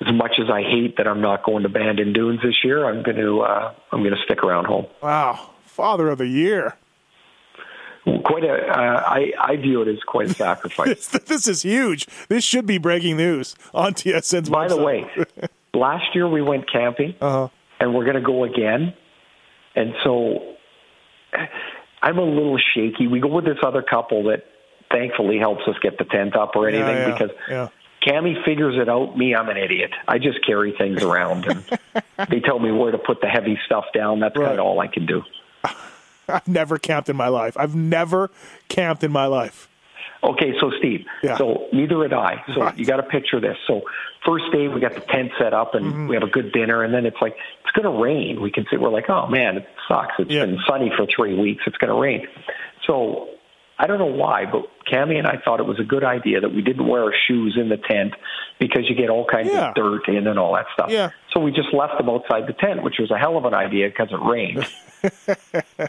as 0.00 0.12
much 0.12 0.32
as 0.38 0.50
I 0.50 0.62
hate 0.62 0.96
that 0.96 1.06
I'm 1.06 1.20
not 1.20 1.44
going 1.44 1.62
to 1.64 1.68
Bandon 1.68 2.12
Dunes 2.12 2.40
this 2.42 2.64
year, 2.64 2.86
I'm 2.86 3.02
going 3.02 3.16
to 3.16 3.40
uh, 3.40 3.74
I'm 3.92 4.00
going 4.00 4.14
to 4.14 4.22
stick 4.24 4.42
around 4.42 4.66
home. 4.66 4.86
Wow. 5.02 5.50
Father 5.64 6.08
of 6.08 6.18
the 6.18 6.28
year. 6.28 6.76
Quite 8.24 8.44
a, 8.44 8.52
uh, 8.68 9.02
I 9.06 9.32
I 9.40 9.56
view 9.56 9.80
it 9.82 9.88
as 9.88 9.98
quite 10.06 10.26
a 10.30 10.34
sacrifice. 10.34 11.08
This, 11.08 11.24
this 11.24 11.48
is 11.48 11.62
huge. 11.62 12.06
This 12.28 12.44
should 12.44 12.66
be 12.66 12.76
breaking 12.78 13.16
news 13.16 13.54
on 13.72 13.94
TSN's 13.94 14.50
By 14.50 14.68
the 14.68 14.76
way, 14.76 15.06
last 15.72 16.14
year 16.14 16.28
we 16.28 16.42
went 16.42 16.70
camping, 16.70 17.14
Uh-huh. 17.20 17.48
and 17.80 17.94
we're 17.94 18.04
going 18.04 18.16
to 18.16 18.20
go 18.22 18.44
again. 18.44 18.92
And 19.74 19.94
so 20.04 20.54
I'm 22.02 22.18
a 22.18 22.22
little 22.24 22.58
shaky. 22.74 23.06
We 23.06 23.20
go 23.20 23.28
with 23.28 23.44
this 23.46 23.58
other 23.64 23.82
couple 23.82 24.24
that 24.24 24.44
thankfully 24.90 25.38
helps 25.38 25.62
us 25.66 25.74
get 25.82 25.96
the 25.98 26.04
tent 26.04 26.36
up 26.36 26.52
or 26.56 26.68
anything 26.68 26.96
yeah, 26.96 27.10
because 27.12 27.30
yeah. 27.48 27.68
Cammi 28.06 28.44
figures 28.44 28.76
it 28.78 28.88
out. 28.88 29.16
Me, 29.16 29.34
I'm 29.34 29.48
an 29.48 29.56
idiot. 29.56 29.90
I 30.06 30.18
just 30.18 30.44
carry 30.46 30.72
things 30.76 31.02
around, 31.02 31.46
and 31.46 31.64
they 32.28 32.40
tell 32.40 32.58
me 32.58 32.70
where 32.70 32.92
to 32.92 32.98
put 32.98 33.22
the 33.22 33.28
heavy 33.28 33.58
stuff 33.64 33.86
down. 33.94 34.20
That's 34.20 34.36
Right. 34.36 34.48
kind 34.48 34.58
of 34.60 34.66
all 34.66 34.78
I 34.80 34.88
can 34.88 35.06
do. 35.06 35.22
I've 36.28 36.48
never 36.48 36.78
camped 36.78 37.08
in 37.08 37.16
my 37.16 37.28
life. 37.28 37.56
I've 37.58 37.74
never 37.74 38.30
camped 38.68 39.04
in 39.04 39.12
my 39.12 39.26
life. 39.26 39.68
Okay, 40.22 40.54
so 40.58 40.70
Steve, 40.78 41.04
Yeah. 41.22 41.36
so 41.36 41.66
neither 41.72 42.02
had 42.02 42.14
I. 42.14 42.42
So 42.54 42.62
Right. 42.62 42.78
you 42.78 42.86
got 42.86 42.96
to 42.96 43.02
picture 43.02 43.40
this. 43.40 43.58
So 43.66 43.82
first 44.24 44.44
day 44.52 44.68
we 44.68 44.80
got 44.80 44.94
the 44.94 45.02
tent 45.02 45.32
set 45.38 45.52
up 45.52 45.74
and 45.74 45.84
Mm-hmm. 45.84 46.08
we 46.08 46.16
have 46.16 46.22
a 46.22 46.30
good 46.30 46.50
dinner, 46.52 46.82
and 46.82 46.94
then 46.94 47.04
it's 47.04 47.18
like 47.20 47.36
it's 47.62 47.72
going 47.72 47.84
to 47.94 48.02
rain. 48.02 48.40
We 48.40 48.50
can 48.50 48.64
see 48.70 48.78
we're 48.78 48.88
like, 48.88 49.10
oh 49.10 49.26
man, 49.26 49.58
it 49.58 49.66
sucks. 49.86 50.14
It's 50.18 50.30
Yeah. 50.30 50.46
been 50.46 50.58
sunny 50.66 50.90
for 50.96 51.06
three 51.14 51.34
weeks. 51.38 51.64
It's 51.66 51.76
going 51.76 51.92
to 51.94 52.00
rain. 52.00 52.26
So 52.86 53.28
I 53.78 53.86
don't 53.88 53.98
know 53.98 54.04
why, 54.06 54.44
but 54.46 54.66
Cammi 54.90 55.18
and 55.18 55.26
I 55.26 55.38
thought 55.44 55.58
it 55.58 55.66
was 55.66 55.80
a 55.80 55.84
good 55.84 56.04
idea 56.04 56.40
that 56.40 56.54
we 56.54 56.62
didn't 56.62 56.86
wear 56.86 57.02
our 57.04 57.14
shoes 57.26 57.56
in 57.60 57.68
the 57.70 57.76
tent 57.76 58.14
because 58.60 58.88
you 58.88 58.94
get 58.94 59.10
all 59.10 59.24
kinds 59.26 59.50
Yeah. 59.52 59.70
of 59.70 59.74
dirt 59.74 60.08
in 60.08 60.26
and 60.28 60.38
all 60.38 60.54
that 60.54 60.66
stuff. 60.74 60.90
Yeah. 60.90 61.10
So 61.32 61.40
we 61.40 61.50
just 61.50 61.74
left 61.74 61.98
them 61.98 62.08
outside 62.08 62.46
the 62.46 62.52
tent, 62.52 62.84
which 62.84 62.96
was 63.00 63.10
a 63.10 63.18
hell 63.18 63.36
of 63.36 63.44
an 63.46 63.54
idea 63.54 63.88
because 63.88 64.08
it 64.12 64.20
rained. 64.22 64.64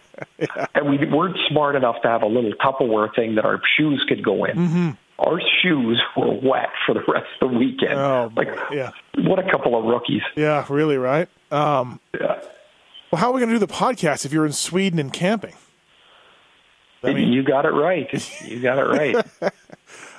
And 0.75 0.89
we 0.89 1.05
weren't 1.07 1.38
smart 1.49 1.75
enough 1.75 2.01
to 2.01 2.07
have 2.09 2.21
a 2.21 2.27
little 2.27 2.51
Tupperware 2.53 3.13
thing 3.15 3.36
that 3.36 3.45
our 3.45 3.61
shoes 3.77 4.03
could 4.07 4.23
go 4.23 4.43
in. 4.45 4.57
Mm-hmm. 4.57 4.89
Our 5.19 5.39
shoes 5.61 6.01
were 6.17 6.33
wet 6.33 6.69
for 6.86 6.93
the 6.93 7.03
rest 7.07 7.27
of 7.41 7.51
the 7.51 7.57
weekend. 7.57 7.93
Oh, 7.93 8.31
like. 8.36 8.49
Yeah. 8.71 8.91
what 9.19 9.39
a 9.39 9.49
couple 9.49 9.77
of 9.77 9.86
rookies. 9.86 10.21
Yeah, 10.36 10.65
really, 10.69 10.97
right? 10.97 11.29
Um, 11.51 11.99
Yeah. 12.19 12.41
well, 13.11 13.21
how 13.21 13.29
are 13.29 13.33
we 13.33 13.39
going 13.39 13.49
to 13.49 13.55
do 13.55 13.59
the 13.65 13.71
podcast 13.71 14.25
if 14.25 14.33
you're 14.33 14.45
in 14.45 14.51
Sweden 14.51 14.99
and 14.99 15.13
camping? 15.13 15.53
I 17.10 17.14
mean- 17.14 17.32
you 17.34 17.43
got 17.43 17.66
it 17.66 17.72
right. 17.74 18.10
You 18.45 18.60
got 18.62 18.78
it 18.80 18.84
right. 18.88 19.26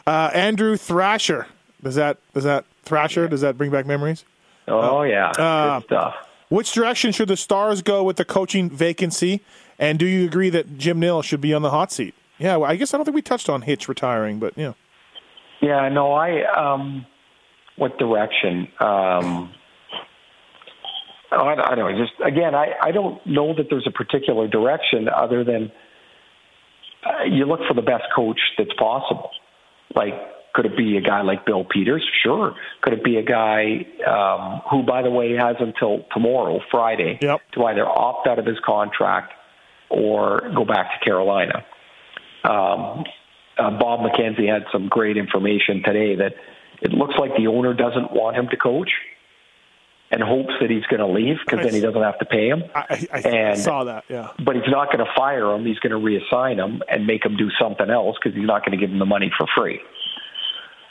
Uh, 0.08 0.30
Andrew 0.32 0.76
Thrasher. 0.76 1.48
Does 1.82 1.96
that 1.96 2.18
does 2.32 2.44
that 2.44 2.64
Thrasher? 2.84 3.26
Does 3.26 3.40
that 3.40 3.58
bring 3.58 3.72
back 3.72 3.86
memories? 3.86 4.24
oh 4.68 5.02
yeah, 5.02 5.30
Uh, 5.30 5.80
good 5.80 5.86
stuff. 5.86 6.14
Which 6.48 6.72
direction 6.72 7.10
should 7.10 7.26
the 7.26 7.36
Stars 7.36 7.82
go 7.82 8.04
with 8.04 8.16
the 8.16 8.24
coaching 8.24 8.70
vacancy? 8.70 9.40
And 9.80 9.98
do 9.98 10.06
you 10.06 10.24
agree 10.24 10.48
that 10.50 10.78
Jim 10.78 11.00
Nill 11.00 11.22
should 11.22 11.40
be 11.40 11.52
on 11.52 11.62
the 11.62 11.70
hot 11.70 11.90
seat? 11.90 12.14
Yeah, 12.38 12.54
well, 12.56 12.70
I 12.70 12.76
guess 12.76 12.94
I 12.94 12.98
don't 12.98 13.04
think 13.04 13.16
we 13.16 13.22
touched 13.22 13.48
on 13.48 13.62
Hitch 13.62 13.88
retiring, 13.88 14.38
but 14.38 14.56
yeah. 14.56 14.74
Yeah, 15.60 15.88
no, 15.88 16.12
I 16.12 16.42
um 16.44 17.04
what 17.74 17.98
direction? 17.98 18.68
Um 18.78 19.52
I, 21.32 21.36
I 21.36 21.74
don't 21.74 21.78
know. 21.96 21.98
Just 22.04 22.12
again, 22.24 22.54
I 22.54 22.74
I 22.80 22.92
don't 22.92 23.24
know 23.26 23.54
that 23.56 23.66
there's 23.70 23.86
a 23.88 23.90
particular 23.90 24.46
direction 24.46 25.08
other 25.08 25.42
than 25.42 25.72
uh, 27.06 27.24
you 27.24 27.44
look 27.46 27.60
for 27.68 27.74
the 27.74 27.82
best 27.82 28.04
coach 28.14 28.40
that's 28.58 28.72
possible. 28.78 29.30
Like, 29.94 30.14
could 30.54 30.66
it 30.66 30.76
be 30.76 30.96
a 30.96 31.00
guy 31.00 31.22
like 31.22 31.44
Bill 31.44 31.64
Peters? 31.64 32.04
Sure. 32.22 32.54
Could 32.82 32.94
it 32.94 33.04
be 33.04 33.16
a 33.18 33.22
guy 33.22 33.86
um, 34.06 34.62
who, 34.70 34.82
by 34.82 35.02
the 35.02 35.10
way, 35.10 35.32
has 35.34 35.56
until 35.60 36.04
tomorrow, 36.12 36.60
Friday, 36.70 37.18
Yep. 37.20 37.40
to 37.54 37.64
either 37.64 37.86
opt 37.86 38.26
out 38.26 38.38
of 38.38 38.46
his 38.46 38.56
contract 38.64 39.32
or 39.90 40.50
go 40.54 40.64
back 40.64 40.98
to 40.98 41.04
Carolina? 41.04 41.64
Um, 42.44 43.04
uh, 43.58 43.70
Bob 43.78 44.00
McKenzie 44.00 44.50
had 44.52 44.64
some 44.72 44.88
great 44.88 45.16
information 45.16 45.82
today 45.84 46.16
that 46.16 46.34
it 46.82 46.92
looks 46.92 47.14
like 47.18 47.36
the 47.36 47.46
owner 47.48 47.74
doesn't 47.74 48.12
want 48.12 48.36
him 48.36 48.48
to 48.50 48.56
coach 48.56 48.90
and 50.10 50.22
hopes 50.22 50.52
that 50.60 50.70
he's 50.70 50.84
going 50.84 51.00
to 51.00 51.06
leave 51.06 51.36
because 51.44 51.64
then 51.64 51.74
he 51.74 51.80
doesn't 51.80 52.00
have 52.02 52.18
to 52.20 52.24
pay 52.26 52.48
him. 52.48 52.62
I, 52.74 52.80
I, 52.80 53.08
I 53.12 53.18
And- 53.28 53.58
saw 53.58 53.84
that. 53.84 54.04
Yeah. 54.08 54.30
But 54.44 54.54
he's 54.56 54.68
not 54.68 54.86
going 54.92 55.04
to 55.04 55.12
fire 55.16 55.52
him. 55.52 55.66
He's 55.66 55.78
going 55.80 55.90
to 55.90 55.98
reassign 55.98 56.64
him 56.64 56.82
and 56.88 57.06
make 57.06 57.24
him 57.24 57.36
do 57.36 57.50
something 57.60 57.90
else 57.90 58.16
because 58.22 58.36
he's 58.36 58.46
not 58.46 58.64
going 58.64 58.78
to 58.78 58.84
give 58.84 58.90
him 58.92 58.98
the 59.00 59.04
money 59.06 59.32
for 59.36 59.46
free. 59.56 59.80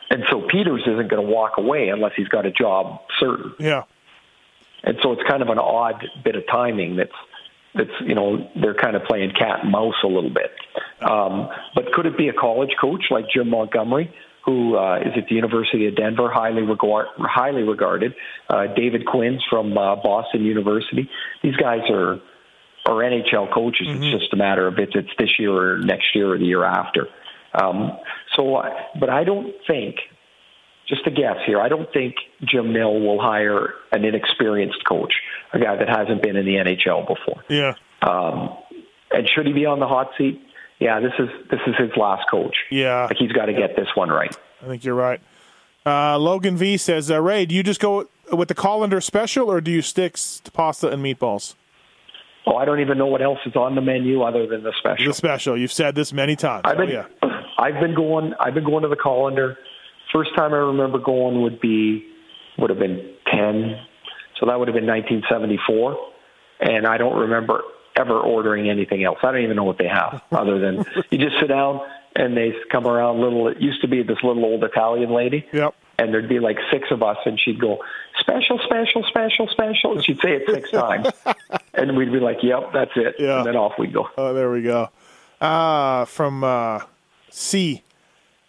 And 0.10 0.24
so 0.30 0.42
Peters 0.50 0.82
isn't 0.86 1.10
going 1.10 1.26
to 1.26 1.32
walk 1.32 1.54
away 1.58 1.90
unless 1.90 2.12
he's 2.16 2.28
got 2.28 2.46
a 2.46 2.52
job 2.52 3.00
certain. 3.20 3.54
Yeah. 3.60 3.84
And 4.84 4.98
so 5.02 5.14
it's 5.14 5.24
kind 5.28 5.42
of 5.42 5.50
an 5.50 5.58
odd 5.60 6.06
bit 6.24 6.36
of 6.36 6.44
timing 6.52 6.96
that's 6.98 7.12
that's 7.74 7.90
you 8.06 8.14
know 8.16 8.48
they're 8.56 8.76
kind 8.76 8.96
of 8.96 9.04
playing 9.04 9.32
cat 9.32 9.62
and 9.64 9.72
mouse 9.72 9.96
a 10.04 10.08
little 10.08 10.30
bit. 10.30 10.52
Um, 11.02 11.50
but 11.74 11.92
could 11.94 12.06
it 12.06 12.18
be 12.18 12.28
a 12.30 12.34
college 12.34 12.70
coach 12.80 13.06
like 13.10 13.26
Jim 13.34 13.50
Montgomery 13.50 14.14
who 14.46 14.78
uh, 14.78 15.00
is 15.00 15.14
at 15.18 15.28
the 15.28 15.36
University 15.36 15.88
of 15.88 15.96
Denver, 15.96 16.32
highly 16.32 16.62
regard, 16.62 17.08
highly 17.18 17.64
regarded. 17.64 18.14
Uh, 18.50 18.68
David 18.76 19.06
Quinn's 19.06 19.44
from 19.50 19.78
uh, 19.78 19.96
Boston 19.96 20.46
University. 20.46 21.10
These 21.42 21.56
guys 21.56 21.82
are 21.90 22.20
are 22.86 23.02
NHL 23.02 23.52
coaches. 23.52 23.88
Mm-hmm. 23.88 24.04
It's 24.04 24.22
just 24.22 24.34
a 24.34 24.38
matter 24.38 24.68
of 24.68 24.78
if 24.78 24.90
it's 24.94 25.10
this 25.18 25.40
year 25.40 25.52
or 25.52 25.80
next 25.80 26.14
year 26.14 26.34
or 26.34 26.38
the 26.38 26.46
year 26.46 26.64
after. 26.64 27.08
Um, 27.60 27.98
so, 28.36 28.62
but 29.00 29.10
I 29.10 29.24
don't 29.24 29.54
think, 29.66 29.96
just 30.88 31.08
a 31.08 31.12
guess 31.12 31.38
here, 31.48 31.60
I 31.60 31.68
don't 31.68 31.92
think 31.92 32.16
Jim 32.44 32.74
Nill 32.74 33.00
will 33.00 33.20
hire 33.20 33.74
an 33.92 34.06
inexperienced 34.06 34.86
coach, 34.88 35.14
a 35.54 35.60
guy 35.60 35.76
that 35.78 35.90
hasn't 35.90 36.22
been 36.22 36.36
in 36.36 36.46
the 36.46 36.56
NHL 36.56 37.08
before. 37.08 37.44
Yeah. 37.50 37.74
Um, 38.04 38.56
and 39.12 39.28
should 39.34 39.48
he 39.48 39.54
be 39.54 39.66
on 39.66 39.80
the 39.80 39.88
hot 39.88 40.12
seat? 40.18 40.45
Yeah, 40.80 41.00
this 41.00 41.14
is 41.20 41.30
this 41.50 41.60
is 41.68 41.76
his 41.78 41.92
last 41.96 42.30
coach. 42.30 42.56
Yeah, 42.70 43.06
like 43.06 43.18
he's 43.18 43.32
got 43.32 43.46
to 43.46 43.54
get 43.54 43.76
this 43.76 43.88
one 43.96 44.10
right. 44.10 44.36
I 44.62 44.68
think 44.68 44.84
you're 44.84 44.96
right. 44.96 45.22
Uh, 45.86 46.18
Logan 46.18 46.58
V 46.58 46.78
says, 46.78 47.12
uh, 47.12 47.22
Ray, 47.22 47.46
do 47.46 47.54
you 47.54 47.62
just 47.62 47.80
go 47.80 48.10
with 48.32 48.48
the 48.48 48.56
colander 48.56 49.00
special, 49.00 49.52
or 49.52 49.62
do 49.62 49.72
you 49.72 49.82
stick 49.82 50.16
to 50.16 50.52
pasta 50.52 50.90
and 50.90 51.04
meatballs? 51.04 51.54
Oh, 52.48 52.58
I 52.58 52.66
don't 52.66 52.80
even 52.80 52.98
know 52.98 53.06
what 53.06 53.22
else 53.22 53.40
is 53.46 53.56
on 53.56 53.76
the 53.76 53.82
menu 53.82 54.22
other 54.22 54.48
than 54.48 54.64
the 54.64 54.74
special. 54.80 55.06
The 55.06 55.14
special. 55.14 55.58
You've 55.58 55.72
said 55.72 55.96
this 55.96 56.12
many 56.12 56.36
times. 56.36 56.64
I've 56.66 56.78
been, 56.78 56.90
oh, 56.90 57.06
yeah. 57.24 57.42
I've 57.58 57.80
been 57.80 57.96
going. 57.96 58.34
I've 58.40 58.54
been 58.54 58.66
going 58.66 58.84
to 58.84 58.90
the 58.90 58.96
colander. 58.96 59.58
First 60.14 60.36
time 60.36 60.54
I 60.54 60.58
remember 60.58 61.00
going 61.00 61.42
would 61.42 61.60
be 61.60 62.06
would 62.58 62.70
have 62.70 62.80
been 62.80 63.14
ten, 63.32 63.76
so 64.40 64.46
that 64.48 64.58
would 64.58 64.68
have 64.68 64.76
been 64.76 64.88
1974, 64.88 65.98
and 66.62 66.88
I 66.88 66.98
don't 66.98 67.18
remember 67.18 67.62
ever 67.96 68.20
ordering 68.20 68.70
anything 68.70 69.04
else. 69.04 69.20
I 69.24 69.32
don't 69.32 69.42
even 69.42 69.56
know 69.56 69.64
what 69.64 69.78
they 69.78 69.88
have 69.88 70.22
other 70.32 70.60
than 70.60 70.86
you 71.10 71.18
just 71.18 71.40
sit 71.40 71.48
down 71.48 71.82
and 72.16 72.36
they 72.36 72.54
come 72.72 72.88
around. 72.88 73.22
Little. 73.22 73.48
It 73.48 73.62
used 73.62 73.82
to 73.82 73.88
be 73.88 74.04
this 74.04 74.18
little 74.24 74.44
old 74.46 74.64
Italian 74.64 75.12
lady. 75.12 75.46
Yep. 75.52 75.76
And 75.98 76.14
there'd 76.14 76.28
be 76.28 76.40
like 76.40 76.58
six 76.72 76.92
of 76.92 77.02
us, 77.02 77.18
and 77.26 77.40
she'd 77.40 77.60
go 77.60 77.82
special, 78.20 78.60
special, 78.66 79.04
special, 79.08 79.48
special. 79.48 79.94
And 79.94 80.04
she'd 80.04 80.20
say 80.20 80.34
it 80.34 80.44
six 80.50 80.70
times, 80.72 81.08
and 81.74 81.96
we'd 81.96 82.12
be 82.12 82.20
like, 82.20 82.44
"Yep, 82.44 82.74
that's 82.74 82.92
it." 82.96 83.16
Yeah. 83.18 83.38
And 83.38 83.48
then 83.48 83.56
off 83.56 83.74
we'd 83.80 83.94
go. 83.94 84.10
Oh, 84.18 84.34
there 84.34 84.52
we 84.52 84.62
go. 84.62 84.90
Uh, 85.40 86.04
from 86.06 86.44
uh, 86.44 86.82
C. 87.30 87.82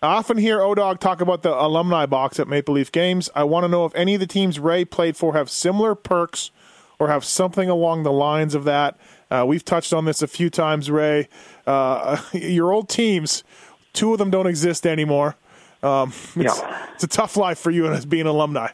I 0.02 0.08
often 0.08 0.36
hear 0.36 0.58
Odog 0.58 0.98
talk 0.98 1.20
about 1.20 1.42
the 1.42 1.54
alumni 1.54 2.04
box 2.06 2.38
at 2.38 2.48
Maple 2.48 2.74
Leaf 2.74 2.92
games. 2.92 3.30
I 3.34 3.44
want 3.44 3.64
to 3.64 3.68
know 3.68 3.86
if 3.86 3.94
any 3.94 4.14
of 4.14 4.20
the 4.20 4.26
teams 4.26 4.60
Ray 4.60 4.84
played 4.84 5.16
for 5.16 5.32
have 5.32 5.48
similar 5.48 5.94
perks 5.94 6.50
or 6.98 7.08
have 7.08 7.24
something 7.24 7.68
along 7.68 8.02
the 8.02 8.12
lines 8.12 8.54
of 8.54 8.64
that. 8.64 8.98
Uh, 9.30 9.44
we've 9.46 9.64
touched 9.64 9.92
on 9.92 10.04
this 10.04 10.22
a 10.22 10.26
few 10.26 10.50
times, 10.50 10.90
Ray. 10.90 11.28
Uh, 11.66 12.20
your 12.32 12.72
old 12.72 12.88
teams, 12.88 13.44
two 13.92 14.12
of 14.12 14.18
them 14.18 14.30
don't 14.30 14.46
exist 14.46 14.86
anymore. 14.86 15.36
Um, 15.82 16.10
it's, 16.36 16.58
yeah. 16.58 16.86
it's 16.94 17.04
a 17.04 17.08
tough 17.08 17.36
life 17.36 17.58
for 17.58 17.70
you 17.70 17.86
as 17.88 18.06
being 18.06 18.22
an 18.22 18.28
alumni. 18.28 18.70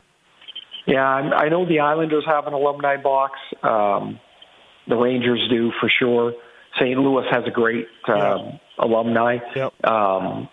Yeah, 0.86 1.04
I 1.04 1.48
know 1.48 1.66
the 1.66 1.80
Islanders 1.80 2.24
have 2.26 2.46
an 2.46 2.54
alumni 2.54 2.96
box. 2.96 3.38
Um, 3.62 4.18
the 4.88 4.96
Rangers 4.96 5.46
do 5.48 5.70
for 5.80 5.88
sure. 5.88 6.32
St. 6.80 6.98
Louis 6.98 7.24
has 7.30 7.44
a 7.46 7.50
great 7.50 7.86
um, 8.08 8.16
yeah. 8.16 8.58
alumni. 8.78 9.38
Yep. 9.54 9.84
Um, 9.84 10.48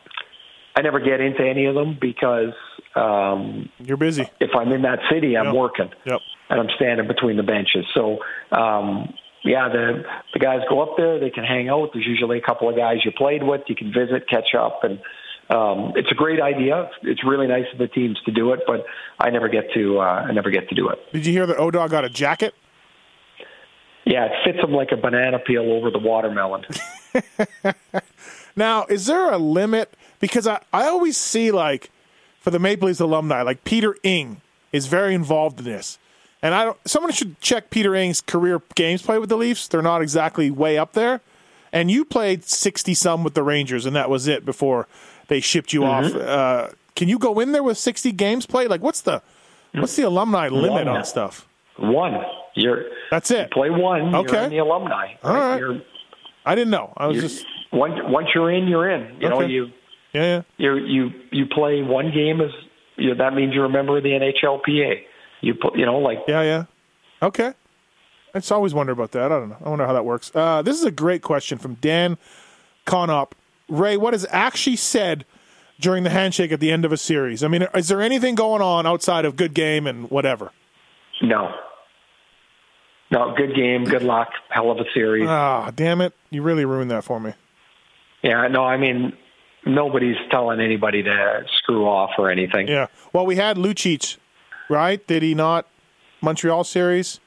I 0.75 0.81
never 0.81 0.99
get 0.99 1.19
into 1.19 1.41
any 1.41 1.65
of 1.65 1.75
them 1.75 1.97
because 1.99 2.53
um, 2.95 3.69
you're 3.79 3.97
busy. 3.97 4.29
If 4.39 4.51
I'm 4.55 4.71
in 4.71 4.83
that 4.83 4.99
city, 5.11 5.35
I'm 5.35 5.47
yep. 5.47 5.55
working, 5.55 5.89
yep. 6.05 6.19
and 6.49 6.59
I'm 6.59 6.69
standing 6.75 7.07
between 7.07 7.37
the 7.37 7.43
benches. 7.43 7.85
So, 7.93 8.19
um, 8.51 9.13
yeah, 9.43 9.69
the 9.69 10.03
the 10.33 10.39
guys 10.39 10.61
go 10.69 10.81
up 10.81 10.97
there. 10.97 11.19
They 11.19 11.29
can 11.29 11.43
hang 11.43 11.69
out. 11.69 11.89
There's 11.93 12.05
usually 12.05 12.37
a 12.37 12.41
couple 12.41 12.69
of 12.69 12.75
guys 12.75 12.97
you 13.05 13.11
played 13.11 13.43
with. 13.43 13.61
You 13.67 13.75
can 13.75 13.93
visit, 13.93 14.27
catch 14.29 14.53
up, 14.57 14.83
and 14.83 14.99
um, 15.49 15.93
it's 15.95 16.11
a 16.11 16.15
great 16.15 16.41
idea. 16.41 16.89
It's 17.03 17.23
really 17.23 17.47
nice 17.47 17.65
of 17.71 17.79
the 17.79 17.87
teams 17.87 18.19
to 18.25 18.31
do 18.31 18.53
it, 18.53 18.61
but 18.67 18.85
I 19.19 19.29
never 19.29 19.49
get 19.49 19.65
to 19.73 19.99
uh, 19.99 20.03
I 20.03 20.31
never 20.31 20.51
get 20.51 20.69
to 20.69 20.75
do 20.75 20.89
it. 20.89 20.99
Did 21.13 21.25
you 21.25 21.33
hear 21.33 21.47
that 21.47 21.57
Odog 21.57 21.89
got 21.89 22.05
a 22.05 22.09
jacket? 22.09 22.53
Yeah, 24.05 24.25
it 24.25 24.31
fits 24.43 24.63
him 24.63 24.73
like 24.73 24.91
a 24.91 24.97
banana 24.97 25.39
peel 25.39 25.71
over 25.71 25.91
the 25.91 25.99
watermelon. 25.99 26.65
now, 28.55 28.85
is 28.85 29.05
there 29.05 29.31
a 29.31 29.37
limit? 29.37 29.95
Because 30.19 30.47
I, 30.47 30.61
I 30.73 30.87
always 30.87 31.15
see 31.15 31.51
like 31.51 31.91
for 32.39 32.51
the 32.51 32.59
Maple 32.59 32.87
Leafs 32.87 32.99
alumni, 32.99 33.41
like 33.41 33.63
Peter 33.63 33.95
Ing 34.03 34.41
is 34.71 34.87
very 34.87 35.13
involved 35.13 35.59
in 35.59 35.65
this. 35.65 35.97
And 36.41 36.55
I 36.55 36.65
don't 36.65 36.77
someone 36.85 37.11
should 37.11 37.39
check 37.41 37.69
Peter 37.69 37.95
Ing's 37.95 38.21
career 38.21 38.61
games 38.75 39.01
played 39.01 39.19
with 39.19 39.29
the 39.29 39.37
Leafs. 39.37 39.67
They're 39.67 39.81
not 39.81 40.01
exactly 40.01 40.49
way 40.49 40.77
up 40.77 40.93
there. 40.93 41.21
And 41.71 41.91
you 41.91 42.05
played 42.05 42.43
sixty 42.43 42.93
some 42.93 43.23
with 43.23 43.33
the 43.33 43.43
Rangers 43.43 43.85
and 43.85 43.95
that 43.95 44.09
was 44.09 44.27
it 44.27 44.45
before 44.45 44.87
they 45.27 45.39
shipped 45.39 45.73
you 45.73 45.81
mm-hmm. 45.81 46.17
off. 46.17 46.21
Uh, 46.21 46.69
can 46.95 47.07
you 47.07 47.17
go 47.17 47.39
in 47.39 47.53
there 47.53 47.63
with 47.63 47.77
60 47.77 48.11
games 48.11 48.45
played? 48.45 48.69
Like, 48.69 48.81
what's 48.81 49.01
the 49.01 49.21
what's 49.73 49.95
the 49.95 50.03
alumni 50.03 50.49
limit 50.49 50.85
one. 50.85 50.97
on 50.97 51.05
stuff? 51.05 51.47
One. 51.77 52.17
You're 52.55 52.85
that's 53.09 53.31
it. 53.31 53.43
You 53.43 53.47
play 53.53 53.69
one. 53.69 54.13
Okay. 54.13 54.33
You're 54.33 54.43
in 54.43 54.49
the 54.49 54.57
alumni. 54.57 55.13
All 55.23 55.33
right. 55.33 55.63
right. 55.63 55.85
I 56.45 56.55
didn't 56.55 56.71
know. 56.71 56.91
I 56.97 57.07
was 57.07 57.21
just 57.21 57.45
once 57.71 57.93
once 58.03 58.27
you're 58.33 58.51
in, 58.51 58.67
you're 58.67 58.89
in. 58.89 59.21
You 59.21 59.27
okay. 59.27 59.29
know 59.29 59.41
you. 59.41 59.67
Yeah, 60.13 60.21
yeah. 60.23 60.41
You 60.57 60.75
you 60.75 61.11
you 61.31 61.45
play 61.45 61.83
one 61.83 62.11
game 62.11 62.41
as 62.41 62.51
you 62.97 63.09
know, 63.09 63.23
that 63.23 63.33
means 63.33 63.53
you're 63.53 63.65
a 63.65 63.69
member 63.69 63.97
of 63.97 64.03
the 64.03 64.09
NHLPA. 64.09 65.03
You 65.41 65.53
put 65.55 65.77
you 65.77 65.85
know 65.85 65.97
like 65.99 66.19
yeah 66.27 66.41
yeah. 66.41 66.65
Okay. 67.21 67.53
I 68.33 68.39
just 68.39 68.51
always 68.51 68.73
wonder 68.73 68.91
about 68.91 69.11
that. 69.13 69.23
I 69.31 69.39
don't 69.39 69.49
know. 69.49 69.57
I 69.63 69.69
wonder 69.69 69.87
how 69.87 69.93
that 69.93 70.05
works. 70.05 70.31
Uh, 70.35 70.61
this 70.61 70.77
is 70.77 70.85
a 70.85 70.91
great 70.91 71.23
question 71.23 71.57
from 71.57 71.75
Dan 71.75 72.17
Conop. 72.85 73.31
Ray, 73.67 73.97
what 73.97 74.13
is 74.13 74.27
actually 74.29 74.75
said 74.75 75.25
during 75.79 76.03
the 76.03 76.11
handshake 76.11 76.51
at 76.51 76.59
the 76.59 76.71
end 76.71 76.85
of 76.85 76.91
a 76.91 76.97
series? 76.97 77.43
I 77.43 77.47
mean, 77.47 77.65
is 77.73 77.87
there 77.87 78.01
anything 78.01 78.35
going 78.35 78.61
on 78.61 78.85
outside 78.85 79.25
of 79.25 79.35
good 79.35 79.55
game 79.55 79.87
and 79.87 80.11
whatever? 80.11 80.51
No. 81.21 81.51
No, 83.11 83.33
good 83.35 83.55
game, 83.55 83.85
good 83.85 84.03
luck, 84.03 84.29
hell 84.49 84.69
of 84.69 84.77
a 84.77 84.85
series. 84.93 85.27
Ah, 85.27 85.71
damn 85.73 85.99
it. 85.99 86.13
You 86.29 86.43
really 86.43 86.65
ruined 86.65 86.91
that 86.91 87.03
for 87.03 87.19
me. 87.19 87.33
Yeah, 88.21 88.47
no, 88.47 88.63
I 88.63 88.77
mean, 88.77 89.13
nobody's 89.65 90.17
telling 90.29 90.59
anybody 90.59 91.01
to 91.01 91.43
screw 91.57 91.87
off 91.87 92.11
or 92.19 92.29
anything. 92.29 92.67
Yeah. 92.67 92.87
Well, 93.11 93.25
we 93.25 93.35
had 93.35 93.57
Lucic, 93.57 94.17
right? 94.69 95.05
Did 95.07 95.23
he 95.23 95.35
not? 95.35 95.67
Montreal 96.21 96.63
series? 96.63 97.19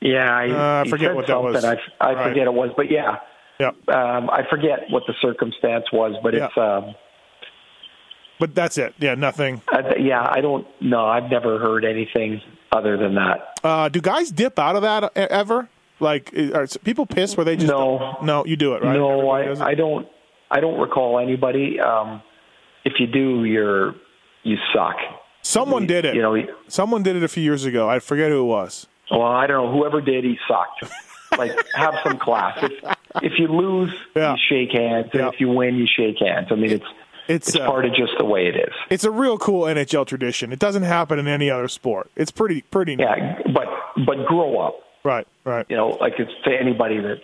Yeah, 0.00 0.36
I, 0.36 0.50
uh, 0.50 0.84
I 0.84 0.90
forget 0.90 1.14
what 1.14 1.28
that 1.28 1.42
was. 1.42 1.64
I, 1.64 1.76
I 2.00 2.12
right. 2.12 2.28
forget 2.28 2.46
it 2.46 2.54
was, 2.54 2.70
but 2.76 2.90
yeah. 2.90 3.18
Yep. 3.60 3.88
Um, 3.88 4.30
I 4.30 4.42
forget 4.50 4.90
what 4.90 5.04
the 5.06 5.14
circumstance 5.20 5.84
was, 5.92 6.16
but 6.22 6.34
it's. 6.34 6.56
Um, 6.56 6.94
but 8.40 8.54
that's 8.56 8.76
it. 8.78 8.94
Yeah, 8.98 9.14
nothing. 9.14 9.62
Uh, 9.72 9.94
yeah, 10.00 10.26
I 10.28 10.40
don't. 10.40 10.66
No, 10.80 11.06
I've 11.06 11.30
never 11.30 11.60
heard 11.60 11.84
anything 11.84 12.40
other 12.72 12.96
than 12.96 13.14
that. 13.14 13.60
Uh, 13.62 13.88
do 13.88 14.00
guys 14.00 14.32
dip 14.32 14.58
out 14.58 14.74
of 14.74 14.82
that 14.82 15.16
ever? 15.16 15.68
Like, 16.00 16.36
are 16.36 16.66
people 16.82 17.06
pissed 17.06 17.36
where 17.36 17.44
they 17.44 17.54
just 17.54 17.68
no, 17.68 18.16
no, 18.22 18.44
you 18.44 18.56
do 18.56 18.74
it 18.74 18.82
right? 18.82 18.96
No, 18.96 19.30
I, 19.30 19.68
I 19.68 19.74
don't. 19.74 20.08
I 20.50 20.58
don't 20.58 20.80
recall 20.80 21.20
anybody. 21.20 21.78
Um, 21.78 22.20
if 22.84 22.94
you 22.98 23.06
do, 23.06 23.44
you're 23.44 23.94
you 24.42 24.56
suck. 24.74 24.96
Someone 25.42 25.82
you, 25.82 25.88
did 25.88 26.04
it. 26.04 26.14
You 26.14 26.22
know, 26.22 26.46
someone 26.68 27.02
did 27.02 27.16
it 27.16 27.22
a 27.22 27.28
few 27.28 27.42
years 27.42 27.64
ago. 27.64 27.88
I 27.88 27.98
forget 27.98 28.30
who 28.30 28.40
it 28.40 28.46
was. 28.46 28.86
Well, 29.10 29.22
I 29.22 29.46
don't 29.46 29.66
know. 29.66 29.72
Whoever 29.72 30.00
did, 30.00 30.24
he 30.24 30.38
sucked. 30.48 30.92
like, 31.38 31.52
have 31.74 31.94
some 32.04 32.18
class. 32.18 32.58
If, 32.62 32.96
if 33.22 33.32
you 33.38 33.48
lose, 33.48 33.92
yeah. 34.14 34.32
you 34.32 34.38
shake 34.48 34.72
hands, 34.72 35.08
and 35.12 35.22
yeah. 35.22 35.28
if 35.28 35.40
you 35.40 35.48
win, 35.48 35.76
you 35.76 35.86
shake 35.86 36.18
hands. 36.18 36.48
I 36.50 36.54
mean, 36.54 36.70
it's 36.70 36.86
it's, 37.28 37.48
it's 37.48 37.56
uh, 37.56 37.66
part 37.66 37.84
of 37.84 37.94
just 37.94 38.12
the 38.18 38.24
way 38.24 38.46
it 38.46 38.56
is. 38.56 38.74
It's 38.90 39.04
a 39.04 39.10
real 39.10 39.38
cool 39.38 39.62
NHL 39.62 40.06
tradition. 40.06 40.52
It 40.52 40.58
doesn't 40.58 40.82
happen 40.82 41.18
in 41.18 41.28
any 41.28 41.50
other 41.50 41.68
sport. 41.68 42.10
It's 42.16 42.30
pretty 42.30 42.62
pretty. 42.62 42.96
Neat. 42.96 43.04
Yeah, 43.04 43.38
but 43.52 43.66
but 44.06 44.26
grow 44.26 44.58
up. 44.58 44.80
Right, 45.04 45.26
right. 45.44 45.66
You 45.68 45.76
know, 45.76 45.88
like 46.00 46.14
it's 46.18 46.32
to 46.44 46.50
anybody 46.50 47.00
that 47.00 47.20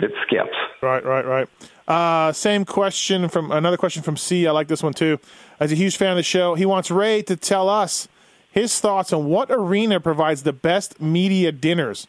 that 0.00 0.10
skips. 0.26 0.56
Right, 0.82 1.04
right, 1.04 1.24
right. 1.24 1.48
Uh, 1.86 2.32
same 2.32 2.64
question 2.64 3.28
from 3.28 3.52
another 3.52 3.76
question 3.76 4.02
from 4.02 4.16
C. 4.16 4.46
I 4.46 4.50
like 4.50 4.68
this 4.68 4.82
one 4.82 4.92
too. 4.92 5.18
As 5.60 5.70
a 5.70 5.74
huge 5.74 5.96
fan 5.96 6.10
of 6.10 6.16
the 6.16 6.22
show, 6.22 6.54
he 6.54 6.66
wants 6.66 6.90
Ray 6.90 7.22
to 7.22 7.36
tell 7.36 7.68
us 7.68 8.08
his 8.50 8.80
thoughts 8.80 9.12
on 9.12 9.26
what 9.26 9.50
arena 9.50 10.00
provides 10.00 10.42
the 10.42 10.52
best 10.52 11.00
media 11.00 11.52
dinners 11.52 12.06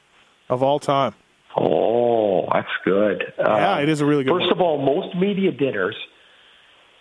of 0.49 0.63
all 0.63 0.79
time. 0.79 1.13
Oh, 1.55 2.47
that's 2.51 2.67
good. 2.85 3.33
Yeah, 3.37 3.79
it 3.79 3.89
is 3.89 4.01
a 4.01 4.05
really 4.05 4.23
good. 4.23 4.31
First 4.31 4.45
one. 4.45 4.53
of 4.53 4.61
all, 4.61 4.77
most 4.81 5.15
media 5.15 5.51
dinners, 5.51 5.95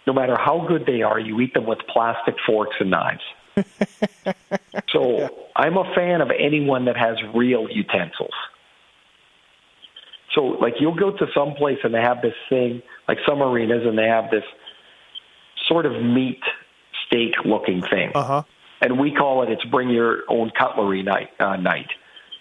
no 0.07 0.13
matter 0.13 0.37
how 0.37 0.67
good 0.67 0.85
they 0.87 1.03
are, 1.03 1.19
you 1.19 1.41
eat 1.41 1.55
them 1.55 1.67
with 1.67 1.79
plastic 1.89 2.35
forks 2.47 2.77
and 2.81 2.91
knives. 2.91 3.23
so 4.91 5.19
yeah. 5.19 5.29
I'm 5.55 5.77
a 5.79 5.95
fan 5.95 6.21
of 6.21 6.31
anyone 6.31 6.85
that 6.87 6.97
has 6.97 7.17
real 7.35 7.69
utensils. 7.71 8.35
So, 10.37 10.43
like, 10.43 10.75
you'll 10.79 10.95
go 10.95 11.11
to 11.11 11.27
some 11.35 11.55
place 11.55 11.79
and 11.83 11.93
they 11.93 12.01
have 12.01 12.23
this 12.23 12.35
thing, 12.49 12.83
like 13.09 13.19
some 13.27 13.43
arenas, 13.43 13.83
and 13.85 13.99
they 13.99 14.07
have 14.07 14.31
this 14.31 14.45
sort 15.67 15.87
of 15.87 16.01
meat 16.01 16.43
steak 17.07 17.35
looking 17.45 17.83
thing. 17.91 18.13
Uh-huh. 18.15 18.45
And 18.81 19.01
we 19.01 19.13
call 19.13 19.43
it 19.43 19.51
it's 19.51 19.65
bring 19.65 19.89
your 19.89 20.23
own 20.29 20.53
cutlery 20.57 21.03
night. 21.03 21.31
Uh, 21.41 21.57
night. 21.57 21.89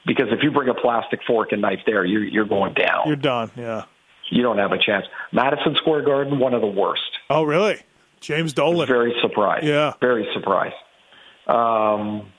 Because 0.05 0.27
if 0.29 0.43
you 0.43 0.51
bring 0.51 0.69
a 0.69 0.73
plastic 0.75 1.21
fork 1.25 1.51
and 1.53 1.61
knife 1.61 1.79
there, 1.87 2.05
you're, 2.05 2.23
you're 2.23 2.45
going 2.45 2.73
down. 2.73 3.07
You're 3.07 3.15
done, 3.15 3.49
yeah. 3.55 3.85
You 4.29 4.43
don't 4.43 4.57
have 4.57 4.71
a 4.71 4.77
chance. 4.77 5.05
Madison 5.31 5.75
Square 5.77 6.03
Garden, 6.03 6.37
one 6.37 6.53
of 6.53 6.61
the 6.61 6.67
worst. 6.67 7.01
Oh, 7.29 7.43
really? 7.43 7.79
James 8.19 8.53
Dolan. 8.53 8.87
Very 8.87 9.15
surprised. 9.21 9.65
Yeah. 9.65 9.93
Very 10.01 10.27
surprised. 10.33 10.75
Um, 11.47 12.31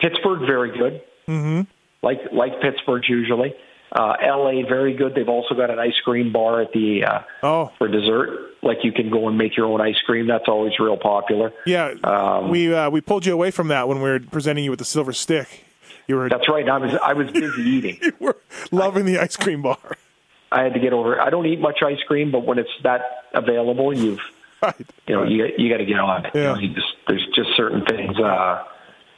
Pittsburgh, 0.00 0.46
very 0.46 0.76
good. 0.76 1.02
Mm-hmm. 1.28 1.62
Like 2.02 2.20
like 2.32 2.60
Pittsburgh's 2.60 3.08
usually. 3.08 3.54
Uh, 3.94 4.14
L.A. 4.20 4.62
very 4.64 4.94
good. 4.94 5.14
They've 5.14 5.28
also 5.28 5.54
got 5.54 5.70
an 5.70 5.78
ice 5.78 5.94
cream 6.04 6.32
bar 6.32 6.60
at 6.62 6.72
the 6.72 7.04
uh, 7.04 7.20
Oh, 7.44 7.72
for 7.78 7.86
dessert. 7.86 8.50
Like 8.62 8.78
you 8.82 8.90
can 8.92 9.08
go 9.10 9.28
and 9.28 9.38
make 9.38 9.56
your 9.56 9.66
own 9.66 9.80
ice 9.80 9.98
cream. 10.04 10.26
That's 10.26 10.48
always 10.48 10.72
real 10.80 10.96
popular. 10.96 11.52
yeah. 11.66 11.94
Um, 12.02 12.48
we 12.50 12.74
uh, 12.74 12.90
we 12.90 13.00
pulled 13.00 13.24
you 13.26 13.32
away 13.32 13.50
from 13.52 13.68
that 13.68 13.86
when 13.88 13.98
we 13.98 14.10
were 14.10 14.18
presenting 14.20 14.64
you 14.64 14.70
with 14.70 14.80
the 14.80 14.84
silver 14.84 15.12
stick. 15.12 15.64
You 16.08 16.16
were 16.16 16.28
That's 16.28 16.48
right. 16.48 16.68
I 16.68 16.78
was 16.78 16.94
I 17.02 17.12
was 17.12 17.30
busy 17.30 17.62
eating. 17.70 17.98
you 18.02 18.12
were 18.20 18.36
loving 18.72 19.04
the 19.04 19.18
ice 19.18 19.36
cream 19.36 19.62
bar. 19.62 19.78
I 20.50 20.62
had 20.62 20.74
to 20.74 20.80
get 20.80 20.92
over. 20.92 21.20
I 21.20 21.30
don't 21.30 21.46
eat 21.46 21.60
much 21.60 21.82
ice 21.82 21.98
cream, 22.06 22.30
but 22.32 22.44
when 22.44 22.58
it's 22.58 22.70
that 22.82 23.02
available, 23.32 23.96
you've 23.96 24.20
Right. 24.62 24.74
you 25.06 25.14
know 25.14 25.24
you 25.24 25.46
you 25.58 25.68
got 25.70 25.76
to 25.78 25.84
get 25.84 25.98
on 25.98 26.24
it. 26.26 26.34
You 26.34 26.40
know, 26.42 26.56
you 26.58 26.68
just 26.74 26.94
there's 27.06 27.26
just 27.34 27.50
certain 27.56 27.84
things 27.84 28.18
uh, 28.18 28.64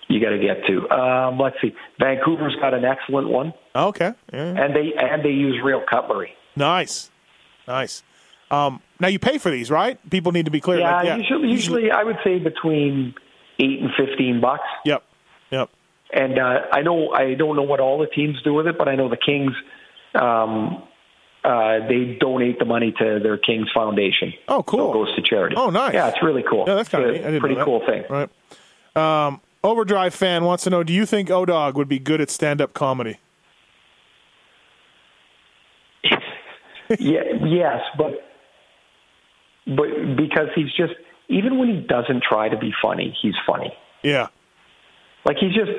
you 0.08 0.20
got 0.20 0.30
to 0.30 0.38
get 0.38 0.64
to. 0.66 0.88
Um, 0.90 1.38
let's 1.38 1.56
see. 1.60 1.74
Vancouver's 1.98 2.56
got 2.60 2.74
an 2.74 2.84
excellent 2.84 3.28
one, 3.28 3.52
Okay. 3.74 4.12
Yeah. 4.32 4.64
and 4.64 4.74
they 4.74 4.92
and 4.98 5.24
they 5.24 5.30
use 5.30 5.60
real 5.64 5.82
cutlery. 5.88 6.32
Nice. 6.54 7.10
Nice. 7.68 8.02
Um, 8.50 8.80
now 9.00 9.08
you 9.08 9.18
pay 9.18 9.38
for 9.38 9.50
these, 9.50 9.70
right? 9.70 9.98
People 10.10 10.30
need 10.32 10.44
to 10.44 10.50
be 10.52 10.60
clear. 10.60 10.78
Yeah, 10.78 11.02
like, 11.02 11.18
usually 11.18 11.48
usually 11.50 11.90
I 11.90 12.04
would 12.04 12.18
say 12.22 12.38
between 12.38 13.14
eight 13.58 13.80
and 13.80 13.90
fifteen 13.96 14.40
bucks. 14.40 14.62
Yep. 14.84 15.02
Yep. 15.50 15.70
And 16.12 16.38
uh, 16.38 16.60
I 16.72 16.82
know 16.82 17.10
I 17.10 17.34
don't 17.34 17.56
know 17.56 17.62
what 17.64 17.80
all 17.80 17.98
the 17.98 18.06
teams 18.06 18.40
do 18.42 18.54
with 18.54 18.68
it, 18.68 18.78
but 18.78 18.88
I 18.88 18.94
know 18.94 19.08
the 19.08 19.16
Kings. 19.16 19.52
Um, 20.14 20.82
uh, 21.44 21.86
they 21.88 22.16
donate 22.20 22.58
the 22.58 22.64
money 22.64 22.92
to 22.98 23.20
their 23.22 23.36
Kings 23.38 23.68
Foundation. 23.72 24.32
Oh, 24.48 24.62
cool. 24.64 24.78
So 24.78 24.90
it 24.90 25.04
goes 25.06 25.16
to 25.16 25.22
charity. 25.22 25.54
Oh, 25.56 25.70
nice. 25.70 25.94
Yeah, 25.94 26.08
it's 26.08 26.22
really 26.22 26.42
cool. 26.48 26.64
Yeah, 26.66 26.74
that's 26.74 26.88
kind 26.88 27.04
of 27.04 27.10
It's 27.10 27.18
neat. 27.18 27.24
I 27.24 27.28
a 27.28 27.30
didn't 27.32 27.40
pretty 27.40 27.60
cool 27.62 27.82
thing. 27.86 28.04
Right. 28.08 28.28
Um, 29.26 29.40
Overdrive 29.66 30.14
fan 30.14 30.44
wants 30.44 30.62
to 30.64 30.70
know: 30.70 30.84
Do 30.84 30.92
you 30.92 31.04
think 31.04 31.28
Odog 31.28 31.74
would 31.74 31.88
be 31.88 31.98
good 31.98 32.20
at 32.20 32.30
stand-up 32.30 32.72
comedy? 32.72 33.18
yeah, 37.00 37.22
yes, 37.44 37.80
but 37.98 38.12
but 39.66 39.88
because 40.16 40.48
he's 40.54 40.72
just 40.76 40.94
even 41.28 41.58
when 41.58 41.68
he 41.68 41.80
doesn't 41.80 42.22
try 42.22 42.48
to 42.48 42.56
be 42.56 42.72
funny, 42.80 43.16
he's 43.20 43.34
funny. 43.44 43.72
Yeah. 44.04 44.28
Like 45.24 45.38
he's 45.38 45.52
just 45.52 45.72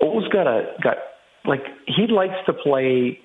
always 0.00 0.28
got 0.28 0.46
a 0.46 0.74
got 0.82 0.96
like 1.46 1.64
he 1.86 2.06
likes 2.08 2.36
to 2.44 2.52
play 2.52 3.20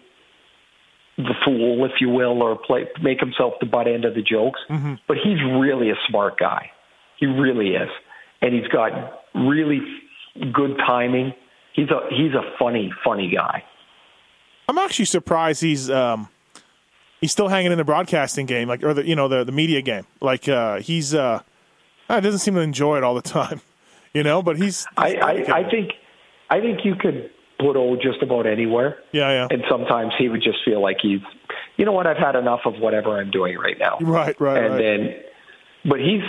the 1.17 1.33
fool, 1.43 1.83
if 1.83 1.99
you 1.99 2.07
will, 2.07 2.41
or 2.41 2.57
play 2.57 2.87
make 3.01 3.19
himself 3.19 3.55
the 3.59 3.65
butt 3.65 3.89
end 3.89 4.05
of 4.05 4.15
the 4.15 4.21
jokes. 4.21 4.61
Mm-hmm. 4.69 4.93
But 5.09 5.17
he's 5.21 5.39
really 5.59 5.89
a 5.89 5.95
smart 6.07 6.39
guy. 6.39 6.71
He 7.17 7.25
really 7.25 7.71
is, 7.71 7.89
and 8.41 8.53
he's 8.53 8.67
got 8.67 8.91
really 9.33 9.81
good 10.53 10.77
timing. 10.77 11.33
He's 11.73 11.89
a 11.89 12.01
he's 12.09 12.33
a 12.33 12.43
funny 12.57 12.93
funny 13.03 13.29
guy. 13.33 13.63
I'm 14.67 14.77
actually 14.77 15.05
surprised 15.05 15.61
he's 15.61 15.89
um, 15.89 16.29
he's 17.21 17.31
still 17.31 17.47
hanging 17.47 17.71
in 17.71 17.77
the 17.77 17.83
broadcasting 17.83 18.45
game, 18.45 18.67
like 18.67 18.83
or 18.83 18.93
the 18.93 19.05
you 19.05 19.15
know 19.15 19.27
the 19.27 19.43
the 19.43 19.51
media 19.51 19.81
game. 19.81 20.05
Like 20.21 20.47
uh, 20.47 20.79
he's 20.79 21.13
uh, 21.13 21.41
uh, 22.09 22.19
doesn't 22.19 22.39
seem 22.39 22.55
to 22.55 22.61
enjoy 22.61 22.97
it 22.97 23.03
all 23.03 23.15
the 23.15 23.21
time, 23.39 23.61
you 24.13 24.23
know. 24.23 24.41
But 24.41 24.57
he's, 24.57 24.87
I 24.97 25.09
he's 25.09 25.17
I, 25.17 25.29
I 25.29 25.33
dedicated. 25.33 25.71
think 25.71 25.91
I 26.49 26.59
think 26.61 26.85
you 26.85 26.95
could 26.95 27.29
put 27.59 27.75
O 27.77 27.95
just 27.95 28.21
about 28.21 28.45
anywhere. 28.45 28.97
yeah 29.11 29.29
yeah 29.31 29.47
and 29.49 29.63
sometimes 29.69 30.13
he 30.17 30.27
would 30.29 30.41
just 30.41 30.57
feel 30.65 30.81
like 30.81 30.97
he's, 31.01 31.21
you 31.77 31.85
know 31.85 31.93
what, 31.93 32.05
I've 32.05 32.17
had 32.17 32.35
enough 32.35 32.61
of 32.65 32.73
whatever 32.79 33.17
I'm 33.17 33.31
doing 33.31 33.57
right 33.57 33.77
now. 33.79 33.97
right 34.01 34.39
right 34.41 34.63
and 34.63 34.73
right. 34.73 34.81
then, 34.81 35.15
but 35.85 35.99
he's, 35.99 36.21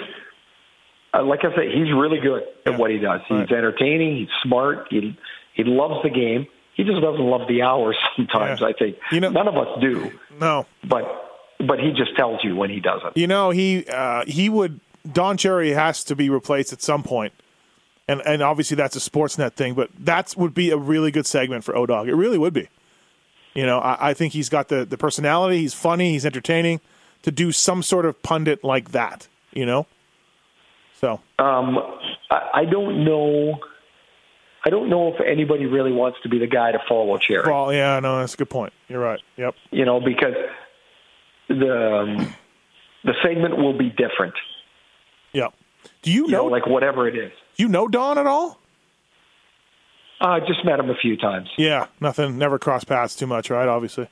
uh, 1.17 1.23
like 1.25 1.41
I 1.45 1.55
said, 1.55 1.69
he's 1.73 1.93
really 1.93 2.19
good 2.21 2.43
at 2.65 2.73
Yeah. 2.73 2.77
what 2.79 2.91
he 2.91 2.99
does. 2.99 3.21
He's 3.29 3.39
Right. 3.39 3.53
entertaining. 3.53 4.17
He's 4.17 4.29
smart. 4.43 4.87
He 4.91 5.17
he 5.55 5.65
loves 5.65 6.03
the 6.03 6.11
game. 6.11 6.47
He 6.75 6.85
just 6.85 7.01
doesn't 7.01 7.25
love 7.25 7.49
the 7.49 7.63
hours 7.63 7.97
sometimes. 8.17 8.61
Yeah. 8.61 8.67
I 8.69 8.73
think 8.75 8.97
You 9.11 9.21
know- 9.21 9.31
none 9.31 9.49
of 9.49 9.57
us 9.57 9.81
do, 9.81 10.13
no 10.41 10.67
but 10.85 11.05
but 11.59 11.81
he 11.81 11.93
just 11.93 12.15
tells 12.17 12.45
you 12.45 12.55
when 12.55 12.69
he 12.71 12.81
doesn't. 12.81 13.17
You 13.17 13.27
know, 13.27 13.51
he 13.51 13.85
uh, 13.91 14.25
he 14.27 14.49
would 14.49 14.81
Don 15.11 15.37
Cherry 15.37 15.71
has 15.71 16.05
to 16.05 16.17
be 16.17 16.29
replaced 16.31 16.73
at 16.73 16.83
some 16.83 17.03
point. 17.03 17.33
And 18.09 18.21
and 18.27 18.43
obviously 18.43 18.77
that's 18.77 18.95
a 18.95 19.01
Sportsnet 19.01 19.55
thing, 19.55 19.75
but 19.75 19.91
that 19.99 20.35
would 20.37 20.55
be 20.55 20.71
a 20.71 20.77
really 20.77 21.11
good 21.11 21.27
segment 21.27 21.65
for 21.65 21.75
Odog. 21.75 22.07
It 22.09 22.15
really 22.15 22.39
would 22.39 22.53
be. 22.53 22.69
You 23.55 23.65
know, 23.67 23.79
I, 23.79 24.11
I 24.11 24.15
think 24.15 24.33
he's 24.35 24.49
got 24.51 24.69
the, 24.69 24.85
the 24.85 24.99
personality, 24.99 25.59
he's 25.61 25.73
funny, 25.73 26.13
he's 26.13 26.27
entertaining 26.27 26.81
to 27.23 27.31
do 27.33 27.51
some 27.53 27.83
sort 27.83 28.05
of 28.05 28.23
pundit 28.23 28.63
like 28.63 28.91
that, 28.93 29.29
you 29.53 29.65
know? 29.65 29.87
So 31.01 31.21
Um, 31.39 31.79
I, 32.31 32.51
I 32.55 32.65
don't 32.65 33.05
know. 33.05 33.59
I 34.65 34.71
don't 34.71 34.89
know 34.91 35.15
if 35.15 35.21
anybody 35.21 35.67
really 35.67 35.93
wants 35.93 36.19
to 36.25 36.29
be 36.29 36.39
the 36.39 36.47
guy 36.49 36.73
to 36.73 36.79
follow 36.89 37.17
Cherry. 37.19 37.45
well, 37.47 37.73
yeah, 37.73 38.01
no, 38.01 38.19
that's 38.19 38.35
a 38.35 38.37
good 38.37 38.51
point. 38.51 38.73
You're 38.89 39.01
right. 39.01 39.21
Yep. 39.37 39.55
you 39.71 39.85
know, 39.85 40.01
because 40.01 40.35
the 41.49 41.97
um, 42.01 42.35
the 43.05 43.15
segment 43.23 43.57
will 43.59 43.77
be 43.79 43.91
different. 43.91 44.35
Yep. 45.33 45.55
Do 46.03 46.11
you 46.11 46.25
You 46.27 46.33
know, 46.33 46.39
know 46.39 46.47
like 46.47 46.67
whatever 46.67 47.07
it 47.07 47.17
is. 47.17 47.31
you 47.57 47.69
know 47.69 47.87
Don 47.87 48.19
at 48.19 48.27
all? 48.27 48.59
I 50.21 50.41
just 50.41 50.65
met 50.65 50.81
him 50.81 50.89
a 50.91 50.95
few 50.97 51.17
times. 51.17 51.49
Yeah, 51.59 51.87
nothing 52.01 52.39
never 52.39 52.59
crossed 52.59 52.87
paths 52.89 53.15
too 53.15 53.27
much, 53.27 53.51
right? 53.51 53.69
Obviously. 53.69 54.09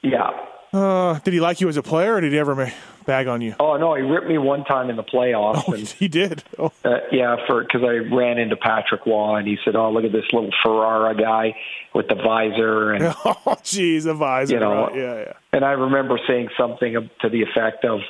Yeah. 0.00 0.30
Uh, 0.72 1.18
did 1.20 1.34
he 1.34 1.40
like 1.40 1.60
you 1.60 1.68
as 1.68 1.76
a 1.76 1.82
player 1.82 2.14
or 2.14 2.20
did 2.20 2.32
he 2.32 2.38
ever 2.38 2.72
bag 3.06 3.26
on 3.26 3.40
you? 3.40 3.54
Oh 3.60 3.76
no, 3.76 3.94
he 3.94 4.02
ripped 4.02 4.26
me 4.26 4.38
one 4.38 4.64
time 4.64 4.90
in 4.90 4.96
the 4.96 5.02
playoffs. 5.02 5.62
Oh, 5.68 5.72
and, 5.72 5.88
he 6.00 6.08
did. 6.08 6.42
Oh. 6.58 6.72
uh, 6.84 6.98
yeah, 7.12 7.36
for 7.46 7.62
because 7.62 7.82
I 7.82 8.14
ran 8.14 8.38
into 8.38 8.56
Patrick 8.56 9.06
Roy 9.06 9.36
and 9.36 9.46
he 9.48 9.56
said, 9.64 9.76
"Oh, 9.76 9.90
look 9.90 10.04
at 10.04 10.12
this 10.12 10.24
little 10.32 10.50
Ferrara 10.62 11.14
guy 11.16 11.54
with 11.94 12.08
the 12.08 12.14
visor." 12.16 12.92
And 12.92 13.04
Oh, 13.24 13.56
jeez, 13.62 14.06
a 14.06 14.14
visor. 14.14 14.54
You 14.54 14.60
know, 14.60 14.86
right. 14.86 14.96
yeah, 14.96 15.18
yeah. 15.20 15.32
and 15.52 15.64
I 15.64 15.72
remember 15.72 16.18
saying 16.26 16.48
something 16.58 17.08
to 17.20 17.28
the 17.28 17.42
effect 17.42 17.84
of, 17.84 18.00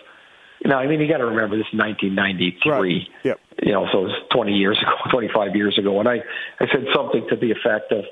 you 0.65 0.71
know, 0.71 0.77
I 0.77 0.87
mean, 0.87 1.01
you 1.01 1.09
got 1.09 1.19
to 1.19 1.27
remember 1.27 1.57
this 1.57 1.67
is 1.73 1.79
1993. 1.79 2.71
Right. 2.71 3.09
Yep. 3.25 3.41
you 3.63 3.73
know, 3.73 3.87
so 3.93 4.01
it 4.01 4.05
was 4.05 4.23
20 4.33 4.53
years 4.53 4.79
ago, 4.83 5.11
25 5.11 5.57
years 5.57 5.79
ago. 5.79 6.01
And 6.01 6.09
I, 6.09 6.17
I 6.61 6.67
said 6.73 6.87
something 6.95 7.27
to 7.31 7.37
the 7.37 7.51
effect 7.51 7.93
of, 7.93 8.05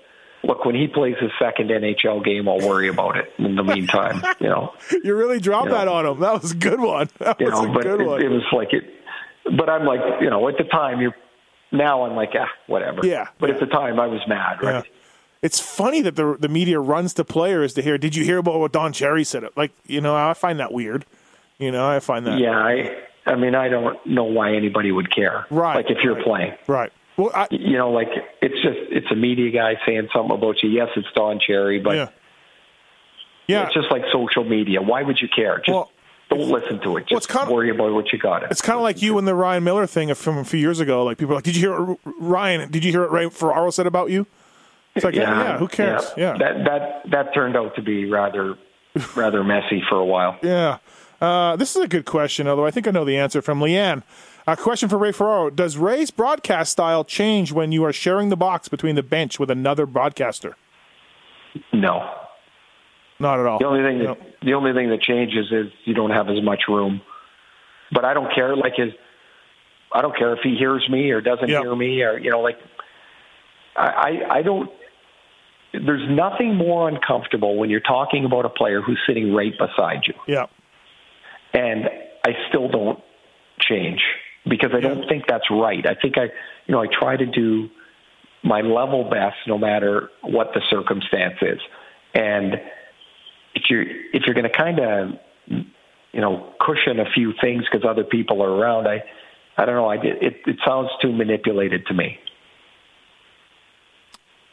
look, 0.45 0.65
when 0.65 0.75
he 0.75 0.89
plays 0.89 1.17
his 1.21 1.31
second 1.39 1.71
NHL 1.71 2.25
game, 2.25 2.49
I'll 2.49 2.61
worry 2.61 2.89
about 2.89 3.17
it 3.17 3.33
in 3.39 3.55
the 3.57 3.63
meantime, 3.65 4.23
you 4.41 4.49
know, 4.49 4.75
You 5.05 5.15
really 5.15 5.41
dropped 5.41 5.67
You 5.67 5.73
know. 5.73 5.79
that 5.79 5.89
on 5.89 6.07
him. 6.07 6.21
That 6.21 6.43
was 6.43 6.53
a 6.53 6.57
good 6.57 6.81
one. 6.81 7.09
That 7.19 7.41
you 7.41 7.47
was 7.47 7.61
know, 7.63 7.79
a 7.79 7.83
good 7.83 8.01
it, 8.01 8.07
one. 8.07 8.23
it 8.23 8.29
was 8.29 8.43
like 8.53 8.73
it, 8.73 8.85
but 9.57 9.69
I'm 9.69 9.85
like, 9.85 10.01
you 10.21 10.31
know, 10.31 10.49
at 10.49 10.57
the 10.59 10.65
time 10.65 11.01
you're, 11.01 11.15
now 11.73 12.05
I'm 12.05 12.15
like, 12.17 12.31
ah, 12.39 12.49
whatever. 12.67 13.01
Yeah, 13.07 13.29
But 13.39 13.49
yeah. 13.49 13.55
at 13.57 13.61
the 13.61 13.67
time 13.67 13.99
I 14.01 14.07
was 14.07 14.21
mad, 14.29 14.59
yeah. 14.63 14.71
right? 14.71 14.85
It's 15.43 15.59
funny 15.59 16.03
that 16.03 16.15
the 16.15 16.37
the 16.39 16.49
media 16.49 16.79
runs 16.79 17.15
to 17.15 17.25
players 17.25 17.75
to 17.75 17.83
hear. 17.83 17.99
Did 17.99 18.15
you 18.15 18.23
hear 18.25 18.39
about 18.39 18.61
what 18.61 18.71
Don 18.71 18.93
Cherry 18.93 19.25
said? 19.25 19.43
Like, 19.57 19.73
you 19.87 20.01
know, 20.01 20.15
I 20.15 20.35
find 20.35 20.61
that 20.61 20.73
weird. 20.73 21.05
You 21.59 21.73
know, 21.73 21.89
I 21.89 21.99
find 21.99 22.27
that 22.29 22.39
Yeah. 22.39 22.57
I, 22.57 22.97
I 23.27 23.35
mean, 23.35 23.55
I 23.57 23.69
don't 23.69 23.97
know 24.07 24.23
why 24.25 24.55
anybody 24.55 24.93
would 24.93 25.13
care. 25.13 25.47
Right, 25.51 25.75
Like 25.75 25.91
if 25.91 25.99
you're 26.05 26.23
playing. 26.23 26.55
right. 26.69 26.93
Well, 27.23 27.31
I, 27.35 27.47
you 27.51 27.77
know, 27.79 27.91
like 27.91 28.09
it's 28.41 28.55
just 28.63 28.79
it's 28.91 29.11
a 29.11 29.15
media 29.17 29.51
guy 29.51 29.75
saying 29.87 30.09
something 30.15 30.37
about 30.37 30.63
you. 30.63 30.69
Yes, 30.71 30.89
it's 30.97 31.09
Don 31.15 31.39
Cherry, 31.41 31.79
but 31.79 31.95
yeah, 31.97 32.09
yeah. 33.47 33.65
it's 33.67 33.75
just 33.75 33.91
like 33.91 34.03
social 34.13 34.45
media. 34.45 34.81
Why 34.83 35.03
would 35.03 35.19
you 35.21 35.29
care? 35.29 35.59
Just 35.59 35.69
Well, 35.69 35.91
don't 36.31 36.49
listen 36.49 36.79
to 36.81 36.89
it. 36.97 37.07
well, 37.11 37.19
it's 37.19 37.27
Just 37.27 37.29
kinda- 37.29 37.53
worry 37.53 37.71
about 37.71 37.93
what 37.93 38.13
you 38.13 38.19
got. 38.19 38.45
It's 38.51 38.63
kind 38.63 38.77
of 38.79 38.83
like 38.83 39.03
you 39.03 39.19
and 39.19 39.27
the 39.29 39.35
Ryan 39.35 39.65
Miller 39.65 39.87
thing 39.87 40.13
from 40.15 40.39
a 40.39 40.45
few 40.45 40.59
years 40.61 40.81
ago. 40.81 41.05
Like 41.05 41.19
people 41.19 41.33
are 41.35 41.37
like, 41.37 41.45
did 41.45 41.57
you 41.57 41.69
hear 41.71 41.97
Ryan? 42.19 42.71
Did 42.71 42.85
you 42.85 42.91
hear 42.91 43.03
what 43.03 43.13
Ray 43.13 43.29
Ferraro 43.29 43.71
said 43.71 43.87
about 43.87 44.11
you? 44.11 44.27
It's 44.95 45.05
like, 45.05 45.15
yeah, 45.15 45.43
yeah 45.53 45.59
who 45.59 45.69
cares? 45.69 46.05
Yeah, 46.17 46.37
That 46.39 46.65
that 46.65 47.11
that 47.11 47.35
turned 47.35 47.57
out 47.57 47.75
to 47.77 47.83
be 47.83 48.11
rather 48.11 48.57
rather 49.17 49.43
messy 49.45 49.83
for 49.89 49.97
a 49.99 50.05
while. 50.05 50.39
Yeah. 50.43 50.79
Uh, 51.21 51.55
this 51.55 51.77
is 51.77 51.83
a 51.85 51.87
good 51.87 52.05
question, 52.05 52.49
although 52.49 52.67
I 52.67 52.73
think 52.73 52.89
I 52.89 52.91
know 52.91 53.05
the 53.05 53.17
answer 53.17 53.41
from 53.41 53.61
Leanne. 53.61 54.03
A 54.47 54.57
question 54.57 54.89
for 54.89 54.99
Ray 54.99 55.13
Ferraro. 55.13 55.51
Does 55.51 55.77
Ray's 55.77 56.11
broadcast 56.11 56.73
style 56.73 57.05
change 57.05 57.53
when 57.53 57.71
you 57.71 57.85
are 57.85 57.93
sharing 57.93 58.29
the 58.29 58.37
box 58.37 58.69
between 58.69 58.97
the 58.97 59.03
bench 59.03 59.39
with 59.39 59.51
another 59.51 59.87
broadcaster? 59.87 60.57
No. 61.73 62.09
Not 63.21 63.39
at 63.39 63.47
all. 63.47 63.59
The 63.61 63.67
only 63.67 63.83
thing 63.89 63.99
that 63.99 64.05
No. 64.05 64.17
the 64.43 64.55
only 64.55 64.73
thing 64.73 64.91
that 64.91 65.01
changes 65.01 65.47
is 65.53 65.67
you 65.85 65.95
don't 65.95 66.11
have 66.11 66.29
as 66.29 66.43
much 66.43 66.63
room. 66.69 67.01
But 67.93 68.05
I 68.05 68.15
don't 68.15 68.35
care. 68.35 68.57
Like 68.57 68.75
his, 68.77 68.93
I 69.93 70.03
don't 70.03 70.17
care 70.17 70.33
if 70.33 70.41
he 70.43 70.57
hears 70.57 70.89
me 70.91 71.11
or 71.11 71.21
doesn't 71.21 71.49
Yeah. 71.49 71.61
hear 71.61 71.77
me 71.77 72.03
or 72.03 72.19
you 72.19 72.31
know 72.31 72.41
like. 72.41 72.59
I 73.77 73.87
I, 73.87 74.35
I 74.39 74.43
don't. 74.43 74.71
There's 75.73 76.09
nothing 76.11 76.57
more 76.57 76.89
uncomfortable 76.89 77.57
when 77.57 77.71
you're 77.71 77.81
talking 77.81 78.25
about 78.25 78.45
a 78.45 78.49
player 78.51 78.83
who's 78.83 78.99
sitting 79.07 79.33
right 79.35 79.55
beside 79.57 80.03
you. 80.07 80.15
Yeah. 80.27 80.47
and 81.55 81.89
I 82.27 82.31
still 82.49 82.69
don't 82.69 82.99
change 83.61 84.01
because 84.53 84.73
I 84.75 84.81
don't 84.81 85.09
think 85.09 85.25
that's 85.27 85.51
right. 85.51 85.87
I 85.87 85.95
think 85.95 86.19
I, 86.19 86.25
you 86.67 86.75
know, 86.75 86.83
I 86.83 86.87
try 86.87 87.17
to 87.17 87.25
do 87.25 87.71
my 88.45 88.61
level 88.61 89.09
best 89.09 89.37
no 89.47 89.57
matter 89.57 90.11
what 90.21 90.53
the 90.53 90.61
circumstance 90.69 91.39
is. 91.41 91.61
And 92.15 92.61
if 93.55 93.71
you're 93.71 93.83
if 93.83 94.25
you're 94.27 94.35
going 94.35 94.45
to 94.45 94.51
kind 94.51 94.79
of 94.79 95.65
you 96.13 96.21
know, 96.21 96.53
cushion 96.61 97.01
a 97.01 97.11
few 97.11 97.33
things 97.41 97.65
because 97.65 97.89
other 97.89 98.05
people 98.05 98.43
are 98.43 98.51
around. 98.51 98.87
I, 98.87 99.03
I 99.57 99.65
don't 99.65 99.75
know. 99.75 99.89
I 99.89 99.97
it 99.97 100.43
it 100.47 100.57
sounds 100.67 100.91
too 101.01 101.13
manipulated 101.13 101.87
to 101.87 101.95
me. 101.95 102.19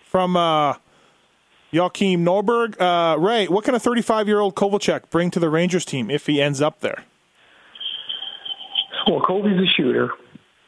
From 0.03 0.37
uh, 0.37 0.75
Joachim 1.71 2.25
Norberg, 2.25 2.79
uh, 2.79 3.19
Ray, 3.19 3.47
what 3.47 3.65
can 3.65 3.75
a 3.75 3.79
35 3.79 4.27
year 4.27 4.39
old 4.39 4.55
Kovalchuk 4.55 5.09
bring 5.09 5.29
to 5.31 5.39
the 5.39 5.49
Rangers 5.49 5.83
team 5.85 6.09
if 6.09 6.25
he 6.25 6.41
ends 6.41 6.61
up 6.61 6.79
there? 6.79 7.03
Well, 9.09 9.21
Kobe's 9.21 9.59
a 9.59 9.65
shooter. 9.65 10.11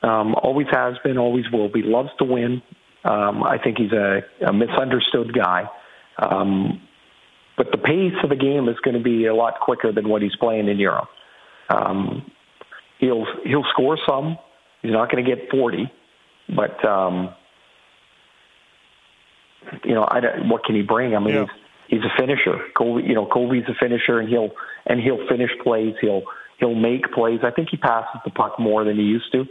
Um, 0.02 0.34
always 0.34 0.66
has 0.72 0.96
been, 1.04 1.20
always 1.20 1.46
will 1.52 1.70
be. 1.70 1.84
Loves 1.84 2.10
to 2.18 2.24
win. 2.24 2.64
Um, 3.04 3.44
I 3.44 3.58
think 3.64 3.78
he's 3.78 3.92
a, 3.92 4.22
a 4.46 4.52
misunderstood 4.52 5.32
guy. 5.32 5.70
Um, 6.18 6.82
but 7.56 7.72
the 7.72 7.78
pace 7.78 8.14
of 8.24 8.30
the 8.32 8.36
game 8.36 8.68
is 8.68 8.78
going 8.84 8.98
to 8.98 9.04
be 9.04 9.28
a 9.28 9.36
lot 9.36 9.60
quicker 9.60 9.92
than 9.92 10.10
what 10.10 10.24
he's 10.24 10.36
playing 10.38 10.68
in 10.70 10.80
Europe. 10.80 11.10
Um, 11.70 12.32
he'll 13.00 13.26
he'll 13.46 13.66
score 13.72 13.98
some. 14.10 14.38
He's 14.82 14.92
not 14.92 15.12
going 15.12 15.24
to 15.24 15.36
get 15.36 15.52
40, 15.52 15.92
but 16.56 16.84
um, 16.84 17.36
you 19.84 19.94
know, 19.94 20.08
I 20.10 20.20
don't, 20.20 20.50
what 20.50 20.64
can 20.64 20.74
he 20.74 20.82
bring? 20.82 21.16
I 21.16 21.20
mean, 21.20 21.36
yeah. 21.36 21.46
he's, 21.90 22.02
he's 22.02 22.04
a 22.04 22.20
finisher. 22.20 22.58
Kobe, 22.76 23.08
you 23.08 23.14
know, 23.14 23.28
Kobe's 23.28 23.66
a 23.68 23.76
finisher, 23.80 24.20
and 24.20 24.28
he'll 24.28 24.50
and 24.88 25.00
he'll 25.00 25.28
finish 25.28 25.52
plays. 25.64 25.94
He'll 26.02 26.24
he'll 26.62 26.76
make 26.76 27.12
plays. 27.12 27.40
I 27.44 27.52
think 27.52 27.70
he 27.70 27.78
passes 27.78 28.22
the 28.24 28.32
puck 28.32 28.58
more 28.58 28.86
than 28.86 28.96
he 28.96 29.04
used 29.04 29.32
to 29.34 29.46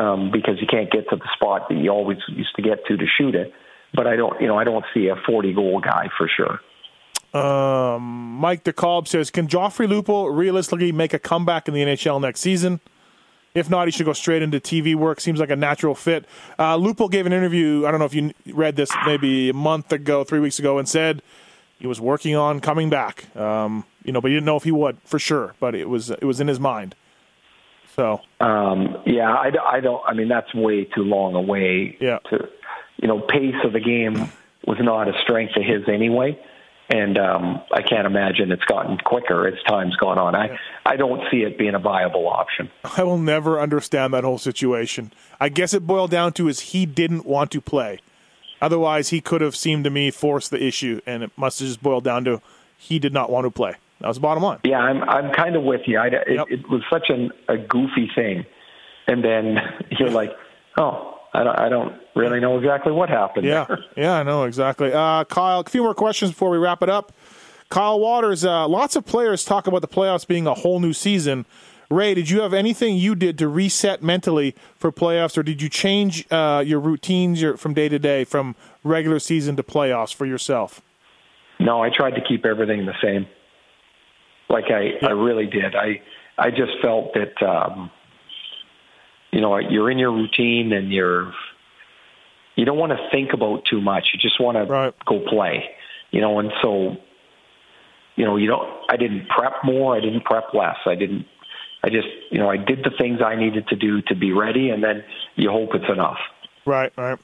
um, 0.00 0.30
because 0.30 0.60
he 0.60 0.66
can't 0.66 0.90
get 0.92 1.08
to 1.08 1.16
the 1.16 1.28
spot 1.34 1.68
that 1.68 1.76
he 1.76 1.88
always 1.88 2.18
used 2.28 2.54
to 2.54 2.62
get 2.62 2.86
to 2.86 2.96
to 2.96 3.06
shoot 3.18 3.34
it. 3.34 3.52
But 3.92 4.06
I 4.06 4.14
don't, 4.14 4.40
you 4.40 4.46
know, 4.46 4.56
I 4.56 4.62
don't 4.62 4.84
see 4.94 5.08
a 5.08 5.16
40 5.26 5.52
goal 5.54 5.80
guy 5.80 6.08
for 6.16 6.28
sure. 6.28 6.60
Um, 7.32 8.36
Mike 8.36 8.62
DeKalb 8.64 9.08
says, 9.08 9.30
"Can 9.30 9.48
Joffrey 9.48 9.88
Lupul 9.88 10.36
realistically 10.36 10.92
make 10.92 11.14
a 11.14 11.18
comeback 11.18 11.66
in 11.66 11.74
the 11.74 11.80
NHL 11.80 12.20
next 12.20 12.40
season? 12.40 12.80
If 13.52 13.68
not, 13.68 13.88
he 13.88 13.92
should 13.92 14.06
go 14.06 14.12
straight 14.12 14.42
into 14.42 14.60
TV 14.60 14.94
work. 14.94 15.20
Seems 15.20 15.40
like 15.40 15.50
a 15.50 15.56
natural 15.56 15.94
fit." 15.94 16.24
Uh, 16.58 16.76
Lupul 16.76 17.10
gave 17.10 17.26
an 17.26 17.32
interview. 17.32 17.84
I 17.86 17.90
don't 17.90 18.00
know 18.00 18.06
if 18.06 18.14
you 18.14 18.32
read 18.52 18.76
this, 18.76 18.90
maybe 19.06 19.50
a 19.50 19.54
month 19.54 19.92
ago, 19.92 20.24
three 20.24 20.40
weeks 20.40 20.58
ago, 20.58 20.78
and 20.78 20.88
said 20.88 21.22
he 21.80 21.86
was 21.86 22.00
working 22.00 22.36
on 22.36 22.60
coming 22.60 22.90
back. 22.90 23.34
Um, 23.36 23.84
you 24.04 24.12
know, 24.12 24.20
but 24.20 24.28
he 24.28 24.36
didn't 24.36 24.46
know 24.46 24.56
if 24.56 24.64
he 24.64 24.70
would 24.70 24.98
for 25.04 25.18
sure. 25.18 25.54
But 25.58 25.74
it 25.74 25.88
was 25.88 26.10
it 26.10 26.24
was 26.24 26.40
in 26.40 26.46
his 26.46 26.60
mind. 26.60 26.94
So 27.96 28.20
um, 28.40 29.02
yeah, 29.06 29.32
I, 29.32 29.50
I 29.64 29.80
don't. 29.80 30.02
I 30.06 30.14
mean, 30.14 30.28
that's 30.28 30.54
way 30.54 30.84
too 30.84 31.02
long 31.02 31.34
away. 31.34 31.96
Yeah. 32.00 32.18
To 32.30 32.48
you 33.02 33.08
know, 33.08 33.20
pace 33.20 33.56
of 33.64 33.72
the 33.72 33.80
game 33.80 34.30
was 34.66 34.78
not 34.80 35.08
a 35.08 35.12
strength 35.22 35.56
of 35.56 35.64
his 35.64 35.88
anyway 35.88 36.38
and 36.90 37.18
um, 37.18 37.62
I 37.72 37.82
can't 37.82 38.06
imagine 38.06 38.50
it's 38.50 38.64
gotten 38.64 38.98
quicker 38.98 39.46
as 39.46 39.54
time's 39.68 39.94
gone 39.96 40.18
on. 40.18 40.34
I 40.34 40.58
I 40.84 40.96
don't 40.96 41.22
see 41.30 41.38
it 41.38 41.56
being 41.56 41.74
a 41.74 41.78
viable 41.78 42.28
option. 42.28 42.68
I 42.96 43.04
will 43.04 43.18
never 43.18 43.60
understand 43.60 44.12
that 44.12 44.24
whole 44.24 44.38
situation. 44.38 45.12
I 45.38 45.48
guess 45.48 45.72
it 45.72 45.86
boiled 45.86 46.10
down 46.10 46.32
to 46.34 46.48
is 46.48 46.60
he 46.60 46.86
didn't 46.86 47.24
want 47.24 47.52
to 47.52 47.60
play. 47.60 48.00
Otherwise, 48.60 49.08
he 49.08 49.20
could 49.20 49.40
have 49.40 49.56
seemed 49.56 49.84
to 49.84 49.90
me 49.90 50.10
forced 50.10 50.50
the 50.50 50.62
issue, 50.62 51.00
and 51.06 51.22
it 51.22 51.30
must 51.36 51.60
have 51.60 51.68
just 51.68 51.82
boiled 51.82 52.04
down 52.04 52.24
to 52.24 52.40
he 52.76 52.98
did 52.98 53.12
not 53.12 53.30
want 53.30 53.44
to 53.44 53.50
play. 53.50 53.74
That 54.00 54.08
was 54.08 54.16
the 54.16 54.22
bottom 54.22 54.42
line. 54.42 54.60
Yeah, 54.64 54.78
I'm 54.78 55.02
I'm 55.02 55.32
kind 55.32 55.56
of 55.56 55.62
with 55.62 55.82
you. 55.86 55.98
I, 55.98 56.06
it, 56.06 56.24
yep. 56.28 56.46
it 56.48 56.68
was 56.70 56.82
such 56.90 57.10
an, 57.10 57.30
a 57.48 57.58
goofy 57.58 58.10
thing, 58.14 58.46
and 59.06 59.22
then 59.22 59.58
you're 59.98 60.10
like, 60.10 60.32
oh, 60.78 61.18
I 61.32 61.44
don't, 61.44 61.60
I 61.60 61.68
don't 61.68 62.00
really 62.16 62.40
know 62.40 62.58
exactly 62.58 62.92
what 62.92 63.08
happened. 63.08 63.46
Yeah, 63.46 63.66
there. 63.66 63.78
yeah, 63.96 64.14
I 64.14 64.22
know 64.22 64.44
exactly. 64.44 64.92
Uh, 64.92 65.24
Kyle, 65.24 65.60
a 65.60 65.64
few 65.64 65.82
more 65.82 65.94
questions 65.94 66.30
before 66.30 66.50
we 66.50 66.58
wrap 66.58 66.82
it 66.82 66.88
up. 66.88 67.12
Kyle 67.68 68.00
Waters, 68.00 68.44
uh, 68.44 68.66
lots 68.66 68.96
of 68.96 69.06
players 69.06 69.44
talk 69.44 69.68
about 69.68 69.80
the 69.80 69.88
playoffs 69.88 70.26
being 70.26 70.46
a 70.46 70.54
whole 70.54 70.80
new 70.80 70.92
season. 70.92 71.46
Ray, 71.90 72.14
did 72.14 72.30
you 72.30 72.40
have 72.42 72.54
anything 72.54 72.96
you 72.96 73.14
did 73.14 73.36
to 73.38 73.48
reset 73.48 74.02
mentally 74.02 74.54
for 74.76 74.92
playoffs, 74.92 75.36
or 75.36 75.42
did 75.42 75.60
you 75.60 75.68
change 75.68 76.26
uh, 76.30 76.62
your 76.64 76.80
routines 76.80 77.42
your, 77.42 77.56
from 77.56 77.74
day 77.74 77.88
to 77.88 77.98
day, 77.98 78.24
from 78.24 78.54
regular 78.84 79.18
season 79.18 79.56
to 79.56 79.62
playoffs 79.62 80.14
for 80.14 80.24
yourself? 80.24 80.80
No, 81.58 81.82
I 81.82 81.90
tried 81.94 82.12
to 82.12 82.22
keep 82.26 82.46
everything 82.46 82.86
the 82.86 82.94
same. 83.02 83.26
Like 84.48 84.64
I, 84.70 84.98
yeah. 85.02 85.08
I 85.08 85.10
really 85.10 85.46
did. 85.46 85.74
I, 85.74 86.00
I 86.38 86.50
just 86.50 86.72
felt 86.80 87.14
that. 87.14 87.42
Um, 87.46 87.90
you 89.32 89.40
know 89.40 89.58
you're 89.58 89.90
in 89.90 89.98
your 89.98 90.12
routine 90.12 90.72
and 90.72 90.92
you're 90.92 91.32
you 92.56 92.64
don't 92.64 92.78
want 92.78 92.92
to 92.92 92.98
think 93.10 93.32
about 93.32 93.64
too 93.64 93.80
much. 93.80 94.08
You 94.12 94.18
just 94.20 94.40
want 94.40 94.56
to 94.56 94.64
right. 94.64 94.94
go 95.06 95.20
play. 95.28 95.70
You 96.10 96.20
know, 96.20 96.40
and 96.40 96.52
so 96.62 96.96
you 98.16 98.24
know, 98.24 98.36
you 98.36 98.48
don't 98.48 98.68
I 98.88 98.96
didn't 98.96 99.28
prep 99.28 99.52
more, 99.64 99.96
I 99.96 100.00
didn't 100.00 100.24
prep 100.24 100.52
less. 100.52 100.76
I 100.84 100.94
didn't 100.94 101.26
I 101.82 101.88
just, 101.88 102.08
you 102.30 102.38
know, 102.38 102.50
I 102.50 102.56
did 102.56 102.84
the 102.84 102.90
things 102.98 103.20
I 103.24 103.36
needed 103.36 103.68
to 103.68 103.76
do 103.76 104.02
to 104.02 104.14
be 104.14 104.32
ready 104.32 104.70
and 104.70 104.82
then 104.82 105.02
you 105.36 105.50
hope 105.50 105.74
it's 105.74 105.90
enough. 105.90 106.18
Right, 106.66 106.92
right. 106.96 107.18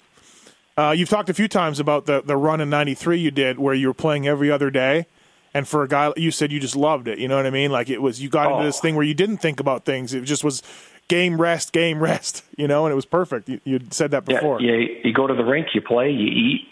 Uh, 0.79 0.93
you've 0.97 1.09
talked 1.09 1.31
a 1.31 1.35
few 1.35 1.49
times 1.49 1.81
about 1.81 2.05
the 2.05 2.21
the 2.21 2.37
run 2.37 2.61
in 2.61 2.69
'93 2.69 3.19
you 3.19 3.31
did, 3.31 3.59
where 3.59 3.73
you 3.73 3.89
were 3.89 3.95
playing 3.95 4.29
every 4.29 4.51
other 4.51 4.71
day, 4.71 5.07
and 5.55 5.67
for 5.67 5.83
a 5.83 5.89
guy, 5.89 6.13
you 6.19 6.31
said 6.31 6.53
you 6.53 6.61
just 6.61 6.77
loved 6.77 7.09
it. 7.09 7.19
You 7.19 7.29
know 7.29 7.37
what 7.37 7.47
I 7.47 7.51
mean? 7.51 7.71
Like 7.71 7.89
it 7.89 8.03
was, 8.03 8.21
you 8.21 8.29
got 8.29 8.47
oh. 8.47 8.57
into 8.57 8.67
this 8.67 8.79
thing 8.79 8.95
where 8.95 9.05
you 9.05 9.15
didn't 9.15 9.39
think 9.39 9.59
about 9.59 9.87
things. 9.87 10.13
It 10.13 10.23
just 10.25 10.45
was 10.45 10.63
game 11.09 11.41
rest, 11.41 11.73
game 11.73 12.03
rest, 12.03 12.45
you 12.59 12.69
know, 12.69 12.85
and 12.85 12.93
it 12.93 12.95
was 12.95 13.07
perfect. 13.07 13.49
You, 13.49 13.61
you 13.65 13.81
said 13.91 14.11
that 14.11 14.27
before. 14.27 14.61
Yeah, 14.61 14.75
you, 14.75 15.01
you 15.05 15.13
go 15.15 15.27
to 15.27 15.35
the 15.35 15.45
rink, 15.45 15.69
you 15.75 15.81
play, 15.81 16.11
you 16.11 16.27
eat. 16.27 16.69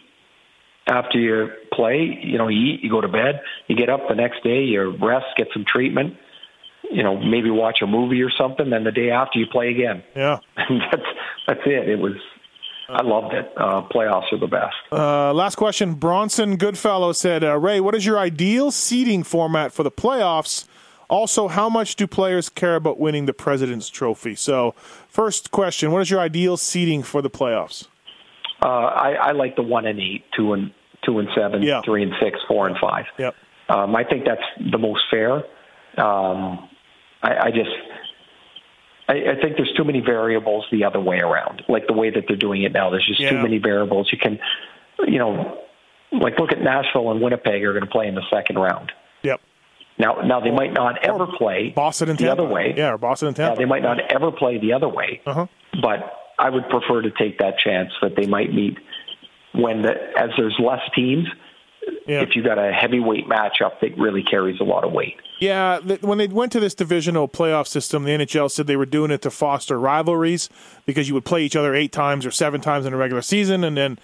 After 0.87 1.19
you 1.19 1.49
play, 1.73 2.21
you 2.23 2.37
know, 2.37 2.49
you 2.49 2.75
eat, 2.75 2.81
you 2.83 2.91
go 2.91 3.01
to 3.01 3.09
bed, 3.09 3.41
you 3.69 3.77
get 3.77 3.89
up 3.89 4.01
the 4.07 4.15
next 4.15 4.45
day, 4.45 4.65
you 4.65 4.95
rest, 5.03 5.25
get 5.39 5.49
some 5.55 5.65
treatment, 5.67 6.15
you 6.95 7.03
know, 7.03 7.19
maybe 7.19 7.51
watch 7.51 7.79
a 7.83 7.87
movie 7.87 8.23
or 8.23 8.31
something. 8.31 8.71
Then 8.71 8.85
the 8.85 8.93
day 8.93 9.11
after, 9.11 9.39
you 9.39 9.47
play 9.51 9.71
again. 9.71 10.03
Yeah, 10.15 10.39
and 10.57 10.81
that's 10.81 11.09
that's 11.47 11.61
it. 11.67 11.89
It 11.89 11.99
was. 11.99 12.13
I 12.87 13.03
loved 13.03 13.33
it. 13.33 13.51
Uh, 13.57 13.81
playoffs 13.89 14.31
are 14.31 14.39
the 14.39 14.47
best. 14.47 14.75
Uh, 14.93 15.33
last 15.33 15.57
question. 15.57 15.95
Bronson 15.95 16.57
Goodfellow 16.57 17.13
said, 17.13 17.43
uh, 17.43 17.59
Ray, 17.59 17.81
what 17.81 17.95
is 17.95 18.05
your 18.05 18.19
ideal 18.19 18.71
seeding 18.71 19.23
format 19.23 19.73
for 19.73 19.83
the 19.83 19.91
playoffs? 19.91 20.67
Also, 21.09 21.49
how 21.49 21.71
much 21.71 21.97
do 21.97 22.07
players 22.07 22.51
care 22.51 22.77
about 22.77 23.01
winning 23.01 23.25
the 23.25 23.33
President's 23.33 23.89
Trophy? 23.89 24.35
So, 24.35 24.75
first 25.09 25.51
question: 25.51 25.93
What 25.93 26.03
is 26.03 26.11
your 26.11 26.21
ideal 26.21 26.57
seeding 26.57 27.03
for 27.03 27.23
the 27.23 27.31
playoffs? 27.31 27.89
Uh, 28.63 28.69
I, 28.69 29.13
I, 29.13 29.33
like 29.33 29.57
the 29.57 29.63
one 29.63 29.87
and 29.87 29.99
eight, 29.99 30.25
two 30.37 30.53
and 30.53 30.71
two 31.05 31.19
and 31.19 31.29
seven, 31.35 31.63
yeah. 31.63 31.83
three 31.85 32.03
and 32.03 32.13
six, 32.23 32.39
four 32.49 32.67
and 32.67 32.77
five. 32.81 33.05
Yep. 33.19 33.35
Um, 33.69 33.97
I 33.97 34.05
think 34.05 34.25
that's 34.25 34.43
the 34.71 34.79
most 34.79 35.03
fair. 35.11 35.43
Um, 35.99 36.69
I, 37.25 37.47
I, 37.47 37.51
just, 37.51 37.71
I, 39.09 39.13
I, 39.13 39.41
think 39.41 39.57
there's 39.57 39.73
too 39.77 39.85
many 39.85 40.01
variables 40.01 40.67
the 40.71 40.85
other 40.85 41.01
way 41.01 41.19
around. 41.19 41.63
Like 41.69 41.87
the 41.87 41.95
way 41.95 42.11
that 42.11 42.25
they're 42.29 42.37
doing 42.37 42.63
it 42.63 42.73
now, 42.73 42.91
there's 42.91 43.07
just 43.07 43.21
yeah. 43.21 43.31
too 43.31 43.43
many 43.43 43.59
variables. 43.59 44.11
You 44.13 44.19
can, 44.19 44.39
you 45.07 45.19
know, 45.19 45.63
like 46.13 46.39
look 46.39 46.53
at 46.53 46.61
Nashville 46.61 47.11
and 47.11 47.21
Winnipeg 47.21 47.65
are 47.65 47.73
going 47.73 47.85
to 47.85 47.91
play 47.91 48.07
in 48.07 48.15
the 48.15 48.25
second 48.33 48.57
round. 48.57 48.93
Yep. 49.23 49.41
Now, 49.99 50.17
now 50.25 50.41
they 50.41 50.51
might 50.51 50.73
not 50.73 51.05
ever 51.05 51.27
play 51.27 51.73
Boston 51.75 52.11
and 52.11 52.19
the 52.19 52.25
Tampa. 52.25 52.43
other 52.43 52.53
way. 52.53 52.75
Yeah, 52.77 52.93
or 52.93 52.99
Boston 52.99 53.29
and 53.29 53.37
Tampa. 53.37 53.55
Now, 53.55 53.59
they 53.59 53.65
might 53.65 53.83
not 53.83 54.01
ever 54.13 54.31
play 54.31 54.59
the 54.59 54.73
other 54.73 54.89
way. 54.89 55.23
Uh-huh. 55.25 55.47
But 55.81 56.13
I 56.39 56.51
would 56.51 56.69
prefer 56.69 57.03
to 57.03 57.11
take 57.11 57.39
that 57.39 57.59
chance 57.59 57.93
that 58.03 58.17
they 58.17 58.27
might 58.27 58.53
meet 58.53 58.79
when 59.55 59.83
the 59.83 59.93
as 60.19 60.31
there's 60.37 60.57
less 60.59 60.81
teams. 60.95 61.27
Yeah. 62.07 62.21
If 62.21 62.37
you 62.37 62.43
got 62.43 62.59
a 62.59 62.71
heavyweight 62.71 63.27
matchup 63.27 63.81
that 63.81 63.97
really 63.97 64.23
carries 64.23 64.61
a 64.61 64.65
lot 64.65 64.85
of 64.85 64.93
weight. 64.93 65.17
Yeah, 65.41 65.81
when 66.01 66.19
they 66.19 66.27
went 66.27 66.53
to 66.53 66.61
this 66.61 66.75
divisional 66.75 67.29
playoff 67.29 67.67
system, 67.67 68.05
the 68.05 68.11
NHL 68.11 68.51
said 68.51 68.67
they 68.67 68.77
were 68.77 68.85
doing 68.87 69.11
it 69.11 69.23
to 69.23 69.31
foster 69.31 69.79
rivalries 69.79 70.51
because 70.85 71.09
you 71.09 71.15
would 71.15 71.25
play 71.25 71.45
each 71.45 71.57
other 71.57 71.75
eight 71.75 71.93
times 71.93 72.27
or 72.27 72.31
seven 72.31 72.61
times 72.61 72.85
in 72.85 72.93
a 72.93 72.97
regular 72.97 73.23
season 73.23 73.65
and 73.65 73.77
then 73.77 73.99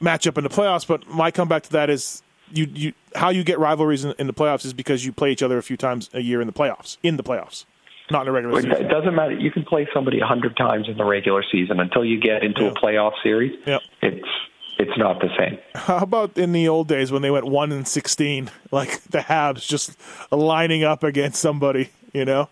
match 0.00 0.26
up 0.26 0.38
in 0.38 0.44
the 0.44 0.50
playoffs. 0.50 0.86
But 0.86 1.06
my 1.08 1.30
comeback 1.30 1.64
to 1.64 1.72
that 1.72 1.90
is 1.90 2.22
you 2.50 2.66
you 2.74 2.92
how 3.14 3.30
you 3.30 3.44
get 3.44 3.58
rivalries 3.58 4.04
in, 4.04 4.14
in, 4.18 4.26
the 4.26 4.34
playoffs 4.34 4.64
is 4.64 4.72
because 4.72 5.04
you 5.04 5.12
play 5.12 5.30
each 5.30 5.42
other 5.42 5.58
a 5.58 5.62
few 5.62 5.76
times 5.76 6.10
a 6.12 6.20
year 6.20 6.40
in 6.40 6.46
the 6.46 6.52
playoffs. 6.52 6.96
In 7.02 7.16
the 7.16 7.22
playoffs, 7.22 7.64
not 8.10 8.22
in 8.22 8.26
the 8.26 8.32
regular 8.32 8.60
season. 8.60 8.84
It 8.84 8.88
doesn't 8.88 9.14
matter. 9.14 9.32
You 9.32 9.50
can 9.50 9.64
play 9.64 9.88
somebody 9.92 10.20
a 10.20 10.26
hundred 10.26 10.56
times 10.56 10.88
in 10.88 10.96
the 10.96 11.04
regular 11.04 11.44
season 11.50 11.80
until 11.80 12.04
you 12.04 12.20
get 12.20 12.42
into 12.42 12.62
yeah. 12.62 12.70
a 12.70 12.74
playoff 12.74 13.12
series. 13.22 13.58
Yep. 13.66 13.82
It's 14.02 14.28
it's 14.78 14.96
not 14.98 15.20
the 15.20 15.28
same. 15.38 15.58
How 15.74 15.98
about 15.98 16.36
in 16.36 16.52
the 16.52 16.68
old 16.68 16.88
days 16.88 17.12
when 17.12 17.22
they 17.22 17.30
went 17.30 17.46
one 17.46 17.72
and 17.72 17.86
sixteen, 17.86 18.50
like 18.70 19.02
the 19.04 19.18
Habs 19.18 19.66
just 19.66 19.96
lining 20.30 20.84
up 20.84 21.02
against 21.02 21.40
somebody, 21.40 21.90
you 22.12 22.24
know? 22.24 22.48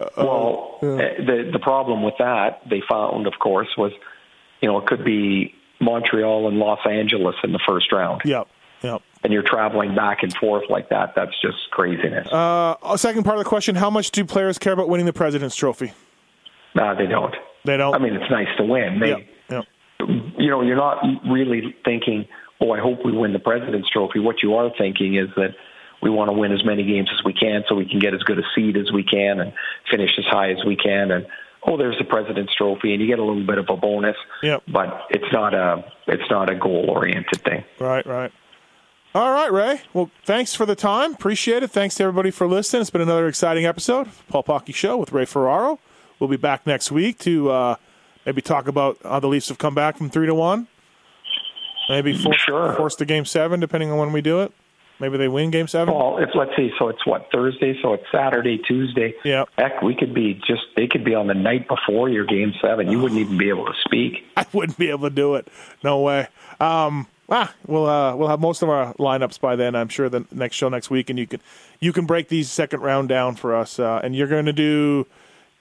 Uh, 0.00 0.08
well, 0.16 0.78
yeah. 0.82 0.88
Eh, 0.88 1.16
the 1.18 1.50
the 1.52 1.58
problem 1.58 2.02
with 2.02 2.14
that 2.18 2.62
they 2.68 2.82
found, 2.88 3.26
of 3.26 3.34
course, 3.40 3.68
was 3.76 3.92
you 4.60 4.68
know 4.68 4.78
it 4.78 4.86
could 4.86 5.04
be 5.04 5.54
Montreal 5.80 6.48
and 6.48 6.58
Los 6.58 6.80
Angeles 6.88 7.36
in 7.44 7.52
the 7.52 7.60
first 7.66 7.92
round. 7.92 8.22
Yep. 8.24 8.48
Yep 8.82 9.02
and 9.24 9.32
you're 9.32 9.42
traveling 9.42 9.94
back 9.94 10.22
and 10.22 10.32
forth 10.36 10.64
like 10.68 10.90
that, 10.90 11.14
that's 11.16 11.32
just 11.40 11.70
craziness. 11.70 12.28
Uh, 12.30 12.76
a 12.84 12.98
second 12.98 13.24
part 13.24 13.38
of 13.38 13.42
the 13.42 13.48
question: 13.48 13.74
How 13.74 13.90
much 13.90 14.10
do 14.10 14.24
players 14.24 14.58
care 14.58 14.74
about 14.74 14.88
winning 14.88 15.06
the 15.06 15.12
President's 15.12 15.56
Trophy? 15.56 15.92
Nah, 16.74 16.94
they 16.94 17.06
don't. 17.06 17.34
They 17.64 17.78
don't. 17.78 17.94
I 17.94 17.98
mean, 17.98 18.14
it's 18.14 18.30
nice 18.30 18.54
to 18.58 18.64
win. 18.64 19.00
They, 19.00 19.08
yep. 19.08 19.26
You 20.38 20.50
know, 20.50 20.62
you're 20.62 20.76
not 20.76 21.04
really 21.28 21.76
thinking, 21.84 22.26
"Oh, 22.60 22.72
I 22.72 22.80
hope 22.80 23.04
we 23.04 23.12
win 23.12 23.32
the 23.32 23.38
President's 23.38 23.88
Trophy." 23.90 24.20
What 24.20 24.42
you 24.42 24.54
are 24.54 24.70
thinking 24.76 25.16
is 25.16 25.28
that 25.36 25.54
we 26.02 26.10
want 26.10 26.28
to 26.28 26.32
win 26.32 26.52
as 26.52 26.64
many 26.64 26.84
games 26.84 27.08
as 27.12 27.24
we 27.24 27.32
can 27.32 27.64
so 27.68 27.74
we 27.74 27.86
can 27.86 27.98
get 27.98 28.14
as 28.14 28.22
good 28.22 28.38
a 28.38 28.42
seed 28.54 28.76
as 28.76 28.92
we 28.92 29.02
can 29.02 29.40
and 29.40 29.52
finish 29.90 30.10
as 30.18 30.24
high 30.26 30.50
as 30.50 30.58
we 30.66 30.76
can. 30.76 31.10
And 31.10 31.26
oh, 31.66 31.76
there's 31.76 31.96
the 31.98 32.04
President's 32.04 32.54
Trophy, 32.54 32.92
and 32.92 33.00
you 33.00 33.08
get 33.08 33.18
a 33.18 33.24
little 33.24 33.46
bit 33.46 33.58
of 33.58 33.66
a 33.70 33.76
bonus. 33.76 34.16
Yep. 34.42 34.64
But 34.68 35.02
it's 35.10 35.32
not 35.32 35.54
a 35.54 35.84
it's 36.06 36.30
not 36.30 36.50
a 36.50 36.54
goal 36.54 36.86
oriented 36.90 37.42
thing. 37.42 37.64
Right, 37.80 38.06
right. 38.06 38.32
All 39.14 39.30
right, 39.30 39.52
Ray. 39.52 39.80
Well, 39.92 40.10
thanks 40.24 40.54
for 40.54 40.66
the 40.66 40.74
time. 40.74 41.14
Appreciate 41.14 41.62
it. 41.62 41.70
Thanks 41.70 41.94
to 41.96 42.02
everybody 42.02 42.32
for 42.32 42.48
listening. 42.48 42.80
It's 42.80 42.90
been 42.90 43.00
another 43.00 43.28
exciting 43.28 43.64
episode 43.64 44.08
of 44.08 44.26
Paul 44.28 44.42
Pocky 44.42 44.72
Show 44.72 44.96
with 44.96 45.12
Ray 45.12 45.24
Ferraro. 45.24 45.78
We'll 46.18 46.28
be 46.28 46.36
back 46.36 46.66
next 46.66 46.90
week 46.90 47.18
to 47.20 47.50
uh, 47.50 47.76
maybe 48.26 48.40
talk 48.42 48.68
about 48.68 48.98
how 49.02 49.20
the 49.20 49.28
Leafs 49.28 49.48
have 49.48 49.58
come 49.58 49.74
back 49.74 49.96
from 49.96 50.10
three 50.10 50.26
to 50.26 50.34
one. 50.34 50.68
Maybe 51.88 52.16
force, 52.16 52.36
Sure. 52.38 52.72
force 52.74 52.96
the 52.96 53.04
game 53.04 53.24
seven, 53.24 53.60
depending 53.60 53.90
on 53.90 53.98
when 53.98 54.12
we 54.12 54.20
do 54.22 54.40
it. 54.40 54.52
Maybe 55.00 55.18
they 55.18 55.28
win 55.28 55.50
game 55.50 55.66
seven. 55.66 55.92
Well, 55.92 56.18
if 56.18 56.30
let's 56.34 56.52
see, 56.56 56.70
so 56.78 56.88
it's 56.88 57.04
what 57.04 57.28
Thursday, 57.32 57.76
so 57.82 57.94
it's 57.94 58.04
Saturday, 58.12 58.58
Tuesday. 58.58 59.14
Yeah. 59.24 59.44
Heck, 59.58 59.82
we 59.82 59.94
could 59.94 60.14
be 60.14 60.34
just 60.46 60.62
they 60.76 60.86
could 60.86 61.04
be 61.04 61.14
on 61.14 61.26
the 61.26 61.34
night 61.34 61.66
before 61.68 62.08
your 62.08 62.24
game 62.24 62.54
seven. 62.62 62.90
You 62.90 63.00
wouldn't 63.00 63.20
even 63.20 63.36
be 63.36 63.48
able 63.48 63.66
to 63.66 63.74
speak. 63.84 64.24
I 64.36 64.46
wouldn't 64.52 64.78
be 64.78 64.90
able 64.90 65.08
to 65.10 65.14
do 65.14 65.34
it. 65.34 65.48
No 65.82 66.00
way. 66.00 66.28
Um, 66.60 67.08
ah, 67.28 67.52
we'll 67.66 67.86
uh, 67.86 68.14
we'll 68.14 68.28
have 68.28 68.40
most 68.40 68.62
of 68.62 68.68
our 68.70 68.94
lineups 68.94 69.40
by 69.40 69.56
then. 69.56 69.74
I'm 69.74 69.88
sure 69.88 70.08
the 70.08 70.24
next 70.30 70.54
show 70.56 70.68
next 70.68 70.90
week, 70.90 71.10
and 71.10 71.18
you 71.18 71.26
can 71.26 71.40
you 71.80 71.92
can 71.92 72.06
break 72.06 72.28
these 72.28 72.48
second 72.48 72.80
round 72.80 73.08
down 73.08 73.34
for 73.34 73.54
us. 73.54 73.80
Uh, 73.80 74.00
and 74.02 74.14
you're 74.14 74.28
going 74.28 74.46
to 74.46 74.52
do 74.52 75.06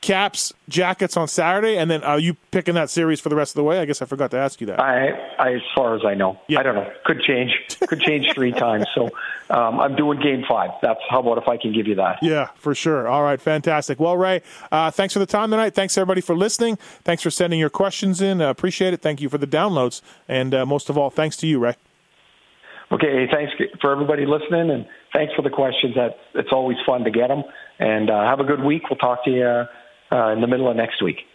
Caps 0.03 0.51
Jackets 0.67 1.15
on 1.15 1.29
Saturday, 1.29 1.77
and 1.77 1.89
then 1.89 2.03
are 2.03 2.19
you 2.19 2.33
picking 2.51 2.75
that 2.75 2.89
series 2.89 3.21
for 3.21 3.29
the 3.29 3.37
rest 3.37 3.51
of 3.51 3.55
the 3.55 3.63
way? 3.63 3.79
I 3.79 3.85
guess 3.85 4.01
I 4.01 4.05
forgot 4.05 4.31
to 4.31 4.37
ask 4.37 4.59
you 4.59 4.67
that. 4.67 4.77
I, 4.77 5.11
I 5.39 5.53
as 5.53 5.61
far 5.73 5.95
as 5.95 6.01
I 6.05 6.13
know, 6.13 6.37
Yeah. 6.49 6.59
I 6.59 6.63
don't 6.63 6.75
know. 6.75 6.91
Could 7.05 7.21
change. 7.21 7.51
Could 7.87 8.01
change 8.01 8.27
three 8.33 8.51
times. 8.65 8.85
So 8.93 9.09
um, 9.49 9.79
I'm 9.79 9.95
doing 9.95 10.19
game 10.19 10.43
five. 10.45 10.71
That's 10.81 10.99
how 11.09 11.21
about 11.21 11.37
if 11.37 11.47
I 11.47 11.55
can 11.55 11.71
give 11.71 11.87
you 11.87 11.95
that. 11.95 12.19
Yeah, 12.21 12.49
for 12.55 12.75
sure. 12.75 13.07
All 13.07 13.23
right, 13.23 13.39
fantastic. 13.39 13.97
Well, 13.97 14.17
Ray, 14.17 14.41
uh, 14.73 14.91
thanks 14.91 15.13
for 15.13 15.19
the 15.19 15.25
time 15.25 15.49
tonight. 15.51 15.73
Thanks 15.73 15.97
everybody 15.97 16.19
for 16.19 16.35
listening. 16.35 16.75
Thanks 17.05 17.23
for 17.23 17.31
sending 17.31 17.57
your 17.57 17.69
questions 17.69 18.21
in. 18.21 18.41
Uh, 18.41 18.49
appreciate 18.49 18.93
it. 18.93 19.01
Thank 19.01 19.21
you 19.21 19.29
for 19.29 19.37
the 19.37 19.47
downloads, 19.47 20.01
and 20.27 20.53
uh, 20.53 20.65
most 20.65 20.89
of 20.89 20.97
all, 20.97 21.11
thanks 21.11 21.37
to 21.37 21.47
you, 21.47 21.59
Ray. 21.59 21.75
Okay, 22.91 23.25
thanks 23.31 23.53
for 23.79 23.91
everybody 23.93 24.25
listening, 24.25 24.69
and 24.69 24.85
thanks 25.13 25.33
for 25.33 25.43
the 25.43 25.49
questions. 25.49 25.95
That 25.95 26.17
it's 26.35 26.51
always 26.51 26.77
fun 26.85 27.05
to 27.05 27.09
get 27.11 27.29
them. 27.29 27.43
And 27.79 28.09
uh, 28.09 28.23
have 28.25 28.39
a 28.41 28.43
good 28.43 28.61
week. 28.63 28.83
We'll 28.89 28.97
talk 28.99 29.23
to 29.25 29.31
you 29.31 29.63
uh, 30.13 30.31
in 30.31 30.41
the 30.41 30.47
middle 30.47 30.69
of 30.69 30.77
next 30.77 31.01
week. 31.01 31.25